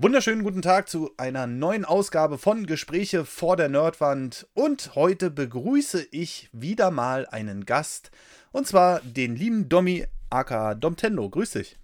Wunderschönen 0.00 0.44
guten 0.44 0.62
Tag 0.62 0.88
zu 0.88 1.10
einer 1.16 1.48
neuen 1.48 1.84
Ausgabe 1.84 2.38
von 2.38 2.66
Gespräche 2.66 3.24
vor 3.24 3.56
der 3.56 3.68
Nerdwand. 3.68 4.46
Und 4.54 4.94
heute 4.94 5.28
begrüße 5.28 6.06
ich 6.12 6.48
wieder 6.52 6.92
mal 6.92 7.26
einen 7.26 7.66
Gast. 7.66 8.12
Und 8.52 8.68
zwar 8.68 9.00
den 9.00 9.34
lieben 9.34 9.68
Domi 9.68 10.06
aka 10.30 10.76
Domtendo. 10.76 11.28
Grüß 11.28 11.50
dich. 11.50 11.78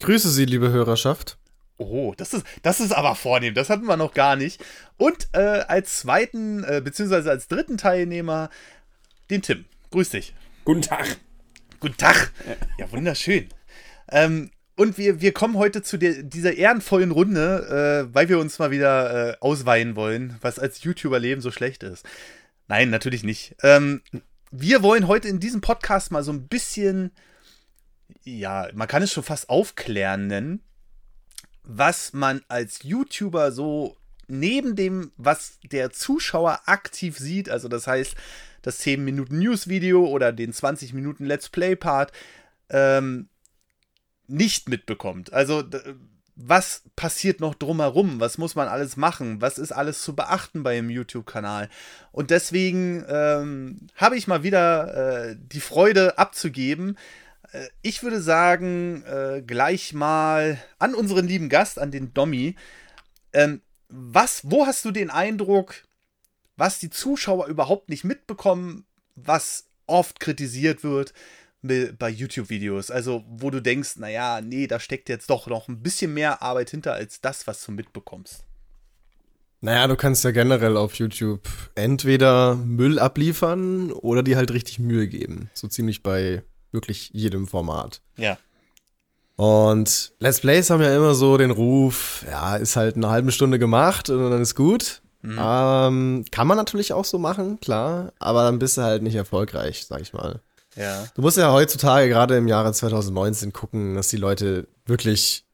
Grüße 0.00 0.28
Sie, 0.28 0.44
liebe 0.44 0.68
Hörerschaft. 0.68 1.38
Oh, 1.78 2.12
das 2.18 2.34
ist, 2.34 2.44
das 2.60 2.80
ist 2.80 2.92
aber 2.92 3.14
vornehm. 3.14 3.54
Das 3.54 3.70
hatten 3.70 3.86
wir 3.86 3.96
noch 3.96 4.12
gar 4.12 4.36
nicht. 4.36 4.62
Und 4.98 5.28
äh, 5.32 5.38
als 5.38 6.00
zweiten, 6.00 6.64
äh, 6.64 6.82
beziehungsweise 6.84 7.30
als 7.30 7.48
dritten 7.48 7.78
Teilnehmer 7.78 8.50
den 9.30 9.40
Tim. 9.40 9.64
Grüß 9.90 10.10
dich. 10.10 10.34
Guten 10.66 10.82
Tag. 10.82 11.16
Guten 11.80 11.96
Tag. 11.96 12.30
Ja, 12.76 12.92
wunderschön. 12.92 13.48
Ähm, 14.10 14.50
und 14.76 14.98
wir, 14.98 15.20
wir 15.20 15.32
kommen 15.32 15.56
heute 15.56 15.82
zu 15.82 15.96
der, 15.96 16.22
dieser 16.22 16.54
ehrenvollen 16.54 17.10
Runde, 17.10 18.08
äh, 18.10 18.14
weil 18.14 18.28
wir 18.28 18.38
uns 18.38 18.58
mal 18.58 18.70
wieder 18.70 19.30
äh, 19.30 19.36
ausweinen 19.40 19.96
wollen, 19.96 20.36
was 20.42 20.58
als 20.58 20.82
YouTuber-Leben 20.84 21.40
so 21.40 21.50
schlecht 21.50 21.82
ist. 21.82 22.06
Nein, 22.68 22.90
natürlich 22.90 23.24
nicht. 23.24 23.56
Ähm, 23.62 24.02
wir 24.50 24.82
wollen 24.82 25.08
heute 25.08 25.28
in 25.28 25.40
diesem 25.40 25.60
Podcast 25.60 26.10
mal 26.10 26.22
so 26.22 26.32
ein 26.32 26.46
bisschen, 26.46 27.10
ja, 28.22 28.68
man 28.74 28.88
kann 28.88 29.02
es 29.02 29.12
schon 29.12 29.24
fast 29.24 29.48
aufklären 29.48 30.26
nennen, 30.26 30.62
was 31.62 32.12
man 32.12 32.42
als 32.48 32.82
YouTuber 32.82 33.52
so 33.52 33.96
neben 34.28 34.76
dem, 34.76 35.12
was 35.16 35.58
der 35.62 35.90
Zuschauer 35.90 36.60
aktiv 36.66 37.18
sieht, 37.18 37.48
also 37.48 37.68
das 37.68 37.86
heißt 37.86 38.14
das 38.62 38.78
10 38.78 39.04
Minuten 39.04 39.38
News-Video 39.38 40.04
oder 40.06 40.32
den 40.32 40.52
20 40.52 40.92
Minuten 40.92 41.24
Let's 41.24 41.48
Play-Part, 41.48 42.12
ähm, 42.68 43.28
nicht 44.28 44.68
mitbekommt. 44.68 45.32
Also 45.32 45.62
was 46.36 46.82
passiert 46.96 47.40
noch 47.40 47.54
drumherum? 47.54 48.20
Was 48.20 48.36
muss 48.36 48.54
man 48.54 48.68
alles 48.68 48.96
machen? 48.96 49.40
Was 49.40 49.56
ist 49.56 49.72
alles 49.72 50.02
zu 50.02 50.14
beachten 50.14 50.62
bei 50.62 50.76
einem 50.76 50.90
YouTube-Kanal? 50.90 51.70
Und 52.12 52.30
deswegen 52.30 53.04
ähm, 53.08 53.88
habe 53.96 54.18
ich 54.18 54.28
mal 54.28 54.42
wieder 54.42 55.30
äh, 55.30 55.36
die 55.38 55.60
Freude 55.60 56.18
abzugeben. 56.18 56.98
Äh, 57.52 57.68
ich 57.80 58.02
würde 58.02 58.20
sagen, 58.20 59.02
äh, 59.04 59.42
gleich 59.46 59.94
mal 59.94 60.62
an 60.78 60.94
unseren 60.94 61.26
lieben 61.26 61.48
Gast, 61.48 61.78
an 61.78 61.90
den 61.90 62.12
Dommi. 62.12 62.54
Ähm, 63.32 63.62
was, 63.88 64.42
wo 64.44 64.66
hast 64.66 64.84
du 64.84 64.90
den 64.90 65.10
Eindruck, 65.10 65.84
was 66.58 66.78
die 66.78 66.90
Zuschauer 66.90 67.46
überhaupt 67.46 67.88
nicht 67.88 68.04
mitbekommen, 68.04 68.84
was 69.14 69.64
oft 69.86 70.20
kritisiert 70.20 70.84
wird? 70.84 71.14
Bei 71.62 72.08
YouTube-Videos. 72.08 72.90
Also, 72.90 73.24
wo 73.28 73.50
du 73.50 73.60
denkst, 73.60 73.96
naja, 73.96 74.40
nee, 74.40 74.66
da 74.66 74.78
steckt 74.78 75.08
jetzt 75.08 75.30
doch 75.30 75.46
noch 75.46 75.68
ein 75.68 75.82
bisschen 75.82 76.14
mehr 76.14 76.42
Arbeit 76.42 76.70
hinter 76.70 76.94
als 76.94 77.20
das, 77.20 77.46
was 77.46 77.64
du 77.64 77.72
mitbekommst. 77.72 78.44
Naja, 79.60 79.86
du 79.86 79.96
kannst 79.96 80.22
ja 80.22 80.30
generell 80.30 80.76
auf 80.76 80.94
YouTube 80.94 81.48
entweder 81.74 82.54
Müll 82.56 82.98
abliefern 82.98 83.90
oder 83.90 84.22
dir 84.22 84.36
halt 84.36 84.52
richtig 84.52 84.78
Mühe 84.78 85.08
geben. 85.08 85.50
So 85.54 85.66
ziemlich 85.66 86.02
bei 86.02 86.42
wirklich 86.72 87.10
jedem 87.12 87.48
Format. 87.48 88.02
Ja. 88.16 88.38
Und 89.36 90.12
Let's 90.18 90.40
Plays 90.40 90.70
haben 90.70 90.82
ja 90.82 90.94
immer 90.96 91.14
so 91.14 91.36
den 91.36 91.50
Ruf, 91.50 92.24
ja, 92.30 92.56
ist 92.56 92.76
halt 92.76 92.96
eine 92.96 93.08
halbe 93.08 93.32
Stunde 93.32 93.58
gemacht 93.58 94.08
und 94.08 94.30
dann 94.30 94.40
ist 94.40 94.54
gut. 94.54 95.02
Mhm. 95.22 95.38
Ähm, 95.40 96.24
kann 96.30 96.46
man 96.46 96.56
natürlich 96.56 96.92
auch 96.92 97.04
so 97.04 97.18
machen, 97.18 97.58
klar, 97.60 98.12
aber 98.18 98.44
dann 98.44 98.58
bist 98.58 98.76
du 98.76 98.82
halt 98.82 99.02
nicht 99.02 99.16
erfolgreich, 99.16 99.84
sag 99.86 100.00
ich 100.00 100.12
mal. 100.12 100.40
Ja. 100.76 101.06
Du 101.14 101.22
musst 101.22 101.36
ja 101.36 101.52
heutzutage 101.52 102.08
gerade 102.08 102.36
im 102.36 102.48
Jahre 102.48 102.72
2019 102.72 103.52
gucken, 103.52 103.94
dass 103.94 104.08
die 104.08 104.16
Leute 104.16 104.68
wirklich 104.84 105.44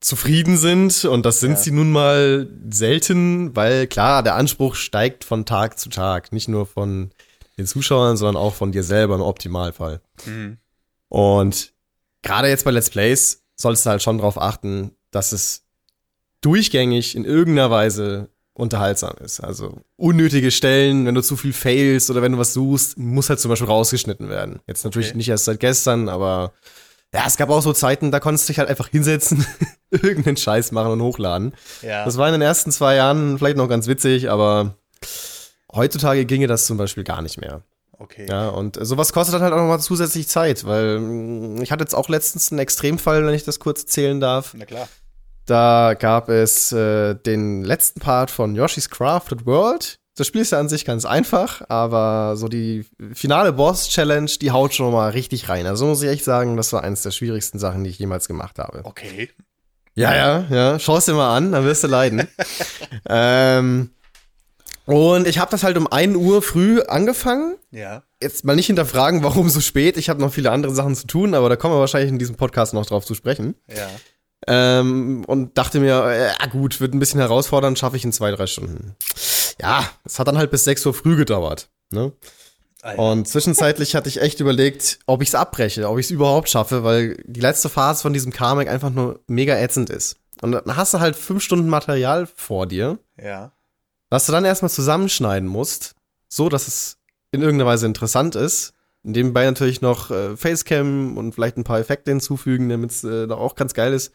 zufrieden 0.00 0.56
sind 0.56 1.04
und 1.04 1.24
das 1.24 1.40
sind 1.40 1.52
ja. 1.52 1.56
sie 1.56 1.70
nun 1.70 1.90
mal 1.90 2.48
selten, 2.70 3.56
weil 3.56 3.86
klar, 3.86 4.22
der 4.22 4.34
Anspruch 4.34 4.74
steigt 4.74 5.24
von 5.24 5.46
Tag 5.46 5.78
zu 5.78 5.88
Tag, 5.88 6.32
nicht 6.32 6.48
nur 6.48 6.66
von 6.66 7.10
den 7.58 7.66
Zuschauern, 7.66 8.16
sondern 8.16 8.40
auch 8.40 8.54
von 8.54 8.72
dir 8.72 8.84
selber 8.84 9.14
im 9.14 9.22
Optimalfall. 9.22 10.00
Mhm. 10.26 10.58
Und 11.08 11.72
gerade 12.22 12.48
jetzt 12.48 12.64
bei 12.64 12.70
Let's 12.70 12.90
Plays 12.90 13.42
sollst 13.56 13.86
du 13.86 13.90
halt 13.90 14.02
schon 14.02 14.18
darauf 14.18 14.40
achten, 14.40 14.92
dass 15.10 15.32
es 15.32 15.64
durchgängig 16.42 17.16
in 17.16 17.24
irgendeiner 17.24 17.70
Weise 17.70 18.28
unterhaltsam 18.56 19.14
ist. 19.22 19.40
Also 19.40 19.80
unnötige 19.96 20.50
Stellen, 20.50 21.06
wenn 21.06 21.14
du 21.14 21.22
zu 21.22 21.36
viel 21.36 21.52
failst 21.52 22.10
oder 22.10 22.22
wenn 22.22 22.32
du 22.32 22.38
was 22.38 22.54
suchst, 22.54 22.98
muss 22.98 23.28
halt 23.28 23.38
zum 23.38 23.50
Beispiel 23.50 23.68
rausgeschnitten 23.68 24.28
werden. 24.28 24.60
Jetzt 24.66 24.84
natürlich 24.84 25.08
okay. 25.08 25.18
nicht 25.18 25.28
erst 25.28 25.44
seit 25.44 25.60
gestern, 25.60 26.08
aber 26.08 26.52
ja, 27.12 27.24
es 27.26 27.36
gab 27.36 27.50
auch 27.50 27.60
so 27.60 27.72
Zeiten, 27.72 28.10
da 28.10 28.18
konntest 28.18 28.48
du 28.48 28.52
dich 28.52 28.58
halt 28.58 28.70
einfach 28.70 28.88
hinsetzen, 28.88 29.46
irgendeinen 29.90 30.38
Scheiß 30.38 30.72
machen 30.72 30.92
und 30.92 31.02
hochladen. 31.02 31.54
Ja. 31.82 32.04
Das 32.04 32.16
war 32.16 32.26
in 32.28 32.32
den 32.32 32.42
ersten 32.42 32.72
zwei 32.72 32.96
Jahren 32.96 33.38
vielleicht 33.38 33.58
noch 33.58 33.68
ganz 33.68 33.86
witzig, 33.88 34.30
aber 34.30 34.74
heutzutage 35.72 36.24
ginge 36.24 36.46
das 36.46 36.66
zum 36.66 36.78
Beispiel 36.78 37.04
gar 37.04 37.20
nicht 37.20 37.38
mehr. 37.38 37.62
Okay. 37.98 38.26
Ja, 38.28 38.48
und 38.48 38.78
sowas 38.80 39.12
kostet 39.12 39.34
dann 39.34 39.42
halt 39.42 39.52
auch 39.52 39.58
nochmal 39.58 39.80
zusätzlich 39.80 40.28
Zeit, 40.28 40.64
weil 40.64 40.98
mm, 40.98 41.62
ich 41.62 41.72
hatte 41.72 41.82
jetzt 41.82 41.94
auch 41.94 42.08
letztens 42.08 42.52
einen 42.52 42.58
Extremfall, 42.58 43.24
wenn 43.26 43.34
ich 43.34 43.44
das 43.44 43.58
kurz 43.58 43.82
erzählen 43.82 44.20
darf. 44.20 44.54
Na 44.54 44.66
klar. 44.66 44.88
Da 45.46 45.94
gab 45.98 46.28
es 46.28 46.72
äh, 46.72 47.14
den 47.14 47.62
letzten 47.62 48.00
Part 48.00 48.30
von 48.30 48.56
Yoshi's 48.56 48.90
Crafted 48.90 49.46
World. 49.46 49.98
Das 50.16 50.26
Spiel 50.26 50.40
ist 50.40 50.52
ja 50.52 50.58
an 50.58 50.68
sich 50.68 50.84
ganz 50.84 51.04
einfach, 51.04 51.62
aber 51.68 52.36
so 52.36 52.48
die 52.48 52.86
finale 53.12 53.52
Boss-Challenge, 53.52 54.30
die 54.40 54.50
haut 54.50 54.74
schon 54.74 54.90
mal 54.90 55.10
richtig 55.10 55.48
rein. 55.48 55.66
Also 55.66 55.86
muss 55.86 56.02
ich 56.02 56.08
echt 56.08 56.24
sagen, 56.24 56.56
das 56.56 56.72
war 56.72 56.82
eines 56.82 57.02
der 57.02 57.10
schwierigsten 57.10 57.58
Sachen, 57.58 57.84
die 57.84 57.90
ich 57.90 57.98
jemals 57.98 58.26
gemacht 58.26 58.58
habe. 58.58 58.80
Okay. 58.84 59.30
Ja, 59.94 60.14
ja, 60.14 60.46
ja. 60.50 60.78
Schau 60.78 60.96
es 60.96 61.04
dir 61.04 61.14
mal 61.14 61.36
an, 61.36 61.52
dann 61.52 61.64
wirst 61.64 61.84
du 61.84 61.88
leiden. 61.88 62.26
ähm, 63.08 63.90
und 64.86 65.26
ich 65.26 65.38
habe 65.38 65.50
das 65.50 65.62
halt 65.62 65.76
um 65.76 65.86
1 65.86 66.16
Uhr 66.16 66.42
früh 66.42 66.80
angefangen. 66.80 67.56
Ja. 67.70 68.02
Jetzt 68.22 68.44
mal 68.44 68.56
nicht 68.56 68.66
hinterfragen, 68.66 69.22
warum 69.22 69.48
so 69.48 69.60
spät. 69.60 69.96
Ich 69.96 70.08
habe 70.08 70.20
noch 70.20 70.32
viele 70.32 70.50
andere 70.50 70.74
Sachen 70.74 70.94
zu 70.94 71.06
tun, 71.06 71.34
aber 71.34 71.48
da 71.48 71.56
kommen 71.56 71.74
wir 71.74 71.80
wahrscheinlich 71.80 72.10
in 72.10 72.18
diesem 72.18 72.36
Podcast 72.36 72.72
noch 72.72 72.86
drauf 72.86 73.04
zu 73.04 73.14
sprechen. 73.14 73.54
Ja. 73.68 73.88
Ähm, 74.46 75.24
und 75.26 75.56
dachte 75.58 75.80
mir, 75.80 75.86
ja 75.86 76.10
äh, 76.44 76.48
gut, 76.48 76.80
wird 76.80 76.94
ein 76.94 76.98
bisschen 76.98 77.20
herausfordernd, 77.20 77.78
schaffe 77.78 77.96
ich 77.96 78.04
in 78.04 78.12
zwei, 78.12 78.30
drei 78.30 78.46
Stunden. 78.46 78.94
Ja, 79.60 79.88
es 80.04 80.18
hat 80.18 80.28
dann 80.28 80.38
halt 80.38 80.50
bis 80.50 80.64
sechs 80.64 80.84
Uhr 80.84 80.94
früh 80.94 81.16
gedauert. 81.16 81.70
Ne? 81.90 82.12
Alter. 82.82 83.02
Und 83.02 83.26
zwischenzeitlich 83.26 83.96
hatte 83.96 84.08
ich 84.08 84.20
echt 84.20 84.38
überlegt, 84.38 85.00
ob 85.06 85.22
ich 85.22 85.28
es 85.28 85.34
abbreche, 85.34 85.88
ob 85.88 85.98
ich 85.98 86.06
es 86.06 86.10
überhaupt 86.10 86.48
schaffe, 86.48 86.84
weil 86.84 87.16
die 87.24 87.40
letzte 87.40 87.68
Phase 87.68 88.02
von 88.02 88.12
diesem 88.12 88.32
Comic 88.32 88.68
einfach 88.68 88.90
nur 88.90 89.20
mega 89.26 89.56
ätzend 89.56 89.90
ist. 89.90 90.18
Und 90.42 90.52
dann 90.52 90.76
hast 90.76 90.94
du 90.94 91.00
halt 91.00 91.16
fünf 91.16 91.42
Stunden 91.42 91.68
Material 91.68 92.26
vor 92.26 92.66
dir. 92.66 92.98
Ja. 93.20 93.52
Was 94.10 94.26
du 94.26 94.32
dann 94.32 94.44
erstmal 94.44 94.70
zusammenschneiden 94.70 95.48
musst, 95.48 95.96
so 96.28 96.48
dass 96.48 96.68
es 96.68 96.98
in 97.32 97.42
irgendeiner 97.42 97.68
Weise 97.68 97.86
interessant 97.86 98.36
ist. 98.36 98.72
Nebenbei 99.06 99.44
natürlich 99.44 99.80
noch 99.82 100.10
äh, 100.10 100.36
Facecam 100.36 101.16
und 101.16 101.32
vielleicht 101.32 101.56
ein 101.56 101.64
paar 101.64 101.78
Effekte 101.78 102.10
hinzufügen, 102.10 102.68
damit 102.68 102.90
es 102.90 103.04
äh, 103.04 103.28
da 103.28 103.36
auch 103.36 103.54
ganz 103.54 103.72
geil 103.72 103.92
ist. 103.92 104.12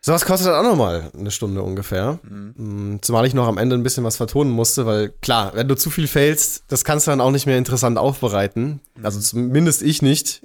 Sowas 0.00 0.24
kostet 0.24 0.48
dann 0.48 0.64
auch 0.64 0.70
nochmal 0.70 1.10
eine 1.16 1.30
Stunde 1.30 1.62
ungefähr. 1.62 2.18
Mhm. 2.22 2.54
Mm, 2.94 2.98
zumal 3.02 3.24
ich 3.24 3.34
noch 3.34 3.46
am 3.46 3.58
Ende 3.58 3.76
ein 3.76 3.84
bisschen 3.84 4.02
was 4.02 4.16
vertonen 4.16 4.50
musste, 4.50 4.84
weil 4.84 5.10
klar, 5.20 5.52
wenn 5.54 5.68
du 5.68 5.76
zu 5.76 5.90
viel 5.90 6.08
failst, 6.08 6.64
das 6.68 6.84
kannst 6.84 7.06
du 7.06 7.12
dann 7.12 7.20
auch 7.20 7.30
nicht 7.30 7.46
mehr 7.46 7.58
interessant 7.58 7.98
aufbereiten. 7.98 8.80
Mhm. 8.96 9.04
Also 9.04 9.20
zumindest 9.20 9.82
ich 9.82 10.02
nicht, 10.02 10.44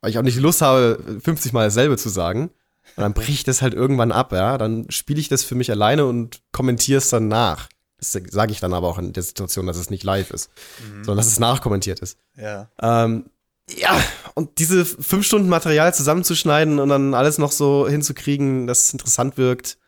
weil 0.00 0.10
ich 0.10 0.18
auch 0.18 0.22
nicht 0.22 0.38
Lust 0.38 0.62
habe, 0.62 0.98
50 1.22 1.52
Mal 1.52 1.64
dasselbe 1.64 1.98
zu 1.98 2.08
sagen. 2.08 2.50
Und 2.96 3.02
dann 3.02 3.12
bricht 3.12 3.46
das 3.46 3.60
halt 3.60 3.74
irgendwann 3.74 4.10
ab, 4.10 4.32
ja. 4.32 4.56
Dann 4.56 4.90
spiele 4.90 5.20
ich 5.20 5.28
das 5.28 5.44
für 5.44 5.54
mich 5.54 5.70
alleine 5.70 6.06
und 6.06 6.40
kommentiere 6.52 6.98
es 6.98 7.10
dann 7.10 7.28
nach. 7.28 7.68
Das 7.98 8.12
sage 8.12 8.52
ich 8.52 8.60
dann 8.60 8.74
aber 8.74 8.88
auch 8.88 8.98
in 8.98 9.12
der 9.12 9.22
Situation, 9.22 9.66
dass 9.66 9.76
es 9.76 9.90
nicht 9.90 10.04
live 10.04 10.30
ist, 10.30 10.50
mhm. 10.80 11.04
sondern 11.04 11.16
dass 11.18 11.26
es 11.26 11.40
nachkommentiert 11.40 12.00
ist. 12.00 12.16
Ja. 12.36 12.68
Ähm, 12.80 13.30
ja, 13.76 14.00
und 14.34 14.58
diese 14.58 14.84
fünf 14.84 15.26
Stunden 15.26 15.48
Material 15.48 15.92
zusammenzuschneiden 15.92 16.78
und 16.78 16.88
dann 16.88 17.14
alles 17.14 17.38
noch 17.38 17.52
so 17.52 17.88
hinzukriegen, 17.88 18.66
dass 18.66 18.84
es 18.84 18.92
interessant 18.92 19.36
wirkt, 19.36 19.78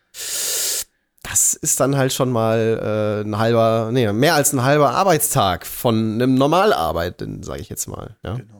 das 1.22 1.54
ist 1.54 1.80
dann 1.80 1.96
halt 1.96 2.12
schon 2.12 2.30
mal 2.30 3.22
äh, 3.24 3.26
ein 3.26 3.38
halber, 3.38 3.90
nee, 3.92 4.12
mehr 4.12 4.34
als 4.34 4.52
ein 4.52 4.62
halber 4.62 4.90
Arbeitstag 4.90 5.66
von 5.66 6.14
einem 6.14 6.34
Normalarbeiten, 6.34 7.42
sage 7.42 7.60
ich 7.60 7.68
jetzt 7.68 7.86
mal. 7.86 8.16
Ja? 8.22 8.34
Genau. 8.34 8.58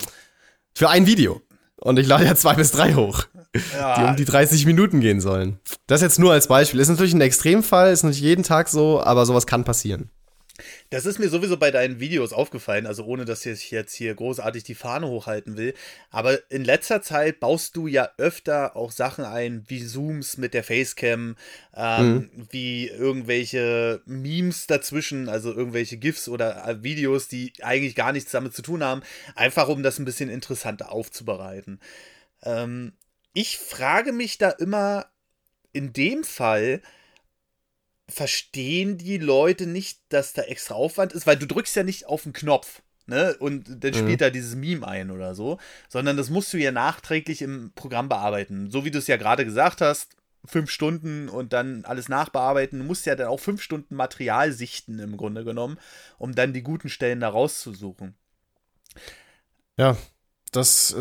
Für 0.75 0.89
ein 0.91 1.07
Video. 1.07 1.43
Und 1.77 1.99
ich 1.99 2.07
lade 2.07 2.25
ja 2.25 2.37
zwei 2.37 2.55
bis 2.55 2.73
drei 2.73 2.95
hoch, 2.95 3.25
ja. 3.73 3.97
die 3.97 4.11
um 4.11 4.17
die 4.17 4.25
30 4.25 4.67
Minuten 4.67 5.01
gehen 5.01 5.21
sollen. 5.21 5.59
Das 5.87 6.03
jetzt 6.03 6.19
nur 6.19 6.33
als 6.33 6.49
Beispiel. 6.49 6.81
Ist 6.81 6.89
natürlich 6.89 7.15
ein 7.15 7.21
Extremfall, 7.21 7.93
ist 7.93 8.05
nicht 8.05 8.21
jeden 8.21 8.45
Tag 8.45 8.69
so, 8.69 9.03
aber 9.03 9.27
sowas 9.27 9.47
kann 9.47 9.65
passieren. 9.65 10.11
Das 10.91 11.07
ist 11.07 11.19
mir 11.19 11.29
sowieso 11.29 11.57
bei 11.57 11.71
deinen 11.71 12.01
Videos 12.01 12.33
aufgefallen, 12.33 12.87
also 12.87 13.05
ohne 13.05 13.25
dass 13.25 13.47
ich 13.47 13.71
jetzt 13.71 13.95
hier 13.95 14.15
großartig 14.15 14.65
die 14.65 14.75
Fahne 14.75 15.09
hochhalten 15.09 15.57
will. 15.57 15.75
Aber 16.11 16.39
in 16.51 16.65
letzter 16.65 17.03
Zeit 17.03 17.41
baust 17.41 17.77
du 17.77 17.87
ja 17.87 18.11
öfter 18.19 18.77
auch 18.77 18.93
Sachen 18.93 19.25
ein, 19.25 19.65
wie 19.69 19.85
Zooms 19.85 20.37
mit 20.37 20.55
der 20.55 20.65
Facecam, 20.65 21.37
ähm, 21.75 22.13
mhm. 22.13 22.31
wie 22.51 22.89
irgendwelche 22.89 24.03
Memes 24.07 24.67
dazwischen, 24.67 25.29
also 25.29 25.53
irgendwelche 25.53 25.97
GIFs 25.97 26.29
oder 26.29 26.67
äh, 26.69 26.83
Videos, 26.83 27.29
die 27.29 27.53
eigentlich 27.63 27.95
gar 27.95 28.13
nichts 28.13 28.33
damit 28.33 28.55
zu 28.55 28.63
tun 28.63 28.83
haben, 28.83 29.03
einfach 29.35 29.69
um 29.69 29.83
das 29.83 29.99
ein 29.99 30.05
bisschen 30.05 30.31
interessanter 30.31 30.93
aufzubereiten. 30.93 31.81
Ähm, 32.43 32.93
ich 33.33 33.59
frage 33.59 34.13
mich 34.13 34.39
da 34.39 34.51
immer, 34.51 35.07
in 35.73 35.93
dem 35.93 36.25
Fall 36.25 36.83
verstehen 38.09 38.99
die 38.99 39.19
Leute 39.19 39.67
nicht, 39.67 40.01
dass 40.09 40.33
da 40.33 40.43
extra 40.43 40.75
Aufwand 40.75 41.13
ist, 41.13 41.27
weil 41.27 41.37
du 41.37 41.47
drückst 41.47 41.77
ja 41.77 41.85
nicht 41.85 42.07
auf 42.07 42.25
den 42.25 42.33
Knopf. 42.33 42.83
Ne? 43.07 43.37
Und 43.39 43.83
dann 43.83 43.95
spielt 43.95 44.09
mhm. 44.09 44.19
da 44.19 44.31
dieses 44.31 44.55
Meme 44.55 44.87
ein 44.87 45.11
oder 45.11 45.35
so, 45.35 45.59
sondern 45.89 46.17
das 46.17 46.31
musst 46.31 46.53
du 46.53 46.59
ja 46.59 46.71
nachträglich 46.71 47.43
im 47.43 47.73
Programm 47.75 48.09
bearbeiten. 48.09 48.71
So 48.71 48.85
wie 48.85 48.91
du 48.91 48.99
es 48.99 49.07
ja 49.07 49.17
gerade 49.17 49.45
gesagt 49.45 49.81
hast, 49.81 50.17
fünf 50.45 50.71
Stunden 50.71 51.29
und 51.29 51.53
dann 51.53 51.85
alles 51.85 52.09
nachbearbeiten. 52.09 52.79
Du 52.79 52.85
musst 52.85 53.07
ja 53.07 53.17
dann 53.17 53.29
auch 53.29 53.41
fünf 53.41 53.63
Stunden 53.63 53.95
Material 53.95 54.53
sichten 54.53 54.99
im 54.99 55.17
Grunde 55.17 55.45
genommen, 55.45 55.79
um 56.19 56.35
dann 56.35 56.53
die 56.53 56.63
guten 56.63 56.89
Stellen 56.89 57.21
da 57.21 57.29
rauszusuchen. 57.29 58.15
Ja, 59.77 59.97
das 60.51 60.95
äh, 60.95 60.99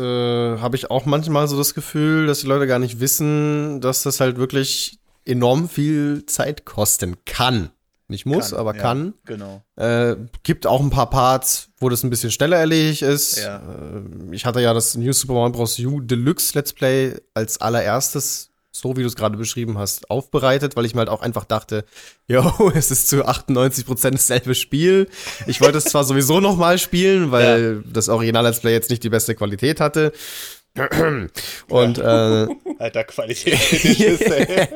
habe 0.58 0.76
ich 0.76 0.90
auch 0.90 1.06
manchmal 1.06 1.48
so 1.48 1.56
das 1.56 1.74
Gefühl, 1.74 2.26
dass 2.26 2.40
die 2.40 2.46
Leute 2.46 2.66
gar 2.66 2.78
nicht 2.78 3.00
wissen, 3.00 3.80
dass 3.80 4.02
das 4.02 4.20
halt 4.20 4.36
wirklich 4.36 4.98
enorm 5.24 5.68
viel 5.68 6.24
Zeit 6.26 6.64
kosten 6.64 7.16
kann. 7.24 7.70
Nicht 8.08 8.26
muss, 8.26 8.50
kann, 8.50 8.58
aber 8.58 8.74
ja, 8.74 8.82
kann. 8.82 9.14
Genau. 9.24 9.62
Äh, 9.76 10.16
gibt 10.42 10.66
auch 10.66 10.80
ein 10.80 10.90
paar 10.90 11.10
Parts, 11.10 11.68
wo 11.78 11.88
das 11.88 12.02
ein 12.02 12.10
bisschen 12.10 12.32
schneller 12.32 12.56
erledigt 12.56 13.02
ist. 13.02 13.38
Ja. 13.38 13.58
Äh, 13.58 14.34
ich 14.34 14.44
hatte 14.44 14.60
ja 14.60 14.74
das 14.74 14.96
New 14.96 15.12
Super 15.12 15.34
Mario 15.34 15.52
Bros. 15.52 15.78
U 15.78 16.00
Deluxe 16.00 16.58
Let's 16.58 16.72
Play 16.72 17.16
als 17.34 17.60
allererstes 17.60 18.49
so 18.72 18.96
wie 18.96 19.02
du 19.02 19.08
es 19.08 19.16
gerade 19.16 19.36
beschrieben 19.36 19.78
hast, 19.78 20.10
aufbereitet, 20.10 20.76
weil 20.76 20.84
ich 20.84 20.94
mir 20.94 21.00
halt 21.00 21.08
auch 21.08 21.22
einfach 21.22 21.44
dachte, 21.44 21.84
yo, 22.28 22.70
es 22.74 22.90
ist 22.90 23.08
zu 23.08 23.24
98 23.24 23.86
Prozent 23.86 24.14
dasselbe 24.14 24.54
Spiel. 24.54 25.08
Ich 25.46 25.60
wollte 25.60 25.78
es 25.78 25.84
zwar 25.84 26.04
sowieso 26.04 26.40
noch 26.40 26.56
mal 26.56 26.78
spielen, 26.78 27.30
weil 27.30 27.82
ja. 27.84 27.90
das 27.92 28.08
Original 28.08 28.44
Let's 28.44 28.60
Play 28.60 28.72
jetzt 28.72 28.90
nicht 28.90 29.02
die 29.02 29.10
beste 29.10 29.34
Qualität 29.34 29.80
hatte. 29.80 30.12
Und 31.68 31.98
ja. 31.98 32.44
äh, 32.44 32.48
Alter 32.78 33.04
Qualität. 33.04 33.58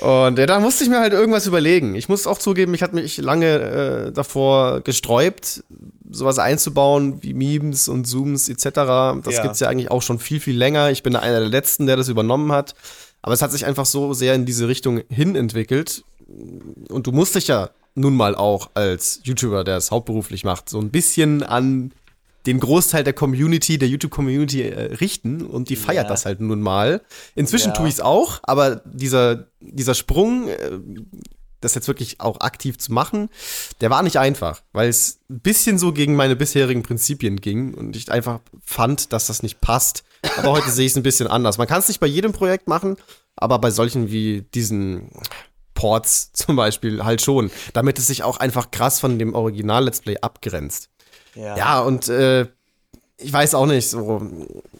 Und 0.00 0.38
ja, 0.38 0.46
da 0.46 0.60
musste 0.60 0.84
ich 0.84 0.90
mir 0.90 1.00
halt 1.00 1.12
irgendwas 1.12 1.46
überlegen. 1.46 1.94
Ich 1.94 2.08
muss 2.08 2.26
auch 2.26 2.38
zugeben, 2.38 2.74
ich 2.74 2.82
hatte 2.82 2.94
mich 2.94 3.18
lange 3.18 4.06
äh, 4.08 4.12
davor 4.12 4.80
gesträubt, 4.80 5.62
sowas 6.10 6.38
einzubauen 6.38 7.22
wie 7.22 7.34
Memes 7.34 7.88
und 7.88 8.06
Zooms 8.06 8.48
etc. 8.48 8.64
Das 9.22 9.34
ja. 9.34 9.42
gibt's 9.42 9.60
ja 9.60 9.68
eigentlich 9.68 9.90
auch 9.90 10.02
schon 10.02 10.18
viel, 10.18 10.40
viel 10.40 10.56
länger. 10.56 10.90
Ich 10.90 11.02
bin 11.02 11.16
einer 11.16 11.40
der 11.40 11.48
Letzten, 11.48 11.86
der 11.86 11.96
das 11.96 12.08
übernommen 12.08 12.52
hat. 12.52 12.74
Aber 13.22 13.34
es 13.34 13.42
hat 13.42 13.52
sich 13.52 13.66
einfach 13.66 13.86
so 13.86 14.12
sehr 14.14 14.34
in 14.34 14.46
diese 14.46 14.68
Richtung 14.68 15.02
hin 15.08 15.36
entwickelt. 15.36 16.04
Und 16.88 17.06
du 17.06 17.12
musst 17.12 17.34
dich 17.34 17.48
ja 17.48 17.70
nun 17.94 18.16
mal 18.16 18.34
auch 18.34 18.70
als 18.74 19.20
YouTuber, 19.24 19.64
der 19.64 19.76
es 19.76 19.90
hauptberuflich 19.90 20.44
macht, 20.44 20.68
so 20.68 20.80
ein 20.80 20.90
bisschen 20.90 21.42
an 21.42 21.92
den 22.46 22.58
Großteil 22.58 23.04
der 23.04 23.12
Community, 23.12 23.78
der 23.78 23.88
YouTube-Community 23.88 24.62
äh, 24.62 24.94
richten 24.94 25.42
und 25.42 25.68
die 25.68 25.76
feiert 25.76 26.04
ja. 26.04 26.08
das 26.08 26.24
halt 26.24 26.40
nun 26.40 26.62
mal. 26.62 27.02
Inzwischen 27.34 27.68
ja. 27.68 27.74
tue 27.74 27.88
ich 27.88 27.94
es 27.94 28.00
auch, 28.00 28.40
aber 28.42 28.76
dieser, 28.86 29.46
dieser 29.60 29.94
Sprung, 29.94 30.48
äh, 30.48 30.70
das 31.60 31.74
jetzt 31.74 31.88
wirklich 31.88 32.20
auch 32.20 32.40
aktiv 32.40 32.78
zu 32.78 32.92
machen, 32.92 33.28
der 33.80 33.90
war 33.90 34.02
nicht 34.02 34.18
einfach, 34.18 34.62
weil 34.72 34.88
es 34.88 35.20
ein 35.28 35.40
bisschen 35.40 35.78
so 35.78 35.92
gegen 35.92 36.16
meine 36.16 36.36
bisherigen 36.36 36.82
Prinzipien 36.82 37.40
ging 37.40 37.74
und 37.74 37.96
ich 37.96 38.10
einfach 38.10 38.40
fand, 38.64 39.12
dass 39.12 39.26
das 39.26 39.42
nicht 39.42 39.60
passt. 39.60 40.04
Aber 40.36 40.52
heute 40.52 40.70
sehe 40.70 40.86
ich 40.86 40.92
es 40.92 40.96
ein 40.96 41.02
bisschen 41.02 41.28
anders. 41.28 41.58
Man 41.58 41.66
kann 41.66 41.80
es 41.80 41.88
nicht 41.88 42.00
bei 42.00 42.06
jedem 42.06 42.32
Projekt 42.32 42.68
machen, 42.68 42.96
aber 43.36 43.58
bei 43.58 43.70
solchen 43.70 44.10
wie 44.10 44.42
diesen 44.54 45.10
Ports 45.74 46.32
zum 46.32 46.56
Beispiel 46.56 47.04
halt 47.04 47.22
schon, 47.22 47.50
damit 47.72 47.98
es 47.98 48.06
sich 48.06 48.22
auch 48.22 48.38
einfach 48.38 48.70
krass 48.70 49.00
von 49.00 49.18
dem 49.18 49.34
Original-Let's 49.34 50.00
Play 50.00 50.18
abgrenzt. 50.20 50.90
Ja, 51.34 51.56
ja 51.56 51.80
und 51.80 52.08
äh, 52.08 52.46
ich 53.16 53.32
weiß 53.32 53.54
auch 53.54 53.66
nicht, 53.66 53.88
so 53.88 54.22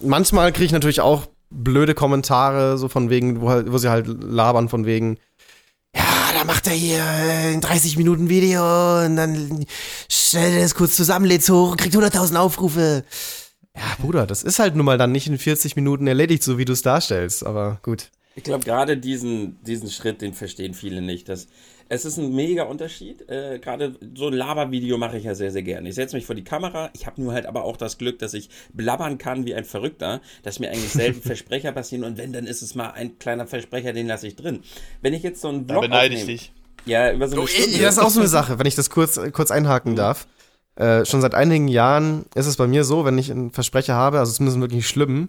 manchmal 0.00 0.52
kriege 0.52 0.66
ich 0.66 0.72
natürlich 0.72 1.00
auch 1.00 1.26
blöde 1.50 1.94
Kommentare, 1.94 2.78
so 2.78 2.88
von 2.88 3.10
wegen, 3.10 3.40
wo, 3.40 3.48
wo 3.72 3.78
sie 3.78 3.90
halt 3.90 4.06
labern, 4.06 4.68
von 4.68 4.86
wegen, 4.86 5.18
ja, 5.94 6.02
da 6.40 6.46
macht 6.46 6.66
er 6.68 6.72
hier 6.72 7.04
ein 7.04 7.60
30 7.60 7.98
Minuten 7.98 8.30
Video 8.30 9.04
und 9.04 9.16
dann 9.16 9.66
stellt 10.08 10.54
er 10.54 10.62
das 10.62 10.74
kurz 10.74 10.96
zusammen, 10.96 11.26
lädt 11.26 11.46
hoch 11.50 11.72
und 11.72 11.76
kriegt 11.76 11.94
100.000 11.94 12.36
Aufrufe. 12.36 13.04
Ja, 13.76 13.82
Bruder, 14.00 14.26
das 14.26 14.42
ist 14.42 14.58
halt 14.58 14.74
nun 14.74 14.86
mal 14.86 14.96
dann 14.96 15.12
nicht 15.12 15.26
in 15.26 15.36
40 15.36 15.76
Minuten 15.76 16.06
erledigt, 16.06 16.42
so 16.42 16.56
wie 16.56 16.64
du 16.64 16.72
es 16.72 16.80
darstellst, 16.80 17.44
aber 17.44 17.78
gut. 17.82 18.10
Ich 18.36 18.44
glaube, 18.44 18.64
gerade 18.64 18.96
diesen, 18.96 19.62
diesen 19.64 19.90
Schritt, 19.90 20.22
den 20.22 20.32
verstehen 20.32 20.72
viele 20.72 21.02
nicht, 21.02 21.28
dass 21.28 21.48
es 21.90 22.04
ist 22.04 22.18
ein 22.18 22.32
mega 22.32 22.62
Unterschied. 22.62 23.28
Äh, 23.28 23.58
Gerade 23.58 23.96
so 24.14 24.28
ein 24.28 24.32
Labervideo 24.32 24.96
mache 24.96 25.18
ich 25.18 25.24
ja 25.24 25.34
sehr, 25.34 25.50
sehr 25.50 25.64
gerne. 25.64 25.88
Ich 25.88 25.96
setze 25.96 26.14
mich 26.14 26.24
vor 26.24 26.36
die 26.36 26.44
Kamera. 26.44 26.88
Ich 26.94 27.04
habe 27.04 27.20
nur 27.20 27.32
halt 27.32 27.46
aber 27.46 27.64
auch 27.64 27.76
das 27.76 27.98
Glück, 27.98 28.20
dass 28.20 28.32
ich 28.32 28.48
blabbern 28.72 29.18
kann 29.18 29.44
wie 29.44 29.54
ein 29.56 29.64
Verrückter, 29.64 30.20
dass 30.44 30.60
mir 30.60 30.68
eigentlich 30.70 30.92
selten 30.92 31.20
Versprecher 31.26 31.72
passieren 31.72 32.04
und 32.04 32.16
wenn, 32.16 32.32
dann 32.32 32.46
ist 32.46 32.62
es 32.62 32.76
mal 32.76 32.90
ein 32.92 33.18
kleiner 33.18 33.46
Versprecher, 33.46 33.92
den 33.92 34.06
lasse 34.06 34.28
ich 34.28 34.36
drin. 34.36 34.60
Wenn 35.02 35.14
ich 35.14 35.24
jetzt 35.24 35.40
so 35.40 35.48
einen 35.48 35.66
Vlog 35.66 35.82
Da 35.82 35.88
beneide 35.88 36.14
ich 36.14 36.26
dich. 36.26 36.52
Ja, 36.86 37.12
über 37.12 37.26
so 37.26 37.34
eine 37.34 37.42
oh, 37.42 37.46
Stunde. 37.48 37.78
Das 37.78 37.96
ist 37.96 37.98
auch 37.98 38.10
so 38.10 38.20
eine 38.20 38.28
Sache, 38.30 38.60
wenn 38.60 38.66
ich 38.66 38.76
das 38.76 38.88
kurz, 38.88 39.20
kurz 39.32 39.50
einhaken 39.50 39.92
mhm. 39.92 39.96
darf. 39.96 40.28
Äh, 40.76 41.04
schon 41.04 41.20
seit 41.20 41.34
einigen 41.34 41.66
Jahren 41.66 42.24
ist 42.36 42.46
es 42.46 42.56
bei 42.56 42.68
mir 42.68 42.84
so, 42.84 43.04
wenn 43.04 43.18
ich 43.18 43.32
einen 43.32 43.50
Versprecher 43.50 43.94
habe, 43.94 44.20
also 44.20 44.32
zumindest 44.32 44.60
wirklich 44.60 44.86
schlimm, 44.86 45.28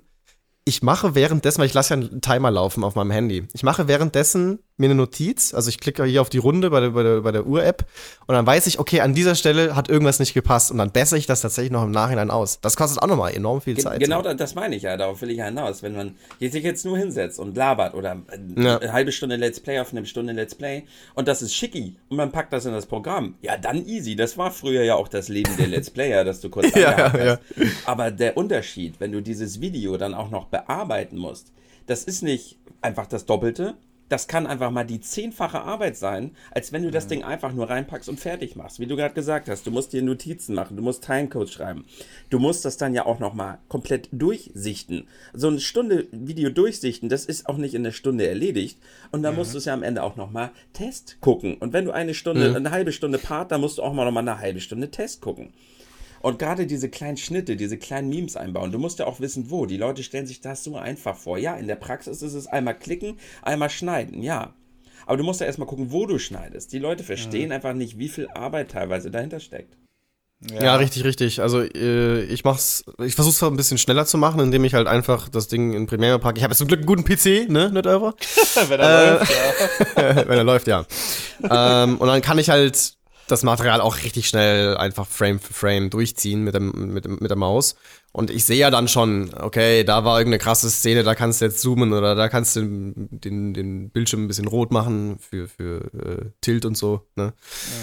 ich 0.63 0.83
mache 0.83 1.15
währenddessen, 1.15 1.59
weil 1.59 1.65
ich 1.65 1.73
lasse 1.73 1.95
ja 1.95 1.99
einen 1.99 2.21
Timer 2.21 2.51
laufen 2.51 2.83
auf 2.83 2.95
meinem 2.95 3.11
Handy. 3.11 3.47
Ich 3.53 3.63
mache 3.63 3.87
währenddessen 3.87 4.59
mir 4.81 4.87
eine 4.87 4.95
Notiz, 4.95 5.53
also 5.53 5.69
ich 5.69 5.79
klicke 5.79 6.03
hier 6.03 6.21
auf 6.21 6.29
die 6.29 6.37
Runde 6.37 6.69
bei 6.69 6.81
der, 6.81 6.89
bei 6.89 7.03
der, 7.03 7.21
bei 7.21 7.31
der 7.31 7.45
Uhr-App 7.45 7.85
und 8.27 8.35
dann 8.35 8.45
weiß 8.45 8.67
ich, 8.67 8.79
okay, 8.79 8.99
an 8.99 9.13
dieser 9.13 9.35
Stelle 9.35 9.75
hat 9.75 9.89
irgendwas 9.89 10.19
nicht 10.19 10.33
gepasst 10.33 10.71
und 10.71 10.77
dann 10.77 10.91
bessere 10.91 11.17
ich 11.17 11.25
das 11.25 11.41
tatsächlich 11.41 11.71
noch 11.71 11.83
im 11.83 11.91
Nachhinein 11.91 12.29
aus. 12.29 12.59
Das 12.61 12.75
kostet 12.75 13.01
auch 13.01 13.07
nochmal 13.07 13.33
enorm 13.33 13.61
viel 13.61 13.77
Zeit. 13.77 13.99
Genau, 14.01 14.21
so. 14.21 14.33
das 14.33 14.55
meine 14.55 14.75
ich 14.75 14.83
ja, 14.83 14.97
darauf 14.97 15.21
will 15.21 15.29
ich 15.29 15.37
ja 15.37 15.45
hinaus. 15.45 15.81
Wenn 15.83 15.95
man 15.95 16.15
sich 16.39 16.63
jetzt 16.63 16.83
nur 16.83 16.97
hinsetzt 16.97 17.39
und 17.39 17.55
labert 17.55 17.93
oder 17.93 18.17
ja. 18.57 18.77
eine 18.79 18.93
halbe 18.93 19.11
Stunde 19.11 19.37
Let's 19.37 19.59
Play 19.59 19.79
auf 19.79 19.91
eine 19.91 20.05
Stunde 20.05 20.33
Let's 20.33 20.55
Play 20.55 20.83
und 21.15 21.27
das 21.27 21.41
ist 21.41 21.55
schicki 21.55 21.95
und 22.09 22.17
man 22.17 22.31
packt 22.31 22.51
das 22.51 22.65
in 22.65 22.73
das 22.73 22.85
Programm, 22.85 23.35
ja, 23.41 23.57
dann 23.57 23.85
easy. 23.85 24.15
Das 24.15 24.37
war 24.37 24.51
früher 24.51 24.83
ja 24.83 24.95
auch 24.95 25.07
das 25.07 25.29
Leben 25.29 25.55
der 25.57 25.67
Let's 25.67 25.89
Player, 25.89 26.23
dass 26.23 26.41
du 26.41 26.49
kurz 26.49 26.71
ja, 26.75 27.15
ja, 27.15 27.23
ja. 27.23 27.39
Aber 27.85 28.11
der 28.11 28.35
Unterschied, 28.37 28.99
wenn 28.99 29.11
du 29.11 29.21
dieses 29.21 29.61
Video 29.61 29.97
dann 29.97 30.13
auch 30.13 30.29
noch 30.29 30.45
bearbeiten 30.47 31.17
musst, 31.17 31.51
das 31.87 32.03
ist 32.03 32.23
nicht 32.23 32.57
einfach 32.81 33.07
das 33.07 33.25
Doppelte, 33.25 33.75
das 34.11 34.27
kann 34.27 34.45
einfach 34.45 34.71
mal 34.71 34.83
die 34.83 34.99
zehnfache 34.99 35.61
Arbeit 35.61 35.95
sein, 35.95 36.31
als 36.51 36.73
wenn 36.73 36.83
du 36.83 36.91
das 36.91 37.05
mhm. 37.05 37.09
Ding 37.09 37.23
einfach 37.23 37.53
nur 37.53 37.69
reinpackst 37.69 38.09
und 38.09 38.19
fertig 38.19 38.57
machst. 38.57 38.81
Wie 38.81 38.85
du 38.85 38.97
gerade 38.97 39.13
gesagt 39.13 39.47
hast, 39.47 39.65
du 39.65 39.71
musst 39.71 39.93
dir 39.93 40.01
Notizen 40.01 40.53
machen, 40.53 40.75
du 40.75 40.83
musst 40.83 41.05
Timecodes 41.05 41.53
schreiben. 41.53 41.85
Du 42.29 42.37
musst 42.37 42.65
das 42.65 42.75
dann 42.75 42.93
ja 42.93 43.05
auch 43.05 43.19
nochmal 43.19 43.59
komplett 43.69 44.09
durchsichten. 44.11 45.07
So 45.33 45.47
eine 45.47 45.61
Stunde 45.61 46.07
Video 46.11 46.49
durchsichten, 46.49 47.07
das 47.07 47.23
ist 47.23 47.47
auch 47.47 47.55
nicht 47.55 47.73
in 47.73 47.83
der 47.83 47.93
Stunde 47.93 48.27
erledigt. 48.27 48.79
Und 49.11 49.23
dann 49.23 49.33
mhm. 49.33 49.39
musst 49.39 49.53
du 49.53 49.59
es 49.59 49.65
ja 49.65 49.73
am 49.73 49.83
Ende 49.83 50.03
auch 50.03 50.17
nochmal 50.17 50.51
Test 50.73 51.21
gucken. 51.21 51.55
Und 51.55 51.71
wenn 51.71 51.85
du 51.85 51.91
eine 51.91 52.13
Stunde, 52.13 52.49
mhm. 52.49 52.55
eine 52.57 52.71
halbe 52.71 52.91
Stunde 52.91 53.17
Part, 53.17 53.53
dann 53.53 53.61
musst 53.61 53.77
du 53.77 53.81
auch 53.81 53.93
mal 53.93 54.03
nochmal 54.03 54.27
eine 54.27 54.39
halbe 54.39 54.59
Stunde 54.59 54.91
Test 54.91 55.21
gucken. 55.21 55.53
Und 56.21 56.39
gerade 56.39 56.67
diese 56.67 56.89
kleinen 56.89 57.17
Schnitte, 57.17 57.55
diese 57.55 57.77
kleinen 57.77 58.09
Memes 58.09 58.37
einbauen, 58.37 58.71
du 58.71 58.79
musst 58.79 58.99
ja 58.99 59.05
auch 59.05 59.19
wissen, 59.19 59.49
wo. 59.49 59.65
Die 59.65 59.77
Leute 59.77 60.03
stellen 60.03 60.27
sich 60.27 60.41
das 60.41 60.63
so 60.63 60.75
einfach 60.75 61.17
vor. 61.17 61.37
Ja, 61.37 61.55
in 61.55 61.67
der 61.67 61.75
Praxis 61.75 62.21
ist 62.21 62.33
es 62.33 62.47
einmal 62.47 62.77
klicken, 62.77 63.17
einmal 63.41 63.69
schneiden, 63.69 64.21
ja. 64.21 64.53
Aber 65.05 65.17
du 65.17 65.23
musst 65.23 65.41
ja 65.41 65.47
erstmal 65.47 65.67
gucken, 65.67 65.91
wo 65.91 66.05
du 66.05 66.19
schneidest. 66.19 66.71
Die 66.73 66.79
Leute 66.79 67.03
verstehen 67.03 67.47
mhm. 67.47 67.53
einfach 67.53 67.73
nicht, 67.73 67.97
wie 67.97 68.07
viel 68.07 68.27
Arbeit 68.29 68.71
teilweise 68.71 69.09
dahinter 69.09 69.39
steckt. 69.39 69.75
Ja. 70.49 70.63
ja, 70.63 70.75
richtig, 70.75 71.03
richtig. 71.03 71.39
Also 71.39 71.61
äh, 71.61 72.23
ich 72.23 72.43
mach's, 72.43 72.83
ich 73.03 73.13
versuche 73.13 73.33
es 73.33 73.43
ein 73.43 73.57
bisschen 73.57 73.77
schneller 73.77 74.07
zu 74.07 74.17
machen, 74.17 74.39
indem 74.39 74.63
ich 74.63 74.73
halt 74.73 74.87
einfach 74.87 75.29
das 75.29 75.47
Ding 75.47 75.73
in 75.73 75.85
Premiere 75.85 76.17
packe. 76.17 76.37
Ich 76.37 76.43
habe 76.43 76.51
jetzt 76.51 76.57
zum 76.57 76.67
Glück 76.67 76.79
einen 76.79 76.87
guten 76.87 77.03
PC, 77.03 77.47
ne, 77.47 77.69
nicht? 77.71 77.85
Wenn 78.69 78.79
er 78.79 78.89
äh, 78.89 79.11
läuft, 79.11 79.31
ja. 79.31 80.15
Wenn 80.27 80.37
er 80.37 80.43
läuft, 80.43 80.67
ja. 80.67 80.85
ähm, 81.47 81.97
und 81.97 82.07
dann 82.07 82.21
kann 82.21 82.39
ich 82.39 82.49
halt 82.49 82.95
das 83.31 83.43
Material 83.43 83.81
auch 83.81 83.97
richtig 83.97 84.27
schnell 84.27 84.77
einfach 84.77 85.07
Frame 85.07 85.39
für 85.39 85.53
Frame 85.53 85.89
durchziehen 85.89 86.43
mit, 86.43 86.55
dem, 86.55 86.93
mit, 86.93 87.07
mit 87.07 87.29
der 87.29 87.37
Maus. 87.37 87.75
Und 88.13 88.29
ich 88.29 88.43
sehe 88.43 88.57
ja 88.57 88.69
dann 88.69 88.89
schon, 88.89 89.33
okay, 89.39 89.85
da 89.85 90.03
war 90.03 90.19
irgendeine 90.19 90.39
krasse 90.39 90.69
Szene, 90.69 91.03
da 91.03 91.15
kannst 91.15 91.39
du 91.39 91.45
jetzt 91.45 91.61
zoomen 91.61 91.93
oder 91.93 92.13
da 92.13 92.27
kannst 92.27 92.55
du 92.57 92.61
den, 92.95 93.53
den 93.53 93.89
Bildschirm 93.89 94.25
ein 94.25 94.27
bisschen 94.27 94.47
rot 94.47 94.71
machen 94.71 95.17
für, 95.19 95.47
für 95.47 95.81
äh, 95.93 96.29
Tilt 96.41 96.65
und 96.65 96.75
so. 96.75 97.07
Ne? 97.15 97.33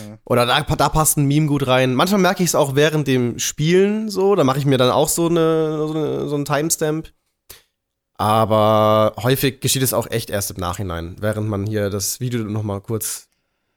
Ja. 0.08 0.18
Oder 0.24 0.44
da, 0.44 0.60
da 0.60 0.88
passt 0.90 1.16
ein 1.16 1.26
Meme 1.26 1.46
gut 1.46 1.66
rein. 1.66 1.94
Manchmal 1.94 2.20
merke 2.20 2.42
ich 2.42 2.50
es 2.50 2.54
auch 2.54 2.74
während 2.74 3.08
dem 3.08 3.38
Spielen 3.38 4.10
so, 4.10 4.34
da 4.34 4.44
mache 4.44 4.58
ich 4.58 4.66
mir 4.66 4.76
dann 4.76 4.90
auch 4.90 5.08
so, 5.08 5.28
eine, 5.28 5.78
so, 5.78 5.94
eine, 5.94 6.28
so 6.28 6.34
einen 6.34 6.44
Timestamp. 6.44 7.10
Aber 8.20 9.14
häufig 9.22 9.60
geschieht 9.60 9.82
es 9.82 9.94
auch 9.94 10.10
echt 10.10 10.28
erst 10.28 10.50
im 10.50 10.56
Nachhinein, 10.58 11.16
während 11.20 11.48
man 11.48 11.66
hier 11.66 11.88
das 11.88 12.18
Video 12.18 12.40
nochmal 12.42 12.80
kurz 12.80 13.27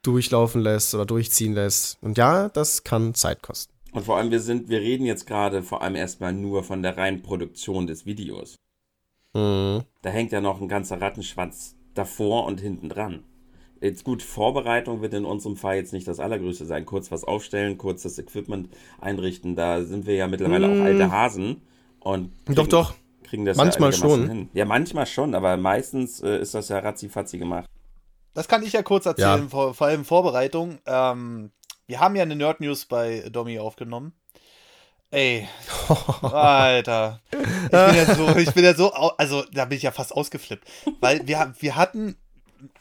durchlaufen 0.02 0.62
lässt 0.62 0.94
oder 0.94 1.06
durchziehen 1.06 1.54
lässt. 1.54 1.98
Und 2.02 2.18
ja, 2.18 2.50
das 2.50 2.84
kann 2.84 3.14
Zeit 3.14 3.42
kosten. 3.42 3.74
Und 3.92 4.06
vor 4.06 4.18
allem, 4.18 4.32
wir 4.32 4.40
sind, 4.40 4.70
wir 4.70 4.80
reden 4.80 5.06
jetzt 5.06 5.28
gerade 5.28 5.64
vor 5.64 5.82
allem 5.82 5.96
erstmal 5.96 6.34
nur 6.34 6.64
von 6.64 6.82
der 6.82 6.98
reinen 6.98 7.22
Produktion 7.22 7.88
des 7.88 8.06
Videos. 8.06 8.56
Mhm. 9.34 9.84
Da 10.02 10.10
hängt 10.10 10.32
ja 10.32 10.42
noch 10.42 10.62
ein 10.62 10.68
ganzer 10.68 11.02
Rattenschwanz 11.02 11.76
davor 11.94 12.46
und 12.46 12.62
hinten 12.62 12.90
dran. 12.90 13.24
Jetzt 13.82 14.04
gut, 14.04 14.22
Vorbereitung 14.22 15.02
wird 15.02 15.14
in 15.16 15.26
unserem 15.26 15.58
Fall 15.58 15.78
jetzt 15.78 15.92
nicht 15.92 16.08
das 16.08 16.20
Allergrößte 16.20 16.66
sein. 16.66 16.86
Kurz 16.86 17.12
was 17.12 17.24
aufstellen, 17.24 17.78
kurz 17.78 18.04
das 18.04 18.20
Equipment 18.20 18.70
einrichten. 19.00 19.56
Da 19.56 19.84
sind 19.84 20.06
wir 20.06 20.16
ja 20.16 20.28
mittlerweile 20.28 20.68
mhm. 20.68 20.82
auch 20.82 20.86
alte 20.86 21.12
Hasen. 21.12 21.62
Und 22.00 22.32
doch, 22.46 22.68
doch 22.68 22.94
kriegen 23.24 23.46
das 23.46 23.58
manchmal 23.58 23.92
ja 23.92 23.98
schon. 23.98 24.28
hin. 24.28 24.50
Ja, 24.54 24.66
manchmal 24.66 25.08
schon, 25.08 25.34
aber 25.34 25.58
meistens 25.58 26.22
äh, 26.22 26.40
ist 26.40 26.54
das 26.54 26.70
ja 26.70 26.80
ratzifatzi 26.80 27.38
gemacht. 27.38 27.68
Das 28.34 28.48
kann 28.48 28.64
ich 28.64 28.74
ja 28.74 28.84
kurz 28.84 29.06
erzählen, 29.06 29.44
ja. 29.44 29.50
Vor, 29.50 29.74
vor, 29.74 29.88
allem 29.88 30.06
Vorbereitung. 30.06 30.80
Ähm, 30.86 31.52
wir 31.88 32.00
haben 32.00 32.16
ja 32.16 32.24
eine 32.24 32.36
Nerd 32.36 32.62
News 32.62 32.86
bei 32.86 33.28
Domi 33.30 33.60
aufgenommen. 33.60 34.14
Ey, 35.10 35.46
Alter. 36.22 37.20
Ich 37.32 37.70
bin 37.70 37.96
ja 37.96 38.16
so, 38.16 38.36
ich 38.38 38.54
bin 38.54 38.64
ja 38.64 38.74
so, 38.74 38.94
also 38.94 39.44
da 39.52 39.66
bin 39.66 39.76
ich 39.76 39.84
ja 39.84 39.92
fast 39.92 40.14
ausgeflippt. 40.14 40.66
Weil 41.02 41.28
wir, 41.28 41.54
wir 41.60 41.76
hatten, 41.76 42.16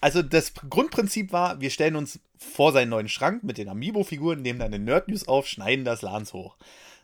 also 0.01 0.23
das 0.23 0.55
Grundprinzip 0.55 1.33
war, 1.33 1.61
wir 1.61 1.71
stellen 1.71 1.97
uns 1.97 2.21
vor 2.39 2.73
seinen 2.73 2.91
neuen 2.91 3.09
Schrank 3.09 3.43
mit 3.43 3.59
den 3.59 3.69
Amiibo-Figuren, 3.69 4.43
nehmen 4.43 4.61
dann 4.61 4.73
eine 4.73 4.83
Nerd 4.83 5.09
News 5.09 5.27
auf, 5.27 5.49
schneiden 5.49 5.85
das 5.85 6.03
Lans 6.03 6.33
hoch. 6.33 6.57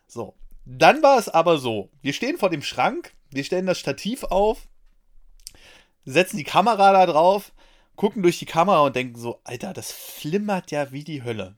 So. 0.07 0.35
Dann 0.65 1.03
war 1.03 1.19
es 1.19 1.29
aber 1.29 1.59
so, 1.59 1.91
wir 2.03 2.13
stehen 2.13 2.39
vor 2.39 2.51
dem 2.51 2.63
Schrank, 2.63 3.13
wir 3.31 3.45
stellen 3.45 3.67
das 3.67 3.79
Stativ 3.79 4.25
auf, 4.25 4.69
setzen 6.05 6.37
die 6.37 6.45
Kamera 6.45 6.93
da 6.93 7.07
drauf, 7.07 7.53
gucken 7.97 8.23
durch 8.23 8.39
die 8.39 8.47
Kamera 8.47 8.81
und 8.81 8.97
denken 8.97 9.19
so, 9.19 9.41
Alter, 9.45 9.73
das 9.73 9.93
flimmert 9.93 10.71
ja 10.71 10.93
wie 10.93 11.05
die 11.05 11.25
Hölle. 11.25 11.57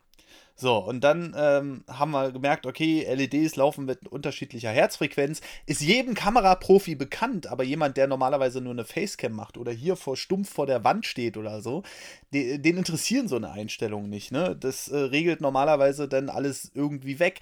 So, 0.60 0.76
und 0.78 1.04
dann 1.04 1.36
ähm, 1.38 1.84
haben 1.86 2.10
wir 2.10 2.32
gemerkt, 2.32 2.66
okay, 2.66 3.06
LEDs 3.14 3.54
laufen 3.54 3.84
mit 3.84 4.08
unterschiedlicher 4.08 4.70
Herzfrequenz. 4.70 5.40
Ist 5.66 5.80
jedem 5.80 6.14
Kameraprofi 6.14 6.96
bekannt, 6.96 7.46
aber 7.46 7.62
jemand, 7.62 7.96
der 7.96 8.08
normalerweise 8.08 8.60
nur 8.60 8.72
eine 8.72 8.84
Facecam 8.84 9.34
macht 9.34 9.56
oder 9.56 9.70
hier 9.70 9.94
vor 9.94 10.16
stumpf 10.16 10.50
vor 10.50 10.66
der 10.66 10.82
Wand 10.82 11.06
steht 11.06 11.36
oder 11.36 11.62
so, 11.62 11.84
den, 12.34 12.60
den 12.60 12.76
interessieren 12.76 13.28
so 13.28 13.36
eine 13.36 13.52
Einstellung 13.52 14.08
nicht. 14.08 14.32
Ne? 14.32 14.56
Das 14.58 14.88
äh, 14.88 14.96
regelt 14.96 15.40
normalerweise 15.40 16.08
dann 16.08 16.28
alles 16.28 16.72
irgendwie 16.74 17.20
weg. 17.20 17.38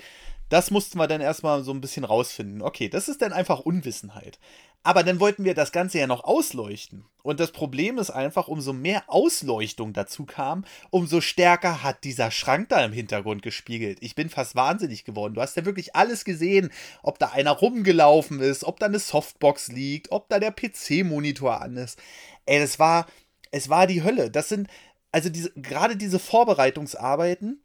Das 0.48 0.70
mussten 0.70 0.98
wir 0.98 1.08
dann 1.08 1.20
erstmal 1.20 1.64
so 1.64 1.72
ein 1.72 1.80
bisschen 1.80 2.04
rausfinden. 2.04 2.62
Okay, 2.62 2.88
das 2.88 3.08
ist 3.08 3.20
dann 3.20 3.32
einfach 3.32 3.60
Unwissenheit. 3.60 4.38
Aber 4.84 5.02
dann 5.02 5.18
wollten 5.18 5.42
wir 5.42 5.54
das 5.54 5.72
Ganze 5.72 5.98
ja 5.98 6.06
noch 6.06 6.22
ausleuchten. 6.22 7.04
Und 7.24 7.40
das 7.40 7.50
Problem 7.50 7.98
ist 7.98 8.10
einfach, 8.10 8.46
umso 8.46 8.72
mehr 8.72 9.02
Ausleuchtung 9.08 9.92
dazu 9.92 10.24
kam, 10.24 10.64
umso 10.90 11.20
stärker 11.20 11.82
hat 11.82 12.04
dieser 12.04 12.30
Schrank 12.30 12.68
da 12.68 12.84
im 12.84 12.92
Hintergrund 12.92 13.42
gespiegelt. 13.42 13.98
Ich 14.00 14.14
bin 14.14 14.28
fast 14.28 14.54
wahnsinnig 14.54 15.04
geworden. 15.04 15.34
Du 15.34 15.40
hast 15.40 15.56
ja 15.56 15.64
wirklich 15.64 15.96
alles 15.96 16.24
gesehen, 16.24 16.70
ob 17.02 17.18
da 17.18 17.30
einer 17.30 17.50
rumgelaufen 17.50 18.38
ist, 18.38 18.62
ob 18.62 18.78
da 18.78 18.86
eine 18.86 19.00
Softbox 19.00 19.72
liegt, 19.72 20.12
ob 20.12 20.28
da 20.28 20.38
der 20.38 20.52
PC-Monitor 20.52 21.60
an 21.60 21.76
ist. 21.76 21.98
Ey, 22.44 22.60
das 22.60 22.78
war, 22.78 23.06
es 23.50 23.68
war 23.68 23.88
die 23.88 24.04
Hölle. 24.04 24.30
Das 24.30 24.48
sind, 24.48 24.68
also 25.10 25.28
diese, 25.28 25.50
gerade 25.56 25.96
diese 25.96 26.20
Vorbereitungsarbeiten, 26.20 27.60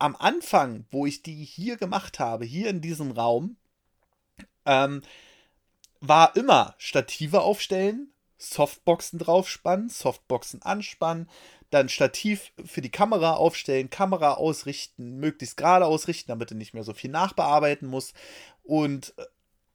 am 0.00 0.16
Anfang, 0.16 0.86
wo 0.90 1.06
ich 1.06 1.22
die 1.22 1.44
hier 1.44 1.76
gemacht 1.76 2.18
habe, 2.18 2.44
hier 2.44 2.70
in 2.70 2.80
diesem 2.80 3.12
Raum, 3.12 3.56
ähm, 4.64 5.02
war 6.00 6.34
immer 6.36 6.74
Stative 6.78 7.42
aufstellen, 7.42 8.12
Softboxen 8.38 9.18
draufspannen, 9.18 9.90
Softboxen 9.90 10.62
anspannen, 10.62 11.28
dann 11.68 11.88
Stativ 11.90 12.52
für 12.64 12.80
die 12.80 12.90
Kamera 12.90 13.34
aufstellen, 13.34 13.90
Kamera 13.90 14.34
ausrichten, 14.34 15.18
möglichst 15.18 15.58
gerade 15.58 15.84
ausrichten, 15.84 16.28
damit 16.28 16.50
du 16.50 16.54
nicht 16.54 16.72
mehr 16.72 16.82
so 16.82 16.94
viel 16.94 17.10
nachbearbeiten 17.10 17.86
musst. 17.86 18.14
Und 18.62 19.12
äh, 19.18 19.24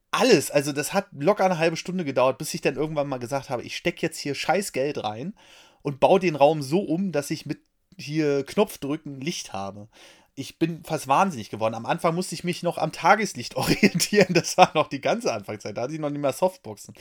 alles, 0.09 0.49
also 0.49 0.71
das 0.71 0.93
hat 0.93 1.07
locker 1.11 1.45
eine 1.45 1.59
halbe 1.59 1.77
Stunde 1.77 2.03
gedauert, 2.03 2.39
bis 2.39 2.53
ich 2.53 2.61
dann 2.61 2.75
irgendwann 2.75 3.07
mal 3.07 3.19
gesagt 3.19 3.51
habe, 3.51 3.61
ich 3.61 3.77
stecke 3.77 4.01
jetzt 4.01 4.17
hier 4.17 4.33
scheiß 4.33 4.71
Geld 4.71 5.03
rein 5.03 5.35
und 5.83 5.99
baue 5.99 6.19
den 6.19 6.35
Raum 6.35 6.63
so 6.63 6.79
um, 6.79 7.11
dass 7.11 7.29
ich 7.29 7.45
mit 7.45 7.59
hier 7.97 8.45
Knopfdrücken 8.45 9.21
Licht 9.21 9.53
habe. 9.53 9.87
Ich 10.35 10.59
bin 10.59 10.83
fast 10.83 11.07
wahnsinnig 11.07 11.49
geworden. 11.49 11.75
Am 11.75 11.85
Anfang 11.85 12.13
musste 12.13 12.35
ich 12.35 12.43
mich 12.43 12.63
noch 12.63 12.77
am 12.77 12.91
Tageslicht 12.91 13.55
orientieren. 13.55 14.33
Das 14.33 14.57
war 14.57 14.71
noch 14.73 14.87
die 14.87 15.01
ganze 15.01 15.33
Anfangszeit. 15.33 15.77
Da 15.77 15.83
hatte 15.83 15.93
ich 15.93 15.99
noch 15.99 16.09
nicht 16.09 16.21
mehr 16.21 16.33
Softboxen. 16.33 16.93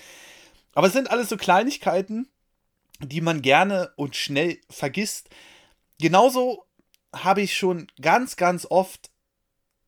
Aber 0.75 0.87
es 0.87 0.93
sind 0.93 1.11
alles 1.11 1.29
so 1.29 1.37
Kleinigkeiten, 1.37 2.29
die 3.01 3.21
man 3.21 3.43
gerne 3.43 3.93
und 3.97 4.17
schnell 4.17 4.59
vergisst. 4.69 5.29
Genauso 5.99 6.65
habe 7.15 7.43
ich 7.43 7.57
schon 7.57 7.87
ganz, 8.01 8.37
ganz 8.37 8.67
oft 8.69 9.11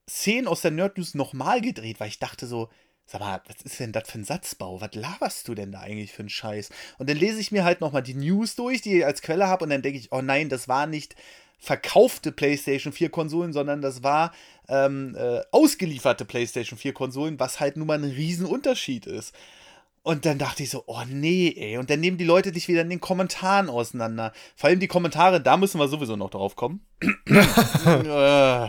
Szenen 0.08 0.46
aus 0.46 0.60
der 0.60 0.70
Nerd 0.70 0.96
News 0.96 1.14
nochmal 1.14 1.60
gedreht, 1.60 1.98
weil 1.98 2.08
ich 2.08 2.20
dachte 2.20 2.46
so, 2.46 2.68
Sag 3.06 3.20
mal, 3.20 3.40
was 3.46 3.62
ist 3.62 3.78
denn 3.78 3.92
das 3.92 4.10
für 4.10 4.18
ein 4.18 4.24
Satzbau? 4.24 4.80
Was 4.80 4.94
laberst 4.94 5.46
du 5.46 5.54
denn 5.54 5.72
da 5.72 5.80
eigentlich 5.80 6.12
für 6.12 6.20
einen 6.20 6.28
Scheiß? 6.28 6.70
Und 6.98 7.08
dann 7.08 7.16
lese 7.16 7.40
ich 7.40 7.52
mir 7.52 7.64
halt 7.64 7.80
nochmal 7.80 8.02
die 8.02 8.14
News 8.14 8.56
durch, 8.56 8.82
die 8.82 8.98
ich 8.98 9.06
als 9.06 9.22
Quelle 9.22 9.46
habe, 9.46 9.64
und 9.64 9.70
dann 9.70 9.82
denke 9.82 9.98
ich, 9.98 10.10
oh 10.10 10.22
nein, 10.22 10.48
das 10.48 10.66
war 10.66 10.86
nicht 10.86 11.14
verkaufte 11.58 12.32
PlayStation 12.32 12.92
4 12.92 13.08
Konsolen, 13.10 13.52
sondern 13.52 13.80
das 13.80 14.02
war 14.02 14.32
ähm, 14.68 15.16
äh, 15.16 15.40
ausgelieferte 15.52 16.24
PlayStation 16.24 16.78
4 16.78 16.92
Konsolen, 16.92 17.40
was 17.40 17.60
halt 17.60 17.76
nun 17.76 17.86
mal 17.86 17.98
ein 17.98 18.10
Riesenunterschied 18.10 19.06
ist. 19.06 19.34
Und 20.02 20.24
dann 20.24 20.38
dachte 20.38 20.62
ich 20.62 20.70
so, 20.70 20.84
oh 20.86 21.02
nee, 21.08 21.52
ey. 21.56 21.78
Und 21.78 21.90
dann 21.90 21.98
nehmen 21.98 22.16
die 22.16 22.24
Leute 22.24 22.52
dich 22.52 22.68
wieder 22.68 22.82
in 22.82 22.90
den 22.90 23.00
Kommentaren 23.00 23.68
auseinander. 23.68 24.32
Vor 24.54 24.68
allem 24.68 24.78
die 24.78 24.86
Kommentare, 24.86 25.40
da 25.40 25.56
müssen 25.56 25.80
wir 25.80 25.88
sowieso 25.88 26.16
noch 26.16 26.30
drauf 26.30 26.56
kommen. 26.56 26.80
Äh, 27.86 28.68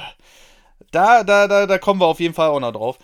da, 0.91 1.24
da, 1.24 1.48
da, 1.48 1.65
da 1.65 1.77
kommen 1.79 2.00
wir 2.00 2.06
auf 2.06 2.20
jeden 2.20 2.34
Fall 2.34 2.50
auch 2.50 2.60
noch 2.60 2.72
drauf. 2.72 2.98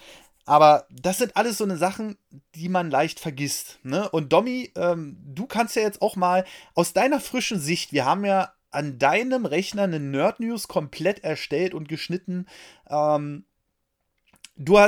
Aber 0.46 0.86
das 0.90 1.20
sind 1.20 1.38
alles 1.38 1.58
so 1.58 1.64
eine 1.64 1.78
Sachen, 1.78 2.18
die 2.56 2.68
man 2.68 2.92
leicht 2.92 3.20
vergisst. 3.20 3.80
Ne? 3.84 4.10
Und 4.10 4.34
Domi, 4.34 4.72
ähm, 4.76 5.18
du 5.26 5.46
kannst 5.46 5.76
ja 5.76 5.84
jetzt 5.84 6.02
auch 6.02 6.16
mal 6.16 6.46
aus 6.76 6.94
deiner 6.94 7.22
frischen 7.22 7.60
Sicht, 7.60 7.94
wir 7.94 8.06
haben 8.06 8.26
ja 8.26 8.52
an 8.72 9.00
deinem 9.00 9.46
Rechner 9.46 9.84
eine 9.84 10.00
Nerd 10.00 10.40
News 10.40 10.68
komplett 10.68 11.24
erstellt 11.24 11.74
und 11.74 11.88
geschnitten. 11.88 12.48
Ähm, 12.90 13.46
du 14.58 14.80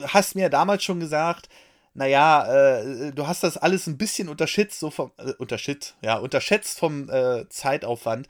hast 0.00 0.34
mir 0.34 0.48
damals 0.48 0.84
schon 0.84 1.00
gesagt, 1.00 1.48
naja, 1.94 2.78
äh, 2.80 3.12
du 3.12 3.26
hast 3.26 3.42
das 3.42 3.58
alles 3.58 3.86
ein 3.86 3.98
bisschen 3.98 4.28
unterschätzt, 4.28 4.80
so 4.80 4.90
vom, 4.90 5.12
äh, 5.18 5.32
unterschätzt, 5.32 5.96
ja, 6.00 6.16
unterschätzt 6.16 6.78
vom 6.78 7.10
äh, 7.10 7.48
Zeitaufwand. 7.48 8.28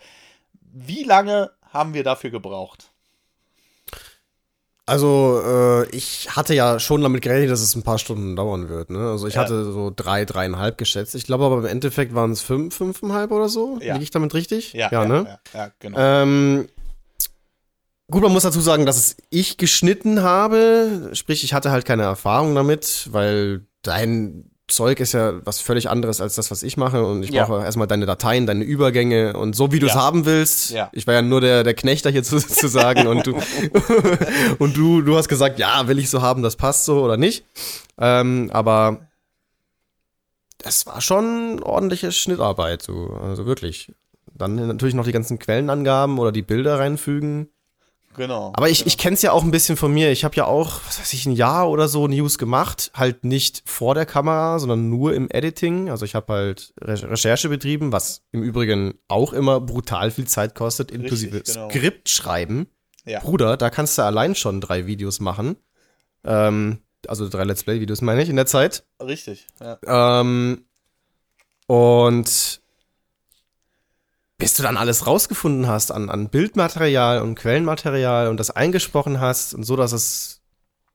Wie 0.60 1.04
lange 1.04 1.52
haben 1.70 1.94
wir 1.94 2.02
dafür 2.02 2.30
gebraucht? 2.30 2.91
Also, 4.92 5.40
äh, 5.42 5.96
ich 5.96 6.36
hatte 6.36 6.54
ja 6.54 6.78
schon 6.78 7.00
damit 7.00 7.22
gerechnet, 7.22 7.50
dass 7.50 7.62
es 7.62 7.74
ein 7.74 7.82
paar 7.82 7.98
Stunden 7.98 8.36
dauern 8.36 8.68
wird. 8.68 8.90
Ne? 8.90 8.98
Also, 8.98 9.26
ich 9.26 9.34
ja. 9.34 9.40
hatte 9.40 9.72
so 9.72 9.90
drei, 9.94 10.26
dreieinhalb 10.26 10.76
geschätzt. 10.76 11.14
Ich 11.14 11.24
glaube 11.24 11.44
aber 11.46 11.60
im 11.60 11.64
Endeffekt 11.64 12.14
waren 12.14 12.30
es 12.30 12.42
fünf, 12.42 12.76
fünfeinhalb 12.76 13.30
oder 13.30 13.48
so. 13.48 13.78
Ja. 13.80 13.94
Liege 13.94 14.04
ich 14.04 14.10
damit 14.10 14.34
richtig? 14.34 14.74
Ja, 14.74 14.90
ja, 14.92 15.06
ne? 15.06 15.38
ja, 15.54 15.60
ja 15.60 15.70
genau. 15.78 15.98
Ähm, 15.98 16.68
gut, 18.10 18.22
man 18.22 18.32
muss 18.32 18.42
dazu 18.42 18.60
sagen, 18.60 18.84
dass 18.84 18.98
es 18.98 19.16
ich 19.30 19.56
geschnitten 19.56 20.22
habe. 20.22 21.08
Sprich, 21.14 21.42
ich 21.42 21.54
hatte 21.54 21.70
halt 21.70 21.86
keine 21.86 22.02
Erfahrung 22.02 22.54
damit, 22.54 23.08
weil 23.12 23.64
dein 23.80 24.51
Zeug 24.74 25.00
ist 25.00 25.12
ja 25.12 25.34
was 25.44 25.60
völlig 25.60 25.88
anderes 25.88 26.20
als 26.20 26.34
das, 26.34 26.50
was 26.50 26.62
ich 26.62 26.76
mache. 26.76 27.04
Und 27.04 27.22
ich 27.22 27.30
ja. 27.30 27.44
brauche 27.44 27.64
erstmal 27.64 27.86
deine 27.86 28.06
Dateien, 28.06 28.46
deine 28.46 28.64
Übergänge 28.64 29.34
und 29.34 29.54
so, 29.54 29.72
wie 29.72 29.78
du 29.78 29.86
es 29.86 29.94
ja. 29.94 30.02
haben 30.02 30.24
willst. 30.24 30.70
Ja. 30.70 30.90
Ich 30.92 31.06
war 31.06 31.14
ja 31.14 31.22
nur 31.22 31.40
der, 31.40 31.64
der 31.64 31.74
Knechter 31.74 32.10
hier 32.10 32.24
sozusagen 32.24 33.06
und 33.06 33.26
du, 33.26 33.34
und 34.58 34.76
du, 34.76 35.02
du 35.02 35.16
hast 35.16 35.28
gesagt, 35.28 35.58
ja, 35.58 35.88
will 35.88 35.98
ich 35.98 36.10
so 36.10 36.22
haben, 36.22 36.42
das 36.42 36.56
passt 36.56 36.84
so 36.84 37.02
oder 37.02 37.16
nicht. 37.16 37.44
Ähm, 37.98 38.50
aber 38.52 39.08
das 40.58 40.86
war 40.86 41.00
schon 41.00 41.62
ordentliche 41.62 42.12
Schnittarbeit, 42.12 42.82
so. 42.82 43.18
also 43.20 43.46
wirklich. 43.46 43.92
Dann 44.34 44.54
natürlich 44.66 44.94
noch 44.94 45.04
die 45.04 45.12
ganzen 45.12 45.38
Quellenangaben 45.38 46.18
oder 46.18 46.32
die 46.32 46.42
Bilder 46.42 46.78
reinfügen. 46.78 47.48
Genau. 48.16 48.52
Aber 48.54 48.68
ich, 48.68 48.78
genau. 48.78 48.88
ich 48.88 48.98
kenne 48.98 49.14
es 49.14 49.22
ja 49.22 49.32
auch 49.32 49.42
ein 49.42 49.50
bisschen 49.50 49.76
von 49.76 49.92
mir. 49.92 50.10
Ich 50.10 50.24
habe 50.24 50.36
ja 50.36 50.44
auch, 50.44 50.80
was 50.86 51.00
weiß 51.00 51.12
ich, 51.12 51.26
ein 51.26 51.32
Jahr 51.32 51.70
oder 51.70 51.88
so 51.88 52.06
News 52.08 52.38
gemacht. 52.38 52.90
Halt 52.94 53.24
nicht 53.24 53.62
vor 53.64 53.94
der 53.94 54.06
Kamera, 54.06 54.58
sondern 54.58 54.88
nur 54.88 55.14
im 55.14 55.28
Editing. 55.30 55.90
Also 55.90 56.04
ich 56.04 56.14
habe 56.14 56.32
halt 56.32 56.74
Re 56.80 57.10
Recherche 57.10 57.48
betrieben, 57.48 57.92
was 57.92 58.22
im 58.32 58.42
Übrigen 58.42 58.94
auch 59.08 59.32
immer 59.32 59.60
brutal 59.60 60.10
viel 60.10 60.26
Zeit 60.26 60.54
kostet, 60.54 60.90
inklusive 60.90 61.36
Richtig, 61.36 61.54
genau. 61.54 61.70
Skript 61.70 62.08
schreiben. 62.08 62.66
Ja. 63.04 63.20
Bruder, 63.20 63.56
da 63.56 63.70
kannst 63.70 63.98
du 63.98 64.02
allein 64.02 64.34
schon 64.34 64.60
drei 64.60 64.86
Videos 64.86 65.20
machen. 65.20 65.56
Ähm, 66.24 66.78
also 67.08 67.28
drei 67.28 67.44
Let's 67.44 67.64
Play-Videos 67.64 68.00
meine 68.00 68.22
ich 68.22 68.28
in 68.28 68.36
der 68.36 68.46
Zeit. 68.46 68.84
Richtig, 69.00 69.46
ja. 69.60 70.20
Ähm, 70.20 70.64
und 71.66 72.61
bis 74.42 74.54
du 74.54 74.64
dann 74.64 74.76
alles 74.76 75.06
rausgefunden 75.06 75.68
hast 75.68 75.92
an, 75.92 76.10
an 76.10 76.28
Bildmaterial 76.28 77.22
und 77.22 77.36
Quellenmaterial 77.36 78.26
und 78.26 78.40
das 78.40 78.50
eingesprochen 78.50 79.20
hast 79.20 79.54
und 79.54 79.62
so, 79.62 79.76
dass 79.76 79.92
es 79.92 80.42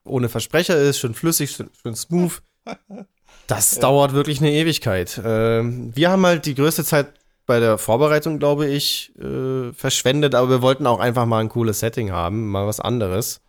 ohne 0.04 0.28
Versprecher 0.28 0.76
ist, 0.76 1.00
schön 1.00 1.14
flüssig, 1.14 1.52
schön, 1.52 1.70
schön 1.82 1.96
smooth. 1.96 2.42
Das 3.48 3.76
ja. 3.76 3.82
dauert 3.82 4.12
wirklich 4.12 4.42
eine 4.42 4.52
Ewigkeit. 4.52 5.22
Ähm, 5.24 5.96
wir 5.96 6.12
haben 6.12 6.26
halt 6.26 6.46
die 6.46 6.56
größte 6.56 6.84
Zeit 6.84 7.14
bei 7.46 7.62
der 7.62 7.78
Vorbereitung, 7.78 8.40
glaube 8.40 8.68
ich, 8.68 9.14
äh, 9.18 9.72
verschwendet, 9.72 10.36
aber 10.36 10.50
wir 10.50 10.62
wollten 10.62 10.86
auch 10.86 11.00
einfach 11.00 11.26
mal 11.26 11.40
ein 11.40 11.48
cooles 11.48 11.80
Setting 11.80 12.12
haben, 12.12 12.50
mal 12.50 12.68
was 12.68 12.82
anderes. 12.82 13.40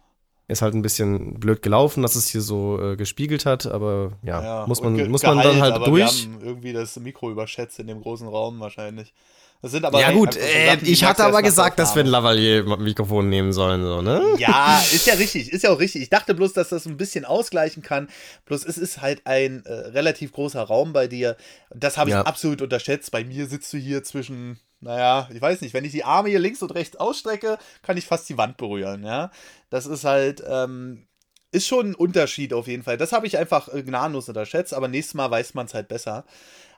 Ist 0.46 0.62
halt 0.62 0.74
ein 0.74 0.82
bisschen 0.82 1.40
blöd 1.40 1.62
gelaufen, 1.62 2.04
dass 2.04 2.14
es 2.14 2.28
hier 2.28 2.42
so 2.42 2.80
äh, 2.80 2.96
gespiegelt 2.96 3.44
hat, 3.44 3.66
aber 3.66 4.12
ja, 4.22 4.42
ja 4.42 4.66
muss 4.68 4.80
man, 4.80 5.10
muss 5.10 5.24
man 5.24 5.38
dann 5.38 5.60
halt 5.60 5.84
durch. 5.84 6.28
Wir 6.28 6.34
haben 6.34 6.44
irgendwie 6.44 6.72
das 6.72 6.96
Mikro 7.00 7.32
überschätzt 7.32 7.80
in 7.80 7.88
dem 7.88 8.00
großen 8.00 8.28
Raum 8.28 8.60
wahrscheinlich. 8.60 9.12
Das 9.60 9.72
sind 9.72 9.84
aber 9.84 10.00
ja 10.00 10.12
gut, 10.12 10.34
so 10.34 10.40
äh, 10.40 10.66
Sachen, 10.66 10.86
ich 10.86 11.02
hatte 11.02 11.24
aber 11.24 11.42
gesagt, 11.42 11.80
dass 11.80 11.96
wir 11.96 12.04
ein 12.04 12.08
Lavalier-Mikrofon 12.08 13.28
nehmen 13.28 13.52
sollen, 13.52 13.82
so, 13.82 14.02
ne? 14.02 14.22
Ja, 14.38 14.80
ist 14.92 15.06
ja 15.06 15.14
richtig, 15.14 15.52
ist 15.52 15.64
ja 15.64 15.70
auch 15.70 15.80
richtig. 15.80 16.02
Ich 16.02 16.10
dachte 16.10 16.34
bloß, 16.34 16.52
dass 16.52 16.68
das 16.68 16.86
ein 16.86 16.96
bisschen 16.96 17.24
ausgleichen 17.24 17.82
kann. 17.82 18.08
Bloß 18.44 18.64
es 18.64 18.78
ist 18.78 19.00
halt 19.00 19.22
ein 19.26 19.64
äh, 19.66 19.72
relativ 19.72 20.32
großer 20.32 20.62
Raum 20.62 20.92
bei 20.92 21.08
dir. 21.08 21.36
Das 21.74 21.98
habe 21.98 22.10
ich 22.10 22.14
ja. 22.14 22.22
absolut 22.22 22.62
unterschätzt. 22.62 23.10
Bei 23.10 23.24
mir 23.24 23.46
sitzt 23.46 23.72
du 23.72 23.78
hier 23.78 24.04
zwischen, 24.04 24.60
naja, 24.80 25.28
ich 25.34 25.40
weiß 25.42 25.60
nicht, 25.60 25.74
wenn 25.74 25.84
ich 25.84 25.92
die 25.92 26.04
Arme 26.04 26.28
hier 26.28 26.38
links 26.38 26.62
und 26.62 26.72
rechts 26.76 26.96
ausstrecke, 26.96 27.58
kann 27.82 27.96
ich 27.96 28.06
fast 28.06 28.28
die 28.28 28.38
Wand 28.38 28.58
berühren, 28.58 29.02
ja. 29.02 29.32
Das 29.70 29.86
ist 29.86 30.04
halt, 30.04 30.40
ähm, 30.48 31.08
ist 31.50 31.66
schon 31.66 31.90
ein 31.90 31.94
Unterschied 31.96 32.52
auf 32.52 32.68
jeden 32.68 32.84
Fall. 32.84 32.96
Das 32.96 33.10
habe 33.10 33.26
ich 33.26 33.38
einfach 33.38 33.72
äh, 33.74 33.82
gnadenlos 33.82 34.28
unterschätzt, 34.28 34.72
aber 34.72 34.86
nächstes 34.86 35.14
Mal 35.14 35.32
weiß 35.32 35.54
man 35.54 35.66
es 35.66 35.74
halt 35.74 35.88
besser. 35.88 36.24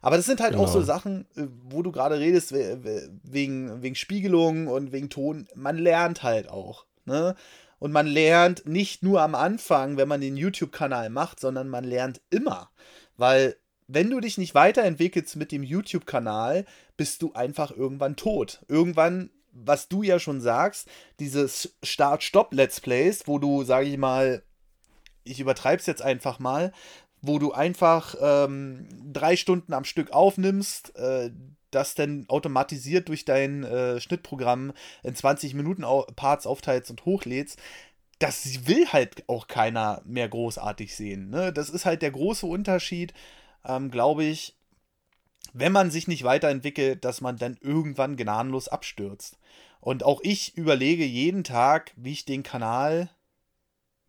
Aber 0.01 0.17
das 0.17 0.27
sind 0.27 0.41
halt 0.41 0.53
genau. 0.53 0.65
auch 0.65 0.69
so 0.69 0.81
genau. 0.81 0.87
Sachen, 0.87 1.27
äh, 1.37 1.47
wo 1.65 1.83
du 1.83 1.93
gerade 1.93 2.19
redest, 2.19 2.53
wegen, 2.53 3.83
wegen 3.83 3.95
Spiegelung 3.95 4.67
und 4.67 4.93
wegen 4.93 5.11
Ton. 5.11 5.47
Man 5.55 5.79
lernt 5.79 6.23
halt 6.23 6.49
auch. 6.49 6.87
Ne? 7.05 7.35
Und 7.79 7.93
man 7.93 8.07
lernt 8.07 8.67
nicht 8.67 9.03
nur 9.03 9.23
am 9.23 9.35
Anfang, 9.35 9.97
wenn 9.97 10.09
man 10.09 10.21
den 10.21 10.37
YouTube-Kanal 10.37 11.11
macht, 11.11 11.41
sondern 11.41 11.69
man 11.69 11.85
lernt 11.85 12.21
immer. 12.31 12.71
Weil 13.17 13.57
wenn 13.89 14.11
du 14.11 14.21
dich 14.21 14.39
nicht 14.39 14.55
weiterentwickelst 14.55 15.37
mit 15.37 15.51
dem 15.51 15.63
YouTube-Kanal, 15.63 16.65
bist 16.97 17.23
du 17.23 17.33
einfach 17.33 17.71
irgendwann 17.71 18.17
tot. 18.17 18.61
Irgendwann, 18.69 19.31
was 19.53 19.89
du 19.89 20.03
ja 20.03 20.19
schon 20.19 20.41
sagst, 20.41 20.89
dieses 21.19 21.75
Start-Stop-Let's 21.83 22.81
Plays, 22.81 23.27
wo 23.27 23.39
du, 23.39 23.65
sage 23.65 23.87
ich 23.87 23.99
mal, 23.99 24.43
ich 25.25 25.41
übertreibe 25.41 25.81
es 25.81 25.87
jetzt 25.87 26.03
einfach 26.03 26.39
mal, 26.39 26.73
wo 27.23 27.39
du 27.39 27.53
einfach 27.53 28.15
ähm, 28.21 28.89
drei 29.13 29.37
Stunden 29.37 29.73
am 29.73 29.85
Stück 29.85 30.13
aufnimmst, 30.13 30.97
äh, 30.97 31.31
das 31.71 31.95
dann 31.95 32.25
automatisiert 32.29 33.09
durch 33.09 33.25
dein 33.25 33.65
äh, 33.65 34.01
Schnittprogramm 34.01 34.73
in 35.03 35.15
20 35.15 35.55
Minuten 35.55 35.85
Parts 36.17 36.47
aufteilst 36.47 36.91
und 36.91 37.05
hochlädst, 37.05 37.59
das 38.19 38.67
will 38.67 38.87
halt 38.89 39.25
auch 39.29 39.47
keiner 39.47 40.03
mehr 40.05 40.29
großartig 40.29 40.95
sehen. 40.95 41.31
Ne? 41.31 41.53
Das 41.53 41.71
ist 41.71 41.87
halt 41.87 42.03
der 42.03 42.11
große 42.11 42.47
Unterschied, 42.47 43.15
ähm, 43.65 43.91
glaube 43.91 44.25
ich, 44.25 44.57
wenn 45.53 45.73
man 45.73 45.91
sich 45.91 46.07
nicht 46.07 46.23
weiterentwickelt, 46.25 47.05
dass 47.05 47.21
man 47.21 47.37
dann 47.37 47.57
irgendwann 47.61 48.17
gnadenlos 48.17 48.69
abstürzt. 48.69 49.39
Und 49.81 50.05
auch 50.05 50.21
ich 50.23 50.57
überlege 50.57 51.05
jeden 51.05 51.45
Tag, 51.45 51.93
wie 51.97 52.13
ich 52.13 52.25
den 52.25 52.43
Kanal 52.43 53.09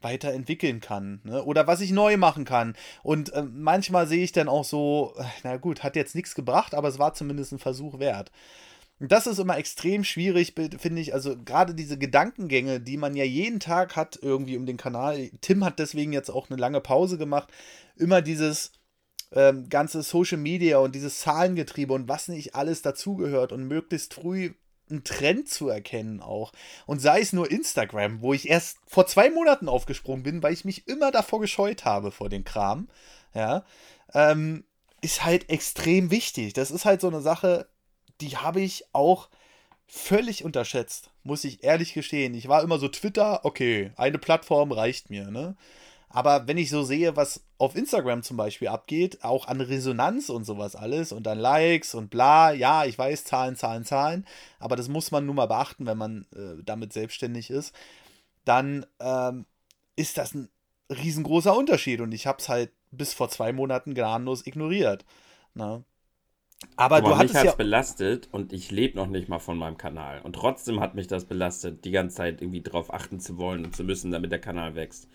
weiterentwickeln 0.02 0.80
kann 0.80 1.22
ne? 1.24 1.44
oder 1.44 1.68
was 1.68 1.82
ich 1.82 1.92
neu 1.92 2.18
machen 2.18 2.46
kann. 2.46 2.76
Und 3.04 3.34
äh, 3.34 3.44
manchmal 3.44 4.08
sehe 4.08 4.24
ich 4.24 4.32
dann 4.32 4.50
auch 4.50 4.66
so, 4.66 5.14
äh, 5.18 5.24
na 5.44 5.58
gut, 5.58 5.84
hat 5.84 5.96
jetzt 5.96 6.16
nichts 6.16 6.36
gebracht, 6.36 6.74
aber 6.74 6.88
es 6.88 7.00
war 7.00 7.14
zumindest 7.14 7.52
ein 7.54 7.60
Versuch 7.60 8.00
wert. 8.00 8.32
Das 9.04 9.26
ist 9.26 9.40
immer 9.40 9.58
extrem 9.58 10.04
schwierig, 10.04 10.54
finde 10.78 11.02
ich. 11.02 11.14
Also 11.16 11.36
gerade 11.36 11.74
diese 11.74 11.98
Gedankengänge, 11.98 12.80
die 12.80 12.98
man 12.98 13.16
ja 13.16 13.24
jeden 13.24 13.60
Tag 13.60 13.96
hat 13.96 14.20
irgendwie 14.22 14.58
um 14.58 14.68
den 14.68 14.78
Kanal. 14.78 15.32
Tim 15.42 15.66
hat 15.66 15.80
deswegen 15.80 16.14
jetzt 16.14 16.30
auch 16.30 16.52
eine 16.52 16.60
lange 16.60 16.82
Pause 16.82 17.18
gemacht. 17.18 17.52
Immer 17.96 18.22
dieses 18.22 18.74
ähm, 19.32 19.70
ganze 19.70 20.04
Social 20.04 20.38
Media 20.38 20.78
und 20.78 20.94
dieses 20.94 21.20
Zahlengetriebe 21.22 21.94
und 21.94 22.10
was 22.10 22.28
nicht 22.28 22.54
alles 22.54 22.84
dazugehört 22.84 23.52
und 23.52 23.68
möglichst 23.68 24.14
früh 24.14 24.52
einen 24.92 25.04
Trend 25.04 25.50
zu 25.50 25.70
erkennen 25.70 26.22
auch. 26.22 26.52
Und 26.86 27.00
sei 27.00 27.22
es 27.22 27.34
nur 27.34 27.50
Instagram, 27.50 28.22
wo 28.22 28.34
ich 28.34 28.50
erst 28.50 28.78
vor 28.86 29.08
zwei 29.08 29.30
Monaten 29.30 29.70
aufgesprungen 29.70 30.24
bin, 30.24 30.44
weil 30.44 30.54
ich 30.54 30.66
mich 30.66 30.88
immer 30.88 31.12
davor 31.12 31.40
gescheut 31.40 31.86
habe 31.86 32.12
vor 32.12 32.30
dem 32.30 32.44
Kram. 32.44 32.90
Ja. 33.34 33.64
Ähm, 34.14 34.66
ist 35.02 35.26
halt 35.26 35.50
extrem 35.50 36.12
wichtig. 36.12 36.54
Das 36.54 36.72
ist 36.72 36.86
halt 36.86 37.02
so 37.02 37.08
eine 37.08 37.22
Sache, 37.22 37.68
die 38.22 38.38
habe 38.38 38.62
ich 38.62 38.86
auch 38.94 39.30
völlig 39.88 40.46
unterschätzt, 40.46 41.10
muss 41.24 41.44
ich 41.44 41.64
ehrlich 41.64 41.94
gestehen. 41.94 42.34
Ich 42.34 42.48
war 42.48 42.64
immer 42.64 42.80
so 42.80 42.88
Twitter, 42.88 43.44
okay, 43.44 43.92
eine 43.98 44.20
Plattform 44.20 44.72
reicht 44.72 45.10
mir, 45.10 45.30
ne? 45.30 45.58
Aber 46.14 46.48
wenn 46.48 46.58
ich 46.58 46.70
so 46.70 46.84
sehe, 46.84 47.16
was 47.16 47.44
auf 47.58 47.76
Instagram 47.76 48.24
zum 48.24 48.38
Beispiel 48.38 48.68
abgeht, 48.68 49.24
auch 49.24 49.48
an 49.48 49.62
Resonanz 49.62 50.30
und 50.30 50.44
sowas 50.44 50.76
alles 50.76 51.12
und 51.12 51.28
an 51.28 51.40
Likes 51.40 51.96
und 51.96 52.10
bla, 52.10 52.52
ja, 52.52 52.86
ich 52.86 52.98
weiß, 52.98 53.24
Zahlen, 53.24 53.56
Zahlen, 53.56 53.86
Zahlen, 53.86 54.26
aber 54.60 54.76
das 54.76 54.90
muss 54.90 55.12
man 55.12 55.26
nun 55.26 55.38
mal 55.38 55.46
beachten, 55.48 55.86
wenn 55.86 55.98
man 55.98 56.26
äh, 56.36 56.62
damit 56.64 56.92
selbstständig 56.94 57.50
ist, 57.50 57.74
dann 58.46 58.86
ähm, 59.00 59.46
ist 59.96 60.18
das 60.18 60.34
ein 60.34 60.50
riesengroßer 60.90 61.56
Unterschied 61.56 62.02
und 62.02 62.12
ich 62.12 62.28
habe 62.28 62.40
es 62.40 62.50
halt 62.50 62.72
bis 62.92 63.14
vor 63.14 63.30
zwei 63.30 63.54
Monaten 63.54 63.94
gnadenlos 63.94 64.46
ignoriert. 64.46 65.06
Ne? 65.54 65.84
Aber, 66.76 66.98
Aber 66.98 67.10
du 67.10 67.24
mich 67.24 67.34
hat 67.34 67.46
es 67.46 67.56
belastet 67.56 68.30
und 68.32 68.54
ich 68.54 68.70
lebe 68.70 68.98
noch 68.98 69.08
nicht 69.08 69.30
mal 69.30 69.40
von 69.40 69.58
meinem 69.58 69.78
Kanal. 69.78 70.22
Und 70.22 70.34
trotzdem 70.34 70.80
hat 70.80 70.94
mich 70.94 71.08
das 71.08 71.26
belastet, 71.26 71.86
die 71.86 71.92
ganze 71.92 72.18
Zeit 72.18 72.42
irgendwie 72.42 72.62
darauf 72.62 72.94
achten 72.94 73.20
zu 73.20 73.38
wollen 73.38 73.66
und 73.66 73.76
zu 73.76 73.84
müssen, 73.84 74.12
damit 74.12 74.32
der 74.32 74.40
Kanal 74.40 74.76
wächst. 74.76 75.08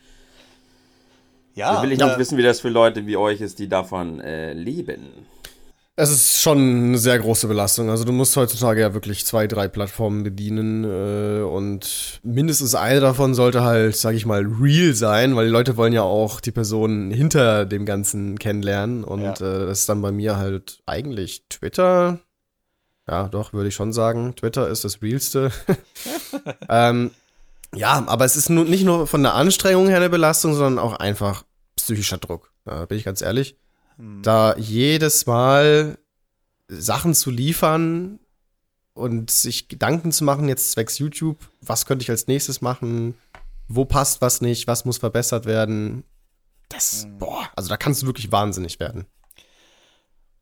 Ja. 1.57 1.75
Da 1.75 1.83
will 1.83 1.91
ich 1.91 1.99
noch 1.99 2.19
wissen, 2.19 2.37
wie 2.39 2.43
das 2.43 2.61
für 2.61 2.69
Leute 2.69 3.07
wie 3.07 3.17
euch 3.17 3.41
ist, 3.41 3.59
die 3.59 3.69
davon 3.69 4.21
äh, 4.21 4.53
leben. 4.53 5.27
Es 5.99 6.11
ist 6.11 6.43
schon 6.43 6.59
eine 6.59 6.99
sehr 6.99 7.19
große 7.19 7.49
Belastung. 7.49 7.89
Also 7.89 8.05
du 8.05 8.13
musst 8.13 8.37
heutzutage 8.37 8.83
ja 8.83 8.93
wirklich 8.93 9.25
zwei, 9.25 9.47
drei 9.47 9.67
Plattformen 9.67 10.23
bedienen 10.23 10.85
äh, 10.85 11.43
und 11.43 12.21
mindestens 12.23 12.75
eine 12.75 13.01
davon 13.01 13.35
sollte 13.35 13.65
halt, 13.65 13.97
sag 13.97 14.15
ich 14.15 14.27
mal, 14.27 14.45
real 14.45 14.93
sein, 14.93 15.35
weil 15.35 15.47
die 15.47 15.53
Leute 15.53 15.79
wollen 15.79 15.95
ja 15.95 16.03
auch 16.03 16.43
die 16.43 16.51
Person 16.51 17.11
hinter 17.11 17.65
dem 17.65 17.87
Ganzen 17.87 18.39
kennenlernen 18.39 19.05
und 19.05 19.23
ja. 19.23 19.33
äh, 19.33 19.67
das 19.67 19.81
ist 19.81 19.89
dann 19.89 20.03
bei 20.03 20.13
mir 20.13 20.37
halt 20.37 20.81
eigentlich 20.85 21.45
Twitter. 21.49 22.21
Ja, 23.09 23.29
doch, 23.29 23.55
würde 23.55 23.69
ich 23.69 23.75
schon 23.75 23.95
sagen. 23.95 24.35
Twitter 24.37 24.69
ist 24.69 24.85
das 24.85 25.01
realste. 25.01 25.51
ähm, 26.69 27.13
ja, 27.75 28.05
aber 28.07 28.25
es 28.25 28.37
ist 28.37 28.49
nicht 28.49 28.85
nur 28.85 29.07
von 29.07 29.23
der 29.23 29.35
Anstrengung 29.35 29.89
her 29.89 29.97
eine 29.97 30.11
Belastung, 30.11 30.55
sondern 30.55 30.79
auch 30.79 30.95
einfach 30.95 31.45
psychischer 31.77 32.19
Druck. 32.19 32.53
Da 32.65 32.87
bin 32.87 32.99
ich 32.99 33.05
ganz 33.05 33.21
ehrlich. 33.23 33.57
Hm. 33.97 34.23
Da 34.23 34.57
jedes 34.57 35.27
Mal 35.27 35.99
Sachen 36.69 37.15
zu 37.15 37.31
liefern 37.31 38.19
und 38.95 39.31
sich 39.31 39.69
Gedanken 39.69 40.13
zu 40.13 40.25
machen, 40.25 40.49
jetzt 40.49 40.73
zwecks 40.73 40.99
YouTube, 40.99 41.39
was 41.61 41.87
könnte 41.87 42.03
ich 42.03 42.11
als 42.11 42.27
nächstes 42.27 42.61
machen, 42.61 43.15
wo 43.69 43.85
passt 43.85 44.21
was 44.21 44.41
nicht, 44.41 44.67
was 44.67 44.85
muss 44.85 44.99
verbessert 44.99 45.45
werden. 45.45 46.05
Das, 46.69 47.05
hm. 47.05 47.19
boah, 47.19 47.49
also 47.55 47.69
da 47.69 47.77
kannst 47.77 48.03
du 48.03 48.07
wirklich 48.07 48.33
wahnsinnig 48.33 48.81
werden. 48.81 49.07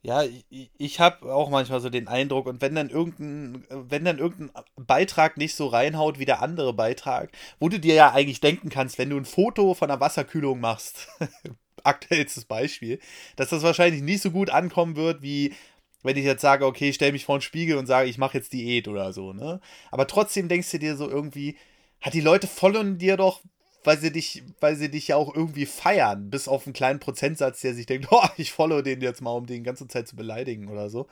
Ja, 0.07 0.23
ich, 0.23 0.71
ich 0.77 1.01
habe 1.01 1.35
auch 1.35 1.49
manchmal 1.49 1.81
so 1.81 1.89
den 1.89 2.09
Eindruck, 2.09 2.45
und 2.47 2.61
wenn 2.61 2.75
dann 2.75 2.91
irgendein, 2.91 3.65
wenn 3.71 4.05
dann 4.05 4.19
irgendein 4.19 4.63
Beitrag 4.77 5.39
nicht 5.39 5.55
so 5.55 5.67
reinhaut 5.67 6.19
wie 6.19 6.27
der 6.27 6.43
andere 6.43 6.75
Beitrag, 6.75 7.31
wo 7.59 7.71
du 7.71 7.81
dir 7.81 7.95
ja 7.95 8.13
eigentlich 8.13 8.41
denken 8.41 8.69
kannst, 8.69 8.99
wenn 8.99 9.09
du 9.09 9.17
ein 9.17 9.25
Foto 9.25 9.73
von 9.73 9.91
einer 9.91 10.01
Wasserkühlung 10.01 10.61
machst, 10.61 11.09
aktuellstes 11.85 12.45
Beispiel, 12.45 12.99
dass 13.37 13.49
das 13.49 13.63
wahrscheinlich 13.63 14.03
nicht 14.03 14.21
so 14.23 14.31
gut 14.31 14.51
ankommen 14.51 14.97
wird, 14.97 15.23
wie 15.23 15.55
wenn 16.03 16.19
ich 16.19 16.25
jetzt 16.27 16.43
sage, 16.43 16.67
okay, 16.67 16.91
ich 16.91 16.97
stelle 16.97 17.13
mich 17.13 17.25
vor 17.25 17.39
den 17.39 17.43
Spiegel 17.43 17.79
und 17.79 17.87
sage, 17.87 18.11
ich 18.11 18.19
mache 18.19 18.37
jetzt 18.37 18.53
Diät 18.53 18.89
oder 18.89 19.15
so, 19.15 19.33
ne? 19.33 19.61
Aber 19.91 20.07
trotzdem 20.07 20.49
denkst 20.49 20.71
du 20.71 20.79
dir 20.79 20.97
so 20.99 21.09
irgendwie, 21.09 21.57
hat 22.03 22.13
die 22.13 22.21
Leute 22.21 22.47
folgen 22.47 22.99
dir 22.99 23.17
doch 23.17 23.41
weil 23.85 23.99
sie 23.99 24.11
dich, 24.11 24.43
weil 24.61 24.77
sie 24.77 24.91
dich 24.91 25.09
ja 25.09 25.17
auch 25.17 25.35
irgendwie 25.35 25.67
feiern, 25.67 26.31
bis 26.31 26.49
auf 26.49 26.67
einen 26.67 26.73
kleinen 26.73 27.01
Prozentsatz, 27.01 27.61
der 27.61 27.75
sich 27.75 27.87
denkt, 27.87 28.09
oh, 28.11 28.27
ich 28.37 28.53
follow 28.53 28.83
den 28.83 29.01
jetzt 29.01 29.21
mal, 29.23 29.33
um 29.33 29.47
den 29.47 29.59
die 29.59 29.63
ganze 29.63 29.87
Zeit 29.87 30.09
zu 30.09 30.17
beleidigen 30.17 30.69
oder 30.69 30.91
so. 30.91 31.07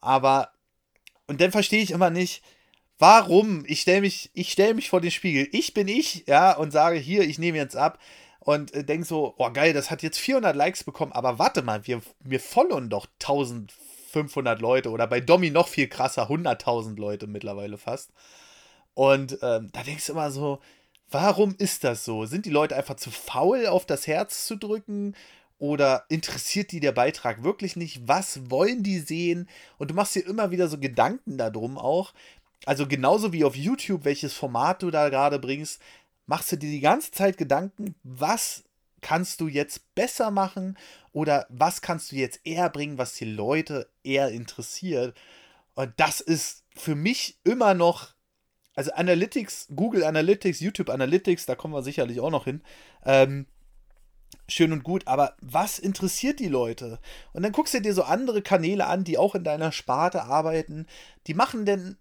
Aber, 0.00 0.50
und 1.26 1.40
dann 1.40 1.50
verstehe 1.50 1.82
ich 1.82 1.90
immer 1.90 2.10
nicht, 2.10 2.42
warum, 2.98 3.64
ich 3.66 3.80
stelle 3.80 4.02
mich, 4.02 4.30
ich 4.34 4.52
stelle 4.52 4.74
mich 4.74 4.90
vor 4.90 5.00
den 5.00 5.10
Spiegel, 5.10 5.48
ich 5.52 5.74
bin 5.74 5.88
ich, 5.88 6.24
ja, 6.26 6.56
und 6.56 6.70
sage, 6.70 6.98
hier, 6.98 7.22
ich 7.22 7.38
nehme 7.38 7.58
jetzt 7.58 7.76
ab 7.76 7.98
und 8.40 8.72
äh, 8.74 8.84
denke 8.84 9.06
so, 9.06 9.34
oh 9.38 9.50
geil, 9.50 9.72
das 9.72 9.90
hat 9.90 10.02
jetzt 10.02 10.18
400 10.18 10.54
Likes 10.54 10.84
bekommen, 10.84 11.12
aber 11.12 11.38
warte 11.38 11.62
mal, 11.62 11.86
wir, 11.86 12.00
wir 12.20 12.40
followen 12.40 12.90
doch 12.90 13.06
1500 13.20 14.60
Leute 14.60 14.90
oder 14.90 15.06
bei 15.06 15.20
Domi 15.20 15.50
noch 15.50 15.68
viel 15.68 15.88
krasser, 15.88 16.30
100.000 16.30 16.98
Leute 16.98 17.26
mittlerweile 17.26 17.78
fast. 17.78 18.10
Und 18.94 19.38
ähm, 19.42 19.68
da 19.72 19.82
denkst 19.82 20.06
du 20.06 20.12
immer 20.12 20.30
so, 20.30 20.60
Warum 21.10 21.54
ist 21.58 21.84
das 21.84 22.04
so? 22.04 22.26
Sind 22.26 22.46
die 22.46 22.50
Leute 22.50 22.76
einfach 22.76 22.96
zu 22.96 23.10
faul, 23.10 23.66
auf 23.66 23.86
das 23.86 24.06
Herz 24.06 24.46
zu 24.46 24.56
drücken? 24.56 25.14
Oder 25.58 26.04
interessiert 26.08 26.72
die 26.72 26.80
der 26.80 26.92
Beitrag 26.92 27.42
wirklich 27.42 27.76
nicht? 27.76 28.06
Was 28.06 28.50
wollen 28.50 28.82
die 28.82 28.98
sehen? 28.98 29.48
Und 29.78 29.90
du 29.90 29.94
machst 29.94 30.14
dir 30.14 30.26
immer 30.26 30.50
wieder 30.50 30.68
so 30.68 30.78
Gedanken 30.78 31.38
darum 31.38 31.78
auch. 31.78 32.12
Also 32.66 32.86
genauso 32.86 33.32
wie 33.32 33.44
auf 33.44 33.56
YouTube, 33.56 34.04
welches 34.04 34.34
Format 34.34 34.82
du 34.82 34.90
da 34.90 35.08
gerade 35.08 35.38
bringst, 35.38 35.80
machst 36.26 36.52
du 36.52 36.56
dir 36.56 36.70
die 36.70 36.80
ganze 36.80 37.12
Zeit 37.12 37.38
Gedanken, 37.38 37.94
was 38.02 38.64
kannst 39.00 39.40
du 39.40 39.48
jetzt 39.48 39.94
besser 39.94 40.30
machen 40.30 40.76
oder 41.12 41.46
was 41.48 41.80
kannst 41.80 42.10
du 42.10 42.16
jetzt 42.16 42.40
eher 42.44 42.68
bringen, 42.68 42.98
was 42.98 43.14
die 43.14 43.24
Leute 43.24 43.88
eher 44.02 44.30
interessiert. 44.30 45.16
Und 45.74 45.92
das 45.96 46.20
ist 46.20 46.64
für 46.74 46.96
mich 46.96 47.38
immer 47.44 47.74
noch 47.74 48.15
also 48.76 48.92
Analytics, 48.92 49.68
Google 49.74 50.04
Analytics, 50.04 50.60
YouTube 50.60 50.90
Analytics, 50.90 51.46
da 51.46 51.56
kommen 51.56 51.74
wir 51.74 51.82
sicherlich 51.82 52.20
auch 52.20 52.30
noch 52.30 52.44
hin. 52.44 52.62
Ähm, 53.04 53.46
schön 54.48 54.72
und 54.72 54.84
gut, 54.84 55.08
aber 55.08 55.34
was 55.40 55.78
interessiert 55.78 56.38
die 56.38 56.48
Leute? 56.48 57.00
Und 57.32 57.42
dann 57.42 57.52
guckst 57.52 57.74
du 57.74 57.80
dir 57.80 57.94
so 57.94 58.04
andere 58.04 58.42
Kanäle 58.42 58.86
an, 58.86 59.02
die 59.02 59.18
auch 59.18 59.34
in 59.34 59.44
deiner 59.44 59.72
Sparte 59.72 60.24
arbeiten. 60.24 60.86
Die 61.26 61.34
machen 61.34 61.64
denn 61.64 61.96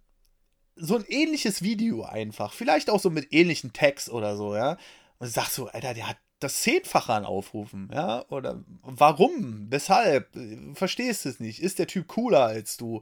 so 0.75 0.97
ein 0.97 1.05
ähnliches 1.07 1.61
Video 1.61 2.03
einfach. 2.03 2.53
Vielleicht 2.53 2.89
auch 2.89 2.99
so 2.99 3.09
mit 3.09 3.33
ähnlichen 3.33 3.71
Tags 3.73 4.09
oder 4.09 4.35
so, 4.35 4.55
ja. 4.55 4.77
Und 5.17 5.27
sagst 5.27 5.53
so, 5.55 5.67
Alter, 5.67 5.93
der 5.93 6.09
hat 6.09 6.17
das 6.39 6.61
Zehnfache 6.61 7.13
an 7.13 7.23
Aufrufen, 7.23 7.89
ja? 7.93 8.25
Oder 8.29 8.63
warum? 8.81 9.67
Weshalb? 9.69 10.37
Verstehst 10.73 11.23
du 11.23 11.29
es 11.29 11.39
nicht? 11.39 11.61
Ist 11.61 11.79
der 11.79 11.87
Typ 11.87 12.07
cooler 12.07 12.45
als 12.45 12.75
du? 12.75 13.01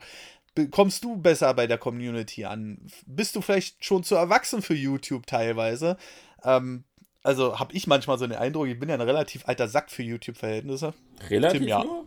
Kommst 0.72 1.04
du 1.04 1.18
besser 1.18 1.54
bei 1.54 1.66
der 1.68 1.78
Community 1.78 2.46
an? 2.46 2.80
Bist 3.06 3.36
du 3.36 3.42
vielleicht 3.42 3.84
schon 3.84 4.04
zu 4.04 4.16
erwachsen 4.16 4.62
für 4.62 4.76
YouTube 4.76 5.26
teilweise? 5.26 5.98
Ähm, 6.44 6.84
also 7.24 7.60
habe 7.60 7.74
ich 7.74 7.88
manchmal 7.88 8.20
so 8.20 8.28
den 8.28 8.38
Eindruck, 8.38 8.68
ich 8.68 8.80
bin 8.80 8.90
ja 8.90 8.96
ein 8.96 9.02
relativ 9.02 9.48
alter 9.48 9.68
Sack 9.68 9.90
für 9.90 10.04
YouTube-Verhältnisse. 10.04 10.94
Relativ 11.30 11.60
Tim, 11.60 11.68
ja. 11.68 11.84
nur? 11.84 12.06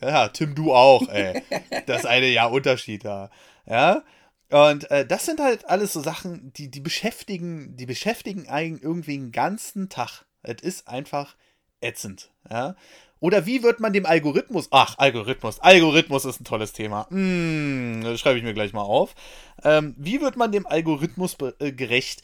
Ja, 0.00 0.28
Tim, 0.28 0.54
du 0.54 0.72
auch, 0.72 1.08
ey. 1.08 1.42
das 1.86 2.04
eine 2.04 2.28
ja 2.28 2.46
Unterschied 2.46 3.04
da. 3.04 3.30
Ja. 3.66 4.04
Und 4.50 4.90
äh, 4.90 5.06
das 5.06 5.26
sind 5.26 5.40
halt 5.40 5.68
alles 5.68 5.92
so 5.92 6.00
Sachen, 6.00 6.52
die, 6.52 6.70
die 6.70 6.80
beschäftigen, 6.80 7.76
die 7.76 7.86
beschäftigen 7.86 8.48
einen 8.48 8.78
irgendwie 8.78 9.16
den 9.16 9.32
ganzen 9.32 9.88
Tag. 9.88 10.24
Es 10.42 10.62
ist 10.62 10.88
einfach 10.88 11.36
ätzend. 11.80 12.30
Ja. 12.50 12.76
Oder 13.20 13.44
wie 13.44 13.62
wird 13.62 13.80
man 13.80 13.92
dem 13.92 14.06
Algorithmus, 14.06 14.68
ach, 14.70 14.96
Algorithmus, 14.98 15.60
Algorithmus 15.60 16.24
ist 16.24 16.40
ein 16.40 16.44
tolles 16.44 16.72
Thema. 16.72 17.06
Mm, 17.10 18.02
das 18.02 18.18
schreibe 18.18 18.38
ich 18.38 18.44
mir 18.44 18.54
gleich 18.54 18.72
mal 18.72 18.80
auf. 18.80 19.14
Ähm, 19.62 19.94
wie 19.98 20.22
wird 20.22 20.36
man 20.36 20.52
dem 20.52 20.66
Algorithmus 20.66 21.36
äh, 21.58 21.72
gerecht? 21.72 22.22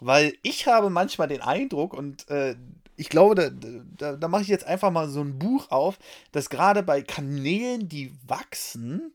Weil 0.00 0.34
ich 0.42 0.66
habe 0.66 0.88
manchmal 0.88 1.28
den 1.28 1.42
Eindruck, 1.42 1.92
und 1.92 2.28
äh, 2.30 2.56
ich 2.96 3.10
glaube, 3.10 3.34
da, 3.34 3.50
da, 3.50 4.16
da 4.16 4.28
mache 4.28 4.42
ich 4.42 4.48
jetzt 4.48 4.66
einfach 4.66 4.90
mal 4.90 5.08
so 5.08 5.20
ein 5.20 5.38
Buch 5.38 5.70
auf, 5.70 5.98
dass 6.32 6.48
gerade 6.48 6.82
bei 6.82 7.02
Kanälen, 7.02 7.88
die 7.88 8.12
wachsen, 8.26 9.12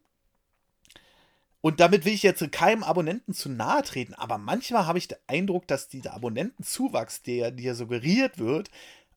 und 1.61 1.79
damit 1.79 2.05
will 2.05 2.13
ich 2.13 2.23
jetzt 2.23 2.49
keinem 2.51 2.83
Abonnenten 2.83 3.33
zu 3.33 3.49
nahe 3.49 3.81
treten, 3.81 4.13
aber 4.13 4.37
manchmal 4.37 4.85
habe 4.85 4.99
ich 4.99 5.07
den 5.07 5.17
Eindruck, 5.25 5.67
dass 5.67 5.89
dieser 5.89 6.13
Abonnentenzuwachs, 6.13 7.23
der 7.23 7.51
dir 7.51 7.73
suggeriert 7.73 8.37
wird, 8.37 8.69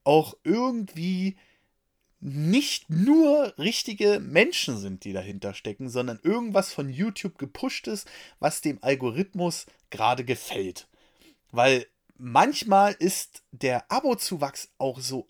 auch 0.02 0.34
irgendwie 0.42 1.36
nicht 2.20 2.90
nur 2.90 3.54
richtige 3.58 4.20
Menschen 4.20 4.76
sind, 4.76 5.04
die 5.04 5.12
dahinter 5.12 5.54
stecken, 5.54 5.88
sondern 5.88 6.20
irgendwas 6.22 6.72
von 6.72 6.90
YouTube 6.90 7.38
gepusht 7.38 7.88
ist, 7.88 8.08
was 8.38 8.60
dem 8.60 8.78
Algorithmus 8.82 9.66
gerade 9.88 10.24
gefällt. 10.24 10.86
Weil 11.50 11.86
manchmal 12.18 12.94
ist 12.98 13.42
der 13.52 13.90
Abozuwachs 13.90 14.70
auch 14.78 15.00
so 15.00 15.28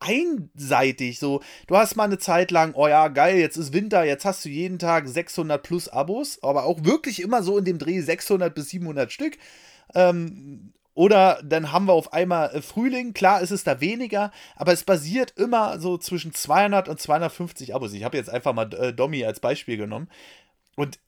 einseitig. 0.00 1.18
So, 1.18 1.42
du 1.66 1.76
hast 1.76 1.96
mal 1.96 2.04
eine 2.04 2.18
Zeit 2.18 2.50
lang, 2.50 2.74
oh 2.74 2.88
ja, 2.88 3.08
geil, 3.08 3.38
jetzt 3.38 3.56
ist 3.56 3.72
Winter, 3.72 4.04
jetzt 4.04 4.24
hast 4.24 4.44
du 4.44 4.48
jeden 4.48 4.78
Tag 4.78 5.08
600 5.08 5.62
plus 5.62 5.88
Abos, 5.88 6.42
aber 6.42 6.64
auch 6.64 6.84
wirklich 6.84 7.20
immer 7.20 7.42
so 7.42 7.58
in 7.58 7.64
dem 7.64 7.78
Dreh 7.78 8.00
600 8.00 8.54
bis 8.54 8.70
700 8.70 9.12
Stück. 9.12 9.36
Ähm, 9.94 10.72
oder 10.98 11.40
dann 11.44 11.70
haben 11.70 11.86
wir 11.86 11.92
auf 11.92 12.12
einmal 12.12 12.52
äh, 12.52 12.60
Frühling, 12.60 13.14
klar 13.14 13.40
ist 13.40 13.52
es 13.52 13.62
da 13.62 13.80
weniger, 13.80 14.32
aber 14.56 14.72
es 14.72 14.82
basiert 14.82 15.32
immer 15.36 15.78
so 15.78 15.96
zwischen 15.96 16.34
200 16.34 16.88
und 16.88 17.00
250 17.00 17.72
Abos. 17.72 17.92
Ich 17.92 18.02
habe 18.02 18.16
jetzt 18.16 18.28
einfach 18.28 18.52
mal 18.52 18.68
äh, 18.74 18.92
Domi 18.92 19.24
als 19.24 19.38
Beispiel 19.38 19.76
genommen. 19.76 20.10
Und 20.74 20.98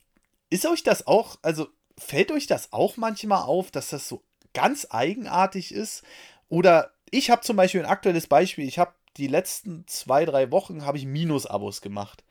ist 0.49 0.65
euch 0.65 0.85
das 0.85 1.09
auch, 1.09 1.39
also 1.43 1.67
fällt 1.99 2.31
euch 2.31 2.47
das 2.47 2.73
auch 2.73 2.99
manchmal 2.99 3.43
auf, 3.43 3.73
dass 3.73 3.89
das 3.89 4.09
so 4.09 4.23
ganz 4.55 4.87
eigenartig 4.91 5.73
ist? 5.75 6.05
Oder 6.49 6.93
ich 7.11 7.29
habe 7.33 7.43
zum 7.43 7.57
Beispiel 7.57 7.81
ein 7.81 7.91
aktuelles 7.91 8.29
Beispiel. 8.29 8.69
Ich 8.69 8.79
habe 8.79 8.93
die 9.17 9.27
letzten 9.27 9.89
zwei, 9.89 10.25
drei 10.25 10.53
Wochen 10.53 10.87
habe 10.87 10.99
ich 10.99 11.05
Minus-Abos 11.05 11.81
gemacht. 11.81 12.23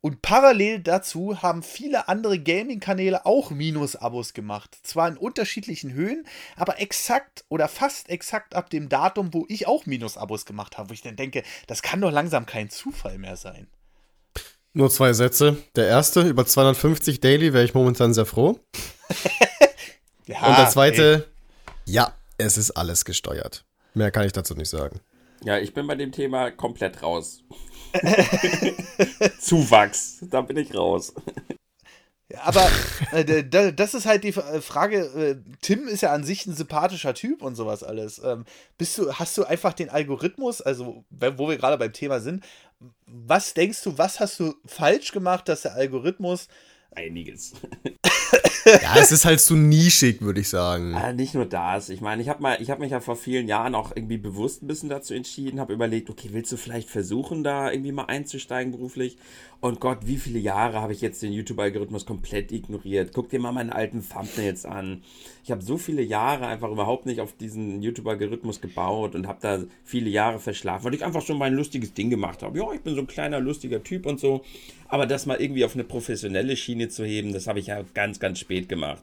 Und 0.00 0.22
parallel 0.22 0.78
dazu 0.80 1.42
haben 1.42 1.62
viele 1.62 2.08
andere 2.08 2.38
Gaming-Kanäle 2.38 3.26
auch 3.26 3.50
Minus-Abos 3.50 4.32
gemacht. 4.32 4.78
Zwar 4.84 5.08
in 5.08 5.16
unterschiedlichen 5.16 5.92
Höhen, 5.92 6.24
aber 6.56 6.80
exakt 6.80 7.44
oder 7.48 7.66
fast 7.66 8.08
exakt 8.08 8.54
ab 8.54 8.70
dem 8.70 8.88
Datum, 8.88 9.34
wo 9.34 9.44
ich 9.48 9.66
auch 9.66 9.86
Minus-Abos 9.86 10.46
gemacht 10.46 10.78
habe. 10.78 10.90
Wo 10.90 10.94
ich 10.94 11.02
dann 11.02 11.16
denke, 11.16 11.42
das 11.66 11.82
kann 11.82 12.00
doch 12.00 12.12
langsam 12.12 12.46
kein 12.46 12.70
Zufall 12.70 13.18
mehr 13.18 13.36
sein. 13.36 13.66
Nur 14.72 14.90
zwei 14.90 15.12
Sätze. 15.12 15.56
Der 15.74 15.88
erste, 15.88 16.22
über 16.22 16.46
250 16.46 17.18
Daily 17.18 17.52
wäre 17.52 17.64
ich 17.64 17.74
momentan 17.74 18.14
sehr 18.14 18.26
froh. 18.26 18.60
ja, 20.26 20.46
Und 20.46 20.58
der 20.58 20.68
zweite, 20.68 21.26
ey. 21.86 21.92
ja, 21.92 22.12
es 22.36 22.56
ist 22.56 22.70
alles 22.72 23.04
gesteuert. 23.04 23.64
Mehr 23.94 24.12
kann 24.12 24.26
ich 24.26 24.32
dazu 24.32 24.54
nicht 24.54 24.68
sagen. 24.68 25.00
Ja, 25.42 25.58
ich 25.58 25.74
bin 25.74 25.88
bei 25.88 25.96
dem 25.96 26.12
Thema 26.12 26.52
komplett 26.52 27.02
raus. 27.02 27.42
Zuwachs, 29.40 30.18
da 30.30 30.40
bin 30.40 30.56
ich 30.56 30.74
raus. 30.74 31.14
Ja, 32.30 32.42
aber 32.42 32.68
äh, 33.12 33.72
das 33.72 33.94
ist 33.94 34.04
halt 34.04 34.22
die 34.22 34.28
äh, 34.28 34.60
Frage. 34.60 34.98
Äh, 34.98 35.36
Tim 35.62 35.88
ist 35.88 36.02
ja 36.02 36.12
an 36.12 36.24
sich 36.24 36.46
ein 36.46 36.54
sympathischer 36.54 37.14
Typ 37.14 37.42
und 37.42 37.54
sowas 37.54 37.82
alles. 37.82 38.20
Ähm, 38.22 38.44
bist 38.76 38.98
du, 38.98 39.14
hast 39.14 39.38
du 39.38 39.44
einfach 39.44 39.72
den 39.72 39.88
Algorithmus, 39.88 40.60
also 40.60 41.04
wo 41.10 41.48
wir 41.48 41.56
gerade 41.56 41.78
beim 41.78 41.92
Thema 41.92 42.20
sind, 42.20 42.44
was 43.06 43.54
denkst 43.54 43.82
du, 43.82 43.96
was 43.96 44.20
hast 44.20 44.38
du 44.40 44.54
falsch 44.66 45.12
gemacht, 45.12 45.48
dass 45.48 45.62
der 45.62 45.74
Algorithmus 45.74 46.48
einiges. 46.94 47.54
ja, 48.64 48.96
es 48.98 49.12
ist 49.12 49.24
halt 49.24 49.40
so 49.40 49.54
nischig, 49.54 50.20
würde 50.20 50.40
ich 50.40 50.48
sagen. 50.48 50.94
Ah, 50.94 51.12
nicht 51.12 51.34
nur 51.34 51.46
das. 51.46 51.88
Ich 51.88 52.00
meine, 52.00 52.22
ich 52.22 52.28
habe 52.28 52.42
mal, 52.42 52.58
mich 52.58 52.90
ja 52.90 53.00
vor 53.00 53.16
vielen 53.16 53.48
Jahren 53.48 53.74
auch 53.74 53.92
irgendwie 53.94 54.18
bewusst 54.18 54.62
ein 54.62 54.66
bisschen 54.66 54.88
dazu 54.88 55.14
entschieden, 55.14 55.60
habe 55.60 55.72
überlegt, 55.72 56.10
okay, 56.10 56.30
willst 56.32 56.52
du 56.52 56.56
vielleicht 56.56 56.90
versuchen, 56.90 57.44
da 57.44 57.70
irgendwie 57.70 57.92
mal 57.92 58.04
einzusteigen 58.04 58.72
beruflich? 58.72 59.16
Und 59.60 59.80
Gott, 59.80 59.98
wie 60.02 60.18
viele 60.18 60.38
Jahre 60.38 60.80
habe 60.80 60.92
ich 60.92 61.00
jetzt 61.00 61.20
den 61.20 61.32
YouTube-Algorithmus 61.32 62.06
komplett 62.06 62.52
ignoriert? 62.52 63.10
Guck 63.12 63.28
dir 63.28 63.40
mal 63.40 63.50
meinen 63.50 63.70
alten 63.70 64.08
Thumbnails 64.08 64.64
an. 64.64 65.02
Ich 65.42 65.50
habe 65.50 65.62
so 65.62 65.78
viele 65.78 66.02
Jahre 66.02 66.46
einfach 66.46 66.70
überhaupt 66.70 67.06
nicht 67.06 67.20
auf 67.20 67.32
diesen 67.32 67.82
YouTube-Algorithmus 67.82 68.60
gebaut 68.60 69.16
und 69.16 69.26
habe 69.26 69.38
da 69.40 69.64
viele 69.82 70.10
Jahre 70.10 70.38
verschlafen, 70.38 70.84
weil 70.84 70.94
ich 70.94 71.04
einfach 71.04 71.22
schon 71.22 71.38
mal 71.38 71.46
ein 71.46 71.54
lustiges 71.54 71.92
Ding 71.92 72.08
gemacht 72.08 72.44
habe. 72.44 72.56
Ja, 72.56 72.72
ich 72.72 72.82
bin 72.82 72.94
so 72.94 73.00
ein 73.00 73.08
kleiner, 73.08 73.40
lustiger 73.40 73.82
Typ 73.82 74.06
und 74.06 74.20
so. 74.20 74.44
Aber 74.90 75.06
das 75.06 75.26
mal 75.26 75.38
irgendwie 75.38 75.64
auf 75.66 75.74
eine 75.74 75.84
professionelle 75.84 76.56
Schiene 76.56 76.88
zu 76.88 77.04
heben, 77.04 77.34
das 77.34 77.46
habe 77.46 77.58
ich 77.58 77.66
ja 77.66 77.82
ganz, 77.92 78.20
ganz 78.20 78.38
spät 78.38 78.70
gemacht. 78.70 79.02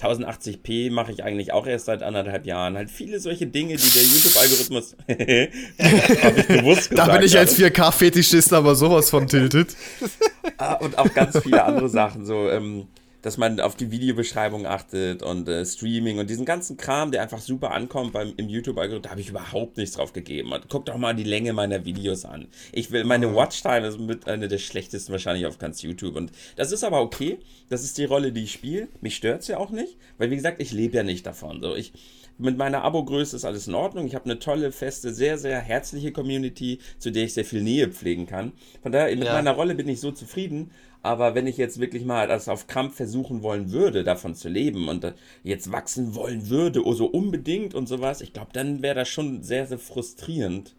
1080p 0.00 0.90
mache 0.90 1.12
ich 1.12 1.22
eigentlich 1.22 1.52
auch 1.52 1.66
erst 1.66 1.84
seit 1.84 2.02
anderthalb 2.02 2.46
Jahren. 2.46 2.76
Halt 2.76 2.90
viele 2.90 3.20
solche 3.20 3.46
Dinge, 3.46 3.76
die 3.76 3.90
der 3.90 4.02
YouTube-Algorithmus. 4.04 4.96
habe 6.22 6.40
ich 6.40 6.46
bewusst 6.46 6.90
gesagt. 6.90 7.08
Da 7.08 7.16
bin 7.16 7.26
ich 7.26 7.36
als 7.36 7.58
4K-Fetischist 7.58 8.54
aber 8.54 8.74
sowas 8.74 9.10
von 9.10 9.26
tiltet. 9.26 9.76
ah, 10.58 10.74
und 10.74 10.98
auch 10.98 11.12
ganz 11.14 11.38
viele 11.38 11.64
andere 11.64 11.88
Sachen. 11.88 12.24
So, 12.24 12.48
ähm, 12.48 12.86
dass 13.22 13.36
man 13.36 13.60
auf 13.60 13.74
die 13.74 13.90
Videobeschreibung 13.90 14.66
achtet 14.66 15.22
und 15.22 15.48
äh, 15.48 15.64
Streaming 15.64 16.18
und 16.18 16.30
diesen 16.30 16.44
ganzen 16.44 16.76
Kram, 16.76 17.10
der 17.10 17.22
einfach 17.22 17.40
super 17.40 17.72
ankommt 17.72 18.12
beim, 18.12 18.32
im 18.36 18.48
YouTube-Algorithmus, 18.48 19.02
da 19.02 19.10
habe 19.10 19.20
ich 19.20 19.30
überhaupt 19.30 19.76
nichts 19.76 19.96
drauf 19.96 20.12
gegeben. 20.12 20.52
Und 20.52 20.68
guck 20.68 20.86
doch 20.86 20.96
mal 20.96 21.14
die 21.14 21.24
Länge 21.24 21.52
meiner 21.52 21.84
Videos 21.84 22.24
an. 22.24 22.46
Ich 22.72 22.90
will, 22.90 23.04
meine 23.04 23.34
Watchtime 23.34 23.86
ist 23.86 23.98
mit 23.98 24.28
einer 24.28 24.48
der 24.48 24.58
schlechtesten 24.58 25.12
wahrscheinlich 25.12 25.46
auf 25.46 25.58
ganz 25.58 25.82
YouTube. 25.82 26.16
Und 26.16 26.30
das 26.56 26.70
ist 26.70 26.84
aber 26.84 27.00
okay. 27.00 27.38
Das 27.68 27.82
ist 27.82 27.98
die 27.98 28.04
Rolle, 28.04 28.32
die 28.32 28.44
ich 28.44 28.52
spiele. 28.52 28.88
Mich 29.00 29.16
stört 29.16 29.42
es 29.42 29.48
ja 29.48 29.58
auch 29.58 29.70
nicht, 29.70 29.96
weil 30.16 30.30
wie 30.30 30.36
gesagt, 30.36 30.62
ich 30.62 30.72
lebe 30.72 30.96
ja 30.96 31.02
nicht 31.02 31.26
davon. 31.26 31.60
So, 31.60 31.74
ich, 31.74 31.92
mit 32.38 32.56
meiner 32.56 32.82
Abo-Größe 32.84 33.36
ist 33.36 33.44
alles 33.44 33.66
in 33.66 33.74
Ordnung. 33.74 34.06
Ich 34.06 34.14
habe 34.14 34.24
eine 34.24 34.38
tolle, 34.38 34.72
feste, 34.72 35.12
sehr, 35.12 35.38
sehr 35.38 35.58
herzliche 35.58 36.12
Community, 36.12 36.78
zu 36.98 37.10
der 37.10 37.24
ich 37.24 37.34
sehr 37.34 37.44
viel 37.44 37.62
Nähe 37.62 37.88
pflegen 37.88 38.26
kann. 38.26 38.52
Von 38.82 38.92
daher, 38.92 39.14
mit 39.14 39.26
ja. 39.26 39.32
meiner 39.34 39.52
Rolle 39.52 39.74
bin 39.74 39.88
ich 39.88 40.00
so 40.00 40.12
zufrieden. 40.12 40.70
Aber 41.02 41.34
wenn 41.34 41.46
ich 41.46 41.56
jetzt 41.56 41.80
wirklich 41.80 42.04
mal 42.04 42.26
das 42.26 42.48
auf 42.48 42.66
Krampf 42.66 42.96
versuchen 42.96 43.42
wollen 43.42 43.70
würde, 43.70 44.02
davon 44.02 44.34
zu 44.34 44.48
leben 44.48 44.88
und 44.88 45.14
jetzt 45.44 45.70
wachsen 45.70 46.14
wollen 46.14 46.48
würde, 46.48 46.84
oh, 46.84 46.92
so 46.92 47.06
unbedingt 47.06 47.74
und 47.74 47.86
sowas, 47.86 48.20
ich 48.20 48.32
glaube, 48.32 48.50
dann 48.52 48.82
wäre 48.82 48.96
das 48.96 49.08
schon 49.08 49.42
sehr, 49.42 49.66
sehr 49.66 49.78
frustrierend. 49.78 50.74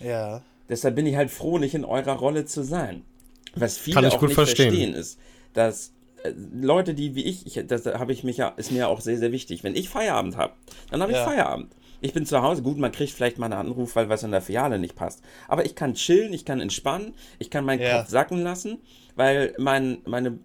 Ja. 0.00 0.42
Deshalb 0.68 0.96
bin 0.96 1.06
ich 1.06 1.16
halt 1.16 1.30
froh, 1.30 1.58
nicht 1.58 1.74
in 1.74 1.84
eurer 1.84 2.14
Rolle 2.14 2.44
zu 2.44 2.64
sein. 2.64 3.02
Was 3.54 3.78
viele 3.78 3.94
Kann 3.94 4.04
ich 4.04 4.14
auch 4.14 4.18
gut 4.18 4.30
nicht 4.30 4.34
verstehen. 4.34 4.70
verstehen 4.70 4.94
ist, 4.94 5.18
dass 5.52 5.88
äh, 5.88 5.92
Leute, 6.54 6.94
die 6.94 7.14
wie 7.14 7.24
ich, 7.24 7.46
ich 7.46 7.66
das 7.66 7.86
habe 7.86 8.12
ich 8.12 8.24
mich 8.24 8.36
ja, 8.36 8.48
ist 8.56 8.72
mir 8.72 8.88
auch 8.88 9.00
sehr, 9.00 9.18
sehr 9.18 9.32
wichtig. 9.32 9.64
Wenn 9.64 9.74
ich 9.74 9.88
Feierabend 9.88 10.36
habe, 10.36 10.54
dann 10.90 11.02
habe 11.02 11.12
ich 11.12 11.18
ja. 11.18 11.24
Feierabend. 11.24 11.74
Ich 12.02 12.12
bin 12.12 12.26
zu 12.26 12.42
Hause, 12.42 12.62
gut, 12.62 12.78
man 12.78 12.92
kriegt 12.92 13.12
vielleicht 13.12 13.38
mal 13.38 13.46
einen 13.46 13.66
Anruf, 13.66 13.96
weil 13.96 14.08
was 14.08 14.22
in 14.22 14.32
der 14.32 14.42
Filiale 14.42 14.78
nicht 14.78 14.96
passt. 14.96 15.22
Aber 15.48 15.64
ich 15.64 15.74
kann 15.74 15.94
chillen, 15.94 16.32
ich 16.32 16.44
kann 16.44 16.60
entspannen, 16.60 17.14
ich 17.38 17.48
kann 17.48 17.64
meinen 17.64 17.80
ja. 17.80 17.98
Kopf 17.98 18.10
sacken 18.10 18.42
lassen 18.42 18.78
weil 19.16 19.54
mein, 19.58 19.98
meine 20.04 20.38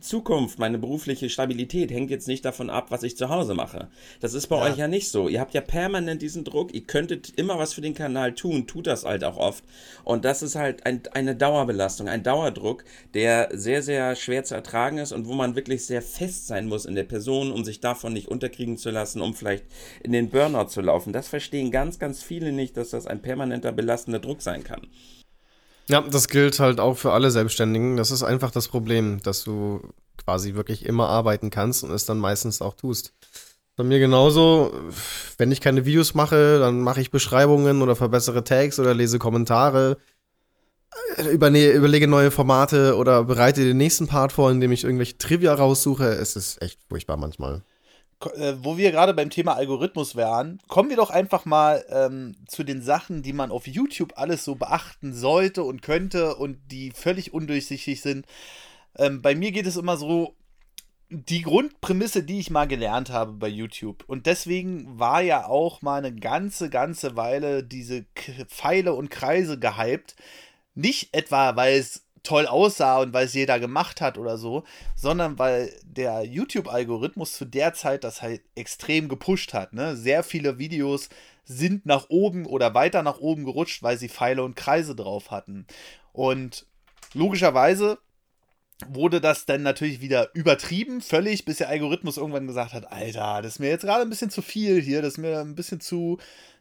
Zukunft, 0.00 0.58
meine 0.60 0.78
berufliche 0.78 1.28
Stabilität 1.28 1.90
hängt 1.90 2.10
jetzt 2.10 2.28
nicht 2.28 2.44
davon 2.44 2.70
ab, 2.70 2.90
was 2.90 3.02
ich 3.02 3.16
zu 3.16 3.28
Hause 3.28 3.54
mache. 3.54 3.88
Das 4.20 4.34
ist 4.34 4.46
bei 4.46 4.56
ja. 4.56 4.62
euch 4.62 4.78
ja 4.78 4.86
nicht 4.86 5.10
so. 5.10 5.28
Ihr 5.28 5.40
habt 5.40 5.52
ja 5.52 5.60
permanent 5.60 6.22
diesen 6.22 6.44
Druck. 6.44 6.72
Ihr 6.72 6.82
könntet 6.82 7.30
immer 7.36 7.58
was 7.58 7.74
für 7.74 7.80
den 7.80 7.94
Kanal 7.94 8.34
tun, 8.34 8.68
tut 8.68 8.86
das 8.86 9.04
halt 9.04 9.24
auch 9.24 9.36
oft. 9.36 9.64
Und 10.04 10.24
das 10.24 10.42
ist 10.42 10.54
halt 10.54 10.86
ein, 10.86 11.02
eine 11.12 11.34
Dauerbelastung, 11.34 12.08
ein 12.08 12.22
Dauerdruck, 12.22 12.84
der 13.14 13.48
sehr, 13.52 13.82
sehr 13.82 14.14
schwer 14.14 14.44
zu 14.44 14.54
ertragen 14.54 14.98
ist 14.98 15.12
und 15.12 15.26
wo 15.26 15.34
man 15.34 15.56
wirklich 15.56 15.84
sehr 15.84 16.02
fest 16.02 16.46
sein 16.46 16.68
muss 16.68 16.86
in 16.86 16.94
der 16.94 17.04
Person, 17.04 17.50
um 17.50 17.64
sich 17.64 17.80
davon 17.80 18.12
nicht 18.12 18.28
unterkriegen 18.28 18.78
zu 18.78 18.90
lassen, 18.90 19.20
um 19.20 19.34
vielleicht 19.34 19.64
in 20.04 20.12
den 20.12 20.30
Burnout 20.30 20.68
zu 20.68 20.82
laufen. 20.82 20.89
Das 21.06 21.28
verstehen 21.28 21.70
ganz, 21.70 21.98
ganz 21.98 22.22
viele 22.22 22.52
nicht, 22.52 22.76
dass 22.76 22.90
das 22.90 23.06
ein 23.06 23.22
permanenter 23.22 23.72
belastender 23.72 24.20
Druck 24.20 24.42
sein 24.42 24.64
kann. 24.64 24.86
Ja, 25.88 26.02
das 26.02 26.28
gilt 26.28 26.60
halt 26.60 26.78
auch 26.78 26.96
für 26.96 27.12
alle 27.12 27.30
Selbstständigen. 27.30 27.96
Das 27.96 28.10
ist 28.10 28.22
einfach 28.22 28.50
das 28.50 28.68
Problem, 28.68 29.20
dass 29.22 29.42
du 29.42 29.80
quasi 30.16 30.54
wirklich 30.54 30.86
immer 30.86 31.08
arbeiten 31.08 31.50
kannst 31.50 31.82
und 31.82 31.90
es 31.90 32.04
dann 32.04 32.18
meistens 32.18 32.62
auch 32.62 32.74
tust. 32.74 33.12
Bei 33.76 33.84
mir 33.84 33.98
genauso, 33.98 34.72
wenn 35.38 35.50
ich 35.50 35.60
keine 35.60 35.86
Videos 35.86 36.14
mache, 36.14 36.58
dann 36.58 36.82
mache 36.82 37.00
ich 37.00 37.10
Beschreibungen 37.10 37.82
oder 37.82 37.96
verbessere 37.96 38.44
Tags 38.44 38.78
oder 38.78 38.94
lese 38.94 39.18
Kommentare, 39.18 39.96
überlege 41.32 42.06
neue 42.06 42.30
Formate 42.30 42.96
oder 42.96 43.24
bereite 43.24 43.64
den 43.64 43.76
nächsten 43.76 44.06
Part 44.06 44.32
vor, 44.32 44.50
indem 44.50 44.72
ich 44.72 44.84
irgendwelche 44.84 45.18
Trivia 45.18 45.54
raussuche. 45.54 46.04
Es 46.04 46.36
ist 46.36 46.60
echt 46.62 46.78
furchtbar 46.88 47.16
manchmal. 47.16 47.62
Äh, 48.36 48.54
wo 48.58 48.76
wir 48.76 48.90
gerade 48.90 49.14
beim 49.14 49.30
Thema 49.30 49.54
Algorithmus 49.54 50.14
wären, 50.14 50.60
kommen 50.68 50.90
wir 50.90 50.96
doch 50.96 51.10
einfach 51.10 51.46
mal 51.46 51.84
ähm, 51.88 52.34
zu 52.46 52.64
den 52.64 52.82
Sachen, 52.82 53.22
die 53.22 53.32
man 53.32 53.50
auf 53.50 53.66
YouTube 53.66 54.12
alles 54.16 54.44
so 54.44 54.56
beachten 54.56 55.14
sollte 55.14 55.62
und 55.62 55.80
könnte 55.80 56.36
und 56.36 56.58
die 56.70 56.90
völlig 56.90 57.32
undurchsichtig 57.32 58.02
sind. 58.02 58.26
Ähm, 58.98 59.22
bei 59.22 59.34
mir 59.34 59.52
geht 59.52 59.66
es 59.66 59.76
immer 59.76 59.96
so, 59.96 60.36
die 61.08 61.42
Grundprämisse, 61.42 62.22
die 62.22 62.38
ich 62.38 62.50
mal 62.50 62.68
gelernt 62.68 63.10
habe 63.10 63.32
bei 63.32 63.48
YouTube. 63.48 64.04
Und 64.06 64.26
deswegen 64.26 64.98
war 64.98 65.22
ja 65.22 65.46
auch 65.46 65.82
mal 65.82 65.98
eine 65.98 66.14
ganze, 66.14 66.70
ganze 66.70 67.16
Weile 67.16 67.64
diese 67.64 68.04
Pfeile 68.46 68.94
und 68.94 69.10
Kreise 69.10 69.58
gehypt. 69.58 70.14
Nicht 70.74 71.14
etwa, 71.14 71.56
weil 71.56 71.78
es 71.78 72.04
toll 72.22 72.46
aussah 72.46 72.98
und 72.98 73.12
weil 73.12 73.26
es 73.26 73.34
jeder 73.34 73.58
gemacht 73.58 74.00
hat 74.00 74.18
oder 74.18 74.36
so, 74.38 74.64
sondern 74.94 75.38
weil 75.38 75.72
der 75.84 76.24
YouTube-Algorithmus 76.24 77.32
zu 77.32 77.44
der 77.44 77.74
Zeit 77.74 78.04
das 78.04 78.22
halt 78.22 78.42
extrem 78.54 79.08
gepusht 79.08 79.54
hat. 79.54 79.72
Ne? 79.72 79.96
Sehr 79.96 80.22
viele 80.22 80.58
Videos 80.58 81.08
sind 81.44 81.86
nach 81.86 82.06
oben 82.10 82.46
oder 82.46 82.74
weiter 82.74 83.02
nach 83.02 83.18
oben 83.18 83.44
gerutscht, 83.44 83.82
weil 83.82 83.98
sie 83.98 84.08
Pfeile 84.08 84.42
und 84.42 84.56
Kreise 84.56 84.94
drauf 84.94 85.30
hatten. 85.30 85.66
Und 86.12 86.66
logischerweise 87.14 87.98
wurde 88.88 89.20
das 89.20 89.46
dann 89.46 89.62
natürlich 89.62 90.00
wieder 90.00 90.30
übertrieben, 90.34 91.00
völlig, 91.00 91.44
bis 91.44 91.58
der 91.58 91.68
Algorithmus 91.68 92.16
irgendwann 92.16 92.46
gesagt 92.46 92.72
hat, 92.72 92.90
Alter, 92.90 93.42
das 93.42 93.54
ist 93.54 93.58
mir 93.58 93.68
jetzt 93.68 93.82
gerade 93.82 94.02
ein 94.02 94.10
bisschen 94.10 94.30
zu 94.30 94.42
viel 94.42 94.80
hier, 94.80 95.02
das 95.02 95.14
ist 95.14 95.18
mir 95.18 95.40
ein 95.40 95.54
bisschen 95.54 95.80
zu 95.80 96.18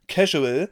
casual. 0.07 0.69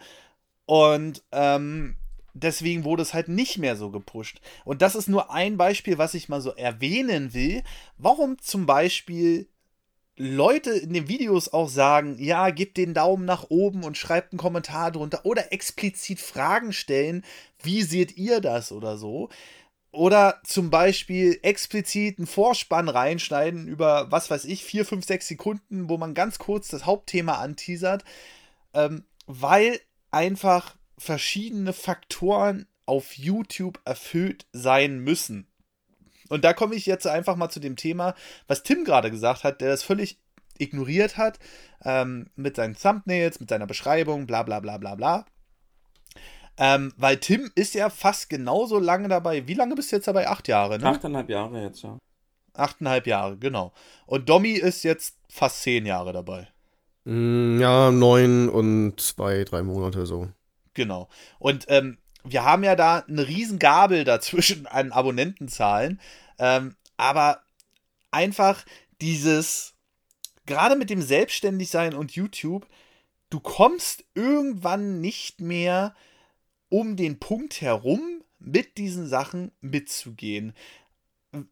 Und 0.65 1.23
ähm, 1.32 1.95
deswegen 2.43 2.84
wurde 2.84 3.04
es 3.04 3.13
halt 3.13 3.28
nicht 3.28 3.58
mehr 3.58 3.76
so 3.76 3.89
gepusht. 3.89 4.39
Und 4.65 4.82
das 4.82 4.95
ist 4.95 5.08
nur 5.08 5.32
ein 5.32 5.58
Beispiel, 5.58 5.97
was 5.97 6.13
ich 6.13 6.30
mal 6.30 6.41
so 6.41 6.52
erwähnen 6.52 7.34
will. 7.34 7.63
Warum 7.97 8.39
zum 8.39 8.65
Beispiel 8.65 9.47
Leute 10.17 10.71
in 10.71 10.93
den 10.93 11.08
Videos 11.08 11.54
auch 11.54 11.69
sagen, 11.69 12.17
ja, 12.19 12.50
gebt 12.50 12.78
den 12.78 12.95
Daumen 12.95 13.26
nach 13.26 13.45
oben 13.50 13.84
und 13.84 13.97
schreibt 13.97 14.34
einen 14.34 14.39
Kommentar 14.39 14.91
drunter 14.91 15.21
oder 15.26 15.54
explizit 15.54 16.19
Fragen 16.19 16.73
stellen, 16.73 17.23
wie 17.62 17.84
seht 17.84 18.17
ihr 18.17 18.41
das 18.41 18.71
oder 18.71 18.97
so. 18.97 19.30
Oder 19.91 20.41
zum 20.43 20.69
Beispiel 20.69 21.39
explizit 21.43 22.17
einen 22.17 22.28
Vorspann 22.28 22.89
reinschneiden 22.89 23.67
über, 23.67 24.12
was 24.12 24.30
weiß 24.30 24.45
ich, 24.45 24.63
vier, 24.63 24.86
fünf, 24.86 25.06
sechs 25.06 25.28
Sekunden, 25.28 25.88
wo 25.88 25.97
man 25.97 26.13
ganz 26.13 26.39
kurz 26.39 26.67
das 26.67 26.86
Hauptthema 26.86 27.36
anteasert, 27.36 28.04
ähm, 28.73 29.06
weil 29.28 29.80
einfach 30.12 30.76
verschiedene 30.97 31.73
Faktoren 31.73 32.67
auf 32.86 33.17
YouTube 33.17 33.79
erfüllt 33.86 34.47
sein 34.53 34.99
müssen. 34.99 35.47
Und 36.29 36.43
da 36.43 36.53
komme 36.53 36.75
ich 36.75 36.86
jetzt 36.86 37.07
einfach 37.07 37.36
mal 37.36 37.49
zu 37.49 37.60
dem 37.60 37.75
Thema, 37.75 38.15
was 38.47 38.63
Tim 38.63 38.83
gerade 38.83 39.12
gesagt 39.12 39.43
hat, 39.43 39.62
der 39.62 39.69
das 39.69 39.83
völlig 39.83 40.19
ignoriert 40.57 41.17
hat, 41.17 41.39
ähm, 41.83 42.29
mit 42.36 42.55
seinen 42.55 42.75
Thumbnails, 42.75 43.39
mit 43.39 43.49
seiner 43.49 43.67
Beschreibung, 43.67 44.25
bla 44.25 44.43
bla 44.43 44.60
bla 44.60 44.77
bla 44.77 44.95
bla. 44.95 45.25
Ähm, 46.57 46.91
weil 46.97 47.17
Tim 47.17 47.51
ist 47.53 47.75
ja 47.75 47.89
fast 47.89 48.29
genauso 48.29 48.79
lange 48.79 49.07
dabei. 49.07 49.47
Wie 49.47 49.53
lange 49.53 49.75
bist 49.75 49.91
du 49.91 49.97
jetzt 49.97 50.07
dabei? 50.07 50.27
Acht 50.27 50.47
Jahre, 50.47 50.79
ne? 50.79 50.88
Achteinhalb 50.88 51.29
Jahre 51.29 51.62
jetzt, 51.62 51.83
ja. 51.83 51.99
Achteinhalb 52.53 53.05
Jahre, 53.05 53.38
genau. 53.38 53.71
Und 54.07 54.27
Domi 54.27 54.53
ist 54.53 54.83
jetzt 54.83 55.17
fast 55.29 55.62
zehn 55.62 55.86
Jahre 55.86 56.13
dabei. 56.13 56.47
Mm, 57.05 57.60
ja, 57.62 57.91
neun 57.91 58.49
und 58.49 58.99
zwei, 58.99 59.43
drei 59.43 59.62
Monate 59.62 60.07
so. 60.07 60.29
Genau. 60.77 61.09
Und 61.39 61.65
ähm, 61.69 61.97
wir 62.23 62.43
haben 62.43 62.63
ja 62.63 62.75
da 62.75 62.99
eine 62.99 63.27
riesen 63.27 63.57
Gabel 63.57 64.03
dazwischen 64.03 64.67
an 64.67 64.91
Abonnentenzahlen. 64.91 65.99
Ähm, 66.37 66.75
aber 66.97 67.41
einfach 68.11 68.63
dieses, 69.01 69.73
gerade 70.45 70.75
mit 70.75 70.91
dem 70.91 71.01
Selbstständigsein 71.01 71.95
und 71.95 72.11
YouTube, 72.11 72.67
du 73.31 73.39
kommst 73.39 74.05
irgendwann 74.13 75.01
nicht 75.01 75.41
mehr 75.41 75.95
um 76.69 76.95
den 76.95 77.17
Punkt 77.17 77.59
herum, 77.59 78.21
mit 78.37 78.77
diesen 78.77 79.07
Sachen 79.07 79.51
mitzugehen. 79.61 80.53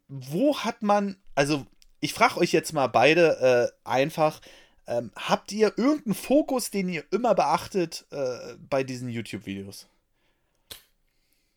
Wo 0.06 0.58
hat 0.58 0.82
man, 0.82 1.16
also 1.34 1.66
ich 1.98 2.14
frage 2.14 2.36
euch 2.36 2.52
jetzt 2.52 2.72
mal 2.72 2.86
beide 2.86 3.72
äh, 3.84 3.88
einfach, 3.88 4.40
ähm, 4.86 5.10
habt 5.16 5.52
ihr 5.52 5.72
irgendeinen 5.76 6.14
Fokus, 6.14 6.70
den 6.70 6.88
ihr 6.88 7.04
immer 7.10 7.34
beachtet 7.34 8.06
äh, 8.10 8.54
bei 8.68 8.84
diesen 8.84 9.08
YouTube-Videos? 9.08 9.86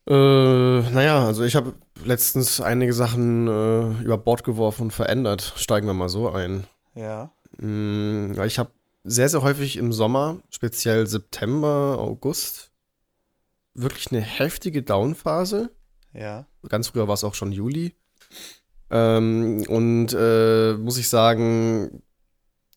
Äh, 0.06 0.12
naja, 0.12 1.26
also 1.26 1.44
ich 1.44 1.54
habe 1.54 1.74
letztens 2.04 2.60
einige 2.60 2.92
Sachen 2.92 3.46
äh, 3.46 4.02
über 4.02 4.18
Bord 4.18 4.42
geworfen 4.42 4.82
und 4.82 4.90
verändert. 4.92 5.54
Steigen 5.56 5.86
wir 5.86 5.94
mal 5.94 6.08
so 6.08 6.30
ein. 6.30 6.66
Ja. 6.94 7.30
Mhm, 7.58 8.40
ich 8.44 8.58
habe 8.58 8.70
sehr, 9.04 9.28
sehr 9.28 9.42
häufig 9.42 9.76
im 9.76 9.92
Sommer, 9.92 10.38
speziell 10.50 11.06
September, 11.06 11.96
August, 11.98 12.70
wirklich 13.74 14.10
eine 14.10 14.20
heftige 14.20 14.82
Downphase. 14.82 15.70
Ja. 16.12 16.46
Ganz 16.68 16.88
früher 16.88 17.06
war 17.06 17.14
es 17.14 17.24
auch 17.24 17.34
schon 17.34 17.52
Juli. 17.52 17.94
Ähm, 18.90 19.64
und 19.68 20.08
äh, 20.12 20.74
muss 20.74 20.98
ich 20.98 21.08
sagen, 21.08 22.02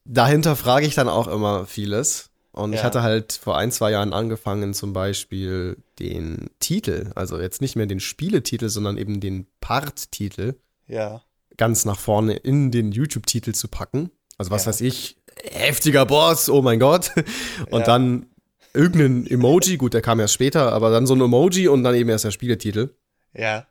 dahinter 0.06 0.56
frage 0.56 0.86
ich 0.86 0.96
dann 0.96 1.10
auch 1.10 1.28
immer 1.28 1.66
vieles. 1.66 2.30
Und 2.52 2.74
ja. 2.74 2.80
ich 2.80 2.84
hatte 2.84 3.02
halt 3.02 3.34
vor 3.34 3.58
ein, 3.58 3.72
zwei 3.72 3.92
Jahren 3.92 4.14
angefangen, 4.14 4.74
zum 4.76 4.94
Beispiel 4.94 5.78
den 6.00 6.52
Titel, 6.60 7.12
also 7.16 7.40
jetzt 7.40 7.62
nicht 7.62 7.76
mehr 7.76 7.88
den 7.88 8.00
Spieletitel, 8.00 8.70
sondern 8.70 8.98
eben 8.98 9.20
den 9.20 9.48
Part-Titel, 9.60 10.54
ja. 10.88 11.22
ganz 11.58 11.84
nach 11.86 12.00
vorne 12.00 12.36
in 12.36 12.70
den 12.70 12.92
YouTube-Titel 12.92 13.54
zu 13.54 13.68
packen. 13.68 14.12
Also 14.38 14.52
was 14.52 14.66
ja. 14.66 14.70
weiß 14.70 14.82
ich, 14.82 15.18
heftiger 15.44 16.06
Boss, 16.06 16.48
oh 16.48 16.62
mein 16.62 16.80
Gott. 16.80 17.12
Und 17.72 17.88
dann 17.88 18.28
irgendein 18.74 19.26
Emoji, 19.26 19.78
gut, 19.78 19.96
der 19.96 20.02
kam 20.02 20.20
erst 20.20 20.36
später, 20.36 20.74
aber 20.74 20.92
dann 20.92 21.08
so 21.08 21.16
ein 21.16 21.22
Emoji 21.22 21.68
und 21.68 21.84
dann 21.84 21.96
eben 21.96 22.10
erst 22.10 22.26
der 22.26 22.32
Spieletitel. 22.32 22.96
Ja. 23.34 23.68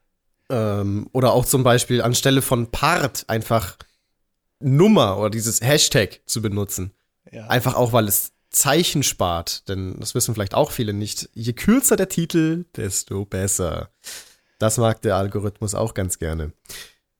Ähm, 0.49 1.09
oder 1.13 1.33
auch 1.33 1.45
zum 1.45 1.65
Beispiel 1.65 2.03
anstelle 2.03 2.43
von 2.43 2.71
Part 2.71 3.25
einfach 3.29 3.77
Nummer 4.63 5.19
oder 5.19 5.31
dieses 5.31 5.61
Hashtag 5.61 6.21
zu 6.27 6.43
benutzen. 6.43 6.93
Ja. 7.31 7.47
Einfach 7.47 7.75
auch, 7.75 7.93
weil 7.93 8.09
es 8.09 8.33
Zeichen 8.51 9.03
spart. 9.03 9.69
Denn 9.69 9.97
das 9.99 10.15
wissen 10.15 10.35
vielleicht 10.35 10.55
auch 10.55 10.71
viele 10.71 10.93
nicht. 10.93 11.31
Je 11.35 11.53
kürzer 11.53 11.97
der 11.97 12.09
Titel, 12.09 12.65
desto 12.77 13.25
besser. 13.25 13.91
Das 14.59 14.79
mag 14.79 15.03
der 15.03 15.17
Algorithmus 15.17 15.75
auch 15.75 15.95
ganz 15.95 16.19
gerne. 16.19 16.53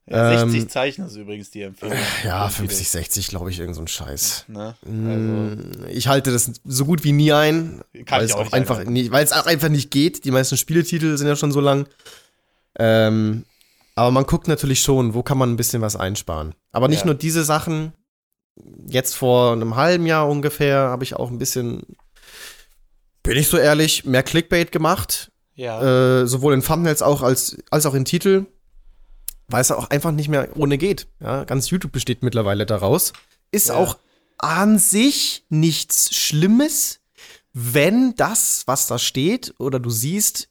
Ja, 0.05 0.37
60 0.37 0.61
ähm, 0.61 0.69
Zeichen 0.69 1.05
ist 1.05 1.15
übrigens 1.15 1.49
die 1.49 1.61
Empfehlung. 1.61 1.97
Ja, 2.25 2.49
50, 2.49 2.89
60, 2.89 3.27
glaube 3.29 3.51
ich, 3.51 3.59
irgend 3.59 3.75
so 3.75 3.81
ein 3.81 3.87
Scheiß. 3.87 4.45
Ne? 4.49 4.75
Also, 4.85 5.87
ich 5.89 6.07
halte 6.07 6.31
das 6.31 6.51
so 6.65 6.85
gut 6.85 7.05
wie 7.05 7.13
nie 7.13 7.31
ein, 7.31 7.81
weil 8.07 8.25
es 8.25 8.33
auch, 8.33 8.47
auch 8.47 8.51
einfach 8.51 8.83
nicht, 8.83 9.11
weil 9.11 9.23
es 9.23 9.31
auch 9.31 9.45
einfach 9.45 9.69
nicht 9.69 9.91
geht. 9.91 10.25
Die 10.25 10.31
meisten 10.31 10.57
Spieletitel 10.57 11.17
sind 11.17 11.27
ja 11.27 11.37
schon 11.37 11.53
so 11.53 11.61
lang. 11.61 11.87
Ähm, 12.77 13.45
aber 13.95 14.11
man 14.11 14.25
guckt 14.25 14.47
natürlich 14.47 14.81
schon, 14.81 15.13
wo 15.13 15.23
kann 15.23 15.37
man 15.37 15.51
ein 15.51 15.55
bisschen 15.55 15.81
was 15.81 15.95
einsparen. 15.95 16.55
Aber 16.71 16.87
nicht 16.87 17.01
ja. 17.01 17.05
nur 17.07 17.15
diese 17.15 17.43
Sachen. 17.43 17.93
Jetzt 18.87 19.15
vor 19.15 19.53
einem 19.53 19.75
halben 19.75 20.05
Jahr 20.05 20.29
ungefähr 20.29 20.77
habe 20.77 21.03
ich 21.03 21.15
auch 21.15 21.29
ein 21.29 21.37
bisschen, 21.37 21.83
bin 23.23 23.37
ich 23.37 23.47
so 23.47 23.57
ehrlich, 23.57 24.05
mehr 24.05 24.23
Clickbait 24.23 24.71
gemacht. 24.71 25.31
Ja. 25.55 26.21
Äh, 26.21 26.27
sowohl 26.27 26.53
in 26.53 26.63
Thumbnails 26.63 27.01
auch 27.01 27.21
als, 27.21 27.57
als 27.69 27.85
auch 27.85 27.93
in 27.93 28.05
Titel. 28.05 28.45
Weil 29.47 29.61
es 29.61 29.71
auch 29.71 29.89
einfach 29.89 30.11
nicht 30.11 30.29
mehr 30.29 30.49
ohne 30.55 30.77
geht. 30.77 31.07
Ja, 31.19 31.43
ganz 31.43 31.69
YouTube 31.69 31.91
besteht 31.91 32.23
mittlerweile 32.23 32.65
daraus. 32.65 33.13
Ist 33.51 33.69
ja. 33.69 33.75
auch 33.75 33.97
an 34.39 34.79
sich 34.79 35.45
nichts 35.49 36.15
Schlimmes, 36.15 37.01
wenn 37.53 38.15
das, 38.15 38.63
was 38.65 38.87
da 38.87 38.97
steht 38.97 39.53
oder 39.59 39.79
du 39.79 39.89
siehst, 39.89 40.49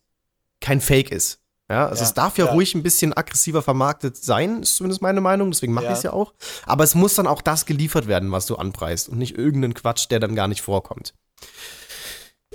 kein 0.60 0.80
Fake 0.80 1.10
ist. 1.10 1.41
Ja, 1.72 1.86
also 1.86 2.02
ja, 2.02 2.06
es 2.06 2.12
darf 2.12 2.36
ja, 2.36 2.44
ja, 2.44 2.52
ruhig 2.52 2.74
ein 2.74 2.82
bisschen 2.82 3.14
aggressiver 3.14 3.62
vermarktet 3.62 4.18
sein, 4.18 4.60
ist 4.60 4.76
zumindest 4.76 5.00
meine 5.00 5.22
Meinung, 5.22 5.50
deswegen 5.50 5.72
mache 5.72 5.86
ja. 5.86 5.92
ich 5.92 5.96
es 5.96 6.02
ja 6.02 6.12
auch. 6.12 6.34
Aber 6.66 6.84
es 6.84 6.94
muss 6.94 7.14
dann 7.14 7.26
auch 7.26 7.40
das 7.40 7.64
geliefert 7.64 8.06
werden, 8.06 8.30
was 8.30 8.44
du 8.44 8.56
anpreist 8.56 9.08
und 9.08 9.16
nicht 9.16 9.38
irgendeinen 9.38 9.72
Quatsch, 9.72 10.10
der 10.10 10.20
dann 10.20 10.34
gar 10.34 10.48
nicht 10.48 10.60
vorkommt. 10.60 11.14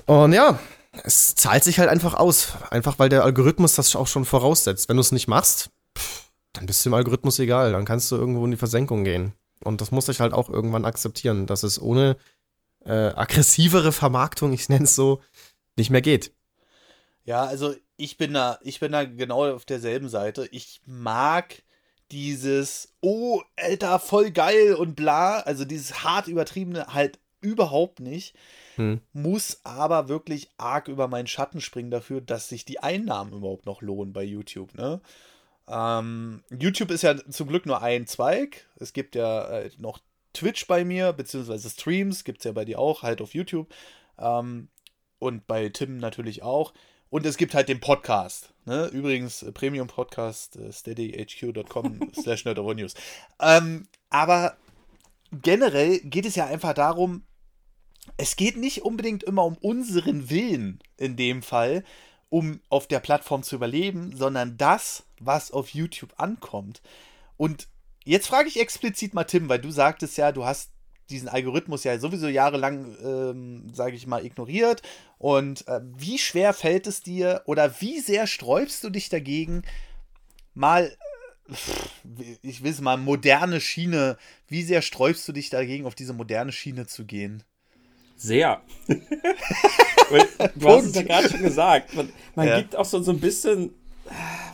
Und 0.05 0.33
ja, 0.33 0.59
es 1.03 1.33
zahlt 1.33 1.63
sich 1.63 1.79
halt 1.79 1.89
einfach 1.89 2.13
aus. 2.13 2.49
Einfach 2.69 2.99
weil 2.99 3.09
der 3.09 3.23
Algorithmus 3.23 3.73
das 3.73 3.95
auch 3.95 4.05
schon 4.05 4.23
voraussetzt. 4.23 4.87
Wenn 4.87 4.97
du 4.97 5.01
es 5.01 5.11
nicht 5.11 5.27
machst, 5.27 5.71
dann 6.53 6.67
bist 6.67 6.85
du 6.85 6.89
dem 6.89 6.93
Algorithmus 6.93 7.39
egal. 7.39 7.71
Dann 7.71 7.85
kannst 7.85 8.11
du 8.11 8.17
irgendwo 8.17 8.45
in 8.45 8.51
die 8.51 8.57
Versenkung 8.57 9.03
gehen. 9.03 9.33
Und 9.63 9.81
das 9.81 9.89
muss 9.89 10.09
ich 10.09 10.19
halt 10.19 10.33
auch 10.33 10.47
irgendwann 10.47 10.85
akzeptieren, 10.85 11.47
dass 11.47 11.63
es 11.63 11.81
ohne 11.81 12.17
äh, 12.85 12.91
aggressivere 12.91 13.91
Vermarktung, 13.91 14.53
ich 14.53 14.69
nenne 14.69 14.85
es 14.85 14.93
so, 14.93 15.21
nicht 15.75 15.89
mehr 15.89 16.03
geht. 16.03 16.33
Ja, 17.27 17.43
also 17.43 17.75
ich 17.97 18.17
bin 18.17 18.33
da, 18.33 18.57
ich 18.61 18.79
bin 18.79 18.93
da 18.93 19.03
genau 19.03 19.53
auf 19.53 19.65
derselben 19.65 20.07
Seite. 20.07 20.47
Ich 20.51 20.79
mag 20.85 21.61
dieses, 22.09 22.93
oh, 23.01 23.41
Alter, 23.57 23.99
voll 23.99 24.31
geil 24.31 24.73
und 24.75 24.95
bla, 24.95 25.41
also 25.41 25.65
dieses 25.65 26.05
hart 26.05 26.29
übertriebene 26.29 26.93
halt 26.93 27.19
überhaupt 27.41 27.99
nicht. 27.99 28.33
Hm. 28.75 29.01
Muss 29.11 29.59
aber 29.65 30.07
wirklich 30.07 30.49
arg 30.55 30.87
über 30.87 31.09
meinen 31.09 31.27
Schatten 31.27 31.59
springen 31.59 31.91
dafür, 31.91 32.21
dass 32.21 32.47
sich 32.47 32.63
die 32.63 32.79
Einnahmen 32.79 33.33
überhaupt 33.33 33.65
noch 33.65 33.81
lohnen 33.81 34.13
bei 34.13 34.23
YouTube, 34.23 34.73
ne? 34.75 35.01
Ähm, 35.67 36.43
YouTube 36.57 36.91
ist 36.91 37.01
ja 37.01 37.17
zum 37.29 37.49
Glück 37.49 37.65
nur 37.65 37.81
ein 37.81 38.07
Zweig. 38.07 38.69
Es 38.77 38.93
gibt 38.93 39.15
ja 39.15 39.49
äh, 39.49 39.69
noch 39.79 39.99
Twitch 40.31 40.65
bei 40.67 40.85
mir, 40.85 41.11
beziehungsweise 41.11 41.69
Streams, 41.69 42.23
gibt 42.23 42.39
es 42.39 42.45
ja 42.45 42.53
bei 42.53 42.63
dir 42.63 42.79
auch, 42.79 43.03
halt 43.03 43.21
auf 43.21 43.33
YouTube. 43.33 43.67
Ähm, 44.17 44.69
und 45.19 45.45
bei 45.45 45.67
Tim 45.67 45.97
natürlich 45.97 46.41
auch. 46.41 46.73
Und 47.09 47.25
es 47.25 47.37
gibt 47.37 47.53
halt 47.53 47.69
den 47.69 47.79
Podcast. 47.79 48.53
Ne? 48.65 48.87
Übrigens, 48.87 49.43
äh, 49.43 49.51
Premium 49.51 49.87
Podcast, 49.87 50.57
äh, 50.57 50.71
steadyhq.com 50.71 52.11
slash 52.21 52.45
News. 52.45 52.93
Ähm, 53.39 53.87
aber 54.09 54.57
generell 55.31 55.99
geht 55.99 56.25
es 56.25 56.35
ja 56.35 56.45
einfach 56.45 56.73
darum, 56.73 57.23
es 58.15 58.35
geht 58.35 58.57
nicht 58.57 58.83
unbedingt 58.83 59.23
immer 59.23 59.45
um 59.45 59.57
unseren 59.57 60.29
Willen 60.29 60.79
in 60.97 61.15
dem 61.15 61.43
Fall, 61.43 61.83
um 62.29 62.61
auf 62.69 62.87
der 62.87 62.99
Plattform 62.99 63.43
zu 63.43 63.55
überleben, 63.55 64.15
sondern 64.15 64.57
das, 64.57 65.03
was 65.19 65.51
auf 65.51 65.69
YouTube 65.69 66.13
ankommt. 66.17 66.81
Und 67.37 67.67
jetzt 68.03 68.27
frage 68.27 68.49
ich 68.49 68.59
explizit 68.59 69.13
mal 69.13 69.23
Tim, 69.23 69.49
weil 69.49 69.59
du 69.59 69.71
sagtest 69.71 70.17
ja, 70.17 70.31
du 70.31 70.45
hast 70.45 70.71
diesen 71.09 71.29
Algorithmus 71.29 71.83
ja 71.83 71.97
sowieso 71.99 72.27
jahrelang, 72.27 72.95
ähm, 73.03 73.73
sage 73.73 73.95
ich 73.95 74.07
mal, 74.07 74.25
ignoriert. 74.25 74.81
Und 75.17 75.67
äh, 75.67 75.81
wie 75.97 76.17
schwer 76.17 76.53
fällt 76.53 76.87
es 76.87 77.01
dir 77.01 77.41
oder 77.45 77.79
wie 77.81 77.99
sehr 77.99 78.27
sträubst 78.27 78.83
du 78.83 78.89
dich 78.89 79.09
dagegen, 79.09 79.63
mal, 80.53 80.95
äh, 81.49 82.37
ich 82.41 82.63
will 82.63 82.71
es 82.71 82.81
mal, 82.81 82.97
moderne 82.97 83.61
Schiene, 83.61 84.17
wie 84.47 84.63
sehr 84.63 84.81
sträubst 84.81 85.27
du 85.27 85.31
dich 85.31 85.49
dagegen, 85.49 85.85
auf 85.85 85.95
diese 85.95 86.13
moderne 86.13 86.51
Schiene 86.51 86.87
zu 86.87 87.05
gehen? 87.05 87.43
Sehr. 88.15 88.61
du 88.87 90.67
hast 90.67 90.85
es 90.85 90.95
ja 90.95 91.03
gerade 91.03 91.29
schon 91.29 91.43
gesagt. 91.43 91.93
Man, 91.93 92.09
man 92.35 92.47
ja. 92.47 92.59
gibt 92.59 92.75
auch 92.75 92.85
so, 92.85 93.01
so 93.01 93.11
ein 93.11 93.19
bisschen 93.19 93.73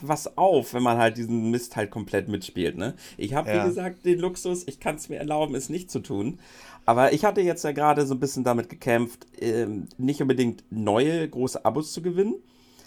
was 0.02 0.36
auf, 0.36 0.74
wenn 0.74 0.82
man 0.82 0.98
halt 0.98 1.16
diesen 1.16 1.50
Mist 1.50 1.76
halt 1.76 1.90
komplett 1.90 2.28
mitspielt. 2.28 2.76
Ne? 2.76 2.94
Ich 3.16 3.34
habe, 3.34 3.50
ja. 3.50 3.62
wie 3.62 3.68
gesagt, 3.68 4.04
den 4.04 4.18
Luxus, 4.18 4.64
ich 4.66 4.80
kann 4.80 4.96
es 4.96 5.08
mir 5.08 5.16
erlauben, 5.16 5.54
es 5.54 5.68
nicht 5.68 5.90
zu 5.90 6.00
tun. 6.00 6.38
Aber 6.86 7.12
ich 7.12 7.24
hatte 7.24 7.40
jetzt 7.40 7.64
ja 7.64 7.72
gerade 7.72 8.06
so 8.06 8.14
ein 8.14 8.20
bisschen 8.20 8.44
damit 8.44 8.68
gekämpft, 8.68 9.26
ähm, 9.40 9.88
nicht 9.96 10.20
unbedingt 10.20 10.64
neue 10.70 11.28
große 11.28 11.64
Abos 11.64 11.92
zu 11.92 12.02
gewinnen, 12.02 12.34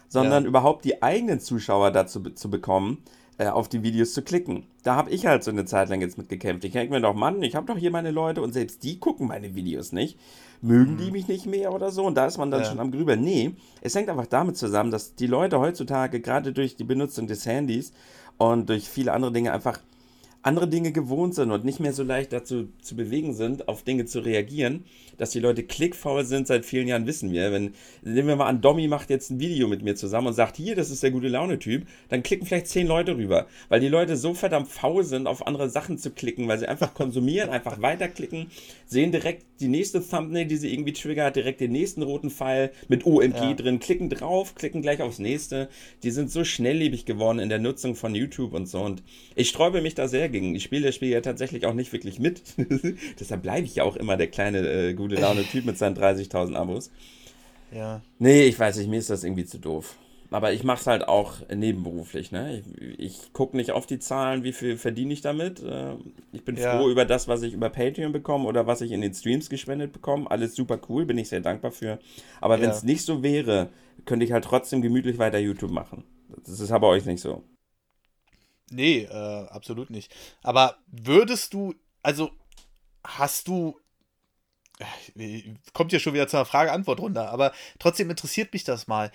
sondern 0.07 0.43
ja. 0.43 0.49
überhaupt 0.49 0.85
die 0.85 1.01
eigenen 1.01 1.39
Zuschauer 1.39 1.91
dazu 1.91 2.21
zu 2.29 2.49
bekommen, 2.49 3.03
äh, 3.37 3.47
auf 3.47 3.69
die 3.69 3.83
Videos 3.83 4.13
zu 4.13 4.21
klicken. 4.21 4.65
Da 4.83 4.95
habe 4.95 5.11
ich 5.11 5.25
halt 5.25 5.43
so 5.43 5.51
eine 5.51 5.65
Zeit 5.65 5.89
lang 5.89 6.01
jetzt 6.01 6.17
mit 6.17 6.29
gekämpft. 6.29 6.63
Ich 6.65 6.71
denke 6.71 6.93
mir 6.93 7.01
doch, 7.01 7.13
Mann, 7.13 7.41
ich 7.43 7.55
habe 7.55 7.67
doch 7.67 7.77
hier 7.77 7.91
meine 7.91 8.11
Leute 8.11 8.41
und 8.41 8.53
selbst 8.53 8.83
die 8.83 8.99
gucken 8.99 9.27
meine 9.27 9.55
Videos 9.55 9.91
nicht. 9.91 10.17
Mögen 10.61 10.93
mhm. 10.93 10.97
die 10.97 11.11
mich 11.11 11.27
nicht 11.27 11.45
mehr 11.45 11.71
oder 11.73 11.91
so? 11.91 12.05
Und 12.05 12.15
da 12.15 12.25
ist 12.25 12.37
man 12.37 12.49
dann 12.49 12.61
ja. 12.61 12.67
schon 12.67 12.79
am 12.79 12.91
Grübeln. 12.91 13.21
Nee, 13.21 13.53
es 13.81 13.93
hängt 13.95 14.09
einfach 14.09 14.25
damit 14.25 14.57
zusammen, 14.57 14.91
dass 14.91 15.15
die 15.15 15.27
Leute 15.27 15.59
heutzutage 15.59 16.19
gerade 16.19 16.51
durch 16.51 16.75
die 16.75 16.83
Benutzung 16.83 17.27
des 17.27 17.45
Handys 17.45 17.93
und 18.37 18.69
durch 18.69 18.89
viele 18.89 19.13
andere 19.13 19.31
Dinge 19.31 19.53
einfach 19.53 19.79
andere 20.47 20.67
Dinge 20.67 20.91
gewohnt 20.91 21.35
sind 21.35 21.51
und 21.51 21.65
nicht 21.65 21.79
mehr 21.79 21.91
so 21.91 22.03
leicht 22.03 22.31
dazu 22.31 22.69
zu 22.81 22.95
bewegen 22.95 23.33
sind, 23.33 23.67
auf 23.67 23.83
Dinge 23.83 24.05
zu 24.05 24.19
reagieren, 24.19 24.85
dass 25.17 25.31
die 25.31 25.39
Leute 25.39 25.63
klickfaul 25.63 26.23
sind 26.23 26.47
seit 26.47 26.65
vielen 26.65 26.87
Jahren, 26.87 27.05
wissen 27.05 27.33
wir. 27.33 27.51
Wenn, 27.51 27.73
nehmen 28.01 28.29
wir 28.29 28.35
mal 28.37 28.47
an, 28.47 28.61
Domi 28.61 28.87
macht 28.87 29.09
jetzt 29.09 29.29
ein 29.29 29.39
Video 29.39 29.67
mit 29.67 29.83
mir 29.83 29.95
zusammen 29.95 30.27
und 30.27 30.33
sagt, 30.33 30.55
hier, 30.55 30.75
das 30.75 30.89
ist 30.89 31.03
der 31.03 31.11
gute 31.11 31.27
Laune-Typ, 31.27 31.85
dann 32.09 32.23
klicken 32.23 32.47
vielleicht 32.47 32.67
zehn 32.67 32.87
Leute 32.87 33.17
rüber, 33.17 33.47
weil 33.67 33.81
die 33.81 33.89
Leute 33.89 34.15
so 34.15 34.33
verdammt 34.33 34.69
faul 34.69 35.03
sind, 35.03 35.27
auf 35.27 35.45
andere 35.45 35.69
Sachen 35.69 35.97
zu 35.97 36.11
klicken, 36.11 36.47
weil 36.47 36.59
sie 36.59 36.67
einfach 36.67 36.93
konsumieren, 36.93 37.49
einfach 37.49 37.81
weiterklicken, 37.81 38.47
sehen 38.85 39.11
direkt 39.11 39.45
die 39.59 39.67
nächste 39.67 40.07
Thumbnail, 40.07 40.45
die 40.45 40.57
sie 40.57 40.71
irgendwie 40.71 40.93
triggert, 40.93 41.35
direkt 41.35 41.59
den 41.59 41.71
nächsten 41.71 42.03
roten 42.03 42.29
Pfeil 42.29 42.71
mit 42.87 43.05
OMG 43.05 43.35
ja. 43.35 43.53
drin, 43.53 43.79
klicken 43.79 44.09
drauf, 44.09 44.55
klicken 44.55 44.81
gleich 44.81 45.01
aufs 45.01 45.19
nächste. 45.19 45.67
Die 46.03 46.11
sind 46.11 46.31
so 46.31 46.43
schnelllebig 46.43 47.05
geworden 47.05 47.39
in 47.39 47.49
der 47.49 47.59
Nutzung 47.59 47.95
von 47.95 48.13
YouTube 48.15 48.53
und 48.53 48.67
so 48.67 48.81
und 48.81 49.03
ich 49.35 49.49
sträube 49.49 49.81
mich 49.81 49.95
da 49.95 50.07
sehr 50.07 50.29
gegen. 50.29 50.36
Ich 50.43 50.63
spiele 50.63 50.87
das 50.87 50.95
Spiel 50.95 51.09
ja 51.09 51.21
tatsächlich 51.21 51.65
auch 51.65 51.73
nicht 51.73 51.93
wirklich 51.93 52.19
mit. 52.19 52.41
Deshalb 53.19 53.41
bleibe 53.43 53.65
ich 53.65 53.75
ja 53.75 53.83
auch 53.83 53.95
immer 53.95 54.17
der 54.17 54.27
kleine 54.27 54.59
äh, 54.59 54.93
gute 54.93 55.15
Laune-Typ 55.15 55.65
mit 55.65 55.77
seinen 55.77 55.95
30.000 55.95 56.55
Abos. 56.55 56.91
Ja. 57.71 58.01
Nee, 58.19 58.43
ich 58.43 58.59
weiß 58.59 58.77
nicht, 58.77 58.89
mir 58.89 58.99
ist 58.99 59.09
das 59.09 59.23
irgendwie 59.23 59.45
zu 59.45 59.57
doof. 59.57 59.97
Aber 60.29 60.51
ich 60.51 60.63
mache 60.63 60.81
es 60.81 60.87
halt 60.87 61.07
auch 61.07 61.35
nebenberuflich. 61.53 62.31
Ne? 62.31 62.61
Ich, 62.79 62.99
ich 62.99 63.33
gucke 63.33 63.55
nicht 63.55 63.71
auf 63.71 63.85
die 63.85 63.99
Zahlen, 63.99 64.43
wie 64.43 64.51
viel 64.51 64.77
verdiene 64.77 65.13
ich 65.13 65.21
damit. 65.21 65.63
Äh, 65.63 65.93
ich 66.33 66.43
bin 66.43 66.57
ja. 66.57 66.77
froh 66.77 66.89
über 66.89 67.05
das, 67.05 67.27
was 67.27 67.43
ich 67.43 67.53
über 67.53 67.69
Patreon 67.69 68.11
bekomme 68.11 68.45
oder 68.45 68.67
was 68.67 68.81
ich 68.81 68.91
in 68.91 69.01
den 69.01 69.13
Streams 69.13 69.49
gespendet 69.49 69.93
bekomme. 69.93 70.29
Alles 70.29 70.55
super 70.55 70.79
cool, 70.89 71.05
bin 71.05 71.17
ich 71.17 71.29
sehr 71.29 71.41
dankbar 71.41 71.71
für. 71.71 71.99
Aber 72.41 72.59
wenn 72.59 72.69
es 72.69 72.83
nicht 72.83 73.03
so 73.03 73.23
wäre, 73.23 73.69
könnte 74.05 74.25
ich 74.25 74.33
halt 74.33 74.43
trotzdem 74.43 74.81
gemütlich 74.81 75.17
weiter 75.17 75.37
YouTube 75.37 75.71
machen. 75.71 76.03
Das 76.45 76.59
ist 76.59 76.71
aber 76.71 76.87
euch 76.89 77.05
nicht 77.05 77.21
so. 77.21 77.43
Nee, 78.69 79.03
äh, 79.03 79.47
absolut 79.47 79.89
nicht. 79.89 80.13
Aber 80.43 80.77
würdest 80.87 81.53
du, 81.53 81.73
also 82.01 82.31
hast 83.03 83.47
du 83.47 83.79
kommt 85.73 85.91
ja 85.91 85.99
schon 85.99 86.13
wieder 86.13 86.27
zur 86.27 86.45
Frage-Antwort-Runde, 86.45 87.29
aber 87.29 87.51
trotzdem 87.79 88.09
interessiert 88.09 88.53
mich 88.53 88.63
das 88.63 88.87
mal. 88.87 89.11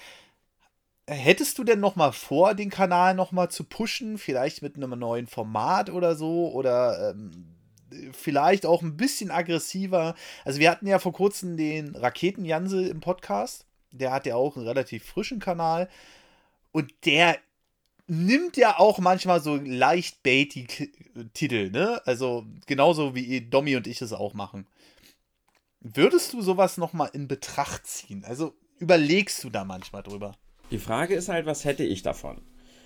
Hättest 1.08 1.58
du 1.58 1.64
denn 1.64 1.80
noch 1.80 1.96
mal 1.96 2.12
vor, 2.12 2.54
den 2.54 2.70
Kanal 2.70 3.14
noch 3.14 3.32
mal 3.32 3.48
zu 3.48 3.64
pushen, 3.64 4.18
vielleicht 4.18 4.62
mit 4.62 4.76
einem 4.76 4.98
neuen 4.98 5.26
Format 5.26 5.90
oder 5.90 6.14
so 6.14 6.50
oder 6.52 7.10
ähm, 7.10 7.54
vielleicht 8.12 8.66
auch 8.66 8.82
ein 8.82 8.96
bisschen 8.96 9.30
aggressiver? 9.30 10.14
Also 10.44 10.60
wir 10.60 10.70
hatten 10.70 10.86
ja 10.86 10.98
vor 10.98 11.12
kurzem 11.12 11.56
den 11.56 11.94
Raketenjansel 11.94 12.86
im 12.86 13.00
Podcast, 13.00 13.66
der 13.90 14.12
hat 14.12 14.26
ja 14.26 14.36
auch 14.36 14.56
einen 14.56 14.66
relativ 14.66 15.04
frischen 15.04 15.40
Kanal 15.40 15.88
und 16.70 16.92
der 17.04 17.38
nimmt 18.06 18.56
ja 18.56 18.78
auch 18.78 18.98
manchmal 18.98 19.40
so 19.40 19.56
leicht 19.56 20.22
baity 20.22 20.66
Titel, 21.34 21.70
ne? 21.70 22.00
Also 22.06 22.44
genauso 22.66 23.14
wie 23.14 23.40
Domi 23.40 23.76
und 23.76 23.86
ich 23.86 24.02
es 24.02 24.12
auch 24.12 24.34
machen. 24.34 24.66
Würdest 25.80 26.32
du 26.32 26.42
sowas 26.42 26.78
nochmal 26.78 27.10
in 27.12 27.28
Betracht 27.28 27.86
ziehen? 27.86 28.24
Also 28.24 28.54
überlegst 28.78 29.42
du 29.42 29.50
da 29.50 29.64
manchmal 29.64 30.02
drüber? 30.02 30.32
Die 30.70 30.78
Frage 30.78 31.14
ist 31.14 31.28
halt, 31.28 31.46
was 31.46 31.64
hätte 31.64 31.84
ich 31.84 32.02
davon? 32.02 32.40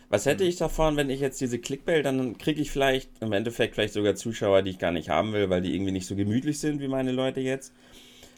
Was 0.09 0.25
hätte 0.25 0.45
hm. 0.45 0.51
ich 0.51 0.57
davon, 0.57 0.97
wenn 0.97 1.11
ich 1.11 1.21
jetzt 1.21 1.41
diese 1.41 1.59
Clickbait, 1.59 2.05
dann 2.05 2.39
kriege 2.39 2.61
ich 2.61 2.71
vielleicht 2.71 3.11
im 3.21 3.33
Endeffekt 3.33 3.75
vielleicht 3.75 3.95
sogar 3.95 4.15
Zuschauer, 4.15 4.63
die 4.63 4.71
ich 4.71 4.79
gar 4.79 4.93
nicht 4.93 5.09
haben 5.09 5.33
will, 5.33 5.51
weil 5.51 5.63
die 5.63 5.75
irgendwie 5.75 5.93
nicht 5.93 6.07
so 6.07 6.15
gemütlich 6.15 6.61
sind 6.61 6.81
wie 6.81 6.89
meine 6.89 7.13
Leute 7.13 7.41
jetzt. 7.41 7.73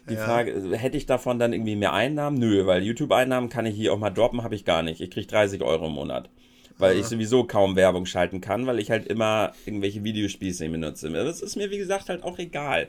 Die 0.08 0.14
ja. 0.14 0.24
Frage, 0.24 0.76
hätte 0.76 0.96
ich 0.96 1.04
davon 1.04 1.38
dann 1.38 1.52
irgendwie 1.52 1.76
mehr 1.76 1.92
Einnahmen? 1.92 2.38
Nö, 2.38 2.64
weil 2.66 2.82
YouTube-Einnahmen 2.82 3.50
kann 3.50 3.66
ich 3.66 3.76
hier 3.76 3.92
auch 3.92 3.98
mal 3.98 4.10
droppen, 4.10 4.42
habe 4.42 4.54
ich 4.54 4.64
gar 4.64 4.82
nicht. 4.82 5.00
Ich 5.00 5.10
kriege 5.10 5.26
30 5.26 5.62
Euro 5.62 5.86
im 5.86 5.92
Monat. 5.92 6.30
Weil 6.78 6.96
ich 6.96 7.06
sowieso 7.06 7.44
kaum 7.44 7.74
Werbung 7.76 8.06
schalten 8.06 8.40
kann, 8.40 8.66
weil 8.66 8.78
ich 8.78 8.90
halt 8.90 9.06
immer 9.06 9.52
irgendwelche 9.66 10.04
Videospieße 10.04 10.68
benutze. 10.68 11.10
Das 11.10 11.42
ist 11.42 11.56
mir, 11.56 11.70
wie 11.70 11.78
gesagt, 11.78 12.08
halt 12.08 12.22
auch 12.22 12.38
egal. 12.38 12.88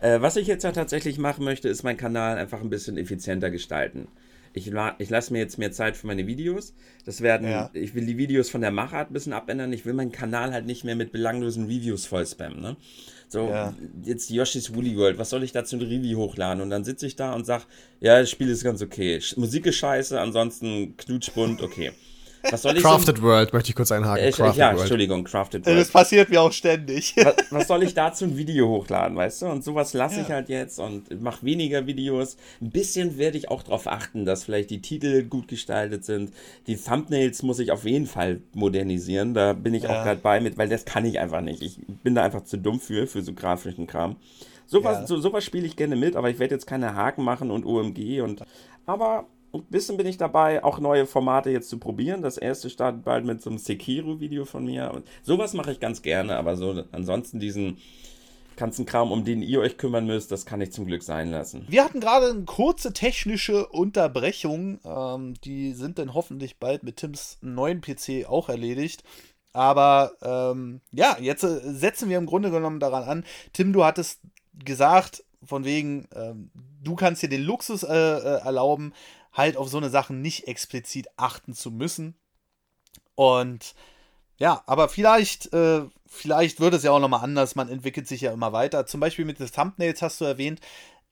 Äh, 0.00 0.20
was 0.20 0.36
ich 0.36 0.46
jetzt 0.46 0.64
ja 0.64 0.72
tatsächlich 0.72 1.18
machen 1.18 1.44
möchte, 1.44 1.68
ist 1.68 1.82
meinen 1.82 1.96
Kanal 1.96 2.36
einfach 2.36 2.60
ein 2.60 2.70
bisschen 2.70 2.98
effizienter 2.98 3.50
gestalten. 3.50 4.08
Ich, 4.54 4.70
ich 4.98 5.10
lasse 5.10 5.32
mir 5.32 5.38
jetzt 5.38 5.58
mehr 5.58 5.72
Zeit 5.72 5.96
für 5.96 6.06
meine 6.06 6.26
Videos. 6.26 6.74
Das 7.06 7.22
werden, 7.22 7.48
ja. 7.48 7.70
ich 7.72 7.94
will 7.94 8.04
die 8.04 8.18
Videos 8.18 8.50
von 8.50 8.60
der 8.60 8.70
Machart 8.70 9.10
ein 9.10 9.14
bisschen 9.14 9.32
abändern. 9.32 9.72
Ich 9.72 9.86
will 9.86 9.94
meinen 9.94 10.12
Kanal 10.12 10.52
halt 10.52 10.66
nicht 10.66 10.84
mehr 10.84 10.96
mit 10.96 11.12
belanglosen 11.12 11.64
Reviews 11.64 12.04
voll 12.04 12.26
spammen. 12.26 12.60
Ne? 12.60 12.76
So, 13.28 13.48
ja. 13.48 13.74
jetzt 14.04 14.28
Yoshi's 14.28 14.74
Woolly 14.74 14.96
World, 14.96 15.16
was 15.16 15.30
soll 15.30 15.42
ich 15.42 15.52
dazu 15.52 15.76
ein 15.76 15.82
Review 15.82 16.18
hochladen? 16.18 16.62
Und 16.62 16.68
dann 16.68 16.84
sitze 16.84 17.06
ich 17.06 17.16
da 17.16 17.32
und 17.32 17.46
sage, 17.46 17.64
ja, 18.00 18.20
das 18.20 18.30
Spiel 18.30 18.50
ist 18.50 18.62
ganz 18.62 18.82
okay. 18.82 19.20
Musik 19.36 19.64
ist 19.64 19.76
scheiße, 19.76 20.20
ansonsten 20.20 20.96
knutschbunt, 20.98 21.62
okay. 21.62 21.92
Was 22.50 22.62
soll 22.62 22.76
ich 22.76 22.82
Crafted 22.82 23.18
so, 23.18 23.22
World 23.22 23.52
möchte 23.52 23.70
ich 23.70 23.76
kurz 23.76 23.92
einhaken. 23.92 24.24
Äh, 24.24 24.30
ja, 24.30 24.70
World. 24.70 24.80
Entschuldigung, 24.80 25.24
Crafted 25.24 25.64
World. 25.64 25.80
Das 25.80 25.90
passiert 25.90 26.30
mir 26.30 26.42
auch 26.42 26.52
ständig. 26.52 27.14
Was, 27.16 27.36
was, 27.50 27.68
soll 27.68 27.82
ich 27.82 27.94
dazu 27.94 28.24
ein 28.24 28.36
Video 28.36 28.68
hochladen, 28.68 29.16
weißt 29.16 29.42
du? 29.42 29.46
Und 29.46 29.64
sowas 29.64 29.94
lasse 29.94 30.16
ja. 30.16 30.22
ich 30.22 30.28
halt 30.30 30.48
jetzt 30.48 30.78
und 30.78 31.20
mache 31.22 31.44
weniger 31.44 31.86
Videos. 31.86 32.36
Ein 32.60 32.70
bisschen 32.70 33.18
werde 33.18 33.38
ich 33.38 33.50
auch 33.50 33.62
darauf 33.62 33.86
achten, 33.86 34.24
dass 34.24 34.44
vielleicht 34.44 34.70
die 34.70 34.82
Titel 34.82 35.22
gut 35.24 35.48
gestaltet 35.48 36.04
sind. 36.04 36.32
Die 36.66 36.76
Thumbnails 36.76 37.42
muss 37.42 37.58
ich 37.58 37.70
auf 37.70 37.84
jeden 37.84 38.06
Fall 38.06 38.40
modernisieren. 38.54 39.34
Da 39.34 39.52
bin 39.52 39.74
ich 39.74 39.84
ja. 39.84 39.90
auch 39.90 40.04
gerade 40.04 40.20
bei 40.20 40.40
mit, 40.40 40.58
weil 40.58 40.68
das 40.68 40.84
kann 40.84 41.04
ich 41.04 41.20
einfach 41.20 41.40
nicht. 41.40 41.62
Ich 41.62 41.78
bin 42.02 42.14
da 42.14 42.22
einfach 42.22 42.44
zu 42.44 42.58
dumm 42.58 42.80
für, 42.80 43.06
für 43.06 43.22
so 43.22 43.32
grafischen 43.32 43.86
Kram. 43.86 44.16
Sowas, 44.66 45.00
ja. 45.00 45.06
so, 45.06 45.20
sowas 45.20 45.44
spiele 45.44 45.66
ich 45.66 45.76
gerne 45.76 45.96
mit, 45.96 46.16
aber 46.16 46.30
ich 46.30 46.38
werde 46.38 46.54
jetzt 46.54 46.66
keine 46.66 46.94
Haken 46.94 47.24
machen 47.24 47.50
und 47.50 47.66
OMG 47.66 48.22
und. 48.22 48.42
Aber 48.86 49.26
ein 49.52 49.64
bisschen 49.64 49.96
bin 49.96 50.06
ich 50.06 50.16
dabei, 50.16 50.64
auch 50.64 50.78
neue 50.78 51.06
Formate 51.06 51.50
jetzt 51.50 51.68
zu 51.68 51.78
probieren. 51.78 52.22
Das 52.22 52.38
erste 52.38 52.70
startet 52.70 53.04
bald 53.04 53.24
mit 53.24 53.42
so 53.42 53.50
einem 53.50 53.58
Sekiro-Video 53.58 54.44
von 54.44 54.64
mir. 54.64 54.92
Und 54.92 55.06
sowas 55.22 55.54
mache 55.54 55.72
ich 55.72 55.80
ganz 55.80 56.02
gerne, 56.02 56.36
aber 56.36 56.56
so 56.56 56.84
ansonsten 56.92 57.38
diesen 57.38 57.78
ganzen 58.56 58.86
Kram, 58.86 59.12
um 59.12 59.24
den 59.24 59.42
ihr 59.42 59.60
euch 59.60 59.78
kümmern 59.78 60.06
müsst, 60.06 60.30
das 60.30 60.46
kann 60.46 60.60
ich 60.60 60.72
zum 60.72 60.86
Glück 60.86 61.02
sein 61.02 61.30
lassen. 61.30 61.64
Wir 61.68 61.84
hatten 61.84 62.00
gerade 62.00 62.30
eine 62.30 62.44
kurze 62.44 62.92
technische 62.92 63.66
Unterbrechung. 63.68 64.78
Ähm, 64.84 65.34
die 65.44 65.72
sind 65.72 65.98
dann 65.98 66.14
hoffentlich 66.14 66.58
bald 66.58 66.82
mit 66.82 66.96
Tims 66.96 67.38
neuen 67.40 67.80
PC 67.80 68.26
auch 68.28 68.48
erledigt. 68.48 69.02
Aber 69.52 70.12
ähm, 70.22 70.80
ja, 70.92 71.16
jetzt 71.20 71.44
äh, 71.44 71.60
setzen 71.72 72.08
wir 72.08 72.18
im 72.18 72.26
Grunde 72.26 72.50
genommen 72.50 72.80
daran 72.80 73.04
an. 73.04 73.24
Tim, 73.52 73.72
du 73.72 73.84
hattest 73.84 74.20
gesagt, 74.54 75.24
von 75.44 75.64
wegen, 75.64 76.08
ähm, 76.14 76.50
du 76.82 76.94
kannst 76.94 77.22
dir 77.22 77.28
den 77.28 77.42
Luxus 77.42 77.82
äh, 77.82 77.94
äh, 77.94 78.44
erlauben, 78.44 78.92
halt 79.32 79.56
auf 79.56 79.68
so 79.68 79.78
eine 79.78 79.90
Sachen 79.90 80.20
nicht 80.20 80.48
explizit 80.48 81.08
achten 81.16 81.54
zu 81.54 81.70
müssen. 81.70 82.14
Und 83.14 83.74
ja, 84.38 84.62
aber 84.66 84.88
vielleicht, 84.88 85.52
äh, 85.52 85.82
vielleicht 86.06 86.60
wird 86.60 86.74
es 86.74 86.82
ja 86.82 86.90
auch 86.90 87.00
nochmal 87.00 87.22
anders. 87.22 87.54
Man 87.54 87.68
entwickelt 87.68 88.08
sich 88.08 88.22
ja 88.22 88.32
immer 88.32 88.52
weiter. 88.52 88.86
Zum 88.86 89.00
Beispiel 89.00 89.24
mit 89.24 89.38
den 89.38 89.50
Thumbnails 89.50 90.02
hast 90.02 90.20
du 90.20 90.24
erwähnt. 90.24 90.60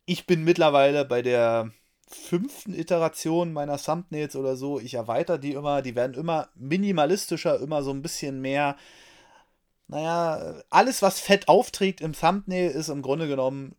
Ich 0.07 0.27
bin 0.27 0.45
mittlerweile 0.45 1.05
bei 1.05 1.23
der 1.23 1.71
fünften 2.09 2.75
Iteration 2.75 3.53
meiner 3.53 3.79
Thumbnails 3.79 4.35
oder 4.37 4.57
so. 4.57 4.81
Ich 4.81 4.95
erweitere 4.95 5.39
die 5.39 5.53
immer. 5.53 5.83
Die 5.83 5.95
werden 5.95 6.15
immer 6.15 6.49
minimalistischer, 6.57 7.61
immer 7.61 7.83
so 7.83 7.91
ein 7.93 8.03
bisschen 8.03 8.41
mehr 8.41 8.77
naja, 9.91 10.63
alles, 10.71 11.03
was 11.03 11.19
fett 11.19 11.49
aufträgt 11.49 12.01
im 12.01 12.13
Thumbnail, 12.13 12.71
ist 12.71 12.91
im 12.91 13.03
Grunde 13.03 13.27
genommen, 13.27 13.75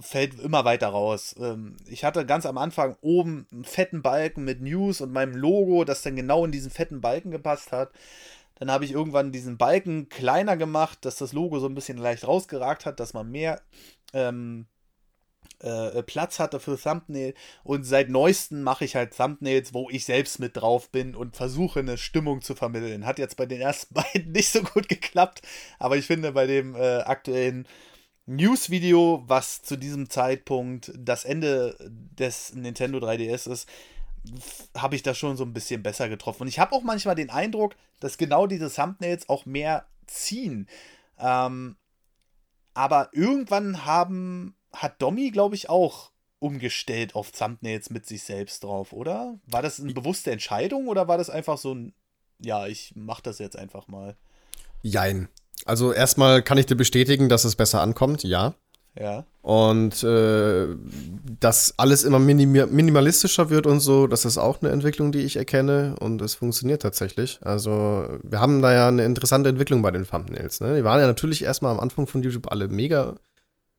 fällt 0.00 0.40
immer 0.40 0.64
weiter 0.64 0.88
raus. 0.88 1.36
Ähm, 1.38 1.76
ich 1.86 2.04
hatte 2.04 2.26
ganz 2.26 2.46
am 2.46 2.58
Anfang 2.58 2.96
oben 3.00 3.46
einen 3.52 3.64
fetten 3.64 4.02
Balken 4.02 4.44
mit 4.44 4.60
News 4.60 5.00
und 5.00 5.12
meinem 5.12 5.36
Logo, 5.36 5.84
das 5.84 6.02
dann 6.02 6.16
genau 6.16 6.44
in 6.44 6.52
diesen 6.52 6.70
fetten 6.70 7.00
Balken 7.00 7.30
gepasst 7.30 7.72
hat. 7.72 7.90
Dann 8.56 8.70
habe 8.70 8.84
ich 8.84 8.92
irgendwann 8.92 9.32
diesen 9.32 9.56
Balken 9.56 10.08
kleiner 10.08 10.56
gemacht, 10.56 10.98
dass 11.04 11.16
das 11.16 11.32
Logo 11.32 11.58
so 11.60 11.66
ein 11.66 11.74
bisschen 11.74 11.98
leicht 11.98 12.26
rausgeragt 12.26 12.84
hat, 12.84 13.00
dass 13.00 13.14
man 13.14 13.30
mehr 13.30 13.62
ähm, 14.12 14.66
äh, 15.62 15.98
äh, 15.98 16.02
Platz 16.02 16.38
hatte 16.38 16.58
für 16.58 16.78
Thumbnail. 16.78 17.34
Und 17.64 17.84
seit 17.84 18.08
neuestem 18.08 18.62
mache 18.62 18.84
ich 18.84 18.96
halt 18.96 19.16
Thumbnails, 19.16 19.74
wo 19.74 19.90
ich 19.90 20.04
selbst 20.04 20.38
mit 20.40 20.56
drauf 20.56 20.90
bin 20.90 21.14
und 21.14 21.36
versuche 21.36 21.80
eine 21.80 21.98
Stimmung 21.98 22.40
zu 22.40 22.54
vermitteln. 22.54 23.06
Hat 23.06 23.18
jetzt 23.18 23.36
bei 23.36 23.46
den 23.46 23.60
ersten 23.60 23.94
beiden 24.14 24.32
nicht 24.32 24.48
so 24.48 24.62
gut 24.62 24.88
geklappt, 24.88 25.42
aber 25.78 25.96
ich 25.96 26.06
finde 26.06 26.32
bei 26.32 26.46
dem 26.46 26.74
äh, 26.74 27.00
aktuellen 27.00 27.66
News-Video, 28.30 29.24
was 29.26 29.62
zu 29.62 29.76
diesem 29.76 30.08
Zeitpunkt 30.08 30.92
das 30.96 31.24
Ende 31.24 31.76
des 31.90 32.54
Nintendo 32.54 32.98
3DS 32.98 33.50
ist, 33.50 33.68
habe 34.76 34.94
ich 34.94 35.02
das 35.02 35.18
schon 35.18 35.36
so 35.36 35.44
ein 35.44 35.52
bisschen 35.52 35.82
besser 35.82 36.08
getroffen. 36.08 36.42
Und 36.42 36.48
ich 36.48 36.60
habe 36.60 36.72
auch 36.74 36.82
manchmal 36.82 37.16
den 37.16 37.30
Eindruck, 37.30 37.74
dass 37.98 38.18
genau 38.18 38.46
diese 38.46 38.72
Thumbnails 38.72 39.28
auch 39.28 39.46
mehr 39.46 39.86
ziehen. 40.06 40.68
Ähm, 41.18 41.76
aber 42.74 43.10
irgendwann 43.12 43.84
haben 43.84 44.54
hat 44.72 45.02
Domi, 45.02 45.32
glaube 45.32 45.56
ich, 45.56 45.68
auch 45.68 46.12
umgestellt 46.38 47.16
auf 47.16 47.32
Thumbnails 47.32 47.90
mit 47.90 48.06
sich 48.06 48.22
selbst 48.22 48.62
drauf, 48.62 48.92
oder? 48.92 49.40
War 49.46 49.62
das 49.62 49.80
eine 49.80 49.92
bewusste 49.92 50.30
Entscheidung 50.30 50.86
oder 50.86 51.08
war 51.08 51.18
das 51.18 51.30
einfach 51.30 51.58
so 51.58 51.74
ein, 51.74 51.94
ja, 52.38 52.68
ich 52.68 52.94
mache 52.94 53.22
das 53.22 53.40
jetzt 53.40 53.56
einfach 53.56 53.88
mal? 53.88 54.16
Jein. 54.82 55.28
Also 55.70 55.92
erstmal 55.92 56.42
kann 56.42 56.58
ich 56.58 56.66
dir 56.66 56.74
bestätigen, 56.74 57.28
dass 57.28 57.44
es 57.44 57.54
besser 57.54 57.80
ankommt, 57.80 58.24
ja. 58.24 58.54
Ja. 58.98 59.24
Und 59.40 60.02
äh, 60.02 60.66
dass 61.38 61.74
alles 61.76 62.02
immer 62.02 62.18
minim 62.18 62.50
minimalistischer 62.50 63.50
wird 63.50 63.68
und 63.68 63.78
so, 63.78 64.08
das 64.08 64.24
ist 64.24 64.36
auch 64.36 64.60
eine 64.60 64.72
Entwicklung, 64.72 65.12
die 65.12 65.20
ich 65.20 65.36
erkenne 65.36 65.94
und 66.00 66.20
es 66.22 66.34
funktioniert 66.34 66.82
tatsächlich. 66.82 67.38
Also 67.42 68.18
wir 68.24 68.40
haben 68.40 68.60
da 68.62 68.74
ja 68.74 68.88
eine 68.88 69.04
interessante 69.04 69.48
Entwicklung 69.48 69.80
bei 69.80 69.92
den 69.92 70.08
Thumbnails. 70.08 70.60
Ne? 70.60 70.74
Die 70.74 70.82
waren 70.82 70.98
ja 70.98 71.06
natürlich 71.06 71.44
erstmal 71.44 71.70
am 71.70 71.78
Anfang 71.78 72.08
von 72.08 72.24
YouTube 72.24 72.50
alle 72.50 72.66
mega 72.66 73.14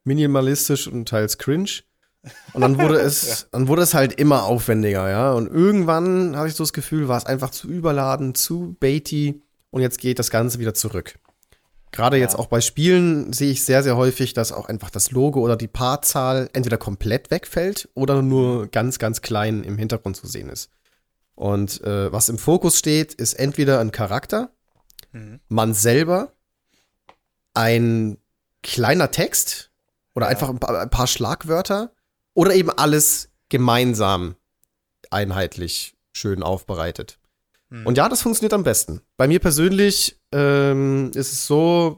minimalistisch 0.06 0.88
und 0.88 1.10
teils 1.10 1.38
cringe. 1.38 1.82
Und 2.54 2.62
dann 2.62 2.80
wurde 2.80 2.96
es, 3.02 3.28
ja. 3.28 3.48
dann 3.52 3.68
wurde 3.68 3.82
es 3.82 3.94
halt 3.94 4.14
immer 4.14 4.46
aufwendiger, 4.46 5.10
ja. 5.10 5.34
Und 5.34 5.48
irgendwann 5.48 6.38
hatte 6.38 6.48
ich 6.48 6.56
so 6.56 6.64
das 6.64 6.72
Gefühl, 6.72 7.10
war 7.10 7.18
es 7.18 7.26
einfach 7.26 7.50
zu 7.50 7.68
überladen, 7.68 8.34
zu 8.34 8.78
baity 8.80 9.42
und 9.72 9.82
jetzt 9.82 10.00
geht 10.00 10.20
das 10.20 10.32
Ganze 10.32 10.60
wieder 10.60 10.74
zurück. 10.74 11.20
Gerade 11.92 12.18
ja. 12.18 12.24
jetzt 12.24 12.36
auch 12.36 12.48
bei 12.48 12.62
Spielen 12.62 13.34
sehe 13.34 13.52
ich 13.52 13.64
sehr, 13.64 13.84
sehr 13.84 13.98
häufig, 13.98 14.34
dass 14.34 14.52
auch 14.52 14.70
einfach 14.70 14.90
das 14.90 15.12
Logo 15.12 15.42
oder 15.42 15.58
die 15.58 15.68
Paarzahl 15.68 16.50
entweder 16.54 16.78
komplett 16.78 17.32
wegfällt 17.32 17.90
oder 17.94 18.22
nur 18.22 18.68
ganz, 18.68 18.98
ganz 18.98 19.22
klein 19.22 19.64
im 19.64 19.78
Hintergrund 19.78 20.16
zu 20.16 20.28
sehen 20.28 20.50
ist. 20.50 20.70
Und 21.36 21.82
äh, 21.84 22.12
was 22.12 22.30
im 22.30 22.38
Fokus 22.38 22.78
steht, 22.78 23.14
ist 23.14 23.34
entweder 23.34 23.80
ein 23.80 23.92
Charakter, 23.92 24.52
mhm. 25.12 25.40
man 25.50 25.74
selber, 25.74 26.34
ein 27.54 28.18
kleiner 28.62 29.12
Text, 29.12 29.72
oder 30.14 30.26
ja. 30.26 30.32
einfach 30.32 30.50
ein 30.50 30.60
paar, 30.60 30.80
ein 30.80 30.90
paar 30.90 31.08
Schlagwörter. 31.08 31.92
Oder 32.34 32.56
eben 32.56 32.70
alles 32.70 33.30
gemeinsam 33.50 34.36
einheitlich 35.10 35.96
schön 36.14 36.44
aufbereitet. 36.44 37.20
Hm. 37.70 37.86
Und 37.86 37.98
ja, 37.98 38.08
das 38.08 38.22
funktioniert 38.22 38.54
am 38.54 38.64
besten. 38.64 39.02
Bei 39.18 39.28
mir 39.28 39.40
persönlich 39.40 40.21
ähm, 40.32 41.12
ist 41.14 41.32
es 41.32 41.48
so, 41.48 41.98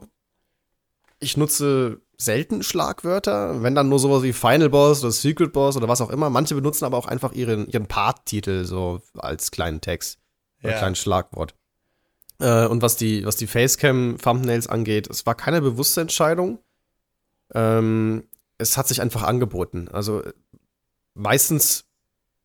ich 1.20 1.36
nutze 1.36 2.00
selten 2.16 2.62
Schlagwörter, 2.62 3.62
wenn 3.62 3.74
dann 3.74 3.88
nur 3.88 3.98
sowas 3.98 4.22
wie 4.22 4.32
Final 4.32 4.70
Boss 4.70 5.02
oder 5.02 5.12
Secret 5.12 5.52
Boss 5.52 5.76
oder 5.76 5.88
was 5.88 6.00
auch 6.00 6.10
immer. 6.10 6.30
Manche 6.30 6.54
benutzen 6.54 6.84
aber 6.84 6.96
auch 6.96 7.06
einfach 7.06 7.32
ihren, 7.32 7.68
ihren 7.68 7.86
Part-Titel 7.86 8.64
so 8.64 9.00
als 9.16 9.50
kleinen 9.50 9.80
Text 9.80 10.18
oder 10.62 10.72
ja. 10.72 10.78
kleines 10.78 10.98
Schlagwort. 10.98 11.54
Äh, 12.40 12.66
und 12.66 12.82
was 12.82 12.96
die, 12.96 13.24
was 13.24 13.36
die 13.36 13.46
Facecam-Thumbnails 13.46 14.68
angeht, 14.68 15.08
es 15.08 15.26
war 15.26 15.34
keine 15.34 15.60
bewusste 15.60 16.00
Entscheidung. 16.00 16.58
Ähm, 17.52 18.24
es 18.58 18.76
hat 18.76 18.88
sich 18.88 19.00
einfach 19.00 19.22
angeboten. 19.22 19.88
Also 19.92 20.22
meistens 21.14 21.86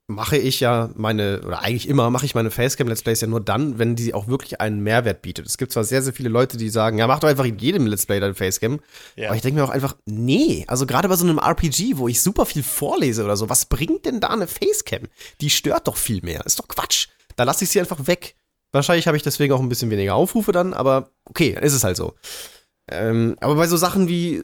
mache 0.10 0.38
ich 0.38 0.60
ja 0.60 0.90
meine, 0.96 1.42
oder 1.46 1.62
eigentlich 1.62 1.88
immer 1.88 2.10
mache 2.10 2.26
ich 2.26 2.34
meine 2.34 2.50
Facecam-Let's 2.50 3.04
Plays 3.04 3.22
ja 3.22 3.28
nur 3.28 3.42
dann, 3.42 3.78
wenn 3.78 3.96
die 3.96 4.16
auch 4.16 4.28
wirklich 4.28 4.60
einen 4.60 4.82
Mehrwert 4.82 5.22
bietet. 5.22 5.46
Es 5.46 5.60
gibt 5.60 5.72
zwar 5.72 5.84
sehr, 5.84 6.02
sehr 6.02 6.14
viele 6.14 6.30
Leute, 6.30 6.58
die 6.58 6.70
sagen, 6.70 6.98
ja, 6.98 7.06
mach 7.06 7.20
doch 7.20 7.30
einfach 7.30 7.46
in 7.46 7.60
jedem 7.60 7.86
Let's 7.86 8.08
Play 8.08 8.20
deine 8.20 8.34
Facecam. 8.34 8.80
Ja. 9.16 9.28
Aber 9.28 9.36
ich 9.36 9.44
denke 9.44 9.60
mir 9.60 9.66
auch 9.66 9.70
einfach, 9.70 9.96
nee, 10.06 10.66
also 10.68 10.88
gerade 10.88 11.08
bei 11.08 11.16
so 11.16 11.26
einem 11.26 11.38
RPG, 11.38 11.98
wo 11.98 12.08
ich 12.08 12.22
super 12.22 12.48
viel 12.48 12.64
vorlese 12.64 13.24
oder 13.24 13.38
so, 13.38 13.50
was 13.50 13.68
bringt 13.68 14.06
denn 14.06 14.20
da 14.20 14.30
eine 14.30 14.48
Facecam? 14.48 15.08
Die 15.42 15.52
stört 15.52 15.88
doch 15.88 15.98
viel 15.98 16.24
mehr. 16.24 16.44
Ist 16.44 16.58
doch 16.58 16.68
Quatsch. 16.68 17.10
Da 17.36 17.44
lasse 17.44 17.64
ich 17.64 17.70
sie 17.70 17.80
einfach 17.80 18.08
weg. 18.08 18.36
Wahrscheinlich 18.72 19.06
habe 19.06 19.16
ich 19.16 19.24
deswegen 19.24 19.54
auch 19.54 19.60
ein 19.60 19.70
bisschen 19.70 19.92
weniger 19.92 20.16
Aufrufe 20.16 20.52
dann, 20.52 20.74
aber 20.74 21.12
okay, 21.26 21.54
dann 21.54 21.64
ist 21.64 21.74
es 21.74 21.84
halt 21.84 21.98
so. 21.98 22.16
Ähm, 22.90 23.36
aber 23.42 23.56
bei 23.56 23.68
so 23.68 23.78
Sachen 23.78 24.08
wie 24.08 24.44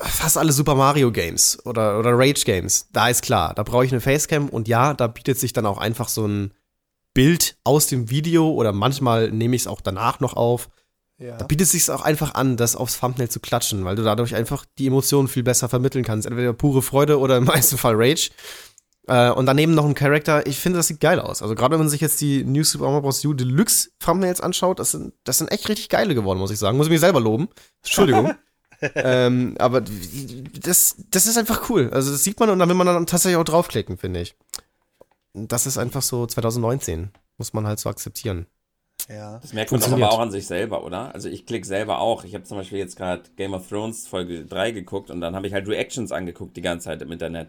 fast 0.00 0.38
alle 0.38 0.52
Super 0.52 0.74
Mario 0.74 1.12
Games 1.12 1.58
oder, 1.64 1.98
oder 1.98 2.10
Rage 2.12 2.44
Games, 2.44 2.88
da 2.92 3.08
ist 3.08 3.22
klar, 3.22 3.54
da 3.54 3.62
brauche 3.62 3.84
ich 3.84 3.92
eine 3.92 4.00
Facecam 4.00 4.48
und 4.48 4.68
ja, 4.68 4.94
da 4.94 5.06
bietet 5.06 5.38
sich 5.38 5.52
dann 5.52 5.66
auch 5.66 5.78
einfach 5.78 6.08
so 6.08 6.26
ein 6.26 6.52
Bild 7.14 7.56
aus 7.64 7.86
dem 7.86 8.10
Video 8.10 8.50
oder 8.50 8.72
manchmal 8.72 9.30
nehme 9.30 9.56
ich 9.56 9.62
es 9.62 9.68
auch 9.68 9.80
danach 9.80 10.20
noch 10.20 10.34
auf. 10.34 10.68
Ja. 11.18 11.36
Da 11.36 11.44
bietet 11.44 11.66
es 11.66 11.72
sich 11.72 11.90
auch 11.90 12.02
einfach 12.02 12.34
an, 12.34 12.56
das 12.56 12.76
aufs 12.76 12.98
Thumbnail 12.98 13.28
zu 13.28 13.40
klatschen, 13.40 13.84
weil 13.84 13.96
du 13.96 14.02
dadurch 14.02 14.34
einfach 14.34 14.64
die 14.78 14.86
Emotionen 14.86 15.28
viel 15.28 15.42
besser 15.42 15.68
vermitteln 15.68 16.04
kannst. 16.04 16.26
Entweder 16.26 16.52
pure 16.54 16.82
Freude 16.82 17.18
oder 17.18 17.36
im 17.36 17.44
meisten 17.46 17.76
Fall 17.76 17.94
Rage. 17.96 18.30
Äh, 19.06 19.30
und 19.30 19.44
daneben 19.46 19.74
noch 19.74 19.84
ein 19.84 19.94
Charakter. 19.94 20.46
Ich 20.46 20.58
finde, 20.58 20.78
das 20.78 20.86
sieht 20.86 21.00
geil 21.00 21.20
aus. 21.20 21.42
Also 21.42 21.54
gerade 21.54 21.72
wenn 21.72 21.80
man 21.80 21.88
sich 21.90 22.00
jetzt 22.00 22.20
die 22.22 22.44
New 22.44 22.64
Super 22.64 22.86
Mario 22.86 23.02
Bros. 23.02 23.24
U 23.24 23.34
Deluxe 23.34 23.90
Thumbnails 23.98 24.40
anschaut, 24.40 24.78
das 24.78 24.92
sind, 24.92 25.12
das 25.24 25.38
sind 25.38 25.52
echt 25.52 25.68
richtig 25.68 25.90
geile 25.90 26.14
geworden, 26.14 26.38
muss 26.38 26.52
ich 26.52 26.58
sagen. 26.58 26.78
Muss 26.78 26.86
ich 26.86 26.92
mich 26.92 27.00
selber 27.00 27.20
loben. 27.20 27.48
Entschuldigung. 27.82 28.34
ähm, 28.94 29.56
aber 29.58 29.82
das, 29.82 30.96
das 31.10 31.26
ist 31.26 31.36
einfach 31.36 31.68
cool. 31.70 31.90
Also 31.92 32.12
das 32.12 32.24
sieht 32.24 32.38
man 32.40 32.50
und 32.50 32.58
dann 32.58 32.68
will 32.68 32.76
man 32.76 32.86
dann 32.86 33.06
tatsächlich 33.06 33.36
auch 33.36 33.44
draufklicken, 33.44 33.98
finde 33.98 34.20
ich. 34.20 34.34
Das 35.34 35.66
ist 35.66 35.78
einfach 35.78 36.02
so 36.02 36.26
2019. 36.26 37.10
Muss 37.38 37.52
man 37.52 37.66
halt 37.66 37.78
so 37.78 37.88
akzeptieren. 37.88 38.46
Ja. 39.08 39.38
Das 39.38 39.52
merkt 39.52 39.72
man 39.72 39.80
doch 39.80 39.92
aber 39.92 40.12
auch 40.12 40.18
an 40.18 40.30
sich 40.30 40.46
selber, 40.46 40.84
oder? 40.84 41.14
Also 41.14 41.28
ich 41.28 41.46
klicke 41.46 41.66
selber 41.66 42.00
auch. 42.00 42.24
Ich 42.24 42.34
habe 42.34 42.44
zum 42.44 42.58
Beispiel 42.58 42.78
jetzt 42.78 42.96
gerade 42.96 43.22
Game 43.36 43.54
of 43.54 43.68
Thrones 43.68 44.06
Folge 44.06 44.44
3 44.44 44.72
geguckt 44.72 45.10
und 45.10 45.20
dann 45.20 45.34
habe 45.34 45.46
ich 45.46 45.52
halt 45.52 45.66
Reactions 45.66 46.12
angeguckt 46.12 46.56
die 46.56 46.62
ganze 46.62 46.84
Zeit 46.84 47.02
im 47.02 47.10
Internet. 47.10 47.48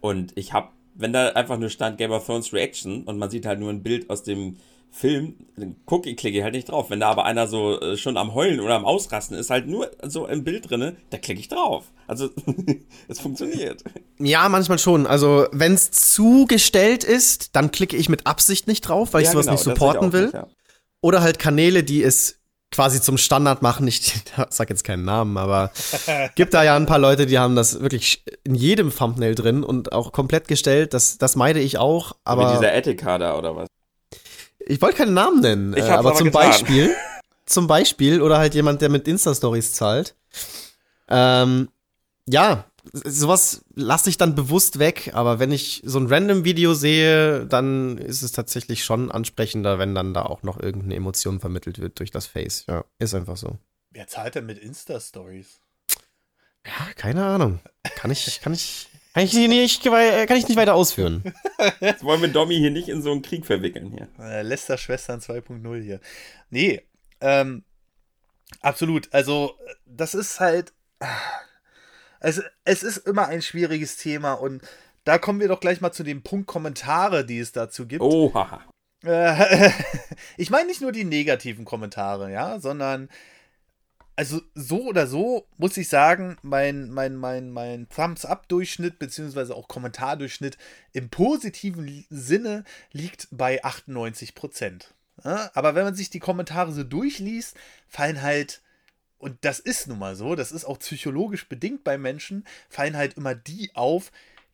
Und 0.00 0.36
ich 0.36 0.52
habe 0.52 0.68
wenn 0.94 1.12
da 1.12 1.28
einfach 1.30 1.58
nur 1.58 1.70
stand 1.70 1.98
Game 1.98 2.12
of 2.12 2.26
Thrones 2.26 2.52
Reaction 2.52 3.04
und 3.04 3.18
man 3.18 3.30
sieht 3.30 3.46
halt 3.46 3.60
nur 3.60 3.70
ein 3.70 3.82
Bild 3.82 4.10
aus 4.10 4.22
dem 4.22 4.56
Film, 4.94 5.36
dann 5.56 5.76
gucke 5.86 6.10
ich, 6.10 6.18
klicke 6.18 6.36
ich 6.36 6.44
halt 6.44 6.54
nicht 6.54 6.68
drauf. 6.68 6.90
Wenn 6.90 7.00
da 7.00 7.08
aber 7.08 7.24
einer 7.24 7.48
so 7.48 7.80
äh, 7.80 7.96
schon 7.96 8.18
am 8.18 8.34
Heulen 8.34 8.60
oder 8.60 8.74
am 8.74 8.84
Ausrasten 8.84 9.36
ist, 9.36 9.48
halt 9.48 9.66
nur 9.66 9.90
so 10.02 10.26
im 10.26 10.44
Bild 10.44 10.68
drinne, 10.68 10.96
da 11.08 11.16
klicke 11.16 11.40
ich 11.40 11.48
drauf. 11.48 11.86
Also, 12.06 12.28
es 13.08 13.18
funktioniert. 13.18 13.82
Ja, 14.18 14.48
manchmal 14.50 14.78
schon. 14.78 15.06
Also, 15.06 15.46
wenn 15.50 15.72
es 15.72 15.90
zugestellt 15.90 17.04
ist, 17.04 17.56
dann 17.56 17.70
klicke 17.70 17.96
ich 17.96 18.10
mit 18.10 18.26
Absicht 18.26 18.66
nicht 18.66 18.82
drauf, 18.82 19.14
weil 19.14 19.22
ja, 19.22 19.28
ich 19.28 19.32
sowas 19.32 19.46
genau, 19.46 19.54
nicht 19.54 19.64
supporten 19.64 20.12
will. 20.12 20.24
Nicht, 20.24 20.34
ja. 20.34 20.46
Oder 21.00 21.22
halt 21.22 21.38
Kanäle, 21.38 21.82
die 21.82 22.02
es 22.02 22.42
quasi 22.70 23.00
zum 23.00 23.16
Standard 23.16 23.62
machen. 23.62 23.86
Ich 23.88 24.14
sag 24.50 24.68
jetzt 24.68 24.84
keinen 24.84 25.06
Namen, 25.06 25.38
aber 25.38 25.70
gibt 26.34 26.52
da 26.52 26.64
ja 26.64 26.76
ein 26.76 26.86
paar 26.86 26.98
Leute, 26.98 27.24
die 27.24 27.38
haben 27.38 27.56
das 27.56 27.80
wirklich 27.80 28.24
in 28.44 28.54
jedem 28.54 28.94
Thumbnail 28.94 29.34
drin 29.34 29.64
und 29.64 29.92
auch 29.92 30.12
komplett 30.12 30.48
gestellt. 30.48 30.92
Das, 30.92 31.16
das 31.16 31.34
meide 31.34 31.60
ich 31.60 31.78
auch. 31.78 32.12
Aber 32.24 32.50
Wie 32.50 32.54
dieser 32.56 32.74
Etika 32.74 33.18
da 33.18 33.38
oder 33.38 33.56
was? 33.56 33.68
Ich 34.66 34.80
wollte 34.80 34.98
keinen 34.98 35.14
Namen 35.14 35.40
nennen, 35.40 35.72
ich 35.74 35.84
äh, 35.84 35.88
aber, 35.88 36.10
aber 36.10 36.14
zum 36.14 36.26
getan. 36.26 36.50
Beispiel, 36.50 36.94
zum 37.46 37.66
Beispiel, 37.66 38.22
oder 38.22 38.38
halt 38.38 38.54
jemand, 38.54 38.82
der 38.82 38.88
mit 38.88 39.08
Insta-Stories 39.08 39.74
zahlt. 39.74 40.14
Ähm, 41.08 41.68
ja, 42.26 42.64
sowas 42.92 43.64
lasse 43.74 44.10
ich 44.10 44.16
dann 44.18 44.34
bewusst 44.34 44.78
weg, 44.78 45.10
aber 45.14 45.38
wenn 45.38 45.52
ich 45.52 45.82
so 45.84 45.98
ein 45.98 46.06
random 46.06 46.44
Video 46.44 46.74
sehe, 46.74 47.46
dann 47.46 47.98
ist 47.98 48.22
es 48.22 48.32
tatsächlich 48.32 48.84
schon 48.84 49.10
ansprechender, 49.10 49.78
wenn 49.78 49.94
dann 49.94 50.14
da 50.14 50.22
auch 50.22 50.42
noch 50.42 50.60
irgendeine 50.60 50.96
Emotion 50.96 51.40
vermittelt 51.40 51.78
wird 51.78 51.98
durch 51.98 52.10
das 52.10 52.26
Face. 52.26 52.64
Ja, 52.68 52.84
ist 52.98 53.14
einfach 53.14 53.36
so. 53.36 53.58
Wer 53.90 54.06
zahlt 54.06 54.34
denn 54.34 54.46
mit 54.46 54.58
Insta-Stories? 54.58 55.60
Ja, 56.66 56.92
keine 56.96 57.24
Ahnung. 57.24 57.60
Kann 57.96 58.10
ich, 58.10 58.40
kann 58.40 58.54
ich, 58.54 58.88
kann 59.14 59.24
ich 59.24 59.34
nicht, 59.34 59.82
kann 59.84 60.36
ich 60.36 60.48
nicht 60.48 60.56
weiter 60.56 60.74
ausführen. 60.74 61.22
Jetzt 61.80 62.04
wollen 62.04 62.22
wir 62.22 62.28
Domi 62.28 62.56
hier 62.56 62.70
nicht 62.70 62.88
in 62.88 63.02
so 63.02 63.12
einen 63.12 63.22
Krieg 63.22 63.44
verwickeln 63.44 63.90
hier. 63.90 64.08
Äh, 64.18 64.42
Lester 64.42 64.78
Schwestern 64.78 65.20
2.0 65.20 65.82
hier. 65.82 66.00
Nee, 66.50 66.82
ähm, 67.20 67.64
absolut. 68.60 69.12
Also, 69.12 69.56
das 69.86 70.14
ist 70.14 70.40
halt. 70.40 70.72
Es, 72.20 72.40
es 72.64 72.82
ist 72.84 72.98
immer 72.98 73.26
ein 73.26 73.42
schwieriges 73.42 73.96
Thema 73.96 74.34
und 74.34 74.62
da 75.04 75.18
kommen 75.18 75.40
wir 75.40 75.48
doch 75.48 75.60
gleich 75.60 75.80
mal 75.80 75.92
zu 75.92 76.04
dem 76.04 76.22
Punkt 76.22 76.46
Kommentare, 76.46 77.26
die 77.26 77.38
es 77.38 77.52
dazu 77.52 77.86
gibt. 77.86 78.02
Oha. 78.02 78.64
Äh, 79.04 79.70
ich 80.36 80.50
meine 80.50 80.66
nicht 80.66 80.80
nur 80.80 80.92
die 80.92 81.04
negativen 81.04 81.64
Kommentare, 81.64 82.30
ja, 82.30 82.60
sondern 82.60 83.08
also 84.16 84.40
so 84.54 84.84
oder 84.84 85.06
so 85.06 85.46
muss 85.56 85.76
ich 85.76 85.88
sagen, 85.88 86.36
mein, 86.42 86.90
mein, 86.90 87.16
mein, 87.16 87.50
mein 87.50 87.88
Thumbs-Up-Durchschnitt 87.88 88.98
beziehungsweise 88.98 89.54
auch 89.54 89.68
Kommentardurchschnitt 89.68 90.58
im 90.92 91.08
positiven 91.08 92.04
Sinne 92.10 92.64
liegt 92.92 93.28
bei 93.30 93.62
98 93.64 94.34
Prozent. 94.34 94.94
Ja, 95.24 95.50
aber 95.54 95.74
wenn 95.74 95.84
man 95.84 95.94
sich 95.94 96.10
die 96.10 96.18
Kommentare 96.18 96.72
so 96.72 96.84
durchliest, 96.84 97.56
fallen 97.86 98.22
halt, 98.22 98.62
und 99.18 99.38
das 99.42 99.60
ist 99.60 99.86
nun 99.86 99.98
mal 99.98 100.16
so, 100.16 100.34
das 100.34 100.52
ist 100.52 100.64
auch 100.64 100.78
psychologisch 100.78 101.48
bedingt 101.48 101.84
bei 101.84 101.96
Menschen, 101.96 102.44
fallen 102.68 102.96
halt 102.96 103.14
immer 103.14 103.34
die 103.34 103.70
auf, 103.74 104.10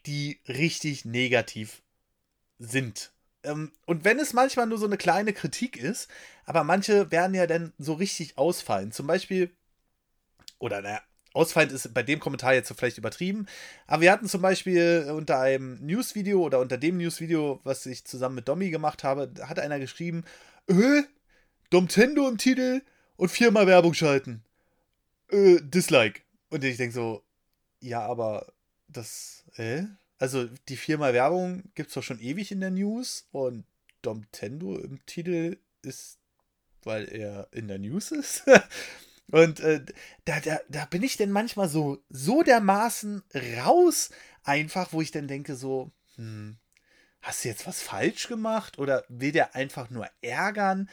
die 0.07 0.41
richtig 0.47 1.05
negativ 1.05 1.83
sind. 2.59 3.13
Ähm, 3.43 3.72
und 3.86 4.05
wenn 4.05 4.18
es 4.18 4.32
manchmal 4.32 4.66
nur 4.66 4.78
so 4.78 4.86
eine 4.86 4.97
kleine 4.97 5.32
Kritik 5.32 5.76
ist, 5.76 6.09
aber 6.45 6.64
manche 6.64 7.11
werden 7.11 7.34
ja 7.34 7.47
dann 7.47 7.72
so 7.78 7.95
richtig 7.95 8.39
ausfallen. 8.39 8.93
Zum 8.93 9.07
Beispiel, 9.07 9.51
oder 10.59 10.82
naja, 10.82 11.01
ausfallend 11.32 11.72
ist 11.72 11.93
bei 11.95 12.03
dem 12.03 12.20
Kommentar 12.20 12.55
jetzt 12.55 12.68
so 12.68 12.74
vielleicht 12.74 12.99
übertrieben, 12.99 13.47
aber 13.86 14.03
wir 14.03 14.12
hatten 14.12 14.28
zum 14.28 14.43
Beispiel 14.43 15.11
unter 15.14 15.39
einem 15.41 15.78
Newsvideo 15.84 16.41
oder 16.41 16.59
unter 16.59 16.78
dem 16.78 16.97
Newsvideo, 16.99 17.61
was 17.64 17.86
ich 17.86 18.05
zusammen 18.05 18.36
mit 18.36 18.49
Domi 18.49 18.70
gemacht 18.70 19.05
habe, 19.05 19.32
hat 19.43 19.59
einer 19.59 19.78
geschrieben, 19.78 20.24
äh, 20.68 21.03
Domtendo 21.70 22.28
im 22.28 22.39
Titel 22.39 22.82
und 23.16 23.30
viermal 23.30 23.66
Werbung 23.66 23.95
schalten. 23.95 24.43
Äh, 25.30 25.59
Dislike. 25.62 26.22
Und 26.51 26.64
ich 26.64 26.78
denke 26.78 26.95
so, 26.95 27.22
ja, 27.80 28.01
aber 28.01 28.53
das, 28.89 29.45
äh? 29.57 29.84
Also 30.19 30.49
die 30.69 30.77
viermal 30.77 31.14
Werbung 31.14 31.64
gibt 31.75 31.89
es 31.89 31.95
doch 31.95 32.03
schon 32.03 32.21
ewig 32.21 32.51
in 32.51 32.61
der 32.61 32.71
News 32.71 33.29
und 33.31 33.64
Domtendo 34.03 34.77
im 34.77 35.05
Titel 35.07 35.59
ist, 35.83 36.19
weil 36.83 37.09
er 37.09 37.49
in 37.53 37.69
der 37.69 37.79
News 37.79 38.11
ist. 38.12 38.43
und 39.31 39.61
äh, 39.61 39.85
da, 40.25 40.41
da, 40.41 40.59
da 40.69 40.85
bin 40.87 41.03
ich 41.03 41.16
denn 41.16 41.31
manchmal 41.31 41.69
so, 41.69 42.03
so 42.09 42.43
dermaßen 42.43 43.23
raus, 43.59 44.11
einfach, 44.43 44.93
wo 44.93 45.01
ich 45.01 45.12
dann 45.12 45.29
denke, 45.29 45.55
so, 45.55 45.93
hm, 46.16 46.59
hast 47.23 47.45
du 47.45 47.49
jetzt 47.49 47.66
was 47.66 47.83
falsch 47.83 48.27
gemacht 48.29 48.79
oder 48.79 49.05
will 49.09 49.33
der 49.33 49.55
einfach 49.55 49.91
nur 49.91 50.09
ärgern? 50.21 50.89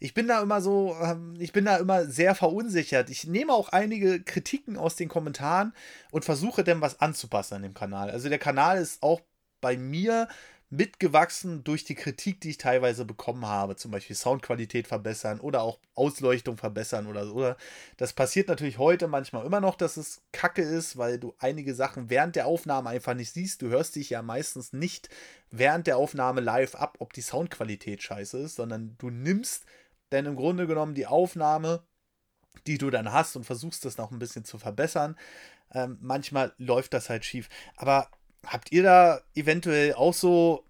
Ich 0.00 0.14
bin 0.14 0.26
da 0.26 0.42
immer 0.42 0.60
so, 0.62 0.96
ähm, 1.00 1.36
ich 1.38 1.52
bin 1.52 1.66
da 1.66 1.76
immer 1.76 2.06
sehr 2.06 2.34
verunsichert. 2.34 3.10
Ich 3.10 3.26
nehme 3.26 3.52
auch 3.52 3.68
einige 3.68 4.22
Kritiken 4.22 4.76
aus 4.76 4.96
den 4.96 5.08
Kommentaren 5.08 5.74
und 6.10 6.24
versuche 6.24 6.64
dann 6.64 6.80
was 6.80 7.00
anzupassen 7.00 7.54
an 7.56 7.62
dem 7.62 7.74
Kanal. 7.74 8.10
Also 8.10 8.28
der 8.28 8.38
Kanal 8.38 8.78
ist 8.78 9.02
auch 9.02 9.20
bei 9.60 9.76
mir 9.76 10.26
mitgewachsen 10.70 11.64
durch 11.64 11.84
die 11.84 11.96
Kritik, 11.96 12.40
die 12.40 12.50
ich 12.50 12.58
teilweise 12.58 13.04
bekommen 13.04 13.44
habe, 13.44 13.74
zum 13.74 13.90
Beispiel 13.90 14.14
Soundqualität 14.14 14.86
verbessern 14.86 15.40
oder 15.40 15.62
auch 15.62 15.80
Ausleuchtung 15.96 16.56
verbessern 16.56 17.08
oder 17.08 17.26
so. 17.26 17.54
Das 17.96 18.12
passiert 18.12 18.48
natürlich 18.48 18.78
heute 18.78 19.08
manchmal 19.08 19.44
immer 19.44 19.60
noch, 19.60 19.74
dass 19.74 19.96
es 19.96 20.22
kacke 20.32 20.62
ist, 20.62 20.96
weil 20.96 21.18
du 21.18 21.34
einige 21.40 21.74
Sachen 21.74 22.08
während 22.08 22.36
der 22.36 22.46
Aufnahme 22.46 22.88
einfach 22.88 23.14
nicht 23.14 23.32
siehst. 23.32 23.62
Du 23.62 23.68
hörst 23.68 23.96
dich 23.96 24.10
ja 24.10 24.22
meistens 24.22 24.72
nicht 24.72 25.08
während 25.50 25.88
der 25.88 25.96
Aufnahme 25.96 26.40
live 26.40 26.76
ab, 26.76 26.96
ob 27.00 27.12
die 27.12 27.22
Soundqualität 27.22 28.00
scheiße 28.00 28.38
ist, 28.38 28.54
sondern 28.54 28.94
du 28.98 29.10
nimmst 29.10 29.64
denn 30.12 30.26
im 30.26 30.36
Grunde 30.36 30.66
genommen 30.66 30.94
die 30.94 31.06
Aufnahme, 31.06 31.82
die 32.66 32.78
du 32.78 32.90
dann 32.90 33.12
hast 33.12 33.36
und 33.36 33.44
versuchst 33.44 33.84
das 33.84 33.96
noch 33.98 34.10
ein 34.10 34.18
bisschen 34.18 34.44
zu 34.44 34.58
verbessern. 34.58 35.16
Ähm, 35.72 35.98
manchmal 36.00 36.52
läuft 36.58 36.94
das 36.94 37.08
halt 37.08 37.24
schief. 37.24 37.48
Aber 37.76 38.08
habt 38.46 38.72
ihr 38.72 38.82
da 38.82 39.20
eventuell 39.34 39.94
auch 39.94 40.14
so. 40.14 40.64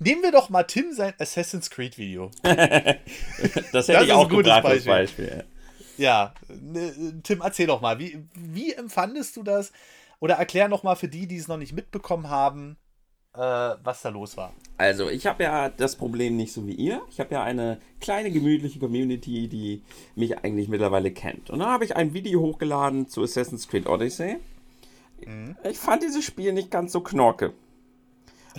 Nehmen 0.00 0.22
wir 0.22 0.32
doch 0.32 0.50
mal 0.50 0.64
Tim 0.64 0.92
sein 0.92 1.14
Assassin's 1.18 1.70
Creed 1.70 1.96
Video. 1.96 2.30
das 2.42 2.54
hätte 2.54 3.02
das 3.72 4.04
ich 4.04 4.12
auch 4.12 4.24
ein 4.24 4.28
gutes 4.28 4.62
Beispiel. 4.62 4.92
Beispiel. 4.92 5.44
Ja, 5.96 6.34
ne, 6.48 7.20
Tim, 7.22 7.40
erzähl 7.40 7.68
doch 7.68 7.80
mal, 7.80 8.00
wie, 8.00 8.26
wie 8.34 8.72
empfandest 8.72 9.36
du 9.36 9.44
das? 9.44 9.72
Oder 10.18 10.34
erklär 10.34 10.68
noch 10.68 10.82
mal 10.82 10.96
für 10.96 11.08
die, 11.08 11.28
die 11.28 11.36
es 11.36 11.46
noch 11.46 11.56
nicht 11.56 11.72
mitbekommen 11.72 12.28
haben, 12.28 12.76
äh, 13.34 13.38
was 13.38 14.02
da 14.02 14.08
los 14.08 14.36
war. 14.36 14.52
Also, 14.76 15.08
ich 15.08 15.26
habe 15.26 15.44
ja 15.44 15.68
das 15.68 15.96
Problem 15.96 16.36
nicht 16.36 16.52
so 16.52 16.66
wie 16.66 16.74
ihr. 16.74 17.02
Ich 17.10 17.20
habe 17.20 17.34
ja 17.34 17.42
eine 17.42 17.78
kleine, 18.00 18.30
gemütliche 18.30 18.78
Community, 18.78 19.48
die 19.48 19.82
mich 20.16 20.38
eigentlich 20.38 20.68
mittlerweile 20.68 21.12
kennt. 21.12 21.50
Und 21.50 21.60
dann 21.60 21.68
habe 21.68 21.84
ich 21.84 21.94
ein 21.96 22.12
Video 22.12 22.40
hochgeladen 22.40 23.08
zu 23.08 23.22
Assassin's 23.22 23.68
Creed 23.68 23.86
Odyssey. 23.86 24.38
Mhm. 25.24 25.56
Ich 25.68 25.78
fand 25.78 26.02
dieses 26.02 26.24
Spiel 26.24 26.52
nicht 26.52 26.70
ganz 26.70 26.92
so 26.92 27.00
knorke. 27.00 27.52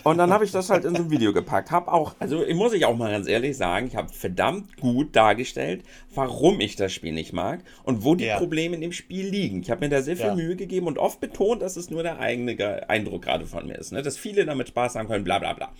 Und 0.03 0.17
dann 0.17 0.31
habe 0.31 0.45
ich 0.45 0.51
das 0.51 0.69
halt 0.69 0.85
in 0.85 0.95
so 0.95 1.03
ein 1.03 1.11
Video 1.11 1.33
gepackt. 1.33 1.71
Hab 1.71 1.87
auch, 1.87 2.15
also 2.19 2.43
muss 2.53 2.73
ich 2.73 2.85
auch 2.85 2.95
mal 2.95 3.11
ganz 3.11 3.27
ehrlich 3.27 3.57
sagen, 3.57 3.87
ich 3.87 3.95
habe 3.95 4.11
verdammt 4.11 4.77
gut 4.77 5.15
dargestellt, 5.15 5.83
warum 6.13 6.59
ich 6.59 6.75
das 6.75 6.93
Spiel 6.93 7.13
nicht 7.13 7.33
mag 7.33 7.61
und 7.83 8.03
wo 8.03 8.15
die 8.15 8.25
ja. 8.25 8.37
Probleme 8.37 8.75
in 8.75 8.81
dem 8.81 8.91
Spiel 8.91 9.27
liegen. 9.27 9.61
Ich 9.61 9.71
habe 9.71 9.81
mir 9.81 9.89
da 9.89 10.01
sehr 10.01 10.17
viel 10.17 10.27
ja. 10.27 10.35
Mühe 10.35 10.55
gegeben 10.55 10.87
und 10.87 10.97
oft 10.97 11.19
betont, 11.19 11.61
dass 11.61 11.77
es 11.77 11.89
nur 11.89 12.03
der 12.03 12.19
eigene 12.19 12.89
Eindruck 12.89 13.23
gerade 13.23 13.45
von 13.45 13.65
mir 13.67 13.75
ist. 13.75 13.91
Ne? 13.91 14.01
Dass 14.01 14.17
viele 14.17 14.45
damit 14.45 14.67
Spaß 14.67 14.95
haben 14.95 15.07
können, 15.07 15.23
bla 15.23 15.39
bla 15.39 15.53
bla. 15.53 15.71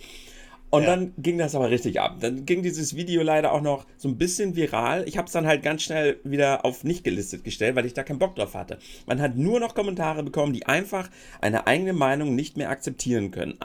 Und 0.70 0.82
ja. 0.82 0.90
dann 0.90 1.14
ging 1.16 1.38
das 1.38 1.54
aber 1.54 1.70
richtig 1.70 2.00
ab. 2.00 2.16
Dann 2.20 2.44
ging 2.44 2.62
dieses 2.62 2.96
Video 2.96 3.22
leider 3.22 3.52
auch 3.52 3.60
noch 3.60 3.86
so 3.96 4.08
ein 4.08 4.18
bisschen 4.18 4.56
viral. 4.56 5.04
Ich 5.06 5.16
habe 5.16 5.26
es 5.26 5.32
dann 5.32 5.46
halt 5.46 5.62
ganz 5.62 5.82
schnell 5.82 6.18
wieder 6.24 6.64
auf 6.64 6.82
nicht 6.82 7.04
gelistet 7.04 7.44
gestellt, 7.44 7.76
weil 7.76 7.86
ich 7.86 7.94
da 7.94 8.02
keinen 8.02 8.18
Bock 8.18 8.34
drauf 8.34 8.54
hatte. 8.54 8.78
Man 9.06 9.20
hat 9.20 9.36
nur 9.36 9.60
noch 9.60 9.74
Kommentare 9.74 10.22
bekommen, 10.22 10.52
die 10.52 10.66
einfach 10.66 11.08
eine 11.40 11.66
eigene 11.66 11.92
Meinung 11.92 12.34
nicht 12.34 12.56
mehr 12.56 12.70
akzeptieren 12.70 13.30
können 13.30 13.58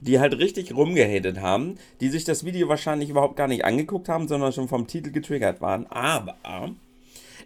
die 0.00 0.20
halt 0.20 0.38
richtig 0.38 0.74
rumgehatet 0.74 1.40
haben, 1.40 1.76
die 2.00 2.08
sich 2.08 2.24
das 2.24 2.44
Video 2.44 2.68
wahrscheinlich 2.68 3.08
überhaupt 3.08 3.36
gar 3.36 3.48
nicht 3.48 3.64
angeguckt 3.64 4.08
haben, 4.08 4.28
sondern 4.28 4.52
schon 4.52 4.68
vom 4.68 4.86
Titel 4.86 5.10
getriggert 5.10 5.60
waren. 5.60 5.86
Aber 5.86 6.36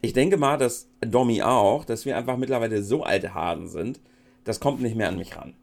ich 0.00 0.12
denke 0.12 0.36
mal, 0.36 0.56
dass 0.56 0.88
Domi 1.00 1.42
auch, 1.42 1.84
dass 1.84 2.04
wir 2.04 2.16
einfach 2.16 2.36
mittlerweile 2.36 2.82
so 2.82 3.04
alte 3.04 3.34
Hasen 3.34 3.68
sind, 3.68 4.00
das 4.44 4.60
kommt 4.60 4.80
nicht 4.80 4.96
mehr 4.96 5.08
an 5.08 5.18
mich 5.18 5.36
ran. 5.36 5.54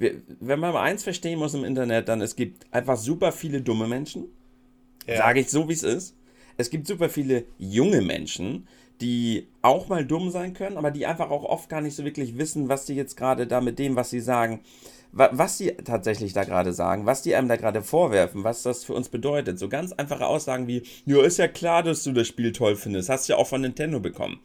Wenn 0.00 0.60
man 0.60 0.72
mal 0.72 0.82
eins 0.82 1.04
verstehen 1.04 1.38
muss 1.38 1.54
im 1.54 1.64
Internet, 1.64 2.08
dann 2.08 2.20
es 2.20 2.34
gibt 2.34 2.66
einfach 2.72 2.96
super 2.96 3.32
viele 3.32 3.60
dumme 3.60 3.86
Menschen. 3.86 4.24
Ja. 5.06 5.18
Sage 5.18 5.40
ich 5.40 5.50
so, 5.50 5.68
wie 5.68 5.74
es 5.74 5.82
ist. 5.82 6.16
Es 6.56 6.70
gibt 6.70 6.86
super 6.86 7.08
viele 7.08 7.44
junge 7.58 8.00
Menschen, 8.00 8.66
die 9.00 9.48
auch 9.62 9.88
mal 9.88 10.04
dumm 10.04 10.30
sein 10.30 10.52
können, 10.52 10.76
aber 10.76 10.90
die 10.90 11.06
einfach 11.06 11.30
auch 11.30 11.44
oft 11.44 11.68
gar 11.68 11.80
nicht 11.80 11.94
so 11.94 12.04
wirklich 12.04 12.36
wissen, 12.38 12.68
was 12.68 12.86
sie 12.86 12.94
jetzt 12.94 13.16
gerade 13.16 13.46
da 13.46 13.60
mit 13.60 13.78
dem, 13.78 13.96
was 13.96 14.10
sie 14.10 14.20
sagen, 14.20 14.60
was 15.12 15.58
sie 15.58 15.72
tatsächlich 15.84 16.32
da 16.32 16.44
gerade 16.44 16.72
sagen, 16.72 17.06
was 17.06 17.22
die 17.22 17.34
einem 17.34 17.48
da 17.48 17.56
gerade 17.56 17.82
vorwerfen, 17.82 18.44
was 18.44 18.62
das 18.62 18.84
für 18.84 18.94
uns 18.94 19.08
bedeutet. 19.08 19.58
So 19.58 19.68
ganz 19.68 19.92
einfache 19.92 20.26
Aussagen 20.26 20.68
wie, 20.68 20.82
ja, 21.04 21.22
ist 21.22 21.38
ja 21.38 21.48
klar, 21.48 21.82
dass 21.82 22.04
du 22.04 22.12
das 22.12 22.28
Spiel 22.28 22.52
toll 22.52 22.76
findest, 22.76 23.08
hast 23.08 23.28
du 23.28 23.32
ja 23.32 23.38
auch 23.38 23.46
von 23.46 23.62
Nintendo 23.62 24.00
bekommen. 24.00 24.40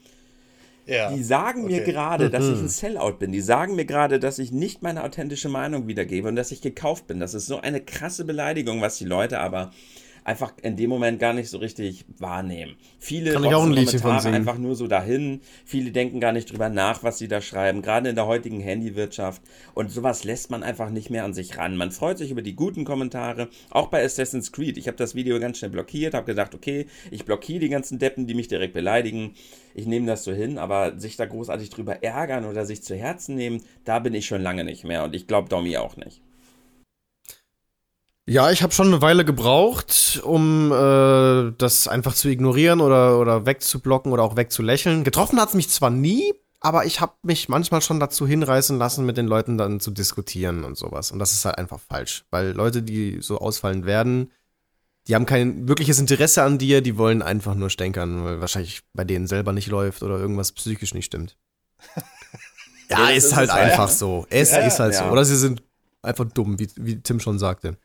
Ja. 0.85 1.11
Die 1.11 1.23
sagen 1.23 1.65
okay. 1.65 1.79
mir 1.79 1.83
gerade, 1.83 2.29
dass 2.29 2.45
ich 2.45 2.59
ein 2.59 2.69
Sellout 2.69 3.13
bin. 3.13 3.31
Die 3.31 3.41
sagen 3.41 3.75
mir 3.75 3.85
gerade, 3.85 4.19
dass 4.19 4.39
ich 4.39 4.51
nicht 4.51 4.83
meine 4.83 5.03
authentische 5.03 5.49
Meinung 5.49 5.87
wiedergebe 5.87 6.27
und 6.27 6.35
dass 6.35 6.51
ich 6.51 6.61
gekauft 6.61 7.07
bin. 7.07 7.19
Das 7.19 7.33
ist 7.33 7.47
so 7.47 7.59
eine 7.59 7.81
krasse 7.81 8.25
Beleidigung, 8.25 8.81
was 8.81 8.97
die 8.97 9.05
Leute 9.05 9.39
aber 9.39 9.71
einfach 10.25 10.53
in 10.63 10.75
dem 10.75 10.89
Moment 10.89 11.19
gar 11.19 11.33
nicht 11.33 11.49
so 11.49 11.59
richtig 11.59 12.03
wahrnehmen. 12.17 12.75
Viele 12.99 13.31
Kann 13.31 13.43
ich 13.43 13.53
auch 13.53 13.63
ein 13.63 13.71
Liedchen 13.71 13.99
von 13.99 14.19
singen. 14.19 14.35
einfach 14.35 14.57
nur 14.57 14.75
so 14.75 14.87
dahin. 14.87 15.39
Viele 15.65 15.91
denken 15.91 16.19
gar 16.19 16.33
nicht 16.33 16.51
drüber 16.51 16.67
nach, 16.67 17.03
was 17.03 17.19
sie 17.19 17.27
da 17.27 17.41
schreiben, 17.41 17.83
gerade 17.83 18.09
in 18.09 18.15
der 18.15 18.25
heutigen 18.25 18.59
Handywirtschaft. 18.59 19.43
Und 19.75 19.91
sowas 19.91 20.23
lässt 20.23 20.49
man 20.49 20.63
einfach 20.63 20.89
nicht 20.89 21.11
mehr 21.11 21.23
an 21.23 21.35
sich 21.35 21.57
ran. 21.57 21.77
Man 21.77 21.91
freut 21.91 22.17
sich 22.17 22.31
über 22.31 22.41
die 22.41 22.55
guten 22.55 22.85
Kommentare, 22.85 23.49
auch 23.69 23.87
bei 23.87 24.03
Assassin's 24.03 24.51
Creed. 24.51 24.77
Ich 24.77 24.87
habe 24.87 24.97
das 24.97 25.13
Video 25.13 25.39
ganz 25.39 25.59
schnell 25.59 25.71
blockiert, 25.71 26.15
habe 26.15 26.25
gesagt, 26.25 26.55
okay, 26.55 26.87
ich 27.11 27.23
blockiere 27.23 27.59
die 27.59 27.69
ganzen 27.69 27.99
Deppen, 27.99 28.25
die 28.25 28.33
mich 28.33 28.47
direkt 28.47 28.73
beleidigen. 28.73 29.35
Ich 29.75 29.85
nehme 29.85 30.07
das 30.07 30.23
so 30.23 30.33
hin, 30.33 30.57
aber 30.57 30.97
sich 30.97 31.17
da 31.17 31.27
großartig 31.27 31.69
drüber 31.69 32.01
ärgern 32.03 32.45
oder 32.45 32.65
sich 32.65 32.81
zu 32.81 32.95
Herzen 32.95 33.35
nehmen, 33.35 33.61
da 33.83 33.99
bin 33.99 34.15
ich 34.15 34.25
schon 34.25 34.41
lange 34.41 34.63
nicht 34.63 34.85
mehr. 34.85 35.03
Und 35.03 35.15
ich 35.15 35.27
glaube 35.27 35.49
Domi 35.49 35.77
auch 35.77 35.97
nicht. 35.97 36.21
Ja, 38.27 38.49
ich 38.49 38.63
habe 38.63 38.73
schon 38.73 38.87
eine 38.87 39.01
Weile 39.03 39.23
gebraucht, 39.23 40.19
um 40.23 40.71
äh, 40.71 41.51
das 41.57 41.87
einfach 41.87 42.15
zu 42.15 42.27
ignorieren 42.27 42.81
oder, 42.81 43.19
oder 43.19 43.45
wegzublocken 43.45 44.11
oder 44.11 44.23
auch 44.23 44.35
wegzulächeln. 44.35 45.03
Getroffen 45.03 45.39
hat 45.39 45.49
es 45.49 45.53
mich 45.53 45.69
zwar 45.69 45.91
nie, 45.91 46.33
aber 46.59 46.85
ich 46.85 47.01
habe 47.01 47.13
mich 47.21 47.49
manchmal 47.49 47.83
schon 47.83 47.99
dazu 47.99 48.25
hinreißen 48.25 48.79
lassen, 48.79 49.05
mit 49.05 49.17
den 49.17 49.27
Leuten 49.27 49.59
dann 49.59 49.79
zu 49.79 49.91
diskutieren 49.91 50.63
und 50.63 50.75
sowas. 50.75 51.11
Und 51.11 51.19
das 51.19 51.33
ist 51.33 51.45
halt 51.45 51.59
einfach 51.59 51.79
falsch, 51.79 52.25
weil 52.31 52.53
Leute, 52.53 52.81
die 52.81 53.19
so 53.21 53.37
ausfallen 53.37 53.85
werden, 53.85 54.31
die 55.07 55.13
haben 55.13 55.27
kein 55.27 55.67
wirkliches 55.67 55.99
Interesse 55.99 56.41
an 56.41 56.57
dir, 56.57 56.81
die 56.81 56.97
wollen 56.97 57.21
einfach 57.21 57.53
nur 57.53 57.69
stänkern, 57.69 58.23
weil 58.25 58.41
wahrscheinlich 58.41 58.81
bei 58.93 59.03
denen 59.03 59.27
selber 59.27 59.53
nicht 59.53 59.67
läuft 59.67 60.01
oder 60.01 60.17
irgendwas 60.17 60.51
psychisch 60.51 60.95
nicht 60.95 61.05
stimmt. 61.05 61.37
ja, 62.89 63.01
ja 63.01 63.09
ist 63.09 63.35
halt 63.35 63.51
einfach 63.51 63.89
ja. 63.89 63.95
so. 63.95 64.25
Es 64.31 64.49
ja, 64.49 64.65
ist 64.65 64.79
halt 64.79 64.95
so. 64.95 65.03
Oder 65.03 65.25
sie 65.25 65.37
sind 65.37 65.61
einfach 66.05 66.25
dumm, 66.25 66.59
wie, 66.59 66.69
wie 66.75 67.01
Tim 67.01 67.19
schon 67.19 67.39
sagte. 67.39 67.77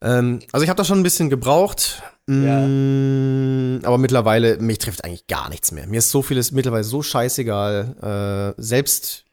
Ähm, 0.00 0.40
also 0.52 0.62
ich 0.64 0.70
habe 0.70 0.76
da 0.76 0.84
schon 0.84 1.00
ein 1.00 1.04
bisschen 1.04 1.30
gebraucht, 1.30 2.02
ja. 2.28 2.66
Mm, 2.66 3.80
aber 3.84 3.96
mittlerweile, 3.96 4.58
mich 4.58 4.78
trifft 4.78 5.02
eigentlich 5.02 5.26
gar 5.28 5.48
nichts 5.48 5.72
mehr. 5.72 5.86
Mir 5.86 5.98
ist 5.98 6.10
so 6.10 6.20
vieles 6.20 6.52
mittlerweile 6.52 6.84
so 6.84 7.02
scheißegal. 7.02 8.54
Äh, 8.58 8.62
selbst 8.62 9.24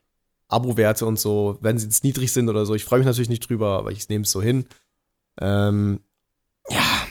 Abo-Werte 0.47 1.05
und 1.05 1.19
so, 1.19 1.57
wenn 1.59 1.77
sie 1.77 1.87
jetzt 1.87 2.05
niedrig 2.05 2.31
sind 2.31 2.47
oder 2.47 2.65
so, 2.65 2.73
ich 2.73 2.85
freue 2.85 2.99
mich 2.99 3.05
natürlich 3.05 3.29
nicht 3.29 3.49
drüber, 3.49 3.77
aber 3.77 3.91
ich 3.91 4.07
nehme 4.07 4.23
es 4.23 4.31
so 4.31 4.41
hin. 4.41 4.65
Ähm, 5.41 5.99
ja. 6.69 7.07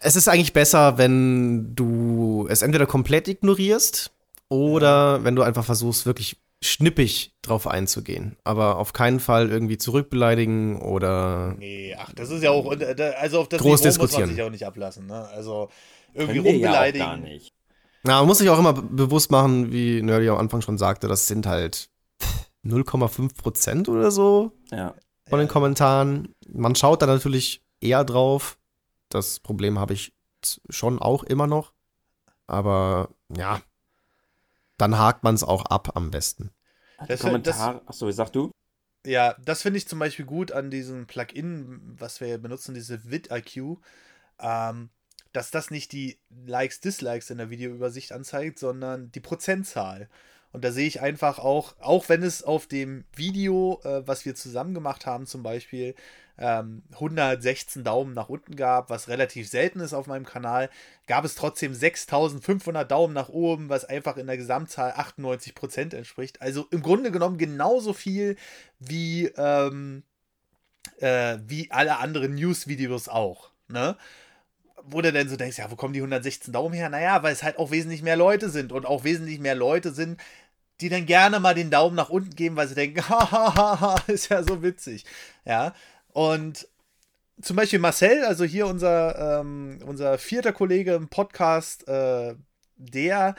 Es 0.00 0.14
ist 0.14 0.28
eigentlich 0.28 0.52
besser, 0.52 0.98
wenn 0.98 1.74
du 1.74 2.46
es 2.50 2.60
entweder 2.60 2.86
komplett 2.86 3.28
ignorierst 3.28 4.10
oder 4.50 5.24
wenn 5.24 5.36
du 5.36 5.42
einfach 5.42 5.64
versuchst, 5.64 6.04
wirklich 6.04 6.36
schnippig 6.62 7.34
drauf 7.42 7.66
einzugehen, 7.66 8.36
aber 8.44 8.76
auf 8.76 8.92
keinen 8.92 9.20
Fall 9.20 9.50
irgendwie 9.50 9.78
zurückbeleidigen 9.78 10.80
oder. 10.80 11.54
Nee, 11.58 11.96
ach, 11.98 12.12
das 12.12 12.30
ist 12.30 12.42
ja 12.42 12.50
auch, 12.50 12.70
äh, 12.72 13.14
also 13.18 13.40
auf 13.40 13.48
das 13.48 13.60
groß 13.60 13.80
Niveau 13.80 13.88
diskutieren. 13.88 14.20
muss 14.20 14.28
man 14.28 14.36
sich 14.36 14.42
auch 14.42 14.50
nicht 14.50 14.66
ablassen, 14.66 15.06
ne? 15.06 15.26
Also 15.28 15.70
irgendwie 16.12 16.38
rumbeleidigen. 16.38 17.00
Ja 17.00 17.14
gar 17.14 17.16
nicht. 17.16 17.54
Na, 18.02 18.18
man 18.18 18.26
muss 18.26 18.38
sich 18.38 18.48
auch 18.48 18.58
immer 18.58 18.72
bewusst 18.72 19.30
machen, 19.30 19.72
wie 19.72 20.02
Nerdy 20.02 20.28
am 20.28 20.38
Anfang 20.38 20.62
schon 20.62 20.78
sagte, 20.78 21.08
das 21.08 21.26
sind 21.26 21.46
halt 21.46 21.90
0,5 22.64 23.36
Prozent 23.36 23.88
oder 23.88 24.10
so 24.10 24.52
ja. 24.70 24.94
von 25.28 25.38
den 25.38 25.48
Kommentaren. 25.48 26.34
Man 26.48 26.74
schaut 26.74 27.02
da 27.02 27.06
natürlich 27.06 27.62
eher 27.80 28.04
drauf. 28.04 28.58
Das 29.08 29.40
Problem 29.40 29.78
habe 29.78 29.94
ich 29.94 30.12
schon 30.68 30.98
auch 30.98 31.24
immer 31.24 31.46
noch. 31.46 31.72
Aber 32.46 33.10
ja, 33.36 33.60
dann 34.80 34.98
hakt 34.98 35.22
man 35.22 35.34
es 35.34 35.44
auch 35.44 35.66
ab 35.66 35.96
am 35.96 36.10
besten. 36.10 36.50
Das, 37.06 37.20
Kommentar, 37.20 37.82
achso, 37.86 38.10
sag 38.10 38.30
du? 38.30 38.50
Ja, 39.06 39.34
das 39.42 39.62
finde 39.62 39.78
ich 39.78 39.88
zum 39.88 39.98
Beispiel 39.98 40.26
gut 40.26 40.52
an 40.52 40.70
diesem 40.70 41.06
Plugin, 41.06 41.96
was 41.98 42.20
wir 42.20 42.36
benutzen, 42.38 42.74
diese 42.74 43.10
VidIQ, 43.10 43.78
ähm, 44.38 44.90
dass 45.32 45.50
das 45.50 45.70
nicht 45.70 45.92
die 45.92 46.18
Likes, 46.28 46.80
Dislikes 46.80 47.30
in 47.30 47.38
der 47.38 47.50
Videoübersicht 47.50 48.12
anzeigt, 48.12 48.58
sondern 48.58 49.10
die 49.12 49.20
Prozentzahl. 49.20 50.08
Und 50.52 50.64
da 50.64 50.72
sehe 50.72 50.86
ich 50.86 51.00
einfach 51.00 51.38
auch, 51.38 51.74
auch 51.80 52.08
wenn 52.08 52.22
es 52.22 52.42
auf 52.42 52.66
dem 52.66 53.04
Video, 53.14 53.80
äh, 53.84 54.06
was 54.06 54.24
wir 54.24 54.34
zusammen 54.34 54.74
gemacht 54.74 55.06
haben, 55.06 55.26
zum 55.26 55.42
Beispiel, 55.42 55.94
ähm, 56.38 56.82
116 56.92 57.84
Daumen 57.84 58.14
nach 58.14 58.30
unten 58.30 58.56
gab, 58.56 58.88
was 58.88 59.08
relativ 59.08 59.48
selten 59.48 59.80
ist 59.80 59.92
auf 59.92 60.06
meinem 60.06 60.24
Kanal, 60.24 60.70
gab 61.06 61.24
es 61.24 61.34
trotzdem 61.34 61.74
6500 61.74 62.90
Daumen 62.90 63.12
nach 63.12 63.28
oben, 63.28 63.68
was 63.68 63.84
einfach 63.84 64.16
in 64.16 64.26
der 64.26 64.38
Gesamtzahl 64.38 64.92
98% 64.92 65.94
entspricht. 65.94 66.40
Also 66.40 66.66
im 66.70 66.82
Grunde 66.82 67.12
genommen 67.12 67.36
genauso 67.38 67.92
viel 67.92 68.36
wie, 68.78 69.26
ähm, 69.36 70.02
äh, 70.98 71.38
wie 71.46 71.70
alle 71.70 71.98
anderen 71.98 72.34
News-Videos 72.34 73.08
auch. 73.08 73.50
Ne? 73.68 73.96
Wo 74.84 75.00
du 75.00 75.12
denn 75.12 75.28
so 75.28 75.36
denkst, 75.36 75.58
ja, 75.58 75.70
wo 75.70 75.76
kommen 75.76 75.94
die 75.94 76.00
116 76.00 76.52
Daumen 76.52 76.74
her? 76.74 76.88
Naja, 76.88 77.22
weil 77.22 77.32
es 77.32 77.42
halt 77.42 77.58
auch 77.58 77.70
wesentlich 77.70 78.02
mehr 78.02 78.16
Leute 78.16 78.50
sind 78.50 78.72
und 78.72 78.86
auch 78.86 79.04
wesentlich 79.04 79.38
mehr 79.38 79.54
Leute 79.54 79.92
sind, 79.92 80.20
die 80.80 80.88
dann 80.88 81.06
gerne 81.06 81.40
mal 81.40 81.54
den 81.54 81.70
Daumen 81.70 81.96
nach 81.96 82.08
unten 82.08 82.34
geben, 82.34 82.56
weil 82.56 82.68
sie 82.68 82.74
denken, 82.74 83.00
hahaha, 83.08 84.02
ist 84.06 84.30
ja 84.30 84.42
so 84.42 84.62
witzig. 84.62 85.04
Ja, 85.44 85.74
und 86.08 86.68
zum 87.42 87.56
Beispiel 87.56 87.78
Marcel, 87.78 88.24
also 88.24 88.44
hier 88.44 88.66
unser, 88.66 89.40
ähm, 89.40 89.78
unser 89.86 90.18
vierter 90.18 90.52
Kollege 90.52 90.94
im 90.94 91.08
Podcast, 91.08 91.88
äh, 91.88 92.34
der 92.76 93.34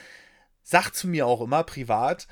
sagt 0.63 0.95
zu 0.95 1.07
mir 1.07 1.27
auch 1.27 1.41
immer 1.41 1.63
privat, 1.63 2.27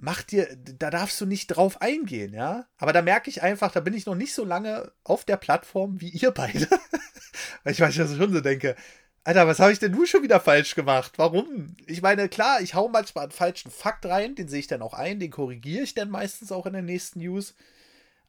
mach 0.00 0.22
dir, 0.22 0.48
da 0.56 0.90
darfst 0.90 1.20
du 1.20 1.26
nicht 1.26 1.48
drauf 1.48 1.82
eingehen, 1.82 2.32
ja. 2.32 2.66
Aber 2.78 2.92
da 2.92 3.02
merke 3.02 3.28
ich 3.28 3.42
einfach, 3.42 3.70
da 3.70 3.80
bin 3.80 3.94
ich 3.94 4.06
noch 4.06 4.14
nicht 4.14 4.34
so 4.34 4.44
lange 4.44 4.92
auf 5.04 5.24
der 5.24 5.36
Plattform 5.36 6.00
wie 6.00 6.08
ihr 6.08 6.30
beide. 6.30 6.68
Weil 7.64 7.72
ich 7.72 7.80
manchmal 7.80 8.08
schon 8.08 8.32
so 8.32 8.40
denke, 8.40 8.76
Alter, 9.24 9.46
was 9.46 9.58
habe 9.60 9.72
ich 9.72 9.78
denn 9.78 9.92
nun 9.92 10.06
schon 10.06 10.22
wieder 10.22 10.40
falsch 10.40 10.74
gemacht? 10.74 11.12
Warum? 11.18 11.76
Ich 11.86 12.00
meine, 12.00 12.30
klar, 12.30 12.62
ich 12.62 12.74
hau 12.74 12.88
manchmal 12.88 13.24
einen 13.24 13.32
falschen 13.32 13.70
Fakt 13.70 14.06
rein, 14.06 14.34
den 14.34 14.48
sehe 14.48 14.60
ich 14.60 14.66
dann 14.66 14.80
auch 14.80 14.94
ein, 14.94 15.20
den 15.20 15.30
korrigiere 15.30 15.84
ich 15.84 15.92
dann 15.94 16.08
meistens 16.08 16.50
auch 16.50 16.64
in 16.64 16.72
den 16.72 16.86
nächsten 16.86 17.18
News. 17.18 17.54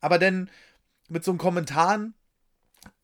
Aber 0.01 0.19
dann 0.19 0.49
mit 1.07 1.23
so 1.23 1.31
einem 1.31 1.37
Kommentaren 1.37 2.13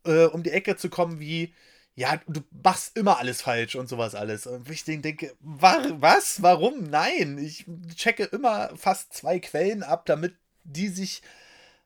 äh, 0.03 0.25
um 0.25 0.43
die 0.43 0.51
Ecke 0.51 0.75
zu 0.75 0.89
kommen 0.89 1.19
wie, 1.19 1.53
ja, 1.97 2.21
du 2.27 2.41
machst 2.63 2.95
immer 2.95 3.17
alles 3.17 3.41
falsch 3.41 3.75
und 3.75 3.89
sowas 3.89 4.13
alles. 4.13 4.45
Und 4.45 4.69
ich 4.69 4.83
denke, 4.83 5.33
war, 5.39 5.99
was? 5.99 6.43
Warum? 6.43 6.83
Nein, 6.83 7.39
ich 7.39 7.65
checke 7.95 8.25
immer 8.25 8.69
fast 8.77 9.15
zwei 9.15 9.39
Quellen 9.39 9.81
ab, 9.81 10.05
damit 10.05 10.35
die 10.63 10.89
sich 10.89 11.23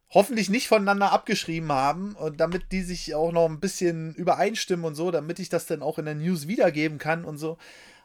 hoffentlich 0.09 0.49
nicht 0.49 0.67
voneinander 0.67 1.13
abgeschrieben 1.13 1.71
haben 1.71 2.15
und 2.15 2.41
damit 2.41 2.73
die 2.73 2.81
sich 2.81 3.15
auch 3.15 3.31
noch 3.31 3.47
ein 3.47 3.61
bisschen 3.61 4.13
übereinstimmen 4.15 4.85
und 4.85 4.95
so, 4.95 5.11
damit 5.11 5.39
ich 5.39 5.47
das 5.47 5.65
dann 5.65 5.81
auch 5.81 5.97
in 5.97 6.03
der 6.03 6.15
News 6.15 6.45
wiedergeben 6.45 6.97
kann 6.97 7.23
und 7.23 7.37
so. 7.37 7.57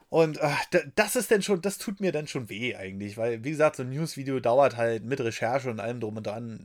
Und 0.08 0.38
äh, 0.38 0.52
das 0.94 1.16
ist 1.16 1.32
denn 1.32 1.42
schon, 1.42 1.60
das 1.60 1.78
tut 1.78 1.98
mir 1.98 2.12
dann 2.12 2.28
schon 2.28 2.48
weh 2.48 2.76
eigentlich, 2.76 3.16
weil, 3.16 3.42
wie 3.42 3.50
gesagt, 3.50 3.74
so 3.74 3.82
ein 3.82 3.90
News-Video 3.90 4.38
dauert 4.38 4.76
halt 4.76 5.04
mit 5.04 5.20
Recherche 5.20 5.68
und 5.70 5.80
allem 5.80 5.98
drum 5.98 6.18
und 6.18 6.28
dran 6.28 6.64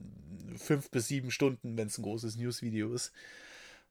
fünf 0.55 0.91
bis 0.91 1.07
sieben 1.07 1.31
Stunden, 1.31 1.77
wenn 1.77 1.87
es 1.87 1.97
ein 1.97 2.03
großes 2.03 2.35
News-Video 2.35 2.93
ist. 2.93 3.11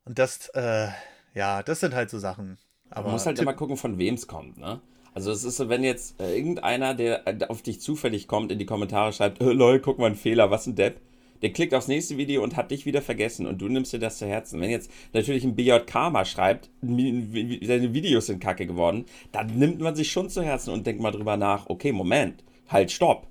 Und 0.05 0.21
das, 0.21 0.49
äh, 0.51 0.91
ja, 1.35 1.63
das 1.63 1.81
sind 1.81 1.95
halt 1.95 2.11
so 2.11 2.19
Sachen. 2.19 2.59
Aber 2.91 3.05
Man 3.05 3.13
muss 3.13 3.27
halt 3.27 3.39
immer 3.39 3.55
gucken, 3.55 3.77
von 3.77 3.99
wem 3.99 4.15
es 4.15 4.27
kommt, 4.27 4.59
ne? 4.59 4.81
Also 5.13 5.33
es 5.33 5.45
ist 5.45 5.57
so, 5.57 5.69
wenn 5.69 5.83
jetzt 5.83 6.21
äh, 6.21 6.37
irgendeiner, 6.37 6.95
der 6.95 7.27
äh, 7.27 7.45
auf 7.49 7.63
dich 7.63 7.81
zufällig 7.81 8.29
kommt, 8.29 8.53
in 8.53 8.59
die 8.59 8.67
Kommentare 8.67 9.13
schreibt, 9.13 9.41
äh, 9.41 9.53
lol, 9.53 9.81
guck 9.81 9.99
mal, 9.99 10.07
ein 10.07 10.15
Fehler, 10.15 10.51
was 10.51 10.67
ein 10.67 10.77
Depp. 10.77 11.01
Der 11.43 11.53
klickt 11.53 11.75
aufs 11.75 11.89
nächste 11.89 12.17
Video 12.19 12.43
und 12.43 12.57
hat 12.57 12.71
dich 12.71 12.85
wieder 12.85 13.01
vergessen 13.01 13.47
und 13.47 13.63
du 13.63 13.69
nimmst 13.69 13.93
dir 13.93 13.99
das 13.99 14.19
zu 14.19 14.27
Herzen. 14.27 14.61
Wenn 14.61 14.71
jetzt 14.71 14.91
natürlich 15.15 15.43
ein 15.43 15.57
BJ 15.57 15.79
Karma 15.87 16.25
schreibt, 16.27 16.69
seine 16.83 17.95
Videos 17.95 18.27
sind 18.27 18.41
kacke 18.41 18.67
geworden, 18.67 19.07
dann 19.33 19.59
nimmt 19.59 19.81
man 19.81 19.97
sich 19.97 20.13
schon 20.13 20.29
zu 20.29 20.43
Herzen 20.43 20.71
und 20.71 20.87
denkt 20.87 21.01
mal 21.01 21.13
drüber 21.13 21.39
nach, 21.39 21.67
okay, 21.69 21.93
Moment, 21.93 22.45
halt, 22.69 22.93
stopp. 22.93 23.27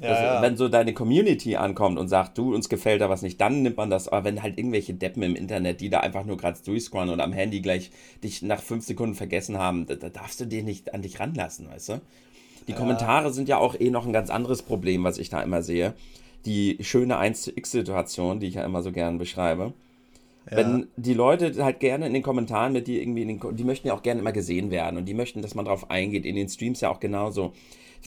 Ja, 0.00 0.10
also, 0.10 0.22
ja. 0.22 0.42
Wenn 0.42 0.56
so 0.56 0.68
deine 0.68 0.92
Community 0.92 1.56
ankommt 1.56 1.98
und 1.98 2.08
sagt, 2.08 2.36
du, 2.36 2.54
uns 2.54 2.68
gefällt 2.68 3.00
da 3.00 3.08
was 3.08 3.22
nicht, 3.22 3.40
dann 3.40 3.62
nimmt 3.62 3.76
man 3.76 3.88
das. 3.88 4.08
Aber 4.08 4.24
wenn 4.24 4.42
halt 4.42 4.58
irgendwelche 4.58 4.94
Deppen 4.94 5.22
im 5.22 5.34
Internet, 5.34 5.80
die 5.80 5.88
da 5.88 6.00
einfach 6.00 6.24
nur 6.24 6.36
gerade 6.36 6.58
durchscrollen 6.64 7.10
und 7.10 7.20
am 7.20 7.32
Handy 7.32 7.60
gleich 7.60 7.90
dich 8.22 8.42
nach 8.42 8.60
fünf 8.60 8.84
Sekunden 8.84 9.14
vergessen 9.14 9.58
haben, 9.58 9.86
da, 9.86 9.94
da 9.94 10.10
darfst 10.10 10.40
du 10.40 10.44
den 10.44 10.66
nicht 10.66 10.92
an 10.92 11.02
dich 11.02 11.18
ranlassen, 11.18 11.68
weißt 11.70 11.88
du? 11.90 12.00
Die 12.68 12.72
ja. 12.72 12.78
Kommentare 12.78 13.32
sind 13.32 13.48
ja 13.48 13.58
auch 13.58 13.78
eh 13.78 13.90
noch 13.90 14.06
ein 14.06 14.12
ganz 14.12 14.28
anderes 14.28 14.62
Problem, 14.62 15.04
was 15.04 15.18
ich 15.18 15.30
da 15.30 15.42
immer 15.42 15.62
sehe. 15.62 15.94
Die 16.44 16.78
schöne 16.80 17.16
1 17.16 17.42
zu 17.42 17.56
X-Situation, 17.56 18.40
die 18.40 18.48
ich 18.48 18.54
ja 18.54 18.64
immer 18.64 18.82
so 18.82 18.92
gern 18.92 19.18
beschreibe. 19.18 19.72
Ja. 20.50 20.58
Wenn 20.58 20.88
die 20.96 21.14
Leute 21.14 21.64
halt 21.64 21.80
gerne 21.80 22.06
in 22.06 22.14
den 22.14 22.22
Kommentaren 22.22 22.72
mit 22.72 22.86
dir 22.86 23.00
irgendwie, 23.00 23.22
in 23.22 23.28
den, 23.28 23.56
die 23.56 23.64
möchten 23.64 23.88
ja 23.88 23.94
auch 23.94 24.02
gerne 24.02 24.20
immer 24.20 24.32
gesehen 24.32 24.70
werden 24.70 24.96
und 24.96 25.06
die 25.06 25.14
möchten, 25.14 25.42
dass 25.42 25.54
man 25.54 25.64
darauf 25.64 25.90
eingeht, 25.90 26.24
in 26.24 26.36
den 26.36 26.48
Streams 26.48 26.80
ja 26.80 26.90
auch 26.90 27.00
genauso 27.00 27.52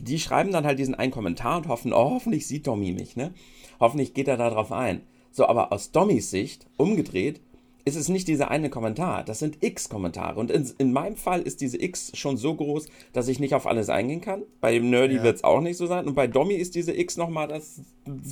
die 0.02 0.20
schreiben 0.20 0.52
dann 0.52 0.66
halt 0.66 0.80
diesen 0.80 0.96
einen 0.96 1.12
Kommentar 1.12 1.58
und 1.58 1.68
hoffen, 1.68 1.94
oh, 1.94 2.12
hoffentlich 2.12 2.48
sieht 2.48 2.68
Domi 2.68 2.92
mich, 2.92 3.16
ne? 3.16 3.34
Hoffentlich 3.80 4.14
geht 4.14 4.28
er 4.28 4.38
da 4.38 4.50
drauf 4.50 4.72
ein. 4.72 5.02
So, 5.32 5.46
aber 5.46 5.72
aus 5.72 5.92
Dommys 5.92 6.32
Sicht, 6.32 6.66
umgedreht, 6.78 7.40
ist 7.86 7.96
es 7.96 8.10
nicht 8.10 8.28
dieser 8.28 8.52
eine 8.52 8.70
Kommentar, 8.70 9.24
das 9.24 9.40
sind 9.40 9.64
x 9.64 9.90
Kommentare. 9.90 10.40
Und 10.40 10.52
in, 10.52 10.70
in, 10.78 10.92
meinem 10.92 11.16
Fall 11.16 11.42
ist 11.42 11.62
diese 11.62 11.82
x 11.82 12.12
schon 12.16 12.38
so 12.38 12.54
groß, 12.56 12.88
dass 13.14 13.28
ich 13.28 13.40
nicht 13.40 13.56
auf 13.56 13.66
alles 13.66 13.90
eingehen 13.90 14.22
kann. 14.22 14.44
Bei 14.62 14.74
dem 14.74 14.90
Nerdy 14.90 15.16
ja. 15.16 15.24
wird 15.24 15.38
es 15.38 15.44
auch 15.44 15.62
nicht 15.62 15.78
so 15.78 15.88
sein. 15.88 16.06
Und 16.06 16.14
bei 16.14 16.28
Domi 16.28 16.56
ist 16.56 16.76
diese 16.76 16.96
x 16.96 17.18
nochmal 17.18 17.48
das 17.48 17.82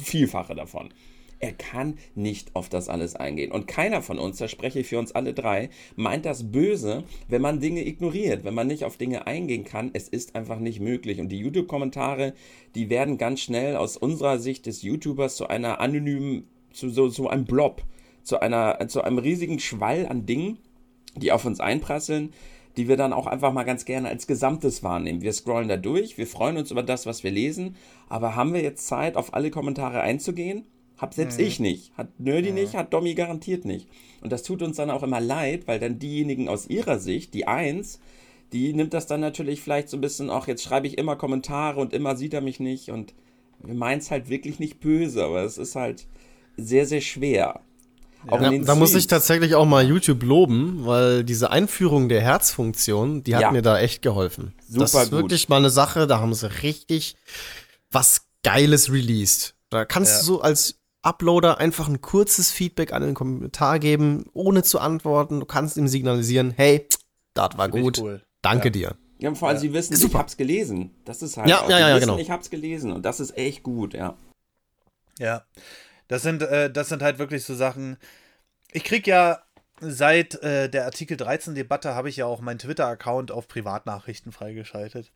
Vielfache 0.03 0.53
davon. 0.53 0.89
Er 1.40 1.54
kann 1.54 1.98
nicht 2.16 2.56
auf 2.56 2.68
das 2.70 2.90
alles 2.90 3.16
eingehen. 3.16 3.52
Und 3.52 3.68
keiner 3.68 4.02
von 4.02 4.18
uns, 4.18 4.38
da 4.38 4.48
spreche 4.48 4.80
ich 4.80 4.88
für 4.88 4.98
uns 4.98 5.12
alle 5.12 5.34
drei, 5.34 5.70
meint 5.96 6.26
das 6.26 6.52
böse, 6.52 7.04
wenn 7.28 7.42
man 7.42 7.60
Dinge 7.60 7.86
ignoriert, 7.86 8.44
wenn 8.44 8.56
man 8.56 8.68
nicht 8.68 8.84
auf 8.84 8.98
Dinge 8.98 9.28
eingehen 9.28 9.64
kann. 9.64 9.92
Es 9.94 10.08
ist 10.08 10.36
einfach 10.36 10.60
nicht 10.60 10.80
möglich. 10.80 11.20
Und 11.20 11.30
die 11.30 11.40
YouTube-Kommentare, 11.40 12.34
die 12.76 12.90
werden 12.90 13.18
ganz 13.18 13.42
schnell 13.42 13.76
aus 13.76 13.98
unserer 13.98 14.40
Sicht 14.40 14.66
des 14.66 14.82
YouTubers 14.82 15.36
zu 15.36 15.48
einer 15.48 15.80
anonymen, 15.80 16.48
zu 16.72 16.90
so, 16.90 17.10
zu 17.10 17.30
einem 17.30 17.46
Blob, 17.46 17.84
zu 18.24 18.42
einer, 18.42 18.88
zu 18.88 19.04
einem 19.04 19.20
riesigen 19.20 19.60
Schwall 19.60 20.08
an 20.08 20.26
Dingen, 20.26 20.58
die 21.16 21.32
auf 21.32 21.46
uns 21.46 21.60
einprasseln 21.60 22.34
die 22.78 22.88
wir 22.88 22.96
dann 22.96 23.12
auch 23.12 23.26
einfach 23.26 23.52
mal 23.52 23.64
ganz 23.64 23.86
gerne 23.86 24.08
als 24.08 24.28
Gesamtes 24.28 24.84
wahrnehmen. 24.84 25.22
Wir 25.22 25.34
scrollen 25.34 25.68
da 25.68 25.78
durch, 25.78 26.18
wir 26.20 26.28
freuen 26.28 26.58
uns 26.58 26.70
über 26.70 26.84
das, 26.84 27.08
was 27.08 27.24
wir 27.24 27.32
lesen, 27.32 27.76
aber 28.08 28.36
haben 28.36 28.54
wir 28.54 28.62
jetzt 28.62 28.88
Zeit, 28.88 29.18
auf 29.18 29.34
alle 29.34 29.50
Kommentare 29.50 30.02
einzugehen? 30.02 30.64
Hab 30.98 31.14
selbst 31.14 31.39
mhm. 31.39 31.45
ich 31.45 31.60
nicht. 31.60 31.98
Hat 31.98 32.20
Nerdy 32.20 32.50
mhm. 32.50 32.56
nicht, 32.56 32.76
hat 32.76 32.93
Domi 32.93 33.14
garantiert 33.14 33.66
nicht. 33.66 33.88
Und 34.22 34.32
das 34.32 34.43
tut 34.43 34.62
uns 34.62 34.78
dann 34.78 34.89
auch 34.89 35.04
immer 35.04 35.22
leid, 35.22 35.68
weil 35.68 35.80
dann 35.80 36.00
diejenigen 36.00 36.50
aus 36.50 36.68
ihrer 36.68 37.00
Sicht, 37.00 37.34
die 37.34 37.48
Eins, 37.48 38.00
die 38.52 38.74
nimmt 38.74 38.93
das 38.93 39.08
dann 39.08 39.22
natürlich 39.22 39.62
vielleicht 39.62 39.89
so 39.89 39.98
ein 39.98 40.02
bisschen, 40.02 40.30
ach, 40.30 40.48
jetzt 40.48 40.64
schreibe 40.64 40.88
ich 40.88 40.98
immer 40.98 41.16
Kommentare 41.16 41.80
und 41.80 41.93
immer 41.93 42.16
sieht 42.16 42.34
er 42.34 42.41
mich 42.41 42.60
nicht. 42.60 42.89
Und 42.89 43.14
wir 43.64 43.76
meinen 43.76 44.00
es 44.00 44.12
halt 44.12 44.30
wirklich 44.30 44.60
nicht 44.60 44.80
böse, 44.80 45.24
aber 45.24 45.43
es 45.43 45.58
ist 45.58 45.76
halt 45.76 46.08
sehr, 46.56 46.86
sehr 46.86 47.02
schwer. 47.02 47.62
Ja, 48.30 48.52
da 48.52 48.76
muss 48.76 48.95
ich 48.95 49.08
tatsächlich 49.08 49.56
auch 49.56 49.66
mal 49.66 49.88
YouTube 49.88 50.24
loben, 50.24 50.86
weil 50.86 51.24
diese 51.24 51.52
Einführung 51.52 52.10
der 52.10 52.22
Herzfunktion, 52.22 53.24
die 53.24 53.36
hat 53.36 53.43
ja. 53.43 53.52
mir 53.52 53.62
da 53.62 53.80
echt 53.80 54.02
geholfen. 54.02 54.54
Super 54.68 54.82
das 54.82 54.93
ist 54.95 55.02
gut. 55.04 55.12
wirklich 55.12 55.50
mal 55.50 55.58
eine 55.58 55.70
Sache, 55.70 56.08
da 56.08 56.20
haben 56.20 56.34
sie 56.34 56.52
richtig 56.64 57.16
was 57.91 58.26
Geiles 58.43 58.91
released. 58.91 59.56
Da 59.70 59.86
kannst 59.86 60.14
ja. 60.14 60.20
du 60.20 60.26
so 60.26 60.41
als 60.41 60.80
Uploader 61.02 61.60
einfach 61.60 61.88
ein 61.88 62.02
kurzes 62.02 62.52
Feedback 62.52 62.93
an 62.93 63.02
den 63.02 63.14
Kommentar 63.14 63.80
geben, 63.80 64.26
ohne 64.34 64.64
zu 64.64 64.80
antworten. 64.80 65.39
Du 65.39 65.45
kannst 65.45 65.78
ihm 65.78 65.88
signalisieren, 65.88 66.54
hey, 66.56 66.88
das 67.34 67.58
war 67.58 67.70
gut. 67.70 68.00
Cool. 68.00 68.24
Danke 68.41 68.68
ja. 68.68 68.72
dir. 68.72 68.95
Ja, 69.20 69.34
vor 69.34 69.48
allem, 69.48 69.58
ja. 69.58 69.62
sie 69.62 69.74
wissen, 69.74 69.93
ich 69.93 70.14
hab's 70.14 70.38
gelesen. 70.38 70.95
Das 71.06 71.22
ist 71.22 71.38
halt. 71.38 71.50
Ja, 71.50 71.62
auch, 71.62 71.70
ja, 71.70 71.80
ja, 71.80 71.95
wissen, 71.95 72.08
genau. 72.08 72.20
Ich 72.20 72.30
hab's 72.30 72.50
gelesen 72.50 72.91
und 72.91 73.04
das 73.04 73.20
ist 73.20 73.36
echt 73.38 73.64
gut, 73.64 73.93
ja. 73.93 74.16
Ja. 75.20 75.43
Das 76.08 76.22
sind, 76.22 76.41
äh, 76.43 76.72
das 76.72 76.89
sind 76.89 77.02
halt 77.02 77.20
wirklich 77.20 77.43
so 77.43 77.56
Sachen. 77.56 77.98
Ich 78.72 78.84
krieg 78.84 79.08
ja 79.08 79.41
seit 79.80 80.41
äh, 80.43 80.70
der 80.70 80.86
Artikel 80.86 81.18
13-Debatte 81.18 81.95
habe 81.95 82.10
ich 82.10 82.18
ja 82.18 82.26
auch 82.26 82.41
meinen 82.41 82.60
Twitter-Account 82.60 83.32
auf 83.32 83.48
Privatnachrichten 83.48 84.32
freigeschaltet. 84.32 85.12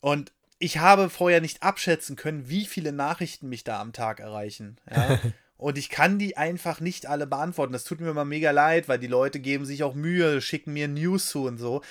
Und 0.00 0.32
ich 0.58 0.78
habe 0.78 1.10
vorher 1.10 1.40
nicht 1.40 1.62
abschätzen 1.62 2.16
können, 2.16 2.48
wie 2.48 2.66
viele 2.66 2.92
Nachrichten 2.92 3.48
mich 3.48 3.64
da 3.64 3.80
am 3.80 3.92
Tag 3.92 4.20
erreichen. 4.20 4.76
Ja? 4.90 5.18
Und 5.56 5.76
ich 5.76 5.88
kann 5.88 6.20
die 6.20 6.36
einfach 6.36 6.80
nicht 6.80 7.06
alle 7.06 7.26
beantworten. 7.26 7.72
Das 7.72 7.82
tut 7.82 8.00
mir 8.00 8.10
immer 8.10 8.24
mega 8.24 8.52
leid, 8.52 8.88
weil 8.88 9.00
die 9.00 9.08
Leute 9.08 9.40
geben 9.40 9.66
sich 9.66 9.82
auch 9.82 9.94
Mühe, 9.94 10.40
schicken 10.40 10.72
mir 10.72 10.86
News 10.86 11.26
zu 11.26 11.46
und 11.46 11.58
so. 11.58 11.82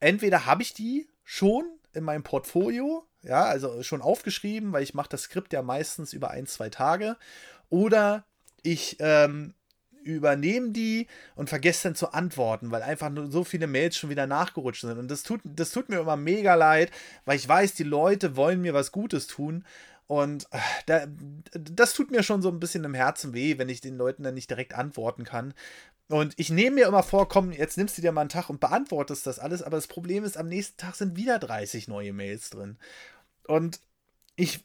Entweder 0.00 0.46
habe 0.46 0.62
ich 0.62 0.72
die 0.72 1.06
schon 1.22 1.66
in 1.92 2.04
meinem 2.04 2.22
Portfolio, 2.22 3.06
ja, 3.22 3.44
also 3.44 3.82
schon 3.82 4.00
aufgeschrieben, 4.00 4.72
weil 4.72 4.82
ich 4.82 4.94
mache 4.94 5.10
das 5.10 5.24
Skript 5.24 5.52
ja 5.52 5.60
meistens 5.60 6.14
über 6.14 6.30
ein, 6.30 6.46
zwei 6.46 6.70
Tage. 6.70 7.16
Oder 7.68 8.24
ich 8.62 8.96
ähm, 9.00 9.54
übernehmen 10.06 10.72
die 10.72 11.06
und 11.34 11.48
vergessen 11.48 11.88
dann 11.88 11.94
zu 11.94 12.12
antworten, 12.12 12.70
weil 12.70 12.82
einfach 12.82 13.10
nur 13.10 13.30
so 13.30 13.44
viele 13.44 13.66
Mails 13.66 13.96
schon 13.96 14.10
wieder 14.10 14.26
nachgerutscht 14.26 14.82
sind. 14.82 14.98
Und 14.98 15.10
das 15.10 15.22
tut, 15.22 15.40
das 15.44 15.70
tut 15.70 15.88
mir 15.88 16.00
immer 16.00 16.16
mega 16.16 16.54
leid, 16.54 16.90
weil 17.24 17.36
ich 17.36 17.48
weiß, 17.48 17.74
die 17.74 17.84
Leute 17.84 18.36
wollen 18.36 18.60
mir 18.60 18.74
was 18.74 18.92
Gutes 18.92 19.26
tun. 19.26 19.64
Und 20.06 20.46
äh, 20.52 20.58
da, 20.86 21.06
das 21.52 21.92
tut 21.92 22.10
mir 22.10 22.22
schon 22.22 22.42
so 22.42 22.48
ein 22.48 22.60
bisschen 22.60 22.84
im 22.84 22.94
Herzen 22.94 23.34
weh, 23.34 23.58
wenn 23.58 23.68
ich 23.68 23.80
den 23.80 23.96
Leuten 23.96 24.22
dann 24.22 24.34
nicht 24.34 24.50
direkt 24.50 24.74
antworten 24.74 25.24
kann. 25.24 25.52
Und 26.08 26.34
ich 26.36 26.50
nehme 26.50 26.76
mir 26.76 26.86
immer 26.86 27.02
vor, 27.02 27.28
komm, 27.28 27.50
jetzt 27.50 27.76
nimmst 27.76 27.98
du 27.98 28.02
dir 28.02 28.12
mal 28.12 28.20
einen 28.20 28.30
Tag 28.30 28.48
und 28.48 28.60
beantwortest 28.60 29.26
das 29.26 29.40
alles. 29.40 29.62
Aber 29.62 29.76
das 29.76 29.88
Problem 29.88 30.24
ist, 30.24 30.36
am 30.36 30.48
nächsten 30.48 30.76
Tag 30.76 30.94
sind 30.94 31.16
wieder 31.16 31.40
30 31.40 31.88
neue 31.88 32.12
Mails 32.12 32.50
drin. 32.50 32.78
Und 33.48 33.80
ich 34.36 34.64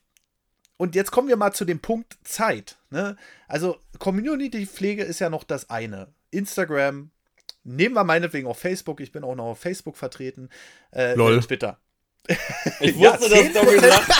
und 0.81 0.95
jetzt 0.95 1.11
kommen 1.11 1.27
wir 1.27 1.37
mal 1.37 1.53
zu 1.53 1.63
dem 1.63 1.79
Punkt 1.79 2.17
Zeit. 2.23 2.77
Ne? 2.89 3.15
Also 3.47 3.77
Community-Pflege 3.99 5.03
ist 5.03 5.19
ja 5.19 5.29
noch 5.29 5.43
das 5.43 5.69
eine. 5.69 6.07
Instagram, 6.31 7.11
nehmen 7.63 7.93
wir 7.93 8.03
meinetwegen 8.03 8.47
auch 8.47 8.57
Facebook, 8.57 8.99
ich 8.99 9.11
bin 9.11 9.23
auch 9.23 9.35
noch 9.35 9.51
auf 9.51 9.59
Facebook 9.59 9.95
vertreten. 9.95 10.49
Äh, 10.91 11.13
Lol. 11.13 11.39
Twitter. 11.41 11.77
Ich 12.79 12.95
wusste, 12.95 13.35
ja, 13.35 13.43
dass 13.43 13.53
du 13.53 13.71
gesagt 13.71 14.11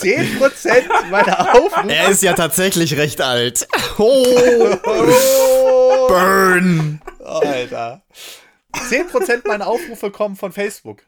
10% 0.00 1.10
meiner 1.10 1.54
Aufrufe. 1.54 1.88
Er 1.88 2.08
ist 2.08 2.22
ja 2.24 2.32
tatsächlich 2.32 2.96
recht 2.96 3.20
alt. 3.20 3.68
Oh. 3.96 4.76
oh. 4.84 6.08
Burn. 6.08 7.00
Oh, 7.20 7.40
Alter. 7.44 8.02
10% 8.74 9.46
meiner 9.46 9.68
Aufrufe 9.68 10.10
kommen 10.10 10.34
von 10.34 10.50
Facebook. 10.50 11.04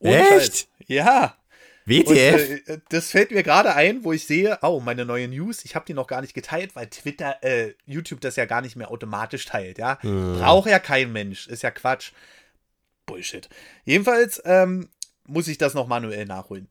Ohne 0.00 0.28
Echt? 0.28 0.56
Scheiß. 0.56 0.68
Ja. 0.86 1.36
WTF? 1.86 2.50
Und, 2.50 2.68
äh, 2.68 2.80
das 2.88 3.10
fällt 3.10 3.30
mir 3.30 3.42
gerade 3.42 3.74
ein, 3.74 4.04
wo 4.04 4.12
ich 4.12 4.26
sehe, 4.26 4.58
oh, 4.62 4.80
meine 4.80 5.04
neue 5.04 5.28
News, 5.28 5.64
ich 5.64 5.74
habe 5.74 5.86
die 5.86 5.94
noch 5.94 6.06
gar 6.06 6.20
nicht 6.20 6.34
geteilt, 6.34 6.76
weil 6.76 6.88
Twitter, 6.88 7.42
äh, 7.42 7.74
YouTube 7.86 8.20
das 8.20 8.36
ja 8.36 8.44
gar 8.44 8.60
nicht 8.60 8.76
mehr 8.76 8.90
automatisch 8.90 9.46
teilt, 9.46 9.78
ja. 9.78 9.98
Hm. 10.02 10.38
Braucht 10.38 10.68
ja 10.68 10.78
kein 10.78 11.12
Mensch, 11.12 11.46
ist 11.46 11.62
ja 11.62 11.70
Quatsch. 11.70 12.12
Bullshit. 13.06 13.48
Jedenfalls 13.84 14.42
ähm, 14.44 14.88
muss 15.26 15.48
ich 15.48 15.58
das 15.58 15.74
noch 15.74 15.86
manuell 15.86 16.26
nachholen. 16.26 16.68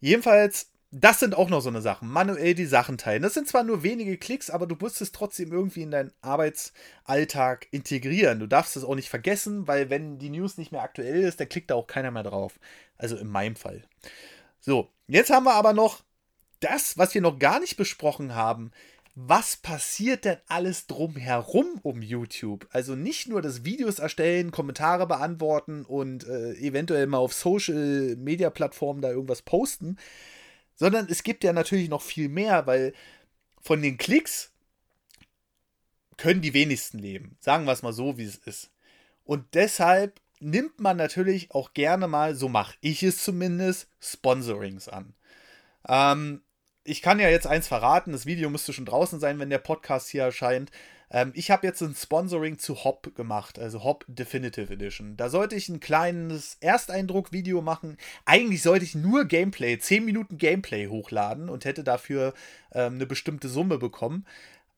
Jedenfalls, 0.00 0.70
das 0.90 1.20
sind 1.20 1.34
auch 1.34 1.48
noch 1.50 1.60
so 1.60 1.68
eine 1.68 1.80
Sachen. 1.80 2.08
Manuell 2.08 2.54
die 2.54 2.66
Sachen 2.66 2.98
teilen. 2.98 3.22
Das 3.22 3.34
sind 3.34 3.48
zwar 3.48 3.64
nur 3.64 3.82
wenige 3.82 4.16
Klicks, 4.16 4.48
aber 4.50 4.66
du 4.66 4.76
musst 4.78 5.00
es 5.00 5.12
trotzdem 5.12 5.52
irgendwie 5.52 5.82
in 5.82 5.90
deinen 5.90 6.12
Arbeitsalltag 6.20 7.66
integrieren. 7.70 8.38
Du 8.38 8.46
darfst 8.46 8.76
es 8.76 8.84
auch 8.84 8.94
nicht 8.94 9.08
vergessen, 9.08 9.66
weil 9.66 9.90
wenn 9.90 10.18
die 10.18 10.30
News 10.30 10.56
nicht 10.56 10.72
mehr 10.72 10.82
aktuell 10.82 11.22
ist, 11.22 11.40
dann 11.40 11.48
klickt 11.48 11.70
da 11.70 11.74
auch 11.74 11.86
keiner 11.86 12.10
mehr 12.10 12.22
drauf. 12.22 12.58
Also 12.96 13.16
in 13.16 13.28
meinem 13.28 13.56
Fall. 13.56 13.82
So, 14.68 14.90
jetzt 15.06 15.30
haben 15.30 15.46
wir 15.46 15.54
aber 15.54 15.72
noch 15.72 16.02
das, 16.60 16.98
was 16.98 17.14
wir 17.14 17.22
noch 17.22 17.38
gar 17.38 17.58
nicht 17.58 17.78
besprochen 17.78 18.34
haben. 18.34 18.70
Was 19.14 19.56
passiert 19.56 20.26
denn 20.26 20.36
alles 20.46 20.86
drumherum 20.86 21.80
um 21.82 22.02
YouTube? 22.02 22.68
Also 22.70 22.94
nicht 22.94 23.28
nur 23.28 23.40
das 23.40 23.64
Videos 23.64 23.98
erstellen, 23.98 24.50
Kommentare 24.50 25.06
beantworten 25.06 25.86
und 25.86 26.26
äh, 26.26 26.52
eventuell 26.56 27.06
mal 27.06 27.16
auf 27.16 27.32
Social 27.32 28.16
Media 28.16 28.50
Plattformen 28.50 29.00
da 29.00 29.08
irgendwas 29.08 29.40
posten, 29.40 29.96
sondern 30.74 31.06
es 31.08 31.22
gibt 31.22 31.44
ja 31.44 31.54
natürlich 31.54 31.88
noch 31.88 32.02
viel 32.02 32.28
mehr, 32.28 32.66
weil 32.66 32.92
von 33.62 33.80
den 33.80 33.96
Klicks 33.96 34.52
können 36.18 36.42
die 36.42 36.52
wenigsten 36.52 36.98
leben. 36.98 37.38
Sagen 37.40 37.64
wir 37.64 37.72
es 37.72 37.80
mal 37.80 37.94
so, 37.94 38.18
wie 38.18 38.24
es 38.24 38.36
ist. 38.36 38.70
Und 39.24 39.46
deshalb 39.54 40.20
nimmt 40.40 40.80
man 40.80 40.96
natürlich 40.96 41.52
auch 41.52 41.72
gerne 41.74 42.08
mal, 42.08 42.34
so 42.34 42.48
mache 42.48 42.76
ich 42.80 43.02
es 43.02 43.22
zumindest, 43.22 43.88
Sponsorings 44.00 44.88
an. 44.88 45.14
Ähm, 45.88 46.42
ich 46.84 47.02
kann 47.02 47.20
ja 47.20 47.28
jetzt 47.28 47.46
eins 47.46 47.68
verraten, 47.68 48.12
das 48.12 48.26
Video 48.26 48.50
müsste 48.50 48.72
schon 48.72 48.86
draußen 48.86 49.20
sein, 49.20 49.38
wenn 49.38 49.50
der 49.50 49.58
Podcast 49.58 50.08
hier 50.08 50.22
erscheint. 50.22 50.70
Ähm, 51.10 51.32
ich 51.34 51.50
habe 51.50 51.66
jetzt 51.66 51.82
ein 51.82 51.94
Sponsoring 51.94 52.58
zu 52.58 52.84
Hop 52.84 53.14
gemacht, 53.14 53.58
also 53.58 53.84
Hop 53.84 54.04
Definitive 54.08 54.72
Edition. 54.72 55.16
Da 55.16 55.28
sollte 55.28 55.54
ich 55.54 55.68
ein 55.68 55.80
kleines 55.80 56.56
Ersteindruck-Video 56.60 57.62
machen. 57.62 57.96
Eigentlich 58.24 58.62
sollte 58.62 58.84
ich 58.84 58.94
nur 58.94 59.24
Gameplay, 59.24 59.78
10 59.78 60.04
Minuten 60.04 60.38
Gameplay 60.38 60.88
hochladen 60.88 61.48
und 61.48 61.64
hätte 61.64 61.84
dafür 61.84 62.34
ähm, 62.72 62.94
eine 62.94 63.06
bestimmte 63.06 63.48
Summe 63.48 63.78
bekommen. 63.78 64.26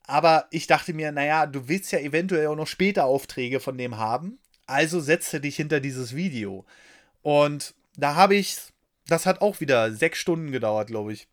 Aber 0.07 0.47
ich 0.51 0.67
dachte 0.67 0.93
mir, 0.93 1.13
naja, 1.13 1.47
du 1.47 1.69
willst 1.69 1.93
ja 1.93 2.01
eventuell 2.01 2.49
auch 2.49 2.57
noch 2.57 2.67
später 2.67 3.05
Aufträge 3.05 3.61
von 3.61 3.79
dem 3.79 3.97
haben. 3.97 4.39
Also 4.71 5.01
setze 5.01 5.41
dich 5.41 5.57
hinter 5.57 5.81
dieses 5.81 6.15
Video. 6.15 6.65
Und 7.23 7.75
da 7.97 8.15
habe 8.15 8.37
ich, 8.37 8.57
das 9.09 9.27
hat 9.27 9.41
auch 9.41 9.59
wieder 9.59 9.93
sechs 9.93 10.21
Stunden 10.21 10.53
gedauert, 10.53 10.87
glaube 10.87 11.13
ich. 11.13 11.27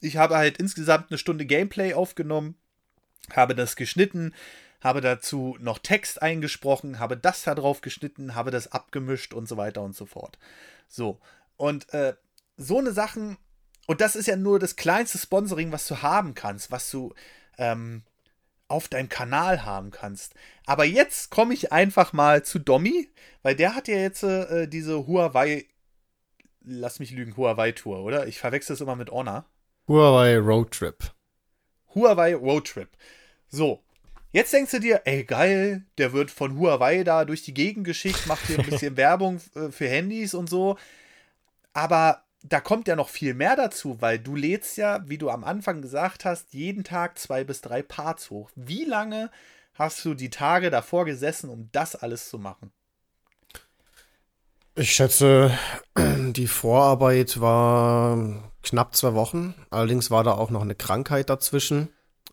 Ich 0.00 0.16
habe 0.16 0.36
halt 0.36 0.58
insgesamt 0.58 1.10
eine 1.10 1.18
Stunde 1.18 1.46
Gameplay 1.46 1.94
aufgenommen, 1.94 2.56
habe 3.30 3.54
das 3.54 3.76
geschnitten, 3.76 4.34
habe 4.80 5.00
dazu 5.00 5.56
noch 5.60 5.78
Text 5.78 6.22
eingesprochen, 6.22 6.98
habe 6.98 7.16
das 7.16 7.44
da 7.44 7.54
drauf 7.54 7.82
geschnitten, 7.82 8.34
habe 8.34 8.50
das 8.50 8.72
abgemischt 8.72 9.32
und 9.32 9.48
so 9.48 9.56
weiter 9.56 9.82
und 9.82 9.94
so 9.94 10.04
fort. 10.04 10.36
So, 10.88 11.20
und 11.56 11.94
äh, 11.94 12.14
so 12.56 12.80
eine 12.80 12.90
Sachen, 12.90 13.38
und 13.86 14.00
das 14.00 14.16
ist 14.16 14.26
ja 14.26 14.34
nur 14.34 14.58
das 14.58 14.74
kleinste 14.74 15.18
Sponsoring, 15.18 15.70
was 15.70 15.86
du 15.86 16.02
haben 16.02 16.34
kannst, 16.34 16.72
was 16.72 16.90
du 16.90 17.14
ähm, 17.58 18.02
auf 18.68 18.88
deinem 18.88 19.08
Kanal 19.08 19.64
haben 19.64 19.90
kannst. 19.90 20.34
Aber 20.66 20.84
jetzt 20.84 21.30
komme 21.30 21.54
ich 21.54 21.72
einfach 21.72 22.12
mal 22.12 22.42
zu 22.44 22.58
Domi, 22.58 23.10
weil 23.42 23.54
der 23.54 23.74
hat 23.74 23.88
ja 23.88 23.96
jetzt 23.96 24.22
äh, 24.22 24.66
diese 24.66 25.06
Huawei, 25.06 25.66
lass 26.62 26.98
mich 26.98 27.10
lügen, 27.10 27.36
Huawei 27.36 27.72
Tour, 27.72 28.00
oder? 28.00 28.26
Ich 28.26 28.38
verwechsel 28.38 28.74
es 28.74 28.80
immer 28.80 28.96
mit 28.96 29.10
Honor. 29.10 29.44
Huawei 29.86 30.38
Road 30.38 30.72
Trip. 30.72 30.96
Huawei 31.94 32.34
Road 32.34 32.66
Trip. 32.66 32.88
So. 33.48 33.82
Jetzt 34.32 34.52
denkst 34.52 34.72
du 34.72 34.80
dir, 34.80 35.02
ey, 35.04 35.22
geil, 35.22 35.84
der 35.96 36.12
wird 36.12 36.28
von 36.32 36.58
Huawei 36.58 37.04
da 37.04 37.24
durch 37.24 37.42
die 37.42 37.54
Gegend 37.54 37.84
geschickt, 37.84 38.26
macht 38.26 38.44
hier 38.46 38.58
ein 38.58 38.66
bisschen 38.68 38.96
Werbung 38.96 39.40
äh, 39.54 39.70
für 39.70 39.88
Handys 39.88 40.34
und 40.34 40.50
so. 40.50 40.76
Aber 41.72 42.23
da 42.44 42.60
kommt 42.60 42.88
ja 42.88 42.94
noch 42.94 43.08
viel 43.08 43.34
mehr 43.34 43.56
dazu, 43.56 44.00
weil 44.00 44.18
du 44.18 44.36
lädst 44.36 44.76
ja, 44.76 45.00
wie 45.08 45.18
du 45.18 45.30
am 45.30 45.44
Anfang 45.44 45.80
gesagt 45.80 46.24
hast, 46.26 46.52
jeden 46.52 46.84
Tag 46.84 47.18
zwei 47.18 47.42
bis 47.42 47.62
drei 47.62 47.82
Parts 47.82 48.30
hoch. 48.30 48.50
Wie 48.54 48.84
lange 48.84 49.30
hast 49.72 50.04
du 50.04 50.14
die 50.14 50.30
Tage 50.30 50.70
davor 50.70 51.06
gesessen, 51.06 51.48
um 51.48 51.70
das 51.72 51.96
alles 51.96 52.28
zu 52.28 52.38
machen? 52.38 52.70
Ich 54.74 54.92
schätze, 54.92 55.56
die 55.96 56.46
Vorarbeit 56.46 57.40
war 57.40 58.52
knapp 58.62 58.94
zwei 58.94 59.14
Wochen. 59.14 59.54
Allerdings 59.70 60.10
war 60.10 60.22
da 60.22 60.32
auch 60.32 60.50
noch 60.50 60.62
eine 60.62 60.74
Krankheit 60.74 61.30
dazwischen. 61.30 61.88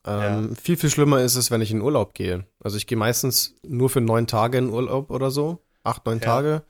Ähm, 0.05 0.49
ja. 0.49 0.55
Viel, 0.61 0.75
viel 0.75 0.89
schlimmer 0.89 1.21
ist 1.21 1.35
es, 1.35 1.51
wenn 1.51 1.61
ich 1.61 1.71
in 1.71 1.81
Urlaub 1.81 2.15
gehe. 2.15 2.45
Also 2.61 2.75
ich 2.75 2.85
gehe 2.85 2.97
meistens 2.97 3.55
nur 3.63 3.89
für 3.89 4.01
neun 4.01 4.27
Tage 4.27 4.57
in 4.57 4.69
Urlaub 4.69 5.09
oder 5.09 5.31
so. 5.31 5.63
Acht, 5.83 6.05
neun 6.05 6.19
ja. 6.19 6.25
Tage. 6.25 6.63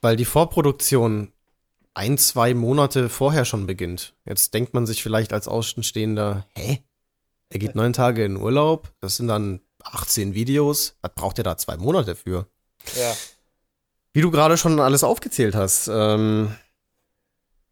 Weil 0.00 0.16
die 0.16 0.24
Vorproduktion 0.24 1.33
ein, 1.94 2.18
zwei 2.18 2.54
Monate 2.54 3.08
vorher 3.08 3.44
schon 3.44 3.66
beginnt. 3.66 4.14
Jetzt 4.24 4.52
denkt 4.52 4.74
man 4.74 4.86
sich 4.86 5.02
vielleicht 5.02 5.32
als 5.32 5.48
Außenstehender, 5.48 6.46
hä? 6.54 6.82
Er 7.50 7.58
geht 7.58 7.76
neun 7.76 7.92
Tage 7.92 8.24
in 8.24 8.36
Urlaub, 8.36 8.92
das 9.00 9.16
sind 9.16 9.28
dann 9.28 9.60
18 9.82 10.34
Videos. 10.34 10.96
Was 11.02 11.12
braucht 11.14 11.38
er 11.38 11.44
da 11.44 11.56
zwei 11.56 11.76
Monate 11.76 12.16
für? 12.16 12.48
Ja. 12.98 13.14
Wie 14.12 14.20
du 14.20 14.30
gerade 14.30 14.56
schon 14.56 14.80
alles 14.80 15.04
aufgezählt 15.04 15.54
hast, 15.54 15.88
ähm, 15.88 16.54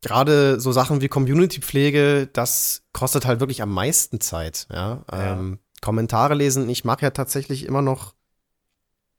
gerade 0.02 0.60
so 0.60 0.72
Sachen 0.72 1.00
wie 1.00 1.08
Community-Pflege, 1.08 2.28
das 2.32 2.82
kostet 2.92 3.26
halt 3.26 3.40
wirklich 3.40 3.62
am 3.62 3.72
meisten 3.72 4.20
Zeit. 4.20 4.66
Ja? 4.70 5.04
ja. 5.10 5.32
Ähm, 5.32 5.58
Kommentare 5.80 6.34
lesen, 6.34 6.68
ich 6.68 6.84
mache 6.84 7.02
ja 7.02 7.10
tatsächlich 7.10 7.64
immer 7.64 7.82
noch 7.82 8.14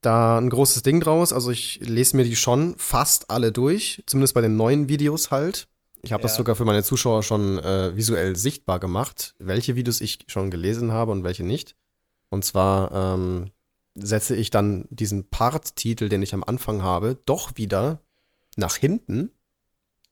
da 0.06 0.38
ein 0.38 0.50
großes 0.50 0.84
Ding 0.84 1.00
draus. 1.00 1.34
Also 1.34 1.52
ich 1.52 1.80
lese 1.82 2.16
mir 2.16 2.24
die 2.24 2.36
schon 2.36 2.76
fast 2.78 3.30
alle 3.30 3.52
durch, 3.52 4.04
zumindest 4.06 4.34
bei 4.34 4.42
den 4.42 4.56
neuen 4.56 4.90
Videos 4.90 5.32
halt. 5.32 5.68
Ich 6.02 6.12
habe 6.12 6.22
ja. 6.22 6.28
das 6.28 6.36
sogar 6.36 6.56
für 6.56 6.66
meine 6.66 6.84
Zuschauer 6.84 7.24
schon 7.24 7.60
äh, 7.60 7.96
visuell 7.96 8.36
sichtbar 8.36 8.80
gemacht, 8.80 9.36
welche 9.40 9.76
Videos 9.76 10.02
ich 10.02 10.20
schon 10.28 10.52
gelesen 10.52 10.92
habe 10.92 11.12
und 11.12 11.24
welche 11.24 11.44
nicht. 11.44 11.76
Und 12.30 12.44
zwar 12.44 12.92
ähm, 12.92 13.52
setze 13.96 14.36
ich 14.36 14.50
dann 14.50 14.86
diesen 14.90 15.30
Part-Titel, 15.30 16.10
den 16.10 16.22
ich 16.22 16.34
am 16.34 16.44
Anfang 16.44 16.82
habe, 16.82 17.18
doch 17.26 17.52
wieder 17.56 18.00
nach 18.58 18.76
hinten 18.76 19.32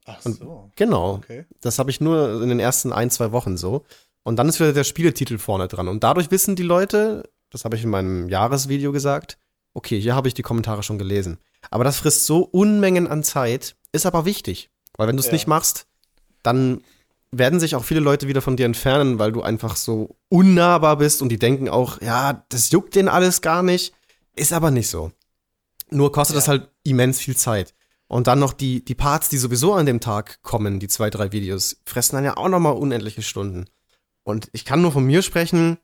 Ach 0.06 0.22
so. 0.22 0.30
Und 0.30 0.76
genau. 0.76 1.16
Okay. 1.16 1.46
Das 1.62 1.80
habe 1.80 1.92
ich 1.92 2.02
nur 2.02 2.42
in 2.42 2.50
den 2.50 2.60
ersten 2.60 2.92
ein, 2.92 3.10
zwei 3.10 3.32
Wochen 3.32 3.58
so. 3.58 3.86
Und 4.24 4.38
dann 4.38 4.50
ist 4.50 4.60
wieder 4.60 4.74
der 4.74 4.84
Spieletitel 4.84 5.38
vorne 5.38 5.68
dran. 5.68 5.88
Und 5.88 6.04
dadurch 6.04 6.32
wissen 6.32 6.56
die 6.56 6.64
Leute, 6.64 7.30
das 7.50 7.66
habe 7.66 7.76
ich 7.76 7.84
in 7.84 7.89
meinem 7.89 8.30
Jahresvideo 8.30 8.92
gesagt, 8.92 9.38
okay, 9.74 9.99
hier 9.99 10.15
habe 10.15 10.28
ich 10.28 10.34
die 10.34 10.41
Kommentare 10.41 10.84
schon 10.84 10.97
gelesen. 10.97 11.38
Aber 11.69 11.84
das 11.84 11.97
frisst 11.97 12.26
so 12.26 12.41
Unmengen 12.41 13.07
an 13.07 13.24
Zeit, 13.24 13.76
ist 13.91 14.05
aber 14.05 14.26
wichtig. 14.26 14.69
Weil 14.97 15.07
wenn 15.07 15.17
du 15.17 15.22
es 15.22 15.28
ja. 15.28 15.34
nicht 15.34 15.47
machst, 15.47 15.88
dann 16.43 16.82
werden 17.32 17.59
sich 17.59 17.76
auch 17.76 17.84
viele 17.84 18.01
Leute 18.01 18.28
wieder 18.28 18.41
von 18.41 18.57
dir 18.57 18.65
entfernen, 18.65 19.17
weil 19.19 19.32
du 19.32 19.41
einfach 19.41 19.76
so 19.76 20.17
unnahbar 20.30 20.97
bist 20.97 21.22
und 21.22 21.30
die 21.30 21.39
denken 21.39 21.69
auch, 21.69 22.01
ja, 22.01 22.45
das 22.49 22.72
juckt 22.72 22.95
denen 22.95 23.07
alles 23.07 23.41
gar 23.41 23.63
nicht. 23.63 23.93
Ist 24.36 24.53
aber 24.53 24.72
nicht 24.72 24.89
so. 24.89 25.11
Nur 25.89 26.11
kostet 26.11 26.36
ja. 26.36 26.39
das 26.39 26.47
halt 26.47 26.69
immens 26.84 27.19
viel 27.19 27.36
Zeit. 27.36 27.74
Und 28.07 28.28
dann 28.28 28.39
noch 28.39 28.51
die, 28.51 28.84
die 28.84 28.95
Parts, 28.95 29.30
die 29.30 29.38
sowieso 29.38 29.74
an 29.74 29.86
dem 29.86 30.01
Tag 30.01 30.41
kommen, 30.41 30.80
die 30.80 30.89
zwei, 30.89 31.09
drei 31.09 31.32
Videos, 31.32 31.78
fressen 31.86 32.17
dann 32.17 32.26
ja 32.26 32.36
auch 32.36 32.49
nochmal 32.49 32.74
unendliche 32.74 33.22
Stunden. 33.22 33.65
Und 34.24 34.49
ich 34.51 34.65
kann 34.65 34.82
nur 34.82 34.91
von 34.91 35.05
mir 35.05 35.22
sprechen, 35.22 35.78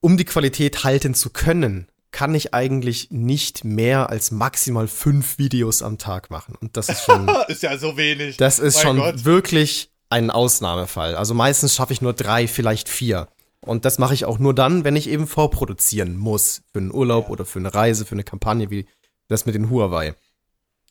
um 0.00 0.16
die 0.16 0.24
Qualität 0.24 0.84
halten 0.84 1.14
zu 1.14 1.30
können, 1.30 1.88
kann 2.12 2.34
ich 2.34 2.54
eigentlich 2.54 3.10
nicht 3.10 3.64
mehr 3.64 4.10
als 4.10 4.30
maximal 4.30 4.86
fünf 4.86 5.38
Videos 5.38 5.82
am 5.82 5.98
Tag 5.98 6.30
machen. 6.30 6.54
Und 6.60 6.76
das 6.76 6.88
ist 6.88 7.04
schon. 7.04 7.28
ist 7.48 7.62
ja 7.62 7.76
so 7.78 7.96
wenig. 7.96 8.36
Das 8.36 8.58
ist 8.58 8.76
mein 8.76 8.82
schon 8.82 8.96
Gott. 8.98 9.24
wirklich 9.24 9.90
ein 10.10 10.30
Ausnahmefall. 10.30 11.16
Also 11.16 11.34
meistens 11.34 11.74
schaffe 11.74 11.94
ich 11.94 12.02
nur 12.02 12.12
drei, 12.12 12.46
vielleicht 12.46 12.88
vier. 12.88 13.28
Und 13.60 13.84
das 13.84 13.98
mache 13.98 14.12
ich 14.12 14.24
auch 14.26 14.38
nur 14.38 14.54
dann, 14.54 14.84
wenn 14.84 14.96
ich 14.96 15.08
eben 15.08 15.26
vorproduzieren 15.26 16.16
muss. 16.16 16.62
Für 16.72 16.80
einen 16.80 16.92
Urlaub 16.92 17.26
ja. 17.26 17.30
oder 17.30 17.44
für 17.44 17.60
eine 17.60 17.74
Reise, 17.74 18.04
für 18.04 18.14
eine 18.14 18.24
Kampagne 18.24 18.70
wie 18.70 18.86
das 19.28 19.46
mit 19.46 19.54
den 19.54 19.70
Huawei. 19.70 20.14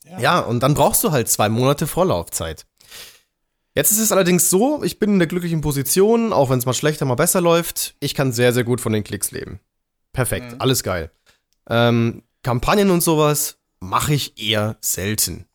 Ja. 0.09 0.19
ja, 0.19 0.39
und 0.39 0.63
dann 0.63 0.73
brauchst 0.73 1.03
du 1.03 1.11
halt 1.11 1.29
zwei 1.29 1.49
Monate 1.49 1.85
Vorlaufzeit. 1.85 2.65
Jetzt 3.75 3.91
ist 3.91 3.99
es 3.99 4.11
allerdings 4.11 4.49
so, 4.49 4.83
ich 4.83 4.99
bin 4.99 5.13
in 5.13 5.19
der 5.19 5.27
glücklichen 5.27 5.61
Position, 5.61 6.33
auch 6.33 6.49
wenn 6.49 6.57
es 6.57 6.65
mal 6.65 6.73
schlechter, 6.73 7.05
mal 7.05 7.15
besser 7.15 7.39
läuft. 7.39 7.95
Ich 7.99 8.15
kann 8.15 8.33
sehr, 8.33 8.51
sehr 8.51 8.63
gut 8.63 8.81
von 8.81 8.91
den 8.91 9.03
Klicks 9.03 9.31
leben. 9.31 9.59
Perfekt, 10.13 10.53
mhm. 10.53 10.61
alles 10.61 10.83
geil. 10.83 11.11
Ähm, 11.69 12.23
Kampagnen 12.43 12.89
und 12.89 13.01
sowas 13.01 13.57
mache 13.79 14.13
ich 14.13 14.41
eher 14.41 14.77
selten. 14.81 15.45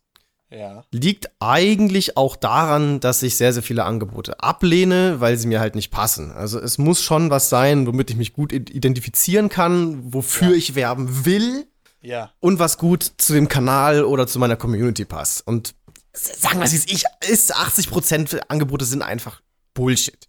Ja. 0.49 0.85
Liegt 0.93 1.31
eigentlich 1.41 2.17
auch 2.17 2.37
daran, 2.37 3.01
dass 3.01 3.23
ich 3.23 3.37
sehr, 3.37 3.53
sehr 3.53 3.65
viele 3.65 3.85
Angebote 3.85 4.41
ablehne, 4.41 5.21
weil 5.21 5.37
sie 5.37 5.49
mir 5.49 5.61
halt 5.61 5.75
nicht 5.75 5.91
passen. 5.91 6.31
Also 6.31 6.61
es 6.61 6.79
muss 6.79 7.03
schon 7.03 7.31
was 7.31 7.49
sein, 7.49 7.87
womit 7.87 8.11
ich 8.11 8.17
mich 8.17 8.33
gut 8.33 8.53
identifizieren 8.53 9.49
kann, 9.49 10.15
wofür 10.15 10.51
ja. 10.51 10.57
ich 10.57 10.75
werben 10.77 11.27
will 11.27 11.67
ja. 12.07 12.33
Und 12.39 12.61
was 12.61 12.79
gut 12.79 13.03
zu 13.19 13.33
dem 13.33 13.49
Kanal 13.49 14.05
oder 14.05 14.29
zu 14.29 14.39
meiner 14.39 14.55
Community 14.55 15.05
passt. 15.05 15.45
Und 15.45 15.75
sagen 16.13 16.61
wir 16.61 16.65
es, 16.65 16.73
ich 16.73 17.03
ist, 17.29 17.55
80% 17.55 18.43
Angebote 18.49 18.85
sind 18.85 19.03
einfach 19.03 19.43
Bullshit. 19.75 20.29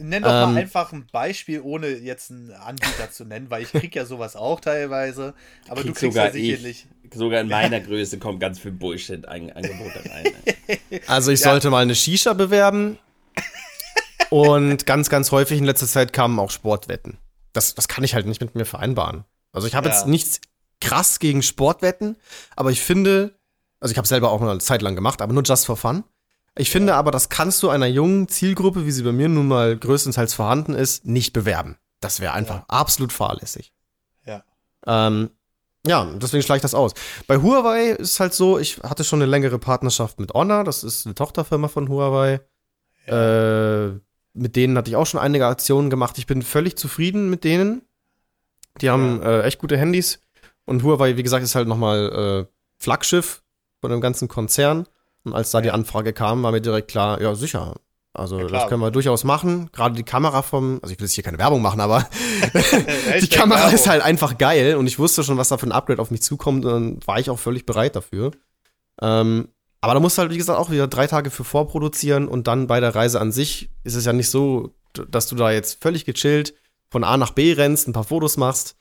Nenn 0.00 0.22
doch 0.22 0.30
ähm, 0.30 0.54
mal 0.54 0.56
einfach 0.56 0.92
ein 0.92 1.06
Beispiel, 1.12 1.60
ohne 1.60 1.88
jetzt 1.88 2.30
einen 2.30 2.52
Anbieter 2.52 3.10
zu 3.10 3.24
nennen, 3.24 3.50
weil 3.50 3.62
ich 3.62 3.72
krieg 3.72 3.94
ja 3.94 4.04
sowas 4.04 4.36
auch 4.36 4.60
teilweise, 4.60 5.34
aber 5.68 5.82
du 5.82 5.88
kriegst 5.88 6.00
sogar 6.00 6.26
ja 6.26 6.32
sicherlich. 6.32 6.86
Ich, 7.02 7.14
sogar 7.14 7.40
in 7.40 7.48
meiner 7.48 7.80
Größe 7.80 8.18
kommt 8.18 8.40
ganz 8.40 8.58
viel 8.58 8.72
Bullshit-Angebote 8.72 10.10
rein. 10.10 10.24
Also 11.06 11.32
ich 11.32 11.40
ja. 11.40 11.50
sollte 11.50 11.68
mal 11.68 11.82
eine 11.82 11.96
Shisha 11.96 12.32
bewerben 12.32 12.96
und 14.30 14.86
ganz, 14.86 15.10
ganz 15.10 15.32
häufig 15.32 15.58
in 15.58 15.64
letzter 15.64 15.86
Zeit 15.86 16.12
kamen 16.12 16.38
auch 16.38 16.50
Sportwetten. 16.50 17.18
Das, 17.52 17.74
das 17.74 17.88
kann 17.88 18.04
ich 18.04 18.14
halt 18.14 18.26
nicht 18.26 18.40
mit 18.40 18.54
mir 18.54 18.64
vereinbaren. 18.64 19.24
Also 19.52 19.66
ich 19.66 19.74
habe 19.74 19.88
ja. 19.88 19.94
jetzt 19.94 20.06
nichts 20.06 20.40
krass 20.80 21.18
gegen 21.18 21.42
Sportwetten, 21.42 22.16
aber 22.54 22.70
ich 22.70 22.80
finde, 22.80 23.34
also 23.80 23.92
ich 23.92 23.98
habe 23.98 24.06
selber 24.06 24.30
auch 24.30 24.40
mal 24.40 24.50
eine 24.50 24.60
Zeit 24.60 24.82
lang 24.82 24.94
gemacht, 24.94 25.20
aber 25.22 25.32
nur 25.32 25.42
just 25.42 25.66
for 25.66 25.76
fun. 25.76 26.04
Ich 26.56 26.70
finde 26.70 26.92
ja. 26.92 26.98
aber, 26.98 27.10
das 27.10 27.28
kannst 27.28 27.62
du 27.62 27.70
einer 27.70 27.86
jungen 27.86 28.28
Zielgruppe, 28.28 28.84
wie 28.86 28.90
sie 28.90 29.02
bei 29.02 29.12
mir 29.12 29.28
nun 29.28 29.48
mal 29.48 29.76
größtenteils 29.76 30.34
vorhanden 30.34 30.74
ist, 30.74 31.06
nicht 31.06 31.32
bewerben. 31.32 31.76
Das 32.00 32.20
wäre 32.20 32.32
einfach 32.32 32.56
ja. 32.56 32.64
absolut 32.68 33.12
fahrlässig. 33.12 33.72
Ja. 34.24 34.42
Ähm, 34.86 35.30
ja, 35.86 36.04
deswegen 36.16 36.42
schlage 36.42 36.58
ich 36.58 36.62
das 36.62 36.74
aus. 36.74 36.92
Bei 37.26 37.38
Huawei 37.38 37.90
ist 37.90 38.20
halt 38.20 38.34
so, 38.34 38.58
ich 38.58 38.78
hatte 38.82 39.04
schon 39.04 39.22
eine 39.22 39.30
längere 39.30 39.58
Partnerschaft 39.58 40.20
mit 40.20 40.34
Honor, 40.34 40.64
das 40.64 40.84
ist 40.84 41.06
eine 41.06 41.14
Tochterfirma 41.14 41.68
von 41.68 41.88
Huawei. 41.88 42.40
Ja. 43.06 43.86
Äh, 43.86 44.00
mit 44.34 44.56
denen 44.56 44.76
hatte 44.76 44.90
ich 44.90 44.96
auch 44.96 45.06
schon 45.06 45.20
einige 45.20 45.46
Aktionen 45.46 45.90
gemacht. 45.90 46.18
Ich 46.18 46.26
bin 46.26 46.42
völlig 46.42 46.76
zufrieden 46.76 47.30
mit 47.30 47.44
denen. 47.44 47.82
Die 48.80 48.90
haben 48.90 49.22
äh, 49.22 49.42
echt 49.42 49.58
gute 49.58 49.76
Handys. 49.76 50.20
Und 50.64 50.82
Huawei, 50.82 51.16
wie 51.16 51.22
gesagt, 51.22 51.42
ist 51.42 51.54
halt 51.54 51.66
nochmal 51.66 52.46
äh, 52.48 52.52
Flaggschiff 52.78 53.42
von 53.80 53.90
dem 53.90 54.00
ganzen 54.00 54.28
Konzern. 54.28 54.86
Und 55.24 55.34
als 55.34 55.50
da 55.50 55.60
die 55.60 55.70
Anfrage 55.70 56.12
kam, 56.12 56.42
war 56.42 56.52
mir 56.52 56.60
direkt 56.60 56.88
klar, 56.88 57.20
ja, 57.20 57.34
sicher. 57.34 57.74
Also, 58.12 58.40
ja, 58.40 58.46
das 58.48 58.68
können 58.68 58.80
wir 58.80 58.90
durchaus 58.90 59.22
machen. 59.22 59.70
Gerade 59.72 59.94
die 59.94 60.02
Kamera 60.02 60.42
vom, 60.42 60.80
also 60.82 60.92
ich 60.92 60.98
will 60.98 61.06
jetzt 61.06 61.14
hier 61.14 61.22
keine 61.22 61.38
Werbung 61.38 61.62
machen, 61.62 61.80
aber 61.80 62.08
die 63.20 63.28
Kamera 63.28 63.68
ist 63.68 63.88
halt 63.88 64.02
einfach 64.02 64.36
geil 64.36 64.76
und 64.76 64.86
ich 64.86 64.98
wusste 64.98 65.22
schon, 65.22 65.36
was 65.36 65.48
da 65.48 65.58
für 65.58 65.66
ein 65.66 65.72
Upgrade 65.72 66.02
auf 66.02 66.10
mich 66.10 66.22
zukommt 66.22 66.64
und 66.64 66.72
dann 66.72 67.06
war 67.06 67.20
ich 67.20 67.30
auch 67.30 67.38
völlig 67.38 67.66
bereit 67.66 67.94
dafür. 67.94 68.32
Ähm, 69.00 69.48
aber 69.80 69.94
da 69.94 70.00
musst 70.00 70.18
du 70.18 70.22
halt, 70.22 70.32
wie 70.32 70.36
gesagt, 70.36 70.58
auch 70.58 70.70
wieder 70.70 70.88
drei 70.88 71.06
Tage 71.06 71.30
für 71.30 71.44
vorproduzieren 71.44 72.28
und 72.28 72.48
dann 72.48 72.66
bei 72.66 72.80
der 72.80 72.94
Reise 72.94 73.20
an 73.20 73.32
sich 73.32 73.70
ist 73.84 73.94
es 73.94 74.04
ja 74.04 74.12
nicht 74.12 74.28
so, 74.28 74.74
dass 75.08 75.28
du 75.28 75.36
da 75.36 75.52
jetzt 75.52 75.80
völlig 75.80 76.04
gechillt 76.04 76.54
von 76.90 77.04
A 77.04 77.16
nach 77.16 77.30
B 77.30 77.52
rennst, 77.52 77.86
ein 77.86 77.92
paar 77.92 78.04
Fotos 78.04 78.36
machst. 78.36 78.76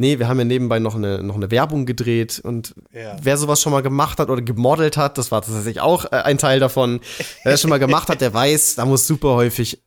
Nee, 0.00 0.20
wir 0.20 0.28
haben 0.28 0.38
ja 0.38 0.44
nebenbei 0.44 0.78
noch 0.78 0.94
eine, 0.94 1.24
noch 1.24 1.34
eine 1.34 1.50
Werbung 1.50 1.84
gedreht 1.84 2.40
und 2.42 2.72
ja. 2.92 3.16
wer 3.20 3.36
sowas 3.36 3.60
schon 3.60 3.72
mal 3.72 3.82
gemacht 3.82 4.20
hat 4.20 4.30
oder 4.30 4.40
gemodelt 4.40 4.96
hat, 4.96 5.18
das 5.18 5.32
war 5.32 5.42
tatsächlich 5.42 5.80
auch 5.80 6.04
äh, 6.12 6.16
ein 6.16 6.38
Teil 6.38 6.60
davon. 6.60 7.00
Wer 7.42 7.52
das 7.52 7.60
schon 7.60 7.70
mal 7.70 7.80
gemacht 7.80 8.08
hat, 8.08 8.20
der 8.20 8.32
weiß, 8.32 8.76
da 8.76 8.84
muss 8.84 9.08
super 9.08 9.34
häufig 9.34 9.82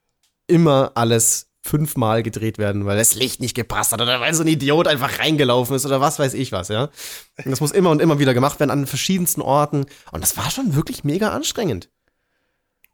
immer 0.48 0.92
alles 0.96 1.48
fünfmal 1.62 2.24
gedreht 2.24 2.58
werden, 2.58 2.86
weil 2.86 2.98
das 2.98 3.16
Licht 3.16 3.40
nicht 3.40 3.56
gepasst 3.56 3.94
hat 3.94 4.02
oder 4.02 4.20
weil 4.20 4.34
so 4.34 4.44
ein 4.44 4.48
Idiot 4.48 4.88
einfach 4.88 5.20
reingelaufen 5.20 5.78
ist 5.78 5.86
oder 5.86 6.02
was 6.02 6.20
weiß 6.20 6.34
ich 6.34 6.52
was, 6.52 6.68
ja. 6.68 6.90
Und 7.38 7.52
das 7.52 7.62
muss 7.62 7.72
immer 7.72 7.92
und 7.92 8.02
immer 8.02 8.20
wieder 8.20 8.34
gemacht 8.34 8.60
werden 8.60 8.72
an 8.72 8.88
verschiedensten 8.88 9.42
Orten 9.42 9.86
und 10.12 10.22
das 10.22 10.36
war 10.36 10.52
schon 10.52 10.76
wirklich 10.76 11.06
mega 11.06 11.30
anstrengend. 11.30 11.90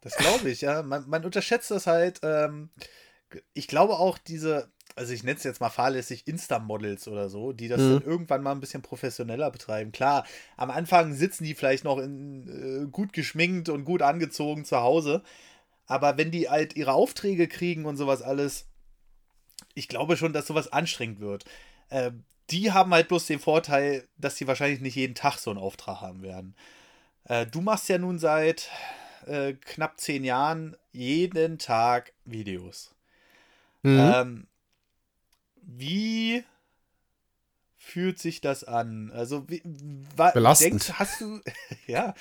Das 0.02 0.14
glaube 0.16 0.50
ich, 0.50 0.60
ja. 0.60 0.84
Man, 0.84 1.08
man 1.08 1.24
unterschätzt 1.24 1.72
das 1.72 1.88
halt. 1.88 2.20
Ähm 2.22 2.70
ich 3.52 3.68
glaube 3.68 3.94
auch 3.94 4.18
diese, 4.18 4.70
also 4.98 5.12
ich 5.12 5.22
nenne 5.22 5.38
es 5.38 5.44
jetzt 5.44 5.60
mal 5.60 5.70
fahrlässig 5.70 6.26
Insta-Models 6.26 7.08
oder 7.08 7.28
so, 7.28 7.52
die 7.52 7.68
das 7.68 7.80
mhm. 7.80 7.94
dann 7.94 8.02
irgendwann 8.02 8.42
mal 8.42 8.52
ein 8.52 8.60
bisschen 8.60 8.82
professioneller 8.82 9.50
betreiben. 9.50 9.92
Klar, 9.92 10.26
am 10.56 10.70
Anfang 10.70 11.14
sitzen 11.14 11.44
die 11.44 11.54
vielleicht 11.54 11.84
noch 11.84 11.98
in, 11.98 12.84
äh, 12.86 12.90
gut 12.90 13.12
geschminkt 13.12 13.68
und 13.68 13.84
gut 13.84 14.02
angezogen 14.02 14.64
zu 14.64 14.78
Hause, 14.78 15.22
aber 15.86 16.18
wenn 16.18 16.30
die 16.30 16.50
halt 16.50 16.76
ihre 16.76 16.92
Aufträge 16.92 17.48
kriegen 17.48 17.86
und 17.86 17.96
sowas 17.96 18.22
alles, 18.22 18.66
ich 19.74 19.88
glaube 19.88 20.16
schon, 20.16 20.32
dass 20.32 20.46
sowas 20.46 20.72
anstrengend 20.72 21.20
wird. 21.20 21.44
Äh, 21.90 22.10
die 22.50 22.72
haben 22.72 22.92
halt 22.92 23.08
bloß 23.08 23.26
den 23.26 23.38
Vorteil, 23.38 24.06
dass 24.16 24.36
sie 24.36 24.46
wahrscheinlich 24.46 24.80
nicht 24.80 24.96
jeden 24.96 25.14
Tag 25.14 25.38
so 25.38 25.50
einen 25.50 25.58
Auftrag 25.58 26.00
haben 26.00 26.22
werden. 26.22 26.54
Äh, 27.24 27.46
du 27.46 27.60
machst 27.60 27.88
ja 27.88 27.98
nun 27.98 28.18
seit 28.18 28.70
äh, 29.26 29.52
knapp 29.54 30.00
zehn 30.00 30.24
Jahren 30.24 30.76
jeden 30.92 31.58
Tag 31.58 32.12
Videos. 32.24 32.94
Mhm. 33.82 34.12
Ähm, 34.14 34.47
wie 35.68 36.44
fühlt 37.76 38.18
sich 38.18 38.40
das 38.40 38.64
an? 38.64 39.12
Also, 39.12 39.48
wie, 39.48 39.62
Belastend. 40.16 40.72
denkst 40.72 40.92
hast 40.94 41.20
du, 41.20 41.40
ja, 41.86 42.14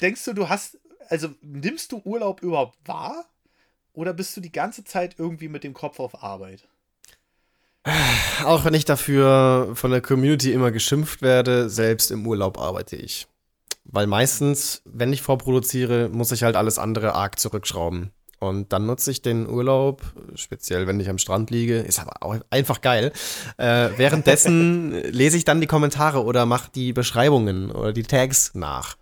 denkst 0.00 0.24
du, 0.24 0.32
du 0.34 0.48
hast, 0.48 0.78
also 1.08 1.28
nimmst 1.40 1.92
du 1.92 2.02
Urlaub 2.04 2.42
überhaupt 2.42 2.76
wahr? 2.84 3.24
Oder 3.92 4.12
bist 4.12 4.36
du 4.36 4.40
die 4.40 4.52
ganze 4.52 4.82
Zeit 4.84 5.14
irgendwie 5.18 5.48
mit 5.48 5.62
dem 5.62 5.72
Kopf 5.72 6.00
auf 6.00 6.22
Arbeit? 6.22 6.66
Auch 8.44 8.64
wenn 8.64 8.74
ich 8.74 8.84
dafür 8.84 9.70
von 9.74 9.92
der 9.92 10.00
Community 10.00 10.52
immer 10.52 10.72
geschimpft 10.72 11.22
werde, 11.22 11.70
selbst 11.70 12.10
im 12.10 12.26
Urlaub 12.26 12.58
arbeite 12.58 12.96
ich. 12.96 13.28
Weil 13.84 14.08
meistens, 14.08 14.82
wenn 14.84 15.12
ich 15.12 15.22
vorproduziere, 15.22 16.08
muss 16.08 16.32
ich 16.32 16.42
halt 16.42 16.56
alles 16.56 16.78
andere 16.78 17.14
arg 17.14 17.38
zurückschrauben. 17.38 18.10
Und 18.44 18.72
dann 18.72 18.86
nutze 18.86 19.10
ich 19.10 19.22
den 19.22 19.48
Urlaub, 19.48 20.02
speziell 20.34 20.86
wenn 20.86 21.00
ich 21.00 21.08
am 21.08 21.18
Strand 21.18 21.50
liege, 21.50 21.78
ist 21.78 21.98
aber 21.98 22.22
auch 22.22 22.36
einfach 22.50 22.80
geil. 22.80 23.12
Äh, 23.56 23.90
währenddessen 23.96 24.92
lese 25.10 25.36
ich 25.36 25.44
dann 25.44 25.60
die 25.60 25.66
Kommentare 25.66 26.24
oder 26.24 26.44
mache 26.44 26.70
die 26.74 26.92
Beschreibungen 26.92 27.70
oder 27.70 27.92
die 27.92 28.02
Tags 28.02 28.52
nach. 28.54 28.96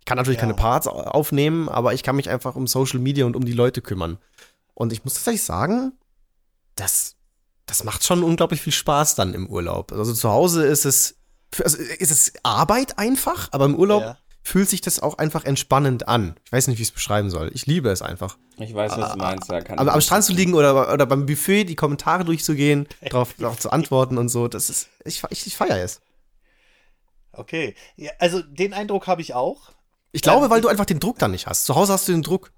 Ich 0.00 0.04
kann 0.04 0.16
natürlich 0.16 0.38
ja. 0.38 0.42
keine 0.42 0.54
Parts 0.54 0.88
aufnehmen, 0.88 1.68
aber 1.68 1.94
ich 1.94 2.02
kann 2.02 2.16
mich 2.16 2.28
einfach 2.28 2.56
um 2.56 2.66
Social 2.66 2.98
Media 2.98 3.24
und 3.24 3.36
um 3.36 3.44
die 3.44 3.52
Leute 3.52 3.82
kümmern. 3.82 4.18
Und 4.74 4.92
ich 4.92 5.04
muss 5.04 5.14
tatsächlich 5.14 5.44
sagen, 5.44 5.92
das, 6.74 7.16
das 7.66 7.84
macht 7.84 8.04
schon 8.04 8.24
unglaublich 8.24 8.60
viel 8.60 8.72
Spaß 8.72 9.14
dann 9.14 9.34
im 9.34 9.48
Urlaub. 9.48 9.92
Also 9.92 10.12
zu 10.12 10.28
Hause 10.28 10.66
ist 10.66 10.86
es, 10.86 11.16
also 11.62 11.78
ist 11.78 12.10
es 12.10 12.32
Arbeit 12.42 12.98
einfach, 12.98 13.48
aber 13.52 13.66
im 13.66 13.74
Urlaub 13.74 14.02
ja 14.02 14.16
fühlt 14.48 14.68
sich 14.68 14.80
das 14.80 15.00
auch 15.00 15.18
einfach 15.18 15.44
entspannend 15.44 16.08
an. 16.08 16.34
Ich 16.44 16.52
weiß 16.52 16.66
nicht, 16.68 16.78
wie 16.78 16.82
ich 16.82 16.88
es 16.88 16.94
beschreiben 16.94 17.30
soll. 17.30 17.50
Ich 17.54 17.66
liebe 17.66 17.90
es 17.90 18.02
einfach. 18.02 18.38
Ich 18.56 18.74
weiß, 18.74 18.96
was 18.96 19.12
du 19.12 19.18
meinst. 19.18 19.50
Ja, 19.50 19.60
aber 19.76 19.92
am 19.92 20.00
Strand 20.00 20.24
zu 20.24 20.32
liegen 20.32 20.54
oder, 20.54 20.92
oder 20.92 21.06
beim 21.06 21.26
Buffet 21.26 21.64
die 21.64 21.76
Kommentare 21.76 22.24
durchzugehen, 22.24 22.88
darauf, 23.10 23.34
darauf 23.34 23.58
zu 23.58 23.70
antworten 23.70 24.16
und 24.18 24.30
so, 24.30 24.48
das 24.48 24.70
ist, 24.70 24.88
ich, 25.04 25.22
ich, 25.30 25.46
ich 25.46 25.56
feiere 25.56 25.84
es. 25.84 26.00
Okay. 27.32 27.76
Ja, 27.96 28.10
also 28.18 28.42
den 28.42 28.72
Eindruck 28.72 29.06
habe 29.06 29.20
ich 29.20 29.34
auch. 29.34 29.72
Ich 30.12 30.22
glaube, 30.22 30.46
ähm, 30.46 30.50
weil 30.50 30.62
du 30.62 30.68
einfach 30.68 30.86
den 30.86 30.98
Druck 30.98 31.18
dann 31.18 31.30
nicht 31.30 31.46
hast. 31.46 31.66
Zu 31.66 31.76
Hause 31.76 31.92
hast 31.92 32.08
du 32.08 32.12
den 32.12 32.22
Druck. 32.22 32.50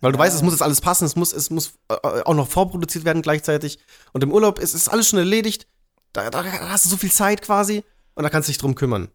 Weil 0.00 0.12
du 0.12 0.18
ja. 0.18 0.24
weißt, 0.24 0.36
es 0.36 0.42
muss 0.42 0.52
jetzt 0.52 0.62
alles 0.62 0.80
passen, 0.80 1.06
es 1.06 1.16
muss, 1.16 1.32
es 1.32 1.48
muss 1.50 1.74
äh, 1.88 1.94
auch 1.94 2.34
noch 2.34 2.48
vorproduziert 2.48 3.04
werden 3.04 3.22
gleichzeitig. 3.22 3.78
Und 4.12 4.22
im 4.22 4.30
Urlaub 4.30 4.58
ist, 4.58 4.74
ist 4.74 4.88
alles 4.88 5.08
schon 5.08 5.18
erledigt. 5.18 5.66
Da, 6.12 6.28
da 6.28 6.44
hast 6.44 6.84
du 6.84 6.90
so 6.90 6.96
viel 6.98 7.10
Zeit 7.10 7.40
quasi 7.40 7.82
und 8.14 8.24
da 8.24 8.28
kannst 8.28 8.48
du 8.48 8.50
dich 8.50 8.58
drum 8.58 8.74
kümmern 8.74 9.08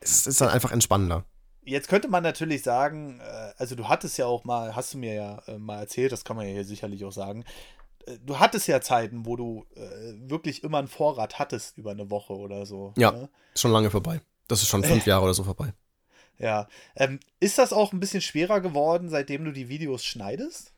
es 0.00 0.26
ist 0.26 0.40
dann 0.40 0.48
einfach 0.48 0.72
entspannender. 0.72 1.24
Jetzt 1.64 1.88
könnte 1.88 2.08
man 2.08 2.22
natürlich 2.22 2.62
sagen, 2.62 3.20
äh, 3.20 3.52
also 3.58 3.74
du 3.74 3.88
hattest 3.88 4.18
ja 4.18 4.26
auch 4.26 4.44
mal, 4.44 4.76
hast 4.76 4.94
du 4.94 4.98
mir 4.98 5.14
ja 5.14 5.42
äh, 5.46 5.58
mal 5.58 5.80
erzählt, 5.80 6.12
das 6.12 6.24
kann 6.24 6.36
man 6.36 6.46
ja 6.46 6.52
hier 6.52 6.64
sicherlich 6.64 7.04
auch 7.04 7.12
sagen, 7.12 7.44
äh, 8.06 8.18
du 8.24 8.38
hattest 8.38 8.68
ja 8.68 8.80
Zeiten, 8.80 9.26
wo 9.26 9.36
du 9.36 9.66
wirklich 10.28 10.62
immer 10.62 10.78
einen 10.78 10.88
Vorrat 10.88 11.38
hattest 11.38 11.76
über 11.76 11.90
eine 11.90 12.10
Woche 12.10 12.34
oder 12.34 12.66
so. 12.66 12.94
Ja, 12.96 13.10
ne? 13.10 13.28
ist 13.52 13.60
schon 13.60 13.72
lange 13.72 13.90
vorbei. 13.90 14.20
Das 14.46 14.62
ist 14.62 14.68
schon 14.68 14.84
fünf 14.84 15.06
Jahre 15.06 15.24
oder 15.24 15.34
so 15.34 15.42
vorbei. 15.42 15.72
Ja. 16.38 16.68
Ähm, 16.94 17.18
ist 17.40 17.58
das 17.58 17.72
auch 17.72 17.92
ein 17.92 18.00
bisschen 18.00 18.20
schwerer 18.20 18.60
geworden, 18.60 19.08
seitdem 19.08 19.44
du 19.44 19.52
die 19.52 19.68
Videos 19.68 20.04
schneidest? 20.04 20.72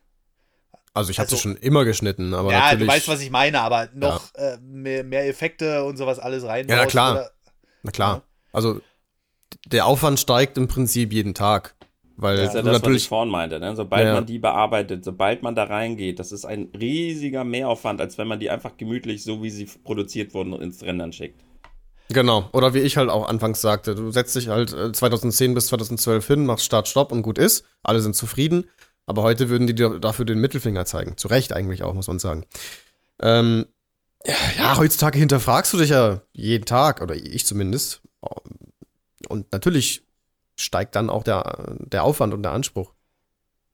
Also 0.93 1.11
ich 1.11 1.19
habe 1.19 1.27
also, 1.27 1.35
sie 1.35 1.41
schon 1.41 1.55
immer 1.57 1.85
geschnitten, 1.85 2.33
aber 2.33 2.51
ja, 2.51 2.59
natürlich. 2.59 2.79
Ja, 2.81 2.85
du 2.85 2.91
weißt, 2.91 3.07
was 3.09 3.21
ich 3.21 3.29
meine, 3.29 3.61
aber 3.61 3.89
noch 3.93 4.33
ja. 4.35 4.53
äh, 4.53 4.57
mehr, 4.59 5.03
mehr, 5.03 5.27
Effekte 5.27 5.83
und 5.83 5.97
sowas 5.97 6.17
alles 6.17 6.43
rein. 6.45 6.67
Ja, 6.67 6.77
na 6.77 6.85
klar. 6.87 7.11
Oder? 7.13 7.31
Na 7.83 7.91
klar. 7.91 8.15
Ja. 8.15 8.23
Also 8.51 8.81
der 9.67 9.85
Aufwand 9.85 10.19
steigt 10.19 10.57
im 10.57 10.67
Prinzip 10.67 11.13
jeden 11.13 11.33
Tag. 11.33 11.75
Weil 12.21 12.35
das 12.35 12.49
ist 12.49 12.55
ja 12.55 12.61
das, 12.63 12.73
natürlich, 12.73 12.97
was 12.97 13.03
ich 13.03 13.09
vorhin 13.09 13.31
meinte. 13.31 13.59
Ne? 13.61 13.75
Sobald 13.77 14.05
ja. 14.05 14.13
man 14.13 14.25
die 14.25 14.39
bearbeitet, 14.39 15.05
sobald 15.05 15.41
man 15.41 15.55
da 15.55 15.63
reingeht, 15.63 16.19
das 16.19 16.33
ist 16.33 16.43
ein 16.43 16.67
riesiger 16.77 17.45
Mehraufwand, 17.45 18.01
als 18.01 18.17
wenn 18.17 18.27
man 18.27 18.41
die 18.41 18.49
einfach 18.49 18.75
gemütlich, 18.75 19.23
so 19.23 19.41
wie 19.41 19.49
sie 19.49 19.69
produziert 19.85 20.33
wurden, 20.33 20.53
ins 20.53 20.83
Rendern 20.83 21.13
schickt. 21.13 21.41
Genau. 22.09 22.49
Oder 22.51 22.73
wie 22.73 22.79
ich 22.79 22.97
halt 22.97 23.09
auch 23.09 23.29
anfangs 23.29 23.61
sagte, 23.61 23.95
du 23.95 24.11
setzt 24.11 24.35
dich 24.35 24.49
halt 24.49 24.69
2010 24.95 25.51
äh, 25.51 25.53
bis 25.53 25.67
2012 25.67 26.27
hin, 26.27 26.45
machst 26.45 26.65
Start, 26.65 26.89
Stopp 26.89 27.13
und 27.13 27.21
gut 27.21 27.37
ist. 27.37 27.63
Alle 27.83 28.01
sind 28.01 28.15
zufrieden. 28.15 28.65
Aber 29.05 29.23
heute 29.23 29.49
würden 29.49 29.65
die 29.65 29.73
dir 29.73 29.99
dafür 29.99 30.25
den 30.25 30.39
Mittelfinger 30.39 30.85
zeigen. 30.85 31.15
Zu 31.17 31.29
Recht 31.29 31.53
eigentlich 31.53 31.83
auch, 31.83 31.93
muss 31.93 32.07
man 32.07 32.19
sagen. 32.19 32.45
Ähm, 33.21 33.65
ja, 34.57 34.77
heutzutage 34.77 35.17
hinterfragst 35.17 35.71
du 35.73 35.77
dich 35.77 35.91
ja 35.91 36.21
jeden 36.33 36.65
Tag, 36.65 37.01
oder 37.01 37.15
ich 37.15 37.45
zumindest. 37.45 38.01
Und 39.29 39.51
natürlich 39.51 40.03
steigt 40.55 40.95
dann 40.95 41.09
auch 41.09 41.23
der, 41.23 41.77
der 41.79 42.03
Aufwand 42.03 42.33
und 42.33 42.43
der 42.43 42.51
Anspruch. 42.51 42.93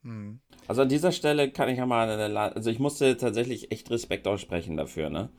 Hm. 0.03 0.39
Also 0.67 0.83
an 0.83 0.89
dieser 0.89 1.11
Stelle 1.11 1.51
kann 1.51 1.69
ich 1.69 1.77
ja 1.77 1.85
mal, 1.85 2.09
also 2.37 2.69
ich 2.69 2.79
musste 2.79 3.17
tatsächlich 3.17 3.71
echt 3.71 3.89
Respekt 3.89 4.27
aussprechen 4.27 4.77
dafür, 4.77 5.09
ne? 5.09 5.29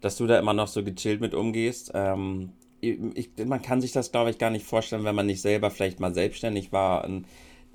Dass 0.00 0.16
du 0.16 0.26
da 0.26 0.38
immer 0.38 0.52
noch 0.52 0.68
so 0.68 0.82
gechillt 0.82 1.20
mit 1.20 1.34
umgehst. 1.34 1.92
Ähm, 1.94 2.52
ich, 2.80 3.30
man 3.46 3.62
kann 3.62 3.80
sich 3.80 3.92
das, 3.92 4.12
glaube 4.12 4.30
ich, 4.30 4.38
gar 4.38 4.50
nicht 4.50 4.66
vorstellen, 4.66 5.04
wenn 5.04 5.14
man 5.14 5.26
nicht 5.26 5.40
selber 5.40 5.70
vielleicht 5.70 6.00
mal 6.00 6.12
selbstständig 6.12 6.72
war. 6.72 7.04
Und 7.04 7.26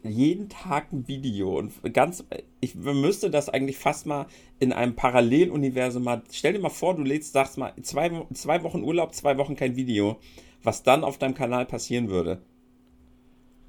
jeden 0.03 0.49
Tag 0.49 0.91
ein 0.93 1.07
Video 1.07 1.57
und 1.57 1.73
ganz, 1.93 2.23
ich 2.61 2.75
müsste 2.75 3.29
das 3.29 3.49
eigentlich 3.49 3.77
fast 3.77 4.05
mal 4.05 4.27
in 4.59 4.71
einem 4.71 4.95
Paralleluniversum 4.95 6.03
mal, 6.03 6.21
stell 6.31 6.53
dir 6.53 6.59
mal 6.59 6.69
vor, 6.69 6.95
du 6.95 7.03
lädst, 7.03 7.33
sagst 7.33 7.57
mal, 7.57 7.73
zwei, 7.81 8.09
zwei 8.33 8.63
Wochen 8.63 8.83
Urlaub, 8.83 9.13
zwei 9.13 9.37
Wochen 9.37 9.55
kein 9.55 9.75
Video 9.75 10.19
was 10.63 10.83
dann 10.83 11.03
auf 11.03 11.17
deinem 11.17 11.33
Kanal 11.33 11.65
passieren 11.65 12.09
würde. 12.09 12.41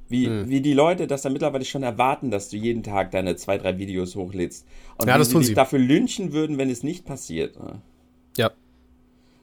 Wie, 0.08 0.26
hm. 0.26 0.48
wie 0.48 0.60
die 0.60 0.72
Leute 0.72 1.06
das 1.06 1.22
dann 1.22 1.32
mittlerweile 1.32 1.64
schon 1.64 1.84
erwarten, 1.84 2.30
dass 2.32 2.48
du 2.48 2.56
jeden 2.56 2.82
Tag 2.82 3.12
deine 3.12 3.36
zwei, 3.36 3.58
drei 3.58 3.78
Videos 3.78 4.16
hochlädst. 4.16 4.66
Und 4.98 5.06
ja, 5.06 5.18
wie 5.18 5.24
sie 5.24 5.38
dich 5.38 5.54
dafür 5.54 5.78
lynchen 5.78 6.32
würden, 6.32 6.58
wenn 6.58 6.68
es 6.68 6.82
nicht 6.82 7.04
passiert. 7.04 7.56
Ja. 8.36 8.50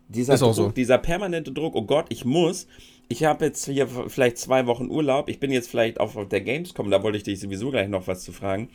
Dieser 0.09 0.35
Ist 0.35 0.41
Druck, 0.41 0.55
so. 0.55 0.69
dieser 0.69 0.97
permanente 0.97 1.51
Druck, 1.51 1.75
oh 1.75 1.83
Gott, 1.83 2.07
ich 2.09 2.25
muss. 2.25 2.67
Ich 3.09 3.23
habe 3.23 3.45
jetzt 3.45 3.65
hier 3.65 3.87
vielleicht 3.87 4.37
zwei 4.37 4.65
Wochen 4.65 4.89
Urlaub. 4.89 5.29
Ich 5.29 5.39
bin 5.39 5.51
jetzt 5.51 5.69
vielleicht 5.69 5.99
auf 5.99 6.17
der 6.29 6.41
Gamescom, 6.41 6.89
da 6.91 7.03
wollte 7.03 7.17
ich 7.17 7.23
dich 7.23 7.39
sowieso 7.39 7.71
gleich 7.71 7.87
noch 7.87 8.07
was 8.07 8.23
zu 8.23 8.31
fragen. 8.31 8.69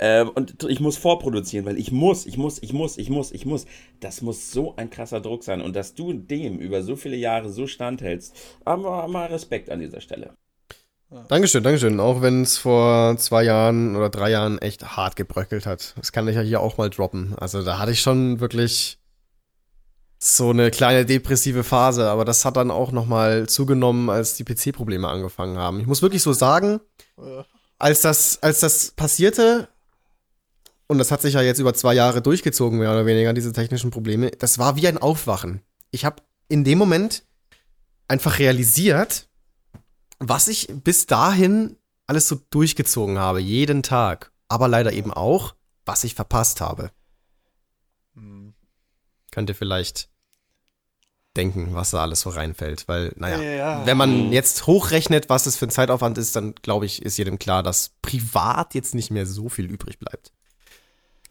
Äh, 0.00 0.22
und 0.22 0.64
ich 0.64 0.80
muss 0.80 0.96
vorproduzieren, 0.96 1.66
weil 1.66 1.78
ich 1.78 1.92
muss, 1.92 2.24
ich 2.24 2.38
muss, 2.38 2.62
ich 2.62 2.72
muss, 2.72 2.96
ich 2.96 3.10
muss, 3.10 3.32
ich 3.32 3.44
muss. 3.44 3.66
Das 4.00 4.22
muss 4.22 4.50
so 4.50 4.74
ein 4.76 4.88
krasser 4.88 5.20
Druck 5.20 5.44
sein. 5.44 5.60
Und 5.60 5.76
dass 5.76 5.94
du 5.94 6.14
dem 6.14 6.58
über 6.58 6.82
so 6.82 6.96
viele 6.96 7.16
Jahre 7.16 7.50
so 7.50 7.66
standhältst, 7.66 8.34
aber 8.64 9.06
mal 9.08 9.26
Respekt 9.26 9.68
an 9.68 9.80
dieser 9.80 10.00
Stelle. 10.00 10.32
Dankeschön, 11.28 11.62
Dankeschön. 11.62 12.00
Auch 12.00 12.22
wenn 12.22 12.42
es 12.42 12.56
vor 12.56 13.18
zwei 13.18 13.42
Jahren 13.42 13.94
oder 13.94 14.08
drei 14.08 14.30
Jahren 14.30 14.58
echt 14.58 14.96
hart 14.96 15.16
gebröckelt 15.16 15.66
hat. 15.66 15.92
Das 15.98 16.12
kann 16.12 16.26
ich 16.28 16.36
ja 16.36 16.40
hier 16.40 16.60
auch 16.60 16.78
mal 16.78 16.88
droppen. 16.88 17.34
Also 17.36 17.62
da 17.62 17.78
hatte 17.78 17.92
ich 17.92 18.00
schon 18.00 18.40
wirklich 18.40 18.98
so 20.18 20.48
eine 20.48 20.70
kleine 20.70 21.04
depressive 21.04 21.62
Phase, 21.62 22.08
aber 22.08 22.24
das 22.24 22.46
hat 22.46 22.56
dann 22.56 22.70
auch 22.70 22.90
nochmal 22.90 23.48
zugenommen, 23.50 24.08
als 24.08 24.34
die 24.34 24.44
PC-Probleme 24.44 25.08
angefangen 25.08 25.58
haben. 25.58 25.78
Ich 25.80 25.86
muss 25.86 26.00
wirklich 26.00 26.22
so 26.22 26.32
sagen, 26.32 26.80
als 27.78 28.00
das, 28.00 28.42
als 28.42 28.60
das 28.60 28.92
passierte, 28.92 29.68
und 30.90 30.98
das 30.98 31.12
hat 31.12 31.22
sich 31.22 31.34
ja 31.34 31.40
jetzt 31.40 31.60
über 31.60 31.72
zwei 31.72 31.94
Jahre 31.94 32.20
durchgezogen, 32.20 32.80
mehr 32.80 32.90
oder 32.90 33.06
weniger, 33.06 33.32
diese 33.32 33.52
technischen 33.52 33.92
Probleme, 33.92 34.32
das 34.32 34.58
war 34.58 34.74
wie 34.74 34.88
ein 34.88 34.98
Aufwachen. 34.98 35.62
Ich 35.92 36.04
habe 36.04 36.20
in 36.48 36.64
dem 36.64 36.78
Moment 36.78 37.22
einfach 38.08 38.40
realisiert, 38.40 39.28
was 40.18 40.48
ich 40.48 40.66
bis 40.68 41.06
dahin 41.06 41.76
alles 42.08 42.26
so 42.26 42.40
durchgezogen 42.50 43.20
habe, 43.20 43.38
jeden 43.38 43.84
Tag. 43.84 44.32
Aber 44.48 44.66
leider 44.66 44.92
eben 44.92 45.12
auch, 45.12 45.54
was 45.86 46.02
ich 46.02 46.16
verpasst 46.16 46.60
habe. 46.60 46.90
Hm. 48.14 48.54
Könnt 49.30 49.48
ihr 49.48 49.54
vielleicht 49.54 50.08
denken, 51.36 51.72
was 51.72 51.92
da 51.92 52.02
alles 52.02 52.22
so 52.22 52.30
reinfällt. 52.30 52.88
Weil, 52.88 53.12
naja, 53.14 53.40
ja. 53.40 53.86
wenn 53.86 53.96
man 53.96 54.32
jetzt 54.32 54.66
hochrechnet, 54.66 55.28
was 55.28 55.46
es 55.46 55.56
für 55.56 55.68
ein 55.68 55.70
Zeitaufwand 55.70 56.18
ist, 56.18 56.34
dann 56.34 56.56
glaube 56.56 56.86
ich, 56.86 57.02
ist 57.02 57.16
jedem 57.16 57.38
klar, 57.38 57.62
dass 57.62 57.92
privat 58.02 58.74
jetzt 58.74 58.96
nicht 58.96 59.12
mehr 59.12 59.24
so 59.24 59.48
viel 59.48 59.66
übrig 59.66 60.00
bleibt. 60.00 60.32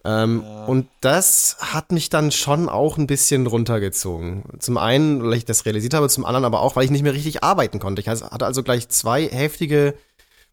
Ähm, 0.06 0.44
ja. 0.46 0.66
Und 0.66 0.88
das 1.02 1.58
hat 1.60 1.92
mich 1.92 2.10
dann 2.10 2.32
schon 2.32 2.70
auch 2.70 2.98
ein 2.98 3.08
bisschen 3.08 3.48
runtergezogen. 3.48 4.44
Zum 4.60 4.78
einen, 4.78 5.24
weil 5.24 5.34
ich 5.34 5.46
das 5.46 5.66
realisiert 5.66 5.94
habe, 5.94 6.10
zum 6.10 6.26
anderen 6.26 6.46
aber 6.46 6.62
auch, 6.62 6.76
weil 6.76 6.86
ich 6.86 6.92
nicht 6.92 7.04
mehr 7.04 7.14
richtig 7.14 7.44
arbeiten 7.44 7.80
konnte. 7.80 8.02
Ich 8.02 8.08
hatte 8.08 8.46
also 8.46 8.64
gleich 8.64 8.90
zwei 8.90 9.28
heftige 9.28 9.96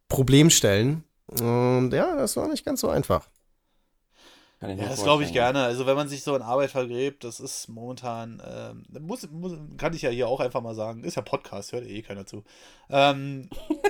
Problemstellen. 0.09 1.05
Und 1.27 1.93
ja, 1.93 2.17
das 2.17 2.37
war 2.37 2.49
nicht 2.49 2.65
ganz 2.65 2.81
so 2.81 2.89
einfach. 2.89 3.29
Ja, 4.61 4.75
das 4.75 5.03
glaube 5.03 5.25
ich 5.25 5.33
gerne. 5.33 5.65
Also 5.65 5.87
wenn 5.87 5.97
man 5.97 6.09
sich 6.09 6.23
so 6.23 6.35
in 6.35 6.43
Arbeit 6.43 6.71
vergräbt, 6.71 7.25
das 7.25 7.41
ist 7.41 7.69
momentan, 7.69 8.43
ähm, 8.47 8.85
muss, 9.01 9.29
muss, 9.31 9.53
kann 9.77 9.93
ich 9.95 10.03
ja 10.03 10.11
hier 10.11 10.29
auch 10.29 10.41
einfach 10.41 10.63
mal 10.63 10.75
sagen, 10.75 11.05
ist 11.05 11.17
ja 11.17 11.23
Podcast, 11.23 11.73
hört 11.73 11.87
eh 11.87 12.03
keiner 12.03 12.27
zu. 12.27 12.43
Ähm, 12.89 13.51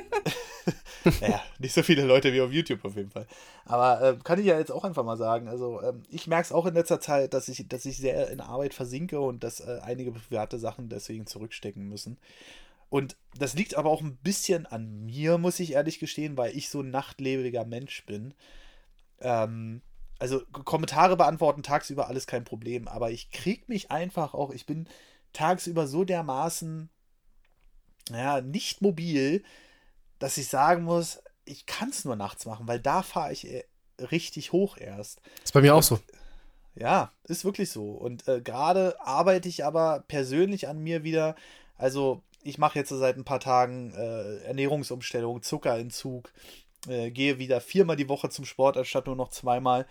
naja, 1.20 1.42
nicht 1.58 1.72
so 1.72 1.82
viele 1.82 2.04
Leute 2.04 2.32
wie 2.32 2.40
auf 2.40 2.52
YouTube 2.52 2.84
auf 2.84 2.96
jeden 2.96 3.10
Fall. 3.10 3.26
Aber 3.64 4.02
äh, 4.02 4.16
kann 4.22 4.38
ich 4.38 4.46
ja 4.46 4.58
jetzt 4.58 4.72
auch 4.72 4.84
einfach 4.84 5.04
mal 5.04 5.16
sagen. 5.16 5.48
Also 5.48 5.80
ähm, 5.82 6.02
ich 6.10 6.26
merke 6.26 6.46
es 6.46 6.52
auch 6.52 6.66
in 6.66 6.74
letzter 6.74 7.00
Zeit, 7.00 7.34
dass 7.34 7.48
ich, 7.48 7.68
dass 7.68 7.84
ich 7.84 7.96
sehr 7.98 8.30
in 8.30 8.40
Arbeit 8.40 8.74
versinke 8.74 9.20
und 9.20 9.44
dass 9.44 9.60
äh, 9.60 9.80
einige 9.82 10.12
private 10.12 10.58
Sachen 10.58 10.88
deswegen 10.88 11.26
zurückstecken 11.26 11.88
müssen. 11.88 12.18
Und 12.88 13.16
das 13.36 13.54
liegt 13.54 13.76
aber 13.76 13.90
auch 13.90 14.00
ein 14.00 14.16
bisschen 14.16 14.66
an 14.66 15.04
mir, 15.04 15.38
muss 15.38 15.60
ich 15.60 15.72
ehrlich 15.72 15.98
gestehen, 15.98 16.36
weil 16.36 16.56
ich 16.56 16.70
so 16.70 16.80
ein 16.80 16.90
nachtlebiger 16.90 17.64
Mensch 17.64 18.04
bin. 18.06 18.34
Ähm, 19.20 19.82
also 20.18 20.42
Kommentare 20.46 21.16
beantworten 21.16 21.62
tagsüber 21.62 22.08
alles 22.08 22.26
kein 22.26 22.44
Problem, 22.44 22.88
aber 22.88 23.10
ich 23.10 23.30
krieg 23.30 23.68
mich 23.68 23.90
einfach 23.90 24.34
auch, 24.34 24.50
ich 24.50 24.66
bin 24.66 24.88
tagsüber 25.32 25.86
so 25.86 26.04
dermaßen, 26.04 26.88
ja, 28.10 28.40
nicht 28.40 28.82
mobil, 28.82 29.42
dass 30.18 30.38
ich 30.38 30.48
sagen 30.48 30.84
muss, 30.84 31.20
ich 31.44 31.66
kann 31.66 31.90
es 31.90 32.04
nur 32.04 32.16
nachts 32.16 32.46
machen, 32.46 32.66
weil 32.66 32.80
da 32.80 33.02
fahre 33.02 33.32
ich 33.32 33.46
äh, 33.50 33.64
richtig 33.98 34.52
hoch 34.52 34.76
erst. 34.78 35.20
Ist 35.44 35.52
bei 35.52 35.60
mir 35.60 35.74
auch 35.74 35.82
so. 35.82 35.98
Ja, 36.74 37.12
ist 37.24 37.44
wirklich 37.44 37.70
so. 37.70 37.90
Und 37.92 38.28
äh, 38.28 38.40
gerade 38.40 39.00
arbeite 39.00 39.48
ich 39.48 39.64
aber 39.64 40.04
persönlich 40.08 40.68
an 40.68 40.78
mir 40.78 41.04
wieder. 41.04 41.34
Also 41.76 42.22
ich 42.42 42.58
mache 42.58 42.78
jetzt 42.78 42.90
seit 42.90 43.16
ein 43.16 43.24
paar 43.24 43.40
Tagen 43.40 43.92
äh, 43.94 44.38
Ernährungsumstellung, 44.44 45.42
Zuckerentzug, 45.42 46.32
äh, 46.88 47.10
gehe 47.10 47.38
wieder 47.38 47.60
viermal 47.60 47.96
die 47.96 48.08
Woche 48.08 48.28
zum 48.28 48.44
Sport 48.44 48.76
anstatt 48.76 49.06
nur 49.06 49.16
noch 49.16 49.28
zweimal. 49.28 49.86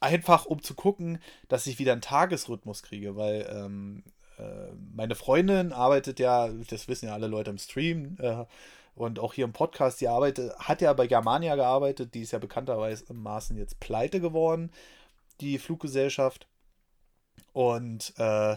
Einfach 0.00 0.46
um 0.46 0.62
zu 0.62 0.74
gucken, 0.74 1.20
dass 1.48 1.66
ich 1.66 1.78
wieder 1.78 1.92
einen 1.92 2.00
Tagesrhythmus 2.00 2.82
kriege, 2.82 3.16
weil 3.16 3.46
ähm, 3.52 4.02
äh, 4.38 4.72
meine 4.94 5.14
Freundin 5.14 5.72
arbeitet 5.72 6.18
ja, 6.18 6.48
das 6.48 6.88
wissen 6.88 7.06
ja 7.06 7.14
alle 7.14 7.26
Leute 7.26 7.50
im 7.50 7.58
Stream 7.58 8.16
äh, 8.18 8.44
und 8.94 9.18
auch 9.18 9.34
hier 9.34 9.44
im 9.44 9.52
Podcast, 9.52 10.00
die 10.00 10.08
arbeitet, 10.08 10.58
hat 10.58 10.80
ja 10.80 10.92
bei 10.92 11.06
Germania 11.06 11.56
gearbeitet, 11.56 12.14
die 12.14 12.22
ist 12.22 12.32
ja 12.32 12.38
bekannterweise 12.38 13.04
im 13.08 13.22
Maßen 13.22 13.56
jetzt 13.56 13.80
pleite 13.80 14.20
geworden, 14.20 14.70
die 15.40 15.58
Fluggesellschaft. 15.58 16.46
Und 17.52 18.14
äh, 18.18 18.56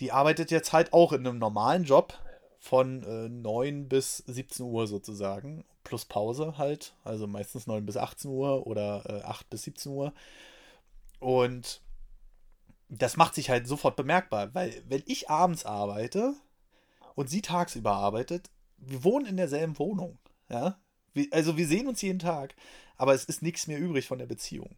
die 0.00 0.12
arbeitet 0.12 0.50
jetzt 0.50 0.72
halt 0.72 0.92
auch 0.92 1.12
in 1.12 1.26
einem 1.26 1.38
normalen 1.38 1.84
Job 1.84 2.18
von 2.58 3.02
äh, 3.04 3.28
9 3.28 3.88
bis 3.88 4.18
17 4.18 4.66
Uhr 4.66 4.86
sozusagen, 4.86 5.64
plus 5.90 6.04
Pause 6.04 6.56
halt, 6.56 6.94
also 7.02 7.26
meistens 7.26 7.66
9 7.66 7.84
bis 7.84 7.96
18 7.96 8.30
Uhr 8.30 8.64
oder 8.68 9.02
äh, 9.08 9.22
8 9.24 9.50
bis 9.50 9.64
17 9.64 9.90
Uhr. 9.90 10.14
Und 11.18 11.82
das 12.88 13.16
macht 13.16 13.34
sich 13.34 13.50
halt 13.50 13.66
sofort 13.66 13.96
bemerkbar, 13.96 14.54
weil 14.54 14.82
wenn 14.86 15.02
ich 15.06 15.28
abends 15.28 15.66
arbeite 15.66 16.34
und 17.16 17.28
sie 17.28 17.42
tagsüber 17.42 17.92
arbeitet, 17.92 18.50
wir 18.78 19.02
wohnen 19.02 19.26
in 19.26 19.36
derselben 19.36 19.78
Wohnung, 19.80 20.18
ja, 20.48 20.78
also 21.32 21.56
wir 21.56 21.66
sehen 21.66 21.88
uns 21.88 22.02
jeden 22.02 22.20
Tag, 22.20 22.54
aber 22.96 23.12
es 23.12 23.24
ist 23.24 23.42
nichts 23.42 23.66
mehr 23.66 23.80
übrig 23.80 24.06
von 24.06 24.18
der 24.18 24.26
Beziehung. 24.26 24.76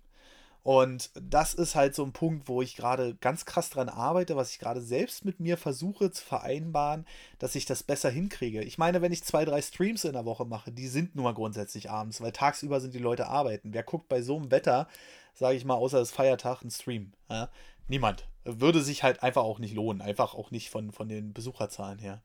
Und 0.65 1.11
das 1.15 1.55
ist 1.55 1.75
halt 1.75 1.95
so 1.95 2.05
ein 2.05 2.13
Punkt, 2.13 2.47
wo 2.47 2.63
ich 2.63 2.77
gerade 2.77 3.17
ganz 3.17 3.45
krass 3.45 3.71
dran 3.71 3.89
arbeite, 3.89 4.37
was 4.37 4.53
ich 4.53 4.61
gerade 4.61 4.81
selbst 4.81 5.25
mit 5.25 5.41
mir 5.41 5.57
versuche 5.57 6.13
zu 6.13 6.25
vereinbaren, 6.25 7.05
dass 7.41 7.57
ich 7.57 7.67
das 7.67 7.83
besser 7.83 8.11
hinkriege. 8.11 8.63
Ich 8.63 8.79
meine, 8.79 9.03
wenn 9.03 9.11
ich 9.11 9.25
zwei, 9.25 9.45
drei 9.45 9.61
Streams 9.61 10.05
in 10.05 10.13
der 10.13 10.25
Woche 10.25 10.45
mache, 10.45 10.71
die 10.71 10.87
sind 10.87 11.17
nur 11.17 11.25
mal 11.25 11.35
grundsätzlich 11.35 11.91
abends, 11.91 12.21
weil 12.21 12.31
tagsüber 12.31 12.81
sind 12.81 12.95
die 12.95 13.01
Leute 13.01 13.27
arbeiten. 13.27 13.75
Wer 13.75 13.83
guckt 13.83 14.09
bei 14.09 14.23
so 14.23 14.37
einem 14.37 14.53
Wetter, 14.53 14.87
sage 15.35 15.57
ich 15.57 15.65
mal, 15.65 15.75
außer 15.75 16.01
es 16.01 16.13
Feiertag, 16.13 16.63
einen 16.63 16.71
Stream? 16.71 17.13
Ja? 17.29 17.49
Niemand. 17.89 18.29
Würde 18.45 18.83
sich 18.83 19.03
halt 19.03 19.23
einfach 19.23 19.43
auch 19.43 19.59
nicht 19.59 19.75
lohnen, 19.75 20.01
einfach 20.01 20.35
auch 20.35 20.53
nicht 20.53 20.71
von, 20.71 20.93
von 20.93 21.09
den 21.09 21.33
Besucherzahlen 21.33 21.99
her. 21.99 22.23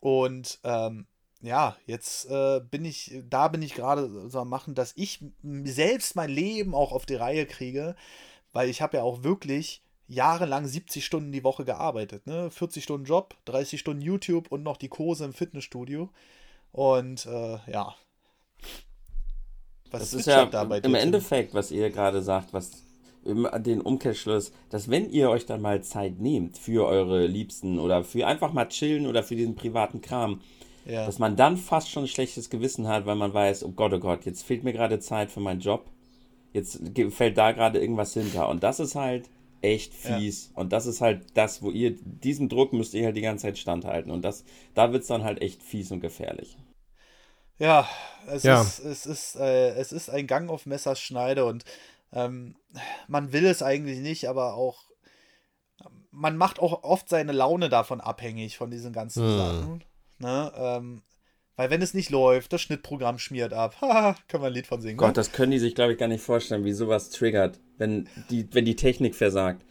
Und 0.00 0.58
ähm, 0.64 1.06
ja, 1.44 1.76
jetzt 1.86 2.30
äh, 2.30 2.60
bin 2.70 2.84
ich, 2.84 3.20
da 3.28 3.48
bin 3.48 3.60
ich 3.60 3.74
gerade 3.74 4.28
so 4.30 4.40
am 4.40 4.48
machen, 4.48 4.74
dass 4.74 4.94
ich 4.96 5.22
selbst 5.42 6.16
mein 6.16 6.30
Leben 6.30 6.74
auch 6.74 6.92
auf 6.92 7.04
die 7.04 7.16
Reihe 7.16 7.44
kriege, 7.44 7.96
weil 8.52 8.70
ich 8.70 8.80
habe 8.80 8.96
ja 8.96 9.02
auch 9.02 9.22
wirklich 9.22 9.82
jahrelang 10.08 10.66
70 10.66 11.04
Stunden 11.04 11.32
die 11.32 11.44
Woche 11.44 11.64
gearbeitet, 11.64 12.26
ne? 12.26 12.50
40 12.50 12.82
Stunden 12.82 13.06
Job, 13.06 13.36
30 13.44 13.78
Stunden 13.78 14.00
YouTube 14.00 14.50
und 14.50 14.62
noch 14.62 14.78
die 14.78 14.88
Kurse 14.88 15.26
im 15.26 15.34
Fitnessstudio. 15.34 16.08
Und 16.72 17.26
äh, 17.26 17.58
ja. 17.70 17.94
Was 19.90 20.00
das 20.00 20.14
ist 20.14 20.26
ja 20.26 20.46
da 20.46 20.64
bei 20.64 20.78
im 20.78 20.94
Endeffekt, 20.94 21.54
was 21.54 21.70
ihr 21.70 21.90
gerade 21.90 22.22
sagt, 22.22 22.52
was 22.52 22.82
den 23.24 23.80
Umkehrschluss, 23.80 24.52
dass 24.68 24.90
wenn 24.90 25.10
ihr 25.10 25.30
euch 25.30 25.46
dann 25.46 25.62
mal 25.62 25.82
Zeit 25.82 26.18
nehmt 26.20 26.58
für 26.58 26.86
eure 26.86 27.26
Liebsten 27.26 27.78
oder 27.78 28.04
für 28.04 28.26
einfach 28.26 28.52
mal 28.52 28.68
chillen 28.68 29.06
oder 29.06 29.22
für 29.22 29.36
diesen 29.36 29.54
privaten 29.54 30.02
Kram, 30.02 30.40
ja. 30.84 31.06
Dass 31.06 31.18
man 31.18 31.36
dann 31.36 31.56
fast 31.56 31.90
schon 31.90 32.04
ein 32.04 32.08
schlechtes 32.08 32.50
Gewissen 32.50 32.88
hat, 32.88 33.06
weil 33.06 33.16
man 33.16 33.32
weiß, 33.32 33.64
oh 33.64 33.72
Gott, 33.72 33.92
oh 33.92 33.98
Gott, 33.98 34.24
jetzt 34.26 34.44
fehlt 34.44 34.64
mir 34.64 34.72
gerade 34.72 34.98
Zeit 35.00 35.30
für 35.30 35.40
meinen 35.40 35.60
Job. 35.60 35.86
Jetzt 36.52 36.80
fällt 37.10 37.38
da 37.38 37.52
gerade 37.52 37.80
irgendwas 37.80 38.12
hinter. 38.12 38.48
Und 38.48 38.62
das 38.62 38.80
ist 38.80 38.94
halt 38.94 39.28
echt 39.62 39.94
fies. 39.94 40.50
Ja. 40.50 40.60
Und 40.60 40.72
das 40.72 40.86
ist 40.86 41.00
halt 41.00 41.26
das, 41.34 41.62
wo 41.62 41.70
ihr, 41.70 41.96
diesen 42.02 42.48
Druck 42.48 42.72
müsst 42.72 42.94
ihr 42.94 43.06
halt 43.06 43.16
die 43.16 43.22
ganze 43.22 43.46
Zeit 43.46 43.58
standhalten. 43.58 44.12
Und 44.12 44.22
das, 44.22 44.44
da 44.74 44.92
wird 44.92 45.02
es 45.02 45.08
dann 45.08 45.24
halt 45.24 45.40
echt 45.40 45.62
fies 45.62 45.90
und 45.90 46.00
gefährlich. 46.00 46.56
Ja, 47.58 47.88
es, 48.26 48.42
ja. 48.42 48.60
Ist, 48.60 48.80
es, 48.80 49.06
ist, 49.06 49.36
äh, 49.36 49.70
es 49.70 49.90
ist 49.90 50.10
ein 50.10 50.26
Gang 50.26 50.50
auf 50.50 50.66
Messerschneide 50.66 51.44
und 51.44 51.64
ähm, 52.12 52.56
man 53.08 53.32
will 53.32 53.46
es 53.46 53.62
eigentlich 53.62 54.00
nicht, 54.00 54.28
aber 54.28 54.54
auch 54.54 54.84
man 56.10 56.36
macht 56.36 56.60
auch 56.60 56.84
oft 56.84 57.08
seine 57.08 57.32
Laune 57.32 57.68
davon 57.68 58.00
abhängig, 58.00 58.56
von 58.56 58.70
diesen 58.70 58.92
ganzen 58.92 59.24
hm. 59.24 59.36
Sachen. 59.36 59.84
Ne? 60.24 60.52
Ähm, 60.56 61.02
weil 61.56 61.68
wenn 61.68 61.82
es 61.82 61.92
nicht 61.92 62.08
läuft, 62.08 62.52
das 62.54 62.62
Schnittprogramm 62.62 63.18
schmiert 63.18 63.52
ab. 63.52 63.76
Haha, 63.80 64.16
können 64.26 64.42
wir 64.42 64.46
ein 64.48 64.54
Lied 64.54 64.66
von 64.66 64.80
singen. 64.80 64.96
Gott, 64.96 65.08
ne? 65.08 65.12
das 65.12 65.32
können 65.32 65.52
die 65.52 65.58
sich, 65.58 65.74
glaube 65.74 65.92
ich, 65.92 65.98
gar 65.98 66.08
nicht 66.08 66.24
vorstellen, 66.24 66.64
wie 66.64 66.72
sowas 66.72 67.10
triggert, 67.10 67.60
wenn 67.76 68.08
die, 68.30 68.48
wenn 68.52 68.64
die 68.64 68.74
Technik 68.74 69.14
versagt. 69.14 69.62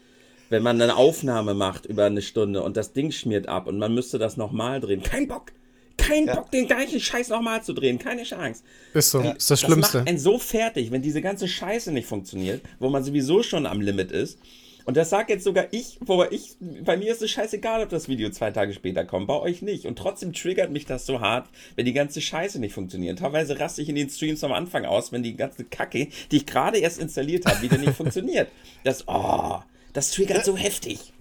Wenn 0.50 0.62
man 0.62 0.80
eine 0.80 0.96
Aufnahme 0.96 1.56
macht 1.56 1.88
über 1.88 2.06
eine 2.06 2.22
Stunde 2.22 2.62
und 2.62 2.78
das 2.78 2.94
Ding 2.94 3.12
schmiert 3.12 3.48
ab 3.48 3.66
und 3.66 3.80
man 3.80 3.96
müsste 3.96 4.20
das 4.20 4.38
nochmal 4.38 4.80
drehen. 4.80 5.02
Kein 5.02 5.28
Bock! 5.28 5.52
Kein 5.98 6.26
ja. 6.26 6.36
Bock, 6.36 6.52
den 6.52 6.68
gleichen 6.68 7.00
Scheiß 7.00 7.30
nochmal 7.30 7.64
zu 7.64 7.74
drehen. 7.74 7.98
Keine 7.98 8.24
Chance. 8.24 8.64
Ist 8.94 9.12
so. 9.12 9.22
ist 9.22 9.50
das 9.50 9.62
Schlimmste. 9.62 9.82
Das 9.82 10.02
macht 10.02 10.10
einen 10.10 10.20
so 10.20 10.38
fertig, 10.38 10.92
wenn 10.92 11.02
diese 11.02 11.22
ganze 11.22 11.48
Scheiße 11.48 11.92
nicht 11.92 12.08
funktioniert, 12.08 12.62
wo 12.80 12.90
man 12.90 13.04
sowieso 13.04 13.42
schon 13.42 13.66
am 13.66 13.82
Limit 13.82 14.12
ist 14.12 14.38
und 14.86 14.98
das 14.98 15.10
sagt 15.10 15.30
jetzt 15.30 15.44
sogar 15.44 15.68
ich, 15.72 15.98
wobei 16.02 16.30
ich, 16.32 16.56
bei 16.60 16.98
mir 16.98 17.12
ist 17.12 17.22
es 17.22 17.32
scheißegal, 17.32 17.84
ob 17.84 17.90
das 17.90 18.08
Video 18.08 18.30
zwei 18.30 18.52
Tage 18.52 18.74
später 18.74 19.06
kommt, 19.06 19.28
bei 19.28 19.40
euch 19.40 19.62
nicht. 19.62 19.86
Und 19.86 19.98
trotzdem 19.98 20.34
triggert 20.34 20.72
mich 20.72 20.86
das 20.86 21.06
so 21.06 21.22
hart, 21.22 21.50
wenn 21.76 21.86
die 21.86 21.94
ganze 21.94 22.22
Scheiße 22.22 22.60
nicht 22.60 22.74
funktioniert. 22.74 23.20
Teilweise 23.20 23.60
raste 23.60 23.82
ich 23.82 23.90
in 23.90 23.96
den 23.96 24.10
Streams 24.10 24.44
am 24.44 24.52
Anfang 24.52 24.86
aus, 24.86 25.12
wenn 25.12 25.24
die 25.24 25.36
ganze 25.36 25.64
Kacke, 25.64 26.08
die 26.32 26.38
ich 26.38 26.46
gerade 26.46 26.80
erst 26.80 27.00
installiert 27.00 27.46
habe, 27.46 27.62
wieder 27.62 27.78
nicht 27.78 27.94
funktioniert. 27.94 28.50
Das, 28.84 29.08
oh, 29.08 29.60
das 29.94 30.12
triggert 30.12 30.46
so 30.46 30.58
heftig. 30.58 31.14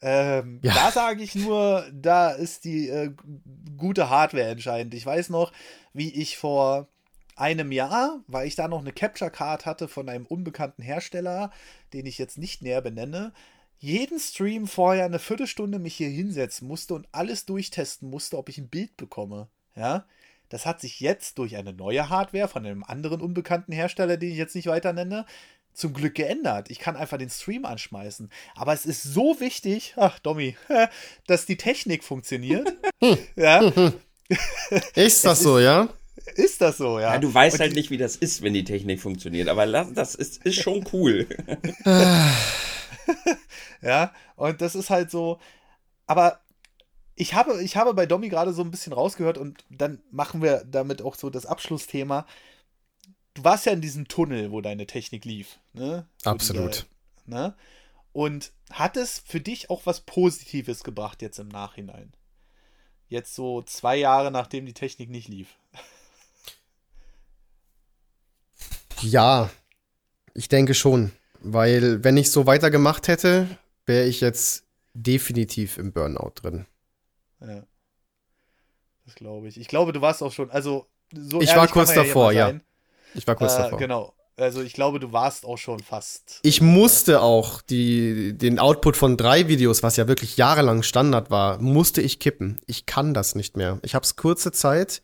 Ähm, 0.00 0.58
ja. 0.62 0.74
Da 0.74 0.90
sage 0.90 1.22
ich 1.22 1.34
nur, 1.36 1.86
da 1.92 2.30
ist 2.30 2.64
die 2.64 2.88
äh, 2.88 3.12
gute 3.76 4.10
Hardware 4.10 4.48
entscheidend. 4.48 4.94
Ich 4.94 5.06
weiß 5.06 5.30
noch, 5.30 5.52
wie 5.92 6.10
ich 6.10 6.38
vor 6.38 6.88
einem 7.42 7.72
Jahr, 7.72 8.20
weil 8.28 8.46
ich 8.46 8.54
da 8.54 8.68
noch 8.68 8.78
eine 8.78 8.92
Capture 8.92 9.30
Card 9.30 9.66
hatte 9.66 9.88
von 9.88 10.08
einem 10.08 10.26
unbekannten 10.26 10.80
Hersteller, 10.80 11.50
den 11.92 12.06
ich 12.06 12.16
jetzt 12.16 12.38
nicht 12.38 12.62
näher 12.62 12.80
benenne, 12.80 13.32
jeden 13.78 14.20
Stream 14.20 14.68
vorher 14.68 15.04
eine 15.04 15.18
Viertelstunde 15.18 15.80
mich 15.80 15.96
hier 15.96 16.08
hinsetzen 16.08 16.68
musste 16.68 16.94
und 16.94 17.08
alles 17.10 17.44
durchtesten 17.44 18.08
musste, 18.08 18.38
ob 18.38 18.48
ich 18.48 18.58
ein 18.58 18.68
Bild 18.68 18.96
bekomme. 18.96 19.48
Ja, 19.74 20.06
das 20.50 20.66
hat 20.66 20.80
sich 20.80 21.00
jetzt 21.00 21.38
durch 21.38 21.56
eine 21.56 21.72
neue 21.72 22.08
Hardware 22.08 22.46
von 22.46 22.64
einem 22.64 22.84
anderen 22.84 23.20
unbekannten 23.20 23.72
Hersteller, 23.72 24.16
den 24.18 24.30
ich 24.30 24.38
jetzt 24.38 24.54
nicht 24.54 24.68
weiter 24.68 24.92
nenne, 24.92 25.26
zum 25.74 25.94
Glück 25.94 26.14
geändert. 26.14 26.70
Ich 26.70 26.78
kann 26.78 26.94
einfach 26.94 27.18
den 27.18 27.30
Stream 27.30 27.64
anschmeißen. 27.64 28.30
Aber 28.54 28.72
es 28.72 28.86
ist 28.86 29.02
so 29.02 29.40
wichtig, 29.40 29.94
ach 29.96 30.20
Domi, 30.20 30.56
dass 31.26 31.46
die 31.46 31.56
Technik 31.56 32.04
funktioniert. 32.04 32.72
ja. 33.34 33.72
Ist 34.94 35.24
das 35.24 35.40
so, 35.40 35.58
ja? 35.58 35.88
Ist 36.34 36.60
das 36.60 36.78
so, 36.78 36.98
ja. 36.98 37.14
ja 37.14 37.18
du 37.18 37.32
weißt 37.32 37.54
und 37.54 37.60
halt 37.60 37.74
nicht, 37.74 37.90
wie 37.90 37.98
das 37.98 38.16
ist, 38.16 38.42
wenn 38.42 38.54
die 38.54 38.64
Technik 38.64 39.00
funktioniert, 39.00 39.48
aber 39.48 39.66
das 39.66 40.14
ist, 40.14 40.44
ist 40.44 40.62
schon 40.62 40.84
cool. 40.92 41.26
ja, 43.82 44.12
und 44.36 44.60
das 44.60 44.74
ist 44.74 44.90
halt 44.90 45.10
so, 45.10 45.38
aber 46.06 46.40
ich 47.14 47.34
habe, 47.34 47.62
ich 47.62 47.76
habe 47.76 47.94
bei 47.94 48.06
Domi 48.06 48.28
gerade 48.28 48.52
so 48.52 48.62
ein 48.62 48.70
bisschen 48.70 48.92
rausgehört 48.92 49.38
und 49.38 49.64
dann 49.70 50.00
machen 50.10 50.42
wir 50.42 50.64
damit 50.64 51.02
auch 51.02 51.14
so 51.14 51.30
das 51.30 51.46
Abschlussthema. 51.46 52.26
Du 53.34 53.44
warst 53.44 53.66
ja 53.66 53.72
in 53.72 53.80
diesem 53.80 54.08
Tunnel, 54.08 54.50
wo 54.50 54.60
deine 54.60 54.86
Technik 54.86 55.24
lief. 55.24 55.58
Ne? 55.72 56.06
Absolut. 56.24 56.86
Diese, 57.26 57.30
ne? 57.30 57.54
Und 58.12 58.52
hat 58.70 58.96
es 58.96 59.22
für 59.24 59.40
dich 59.40 59.70
auch 59.70 59.86
was 59.86 60.00
Positives 60.00 60.84
gebracht 60.84 61.22
jetzt 61.22 61.38
im 61.38 61.48
Nachhinein? 61.48 62.12
Jetzt 63.08 63.34
so 63.34 63.62
zwei 63.62 63.96
Jahre, 63.96 64.30
nachdem 64.30 64.66
die 64.66 64.74
Technik 64.74 65.08
nicht 65.10 65.28
lief. 65.28 65.56
Ja, 69.02 69.50
ich 70.34 70.48
denke 70.48 70.74
schon. 70.74 71.12
Weil, 71.40 72.04
wenn 72.04 72.16
ich 72.16 72.30
so 72.30 72.46
weitergemacht 72.46 73.08
hätte, 73.08 73.48
wäre 73.84 74.06
ich 74.06 74.20
jetzt 74.20 74.64
definitiv 74.94 75.78
im 75.78 75.92
Burnout 75.92 76.32
drin. 76.36 76.66
Ja. 77.40 77.64
Das 79.04 79.14
glaube 79.16 79.48
ich. 79.48 79.58
Ich 79.58 79.68
glaube, 79.68 79.92
du 79.92 80.00
warst 80.00 80.22
auch 80.22 80.32
schon, 80.32 80.50
also 80.50 80.86
so 81.12 81.40
Ich 81.40 81.54
war 81.54 81.66
kurz 81.68 81.92
davor, 81.92 82.32
ja. 82.32 82.54
Ich 83.14 83.26
war 83.26 83.34
kurz 83.34 83.54
äh, 83.54 83.58
davor. 83.58 83.78
Genau. 83.78 84.14
Also 84.36 84.62
ich 84.62 84.72
glaube, 84.72 84.98
du 84.98 85.12
warst 85.12 85.44
auch 85.44 85.58
schon 85.58 85.80
fast. 85.80 86.40
Ich 86.42 86.60
musste 86.60 87.20
auch 87.20 87.60
die, 87.60 88.36
den 88.36 88.58
Output 88.58 88.96
von 88.96 89.16
drei 89.16 89.48
Videos, 89.48 89.82
was 89.82 89.96
ja 89.96 90.08
wirklich 90.08 90.36
jahrelang 90.36 90.82
Standard 90.82 91.30
war, 91.30 91.60
musste 91.60 92.00
ich 92.00 92.18
kippen. 92.18 92.60
Ich 92.66 92.86
kann 92.86 93.12
das 93.12 93.34
nicht 93.34 93.56
mehr. 93.56 93.78
Ich 93.82 93.94
habe 93.94 94.04
es 94.04 94.16
kurze 94.16 94.52
Zeit 94.52 95.02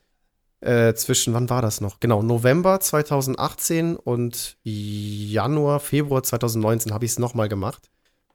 äh, 0.60 0.94
zwischen, 0.94 1.34
wann 1.34 1.50
war 1.50 1.62
das 1.62 1.80
noch? 1.80 2.00
Genau, 2.00 2.22
November 2.22 2.80
2018 2.80 3.96
und 3.96 4.56
Januar, 4.62 5.80
Februar 5.80 6.22
2019 6.22 6.92
habe 6.92 7.04
ich 7.04 7.12
es 7.12 7.18
nochmal 7.18 7.48
gemacht. 7.48 7.90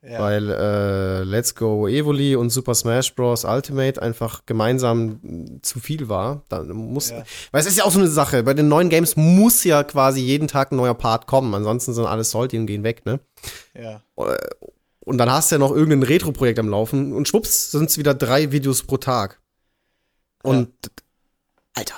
Ja. 0.06 0.20
Weil 0.20 0.50
äh, 0.50 1.24
Let's 1.24 1.56
Go 1.56 1.88
Evoli 1.88 2.36
und 2.36 2.50
Super 2.50 2.76
Smash 2.76 3.16
Bros. 3.16 3.46
Ultimate 3.46 4.02
einfach 4.02 4.46
gemeinsam 4.46 5.62
zu 5.62 5.80
viel 5.80 6.10
war. 6.10 6.44
Da 6.50 6.62
muss, 6.64 7.12
ja. 7.12 7.24
Weil 7.52 7.62
es 7.62 7.68
ist 7.68 7.78
ja 7.78 7.86
auch 7.86 7.92
so 7.92 8.00
eine 8.00 8.10
Sache. 8.10 8.44
Bei 8.44 8.54
den 8.54 8.68
neuen 8.68 8.90
Games 8.90 9.16
muss 9.16 9.64
ja 9.64 9.82
quasi 9.84 10.20
jeden 10.20 10.50
Tag 10.50 10.72
ein 10.72 10.76
neuer 10.76 10.94
Part 10.94 11.26
kommen. 11.26 11.54
Ansonsten 11.54 11.94
sind 11.94 12.06
alle 12.06 12.26
Salty 12.26 12.58
und 12.58 12.66
gehen 12.66 12.84
weg, 12.84 13.06
ne? 13.06 13.22
Ja. 13.74 14.02
Äh, 14.18 14.38
und 15.00 15.18
dann 15.18 15.32
hast 15.32 15.52
du 15.52 15.56
ja 15.56 15.60
noch 15.60 15.72
irgendein 15.72 16.04
Retro-Projekt 16.04 16.60
am 16.60 16.70
Laufen 16.70 17.14
und 17.14 17.28
schwupps 17.28 17.72
sind 17.72 17.90
es 17.90 17.98
wieder 17.98 18.14
drei 18.14 18.52
Videos 18.52 18.84
pro 18.84 18.98
Tag. 18.98 19.40
Und 20.44 20.68
ja. 20.84 20.92
Alter. 21.76 21.96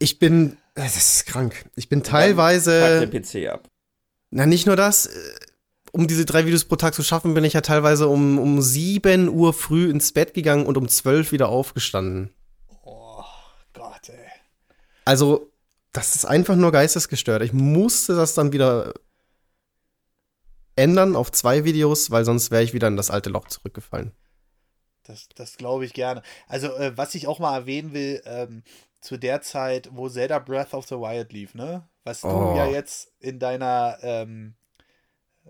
Ich 0.00 0.18
bin. 0.18 0.56
Das 0.74 0.96
ist 0.96 1.26
krank. 1.26 1.66
Ich 1.76 1.88
bin 1.88 2.02
teilweise. 2.02 3.00
Pack 3.00 3.10
den 3.10 3.22
PC 3.22 3.48
ab. 3.48 3.68
Na, 4.30 4.46
nicht 4.46 4.66
nur 4.66 4.76
das 4.76 5.06
äh, 5.06 5.10
um 5.92 6.06
diese 6.06 6.24
drei 6.24 6.46
Videos 6.46 6.64
pro 6.64 6.76
Tag 6.76 6.94
zu 6.94 7.02
schaffen, 7.02 7.34
bin 7.34 7.44
ich 7.44 7.52
ja 7.52 7.60
teilweise 7.60 8.08
um, 8.08 8.38
um 8.38 8.62
7 8.62 9.28
Uhr 9.28 9.52
früh 9.52 9.90
ins 9.90 10.12
Bett 10.12 10.34
gegangen 10.34 10.66
und 10.66 10.76
um 10.76 10.88
12 10.88 11.32
wieder 11.32 11.48
aufgestanden. 11.48 12.32
Oh 12.84 13.24
Gott, 13.72 14.08
ey. 14.08 14.28
Also, 15.04 15.50
das 15.92 16.14
ist 16.14 16.24
einfach 16.24 16.56
nur 16.56 16.72
geistesgestört. 16.72 17.42
Ich 17.42 17.52
musste 17.52 18.14
das 18.14 18.34
dann 18.34 18.52
wieder 18.52 18.94
ändern 20.76 21.16
auf 21.16 21.32
zwei 21.32 21.64
Videos, 21.64 22.10
weil 22.10 22.24
sonst 22.24 22.50
wäre 22.50 22.62
ich 22.62 22.72
wieder 22.72 22.88
in 22.88 22.96
das 22.96 23.10
alte 23.10 23.30
Loch 23.30 23.48
zurückgefallen. 23.48 24.12
Das, 25.02 25.28
das 25.34 25.56
glaube 25.56 25.84
ich 25.84 25.92
gerne. 25.92 26.22
Also, 26.46 26.68
äh, 26.76 26.96
was 26.96 27.14
ich 27.14 27.26
auch 27.26 27.40
mal 27.40 27.56
erwähnen 27.56 27.92
will, 27.92 28.22
ähm, 28.24 28.62
zu 29.00 29.16
der 29.16 29.40
Zeit, 29.40 29.88
wo 29.92 30.08
Zelda 30.08 30.38
Breath 30.38 30.74
of 30.74 30.86
the 30.86 30.96
Wild 30.96 31.32
lief, 31.32 31.54
ne? 31.54 31.88
Was 32.04 32.24
oh. 32.24 32.28
du 32.52 32.56
ja 32.56 32.66
jetzt 32.66 33.12
in 33.18 33.38
deiner 33.38 33.98
ähm, 34.02 34.54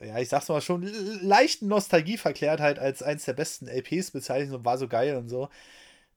ja, 0.00 0.18
ich 0.18 0.28
sag's 0.28 0.48
mal 0.48 0.60
schon, 0.60 0.82
leichten 1.22 1.68
Nostalgieverklärtheit 1.68 2.78
als 2.78 3.02
eins 3.02 3.24
der 3.24 3.34
besten 3.34 3.66
LPs 3.66 4.12
bezeichnet 4.12 4.54
und 4.54 4.64
war 4.64 4.78
so 4.78 4.88
geil 4.88 5.16
und 5.16 5.28
so. 5.28 5.48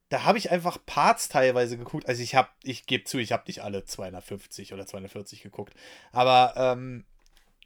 Da 0.09 0.23
habe 0.23 0.37
ich 0.37 0.51
einfach 0.51 0.77
Parts 0.85 1.27
teilweise 1.27 1.77
geguckt. 1.77 2.07
Also 2.07 2.21
ich 2.21 2.35
habe, 2.35 2.49
ich 2.63 2.85
gebe 2.85 3.03
zu, 3.03 3.17
ich 3.17 3.31
habe 3.31 3.43
nicht 3.47 3.63
alle 3.63 3.83
250 3.83 4.73
oder 4.73 4.85
240 4.85 5.41
geguckt. 5.41 5.73
Aber 6.11 6.53
ähm, 6.55 7.03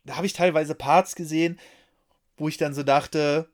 da 0.05 0.15
habe 0.15 0.25
ich 0.25 0.33
teilweise 0.33 0.73
Parts 0.73 1.15
gesehen, 1.15 1.59
wo 2.37 2.47
ich 2.47 2.57
dann 2.57 2.73
so 2.73 2.83
dachte, 2.83 3.49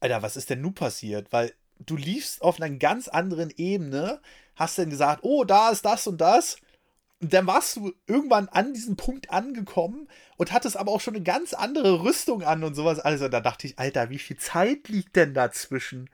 Alter, 0.00 0.22
was 0.22 0.36
ist 0.36 0.50
denn 0.50 0.62
nun 0.62 0.74
passiert? 0.74 1.32
Weil 1.32 1.52
du 1.78 1.96
liefst 1.96 2.42
auf 2.42 2.60
einer 2.60 2.74
ganz 2.76 3.08
anderen 3.08 3.50
Ebene, 3.50 4.20
hast 4.56 4.78
dann 4.78 4.90
gesagt, 4.90 5.20
oh, 5.22 5.44
da 5.44 5.70
ist 5.70 5.84
das 5.84 6.06
und 6.06 6.20
das. 6.20 6.56
Und 7.20 7.32
dann 7.32 7.46
warst 7.46 7.76
du 7.76 7.92
irgendwann 8.08 8.48
an 8.48 8.74
diesem 8.74 8.96
Punkt 8.96 9.30
angekommen 9.30 10.08
und 10.36 10.52
hattest 10.52 10.76
aber 10.76 10.90
auch 10.90 11.00
schon 11.00 11.14
eine 11.14 11.22
ganz 11.22 11.54
andere 11.54 12.02
Rüstung 12.02 12.42
an 12.42 12.64
und 12.64 12.74
sowas. 12.74 12.98
Also 12.98 13.28
da 13.28 13.40
dachte 13.40 13.68
ich, 13.68 13.78
Alter, 13.78 14.10
wie 14.10 14.18
viel 14.18 14.36
Zeit 14.38 14.88
liegt 14.88 15.14
denn 15.14 15.32
dazwischen? 15.32 16.10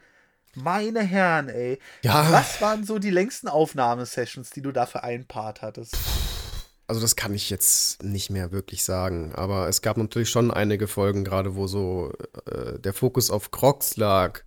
Meine 0.55 1.01
Herren, 1.01 1.49
ey. 1.49 1.79
Ja. 2.03 2.31
Was 2.31 2.61
waren 2.61 2.85
so 2.85 2.99
die 2.99 3.11
längsten 3.11 3.49
Aufnahmesessions, 3.49 4.51
die 4.51 4.61
du 4.61 4.71
da 4.71 4.85
für 4.87 5.03
einen 5.03 5.27
Part 5.27 5.63
hattest? 5.63 5.97
Also 6.89 7.01
das 7.01 7.17
kann 7.17 7.35
ich 7.35 7.49
jetzt 7.51 8.03
nicht 8.03 8.31
mehr 8.31 8.51
wirklich 8.51 8.83
sagen, 8.83 9.35
aber 9.35 9.69
es 9.69 9.83
gab 9.83 9.99
natürlich 9.99 10.31
schon 10.31 10.51
einige 10.51 10.89
Folgen, 10.89 11.23
gerade 11.23 11.55
wo 11.55 11.67
so 11.67 12.13
äh, 12.47 12.79
der 12.79 12.95
Fokus 12.95 13.31
auf 13.31 13.51
Crocs 13.51 13.97
lag 13.97 14.41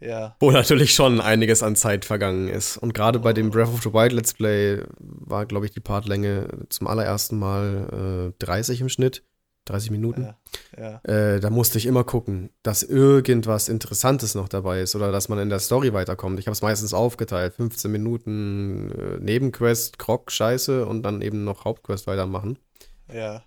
ja. 0.00 0.36
Wo 0.40 0.50
natürlich 0.50 0.94
schon 0.94 1.20
einiges 1.20 1.62
an 1.62 1.76
Zeit 1.76 2.04
vergangen 2.04 2.48
ist. 2.48 2.76
Und 2.76 2.94
gerade 2.94 3.18
bei 3.18 3.32
dem 3.32 3.50
Breath 3.50 3.68
of 3.68 3.82
the 3.82 3.92
Wild 3.92 4.12
Let's 4.12 4.34
Play 4.34 4.82
war, 4.98 5.46
glaube 5.46 5.66
ich, 5.66 5.72
die 5.72 5.80
Partlänge 5.80 6.48
zum 6.70 6.86
allerersten 6.86 7.38
Mal 7.38 8.32
äh, 8.40 8.44
30 8.44 8.80
im 8.80 8.88
Schnitt. 8.88 9.22
30 9.66 9.90
Minuten. 9.90 10.34
Ja, 10.76 11.00
ja. 11.04 11.34
Äh, 11.34 11.38
da 11.40 11.50
musste 11.50 11.78
ich 11.78 11.86
immer 11.86 12.02
gucken, 12.02 12.50
dass 12.62 12.82
irgendwas 12.82 13.68
Interessantes 13.68 14.34
noch 14.34 14.48
dabei 14.48 14.80
ist 14.80 14.96
oder 14.96 15.12
dass 15.12 15.28
man 15.28 15.38
in 15.38 15.50
der 15.50 15.60
Story 15.60 15.92
weiterkommt. 15.92 16.40
Ich 16.40 16.46
habe 16.46 16.54
es 16.54 16.62
meistens 16.62 16.94
aufgeteilt. 16.94 17.54
15 17.54 17.92
Minuten 17.92 18.90
äh, 18.90 19.18
Nebenquest, 19.18 19.98
Krog, 19.98 20.32
Scheiße 20.32 20.86
und 20.86 21.02
dann 21.02 21.20
eben 21.22 21.44
noch 21.44 21.64
Hauptquest 21.64 22.06
weitermachen. 22.06 22.58
Ja. 23.12 23.44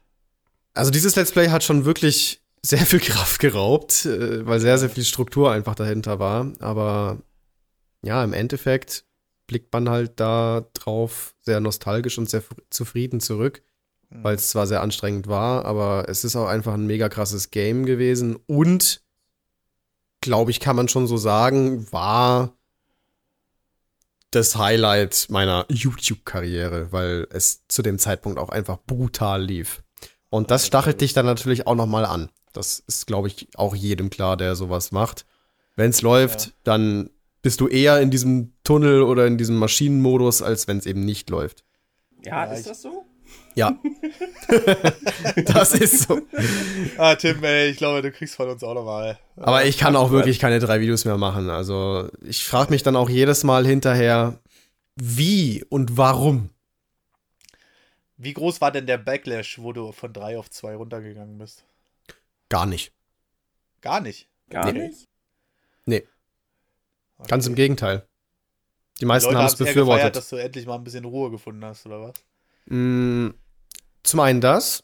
Also 0.75 0.91
dieses 0.91 1.15
Let's 1.15 1.31
Play 1.31 1.49
hat 1.49 1.63
schon 1.63 1.85
wirklich 1.85 2.42
sehr 2.65 2.85
viel 2.85 2.99
Kraft 2.99 3.39
geraubt, 3.39 4.05
äh, 4.05 4.45
weil 4.45 4.59
sehr, 4.59 4.77
sehr 4.77 4.89
viel 4.89 5.03
Struktur 5.03 5.51
einfach 5.51 5.75
dahinter 5.75 6.19
war. 6.19 6.51
Aber 6.59 7.19
ja, 8.01 8.23
im 8.23 8.33
Endeffekt 8.33 9.05
blickt 9.47 9.71
man 9.73 9.89
halt 9.89 10.19
da 10.19 10.65
drauf 10.73 11.35
sehr 11.41 11.59
nostalgisch 11.59 12.17
und 12.17 12.29
sehr 12.29 12.43
zufrieden 12.69 13.19
zurück, 13.19 13.61
mhm. 14.09 14.23
weil 14.23 14.35
es 14.35 14.49
zwar 14.49 14.67
sehr 14.67 14.81
anstrengend 14.81 15.27
war, 15.27 15.65
aber 15.65 16.05
es 16.07 16.23
ist 16.23 16.35
auch 16.35 16.47
einfach 16.47 16.73
ein 16.73 16.87
mega 16.87 17.09
krasses 17.09 17.51
Game 17.51 17.85
gewesen 17.85 18.37
und 18.47 19.03
glaube 20.21 20.51
ich, 20.51 20.61
kann 20.61 20.77
man 20.77 20.87
schon 20.87 21.05
so 21.05 21.17
sagen, 21.17 21.91
war 21.91 22.53
das 24.31 24.55
Highlight 24.55 25.27
meiner 25.29 25.65
YouTube-Karriere, 25.69 26.91
weil 26.91 27.27
es 27.29 27.67
zu 27.67 27.81
dem 27.81 27.99
Zeitpunkt 27.99 28.39
auch 28.39 28.49
einfach 28.49 28.79
brutal 28.87 29.43
lief. 29.43 29.83
Und 30.29 30.49
das 30.49 30.65
stachelt 30.65 31.01
dich 31.01 31.13
dann 31.13 31.25
natürlich 31.25 31.67
auch 31.67 31.75
noch 31.75 31.85
mal 31.85 32.05
an. 32.05 32.29
Das 32.53 32.83
ist, 32.87 33.07
glaube 33.07 33.27
ich, 33.27 33.47
auch 33.55 33.75
jedem 33.75 34.09
klar, 34.09 34.37
der 34.37 34.55
sowas 34.55 34.91
macht. 34.91 35.25
Wenn 35.75 35.89
es 35.89 36.01
läuft, 36.01 36.45
ja. 36.45 36.51
dann 36.63 37.09
bist 37.41 37.59
du 37.59 37.67
eher 37.67 37.99
in 37.99 38.11
diesem 38.11 38.53
Tunnel 38.63 39.01
oder 39.01 39.27
in 39.27 39.37
diesem 39.37 39.57
Maschinenmodus, 39.57 40.41
als 40.41 40.67
wenn 40.67 40.77
es 40.77 40.85
eben 40.85 41.03
nicht 41.03 41.29
läuft. 41.29 41.63
Ja, 42.23 42.45
ja 42.45 42.53
ist 42.53 42.67
das 42.67 42.81
so? 42.81 43.05
Ja. 43.55 43.77
das 45.45 45.75
ist 45.75 46.07
so. 46.07 46.21
Ah, 46.97 47.15
Tim, 47.15 47.43
ey, 47.43 47.69
ich 47.69 47.77
glaube, 47.77 48.01
du 48.01 48.11
kriegst 48.11 48.35
von 48.35 48.49
uns 48.49 48.63
auch 48.63 48.73
nochmal. 48.73 49.19
Aber 49.35 49.65
ich 49.65 49.77
kann 49.77 49.95
auch 49.95 50.11
wirklich 50.11 50.39
keine 50.39 50.59
drei 50.59 50.79
Videos 50.79 51.05
mehr 51.05 51.17
machen. 51.17 51.49
Also, 51.49 52.09
ich 52.21 52.45
frage 52.45 52.71
mich 52.71 52.83
dann 52.83 52.95
auch 52.95 53.09
jedes 53.09 53.43
Mal 53.43 53.65
hinterher, 53.65 54.39
wie 54.95 55.63
und 55.69 55.97
warum. 55.97 56.49
Wie 58.17 58.33
groß 58.33 58.61
war 58.61 58.71
denn 58.71 58.87
der 58.87 58.97
Backlash, 58.97 59.59
wo 59.59 59.73
du 59.73 59.91
von 59.91 60.13
drei 60.13 60.37
auf 60.37 60.49
zwei 60.49 60.75
runtergegangen 60.75 61.37
bist? 61.37 61.63
Gar 62.53 62.67
nicht. 62.67 62.93
Gar 63.81 63.99
nicht? 63.99 64.29
Gar 64.51 64.71
nee. 64.71 64.87
nicht? 64.87 65.07
Nee. 65.87 66.07
Okay. 67.17 67.27
Ganz 67.27 67.47
im 67.47 67.55
Gegenteil. 67.55 68.05
Die 69.01 69.05
meisten 69.05 69.35
haben 69.35 69.47
es 69.47 69.55
befürwortet. 69.55 70.13
Gefeiert, 70.13 70.15
dass 70.15 70.29
du 70.29 70.35
endlich 70.35 70.67
mal 70.67 70.75
ein 70.75 70.83
bisschen 70.83 71.03
Ruhe 71.03 71.31
gefunden 71.31 71.65
hast, 71.65 71.87
oder 71.87 72.01
was? 72.01 72.13
Mm, 72.67 73.29
zum 74.03 74.19
einen 74.19 74.39
das. 74.39 74.83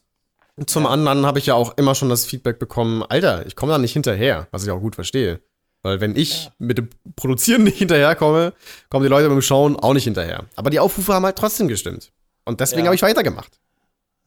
Zum 0.66 0.82
ja. 0.82 0.90
anderen 0.90 1.26
habe 1.26 1.38
ich 1.38 1.46
ja 1.46 1.54
auch 1.54 1.78
immer 1.78 1.94
schon 1.94 2.08
das 2.08 2.26
Feedback 2.26 2.58
bekommen, 2.58 3.04
Alter, 3.04 3.46
ich 3.46 3.54
komme 3.54 3.70
da 3.70 3.78
nicht 3.78 3.92
hinterher, 3.92 4.48
was 4.50 4.64
ich 4.64 4.72
auch 4.72 4.80
gut 4.80 4.96
verstehe. 4.96 5.40
Weil 5.82 6.00
wenn 6.00 6.16
ich 6.16 6.46
ja. 6.46 6.52
mit 6.58 6.78
dem 6.78 6.90
Produzieren 7.14 7.62
nicht 7.62 7.78
hinterherkomme, 7.78 8.52
kommen 8.88 9.04
die 9.04 9.08
Leute 9.08 9.28
mit 9.28 9.36
dem 9.36 9.42
Schauen 9.42 9.76
auch 9.76 9.94
nicht 9.94 10.02
hinterher. 10.02 10.44
Aber 10.56 10.70
die 10.70 10.80
Aufrufe 10.80 11.14
haben 11.14 11.24
halt 11.24 11.38
trotzdem 11.38 11.68
gestimmt. 11.68 12.10
Und 12.44 12.58
deswegen 12.58 12.80
ja. 12.80 12.86
habe 12.86 12.96
ich 12.96 13.02
weitergemacht. 13.02 13.60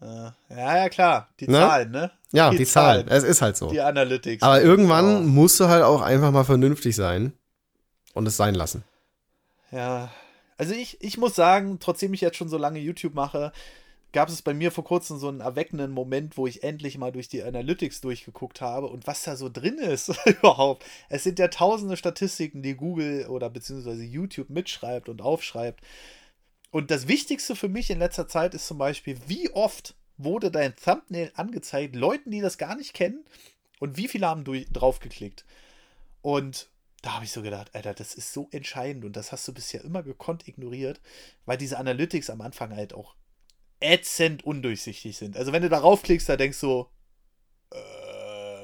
Ja, 0.04 0.78
ja, 0.78 0.90
klar. 0.90 1.30
Die 1.40 1.48
ne? 1.48 1.58
Zahlen, 1.58 1.92
ne? 1.92 2.12
Ja, 2.32 2.50
die, 2.50 2.58
die 2.58 2.66
Zahlen. 2.66 3.08
Zahlen. 3.08 3.18
Es 3.18 3.24
ist 3.24 3.42
halt 3.42 3.58
so. 3.58 3.70
Die 3.70 3.82
Analytics. 3.82 4.44
Aber 4.44 4.62
irgendwann 4.62 5.18
oh. 5.18 5.20
musst 5.22 5.60
du 5.60 5.68
halt 5.68 5.84
auch 5.84 6.02
einfach 6.02 6.32
mal 6.32 6.44
vernünftig 6.44 6.96
sein 6.96 7.34
und 8.14 8.28
es 8.28 8.38
sein 8.38 8.56
lassen. 8.56 8.84
Ja. 9.72 10.12
Also 10.58 10.74
ich, 10.74 11.02
ich 11.02 11.18
muss 11.18 11.36
sagen, 11.36 11.78
trotzdem 11.80 12.14
ich 12.14 12.22
jetzt 12.22 12.38
schon 12.38 12.50
so 12.50 12.58
lange 12.58 12.80
YouTube 12.80 13.14
mache, 13.14 13.52
gab 14.14 14.30
es 14.30 14.42
bei 14.42 14.54
mir 14.54 14.72
vor 14.72 14.84
kurzem 14.84 15.18
so 15.18 15.28
einen 15.28 15.42
erweckenden 15.42 15.92
Moment, 15.92 16.38
wo 16.38 16.48
ich 16.48 16.64
endlich 16.64 16.98
mal 16.98 17.12
durch 17.12 17.28
die 17.28 17.44
Analytics 17.44 18.02
durchgeguckt 18.02 18.62
habe 18.62 18.88
und 18.88 19.08
was 19.08 19.24
da 19.24 19.36
so 19.36 19.50
drin 19.50 19.80
ist 19.80 20.14
überhaupt. 20.26 20.86
Es 21.10 21.24
sind 21.24 21.40
ja 21.40 21.48
tausende 21.48 21.98
Statistiken, 21.98 22.62
die 22.62 22.76
Google 22.76 23.26
oder 23.28 23.50
beziehungsweise 23.50 24.04
YouTube 24.04 24.50
mitschreibt 24.50 25.10
und 25.10 25.22
aufschreibt. 25.22 25.82
Und 26.74 26.90
das 26.90 27.08
Wichtigste 27.08 27.56
für 27.56 27.70
mich 27.70 27.92
in 27.92 28.00
letzter 28.00 28.28
Zeit 28.28 28.56
ist 28.56 28.66
zum 28.66 28.80
Beispiel, 28.80 29.20
wie 29.28 29.52
oft 29.52 29.94
wurde 30.18 30.50
dein 30.50 30.76
Thumbnail 30.76 31.32
angezeigt, 31.36 31.96
Leuten, 31.96 32.32
die 32.32 32.42
das 32.42 32.58
gar 32.58 32.76
nicht 32.76 32.96
kennen, 32.96 33.24
und 33.80 33.96
wie 33.96 34.08
viele 34.08 34.26
haben 34.26 34.44
drauf 34.74 35.00
geklickt. 35.00 35.46
Und 36.24 36.72
da 37.04 37.14
habe 37.14 37.26
ich 37.26 37.32
so 37.32 37.44
gedacht, 37.44 37.76
Alter, 37.76 37.94
das 37.94 38.16
ist 38.16 38.34
so 38.34 38.48
entscheidend 38.50 39.06
und 39.06 39.16
das 39.16 39.32
hast 39.32 39.48
du 39.48 39.54
bisher 39.54 39.84
immer 39.84 40.02
gekonnt 40.02 40.48
ignoriert, 40.48 41.00
weil 41.46 41.60
diese 41.60 41.78
Analytics 41.78 42.32
am 42.32 42.42
Anfang 42.42 42.76
halt 42.76 42.96
auch 42.96 43.14
ätzend 43.80 44.44
undurchsichtig 44.44 45.16
sind. 45.16 45.38
Also 45.38 45.52
wenn 45.52 45.62
du 45.62 45.70
darauf 45.70 46.02
klickst, 46.02 46.28
da 46.28 46.38
denkst 46.38 46.60
du, 46.60 46.88
äh, 47.70 47.78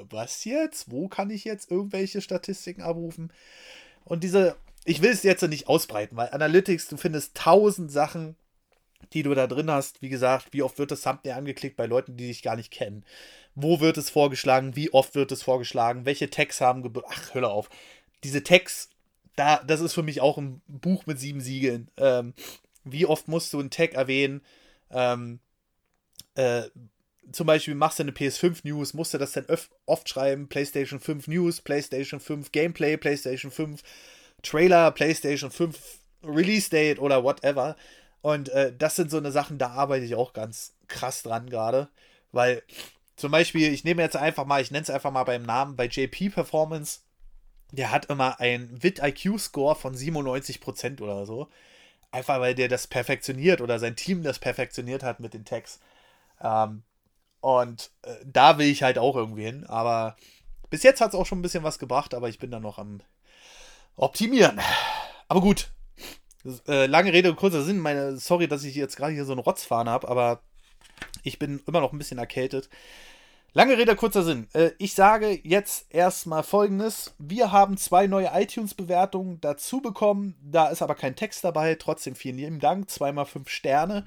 was 0.10 0.45
jetzt? 0.45 0.90
Wo 0.90 1.10
kann 1.10 1.30
ich 1.30 1.44
jetzt 1.44 1.69
irgendwelche 1.69 2.22
Statistiken 2.22 2.81
abrufen? 2.81 3.31
Und 4.03 4.23
diese 4.23 4.56
ich 4.86 5.02
will 5.02 5.12
es 5.12 5.24
jetzt 5.24 5.42
nicht 5.44 5.68
ausbreiten, 5.68 6.18
weil 6.18 6.30
Analytics, 6.30 6.88
du 6.88 6.98
findest 6.98 7.36
tausend 7.36 7.92
Sachen, 7.92 8.36
die 9.14 9.24
du 9.24 9.34
da 9.34 9.48
drin 9.48 9.72
hast. 9.72 10.02
Wie 10.02 10.10
gesagt, 10.10 10.48
wie 10.52 10.64
oft 10.64 10.78
wird 10.78 10.92
das 10.92 11.02
Thumbnail 11.02 11.34
angeklickt 11.34 11.78
bei 11.78 11.86
Leuten, 11.86 12.18
die 12.18 12.28
dich 12.28 12.44
gar 12.44 12.56
nicht 12.56 12.72
kennen? 12.72 13.04
Wo 13.56 13.80
wird 13.80 13.98
es 13.98 14.10
vorgeschlagen? 14.10 14.76
Wie 14.76 14.94
oft 14.94 15.16
wird 15.16 15.32
es 15.32 15.44
vorgeschlagen? 15.44 16.06
Welche 16.06 16.30
Tags 16.30 16.62
haben. 16.62 16.92
Ach, 17.08 17.34
hör 17.34 17.50
auf. 17.50 17.70
Diese 18.24 18.44
Tags, 18.44 18.90
da, 19.36 19.64
das 19.64 19.82
ist 19.82 19.94
für 19.94 20.04
mich 20.04 20.22
auch 20.22 20.38
ein 20.38 20.62
Buch 20.68 21.06
mit 21.06 21.20
sieben 21.20 21.42
Siegeln. 21.42 21.90
Ähm, 21.98 22.34
wie 22.84 23.06
oft 23.06 23.28
musst 23.28 23.54
du 23.54 23.60
einen 23.60 23.72
Tag 23.72 23.94
erwähnen? 23.94 24.42
Ähm, 24.92 25.40
äh, 26.36 26.64
zum 27.32 27.48
Beispiel 27.48 27.76
machst 27.76 28.00
du 28.00 28.04
eine 28.04 28.12
PS5 28.12 28.62
News, 28.64 28.94
musst 28.94 29.14
du 29.14 29.18
das 29.18 29.34
dann 29.34 29.46
oft 29.86 30.10
schreiben, 30.10 30.48
PlayStation 30.48 31.00
5 31.00 31.28
News, 31.28 31.62
PlayStation 31.62 32.20
5 32.20 32.52
Gameplay, 32.52 32.98
PlayStation 32.98 33.52
5 33.52 33.84
Trailer, 34.41 34.91
PlayStation 34.91 35.52
5 35.52 35.78
Release 36.24 36.70
Date 36.70 36.99
oder 36.99 37.24
whatever. 37.24 37.76
Und 38.22 38.49
äh, 38.49 38.74
das 38.78 38.95
sind 38.95 39.11
so 39.11 39.18
eine 39.18 39.32
Sachen, 39.32 39.57
da 39.57 39.70
arbeite 39.70 40.06
ich 40.06 40.16
auch 40.16 40.34
ganz 40.34 40.74
krass 40.88 41.24
dran 41.24 41.49
gerade. 41.49 41.90
Weil 42.32 42.64
zum 43.16 43.32
Beispiel, 43.32 43.74
ich 43.74 43.84
nehme 43.84 44.02
jetzt 44.02 44.16
einfach 44.16 44.45
mal, 44.45 44.61
ich 44.61 44.72
nenne 44.72 44.84
es 44.84 44.90
einfach 44.90 45.11
mal 45.11 45.24
beim 45.24 45.44
Namen, 45.44 45.76
bei 45.76 45.88
JP 45.88 46.30
Performance, 46.30 47.02
der 47.72 47.91
hat 47.91 48.06
immer 48.06 48.40
einen 48.40 48.82
WIT-IQ-Score 48.82 49.76
von 49.76 49.95
97% 49.95 51.02
oder 51.02 51.26
so. 51.26 51.48
Einfach 52.11 52.40
weil 52.40 52.56
der 52.56 52.68
das 52.68 52.88
perfektioniert 52.88 53.61
oder 53.61 53.80
sein 53.80 53.95
Team 53.95 54.24
das 54.24 54.40
perfektioniert 54.40 55.03
hat 55.03 55.20
mit 55.20 55.34
den 55.34 55.45
Tags. 55.45 55.80
Ähm, 56.41 56.84
und 57.41 57.91
äh, 58.03 58.16
da 58.26 58.57
will 58.57 58.68
ich 58.68 58.84
halt 58.84 58.98
auch 58.98 59.16
irgendwie 59.16 59.44
hin. 59.45 59.66
Aber 59.68 60.18
bis 60.70 60.84
jetzt 60.84 61.02
hat 61.02 61.10
es 61.10 61.16
auch 61.16 61.26
schon 61.26 61.40
ein 61.40 61.44
bisschen 61.44 61.64
was 61.64 61.80
gebracht, 61.80 62.14
aber 62.14 62.30
ich 62.30 62.40
bin 62.40 62.52
da 62.52 62.60
noch 62.60 62.80
am 62.80 63.02
Optimieren. 64.00 64.62
Aber 65.28 65.42
gut. 65.42 65.72
Äh, 66.68 66.86
lange 66.86 67.12
Rede, 67.12 67.36
kurzer 67.36 67.64
Sinn. 67.64 67.80
Meine, 67.80 68.18
sorry, 68.18 68.48
dass 68.48 68.64
ich 68.64 68.74
jetzt 68.76 68.96
gerade 68.96 69.14
hier 69.14 69.26
so 69.26 69.34
einen 69.34 69.42
Rotzfahne 69.42 69.92
habe, 69.92 70.08
aber 70.08 70.42
ich 71.24 71.38
bin 71.38 71.62
immer 71.68 71.82
noch 71.82 71.92
ein 71.92 71.98
bisschen 71.98 72.18
erkältet. 72.18 72.70
Lange 73.52 73.78
Rede, 73.78 73.98
kurzer 73.98 74.24
Sinn. 74.24 74.48
Äh, 74.54 74.72
ich 74.78 74.94
sage 74.94 75.42
jetzt 75.44 75.94
erstmal 75.94 76.44
folgendes. 76.44 77.14
Wir 77.18 77.52
haben 77.52 77.76
zwei 77.76 78.08
neue 78.08 78.32
iTunes-Bewertungen 78.34 79.42
dazu 79.42 79.82
bekommen. 79.82 80.36
Da 80.42 80.68
ist 80.70 80.82
aber 80.82 80.96
kein 80.96 81.18
Text 81.18 81.44
dabei. 81.44 81.76
Trotzdem 81.76 82.16
vielen 82.16 82.38
lieben 82.38 82.60
Dank. 82.60 82.90
Zweimal 82.90 83.26
fünf 83.26 83.50
Sterne. 83.50 84.06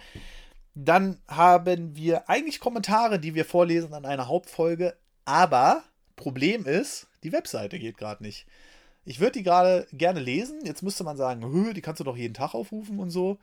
Dann 0.75 1.21
haben 1.29 1.97
wir 1.97 2.31
eigentlich 2.31 2.61
Kommentare, 2.61 3.19
die 3.21 3.35
wir 3.35 3.45
vorlesen 3.45 3.93
an 3.93 4.07
einer 4.07 4.29
Hauptfolge. 4.29 4.97
Aber 5.27 5.83
Problem 6.17 6.65
ist, 6.65 7.09
die 7.25 7.33
Webseite 7.33 7.79
geht 7.79 7.99
gerade 7.99 8.23
nicht. 8.23 8.47
Ich 9.05 9.21
würde 9.21 9.33
die 9.33 9.43
gerade 9.43 9.87
gerne 9.93 10.21
lesen. 10.21 10.61
Jetzt 10.65 10.83
müsste 10.83 11.05
man 11.05 11.17
sagen, 11.17 11.73
die 11.75 11.81
kannst 11.81 12.01
du 12.01 12.05
doch 12.05 12.17
jeden 12.17 12.35
Tag 12.35 12.55
aufrufen 12.55 12.99
und 12.99 13.11
so. 13.11 13.39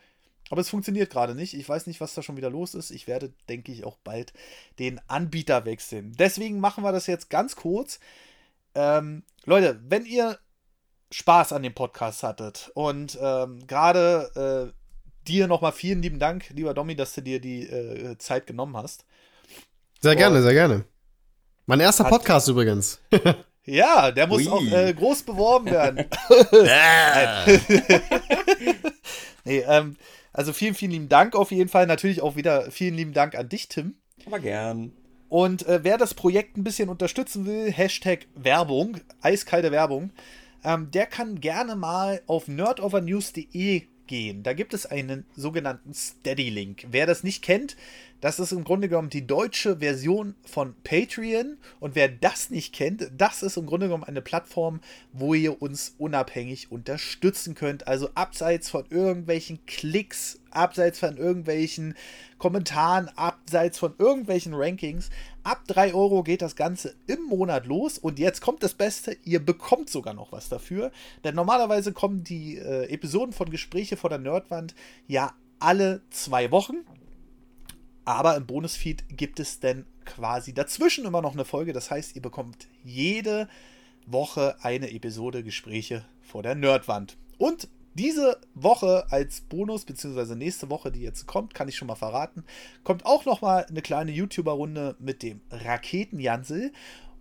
Aber 0.50 0.62
es 0.62 0.70
funktioniert 0.70 1.12
gerade 1.12 1.36
nicht. 1.36 1.54
Ich 1.54 1.68
weiß 1.68 1.86
nicht, 1.86 2.02
was 2.02 2.14
da 2.14 2.24
schon 2.24 2.38
wieder 2.38 2.50
los 2.50 2.74
ist. 2.74 2.92
Ich 2.92 3.08
werde, 3.08 3.32
denke 3.50 3.72
ich, 3.72 3.84
auch 3.84 3.98
bald 4.04 4.34
den 4.80 5.00
Anbieter 5.08 5.66
wechseln. 5.66 6.14
Deswegen 6.18 6.60
machen 6.60 6.84
wir 6.84 6.92
das 6.92 7.08
jetzt 7.08 7.30
ganz 7.30 7.56
kurz. 7.56 8.00
Ähm, 8.74 9.24
Leute, 9.46 9.80
wenn 9.88 10.06
ihr 10.06 10.40
Spaß 11.12 11.54
an 11.54 11.64
dem 11.64 11.74
Podcast 11.74 12.24
hattet 12.24 12.72
und 12.74 13.18
ähm, 13.22 13.66
gerade 13.68 14.74
äh, 14.74 15.28
dir 15.28 15.48
nochmal 15.48 15.72
vielen 15.72 16.02
lieben 16.02 16.20
Dank, 16.20 16.50
lieber 16.50 16.74
Domi, 16.74 16.96
dass 16.96 17.14
du 17.14 17.22
dir 17.22 17.40
die 17.40 17.64
äh, 17.68 18.18
Zeit 18.18 18.48
genommen 18.48 18.78
hast. 18.78 19.06
Sehr 20.02 20.16
gerne, 20.16 20.38
und 20.38 20.44
sehr 20.44 20.54
gerne. 20.54 20.86
Mein 21.66 21.80
erster 21.80 22.06
Podcast 22.06 22.48
übrigens. 22.48 23.00
Ja, 23.70 24.12
der 24.12 24.28
muss 24.28 24.48
Ui. 24.48 24.50
auch 24.50 24.72
äh, 24.72 24.94
groß 24.94 25.24
beworben 25.24 25.70
werden. 25.70 26.06
nee, 29.46 29.64
ähm, 29.68 29.96
also 30.34 30.54
vielen, 30.54 30.74
vielen 30.74 30.92
lieben 30.92 31.10
Dank 31.10 31.36
auf 31.36 31.52
jeden 31.52 31.70
Fall. 31.70 31.88
Natürlich 31.88 32.22
auch 32.22 32.36
wieder 32.36 32.72
vielen 32.72 32.96
lieben 32.96 33.14
Dank 33.14 33.36
an 33.36 33.50
dich, 33.50 33.68
Tim. 33.68 33.96
Aber 34.26 34.40
gern. 34.40 34.92
Und 35.28 35.68
äh, 35.68 35.84
wer 35.84 35.98
das 35.98 36.16
Projekt 36.16 36.58
ein 36.58 36.64
bisschen 36.64 36.90
unterstützen 36.90 37.46
will, 37.46 37.72
Hashtag 37.72 38.28
Werbung, 38.36 38.98
eiskalte 39.22 39.72
Werbung, 39.72 40.12
ähm, 40.64 40.90
der 40.92 41.06
kann 41.06 41.40
gerne 41.40 41.76
mal 41.76 42.22
auf 42.26 42.48
nerdovernews.de 42.48 43.84
gehen. 44.10 44.44
Da 44.44 44.54
gibt 44.54 44.74
es 44.74 44.88
einen 44.88 45.24
sogenannten 45.38 45.94
Steady-Link. 45.94 46.88
Wer 46.90 47.06
das 47.06 47.24
nicht 47.24 47.44
kennt, 47.44 47.78
das 48.22 48.40
ist 48.40 48.52
im 48.52 48.66
Grunde 48.66 48.90
genommen 48.90 49.10
die 49.10 49.26
deutsche 49.26 49.78
Version 49.78 50.36
von 50.44 50.76
Patreon. 50.84 51.58
Und 51.80 51.96
wer 51.96 52.10
das 52.10 52.50
nicht 52.50 52.74
kennt, 52.74 53.10
das 53.16 53.44
ist 53.44 53.56
im 53.56 53.68
Grunde 53.68 53.86
genommen 53.86 54.04
eine 54.04 54.22
Plattform, 54.22 54.82
wo 55.14 55.34
ihr 55.36 55.62
uns 55.62 55.96
unabhängig 55.98 56.72
unterstützen 56.72 57.56
könnt. 57.56 57.88
Also 57.88 58.10
abseits 58.16 58.70
von 58.70 58.86
irgendwelchen 58.90 59.66
Klicks, 59.68 60.40
abseits 60.50 61.00
von 61.00 61.16
irgendwelchen 61.16 61.96
Kommentaren, 62.40 63.10
abseits 63.16 63.78
von 63.78 63.94
irgendwelchen 64.00 64.54
Rankings. 64.56 65.12
Ab 65.44 65.64
3 65.68 65.94
Euro 65.94 66.24
geht 66.24 66.42
das 66.42 66.56
Ganze 66.56 66.96
im 67.08 67.24
Monat 67.24 67.66
los. 67.66 67.98
Und 67.98 68.20
jetzt 68.20 68.42
kommt 68.42 68.64
das 68.64 68.74
Beste, 68.74 69.18
ihr 69.24 69.44
bekommt 69.44 69.90
sogar 69.90 70.14
noch 70.14 70.32
was 70.32 70.50
dafür. 70.50 70.92
Denn 71.24 71.36
normalerweise 71.36 71.94
kommen 71.94 72.24
die 72.24 72.58
äh, 72.58 72.86
Episoden 72.92 73.34
von 73.34 73.50
Gespräche 73.50 73.98
vor 73.98 74.10
der 74.10 74.20
Nerdwand 74.20 74.76
ja 75.08 75.34
alle 75.60 76.02
zwei 76.10 76.52
Wochen. 76.52 76.86
Aber 78.06 78.36
im 78.36 78.46
Bonusfeed 78.46 79.18
gibt 79.18 79.40
es 79.40 79.60
dann 79.60 79.86
quasi 80.06 80.54
dazwischen 80.54 81.06
immer 81.06 81.22
noch 81.22 81.34
eine 81.34 81.46
Folge. 81.46 81.74
Das 81.74 81.92
heißt, 81.92 82.16
ihr 82.16 82.22
bekommt 82.22 82.68
jede 82.84 83.48
Woche 84.08 84.56
eine 84.62 84.92
Episode 84.92 85.44
Gespräche 85.44 86.04
vor 86.22 86.44
der 86.44 86.56
Nerdwand. 86.56 87.18
Und 87.38 87.68
diese 87.94 88.40
Woche 88.54 89.06
als 89.10 89.42
Bonus, 89.42 89.86
beziehungsweise 89.86 90.36
nächste 90.36 90.70
Woche, 90.70 90.92
die 90.92 91.02
jetzt 91.02 91.26
kommt, 91.26 91.54
kann 91.54 91.68
ich 91.68 91.76
schon 91.76 91.88
mal 91.88 91.96
verraten, 91.96 92.44
kommt 92.84 93.06
auch 93.06 93.26
noch 93.26 93.42
mal 93.42 93.66
eine 93.66 93.82
kleine 93.82 94.12
YouTuber-Runde 94.12 94.96
mit 95.00 95.24
dem 95.24 95.42
Raketenjansel. 95.50 96.72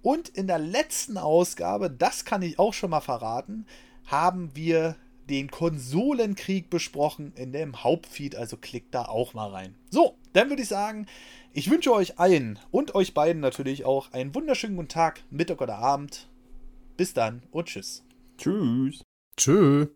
Und 0.03 0.29
in 0.29 0.47
der 0.47 0.59
letzten 0.59 1.19
Ausgabe, 1.19 1.91
das 1.91 2.25
kann 2.25 2.43
ich 2.43 2.59
auch 2.59 2.75
schon 2.75 2.91
mal 2.91 3.01
verraten, 3.01 3.67
haben 4.07 4.55
wir 4.55 4.97
den 5.29 5.51
Konsolenkrieg 5.51 6.71
besprochen 6.71 7.33
in 7.37 7.53
dem 7.53 7.85
Hauptfeed, 7.85 8.37
also 8.37 8.57
klickt 8.57 8.95
da 8.95 9.05
auch 9.05 9.35
mal 9.35 9.51
rein. 9.51 9.75
So, 9.91 10.17
dann 10.33 10.49
würde 10.49 10.63
ich 10.63 10.69
sagen, 10.69 11.07
ich 11.53 11.71
wünsche 11.71 11.93
euch 11.93 12.19
allen 12.19 12.59
und 12.71 12.95
euch 12.95 13.15
beiden 13.15 13.41
natürlich 13.41 13.85
auch 13.85 14.13
einen 14.13 14.35
wunderschönen 14.35 14.77
guten 14.77 14.89
Tag, 14.89 15.23
Mittag 15.31 15.61
oder 15.61 15.79
Abend. 15.79 16.29
Bis 16.97 17.15
dann 17.15 17.43
und 17.51 17.67
tschüss. 17.67 18.05
Tschüss. 18.39 19.03
Tschüss. 19.37 19.89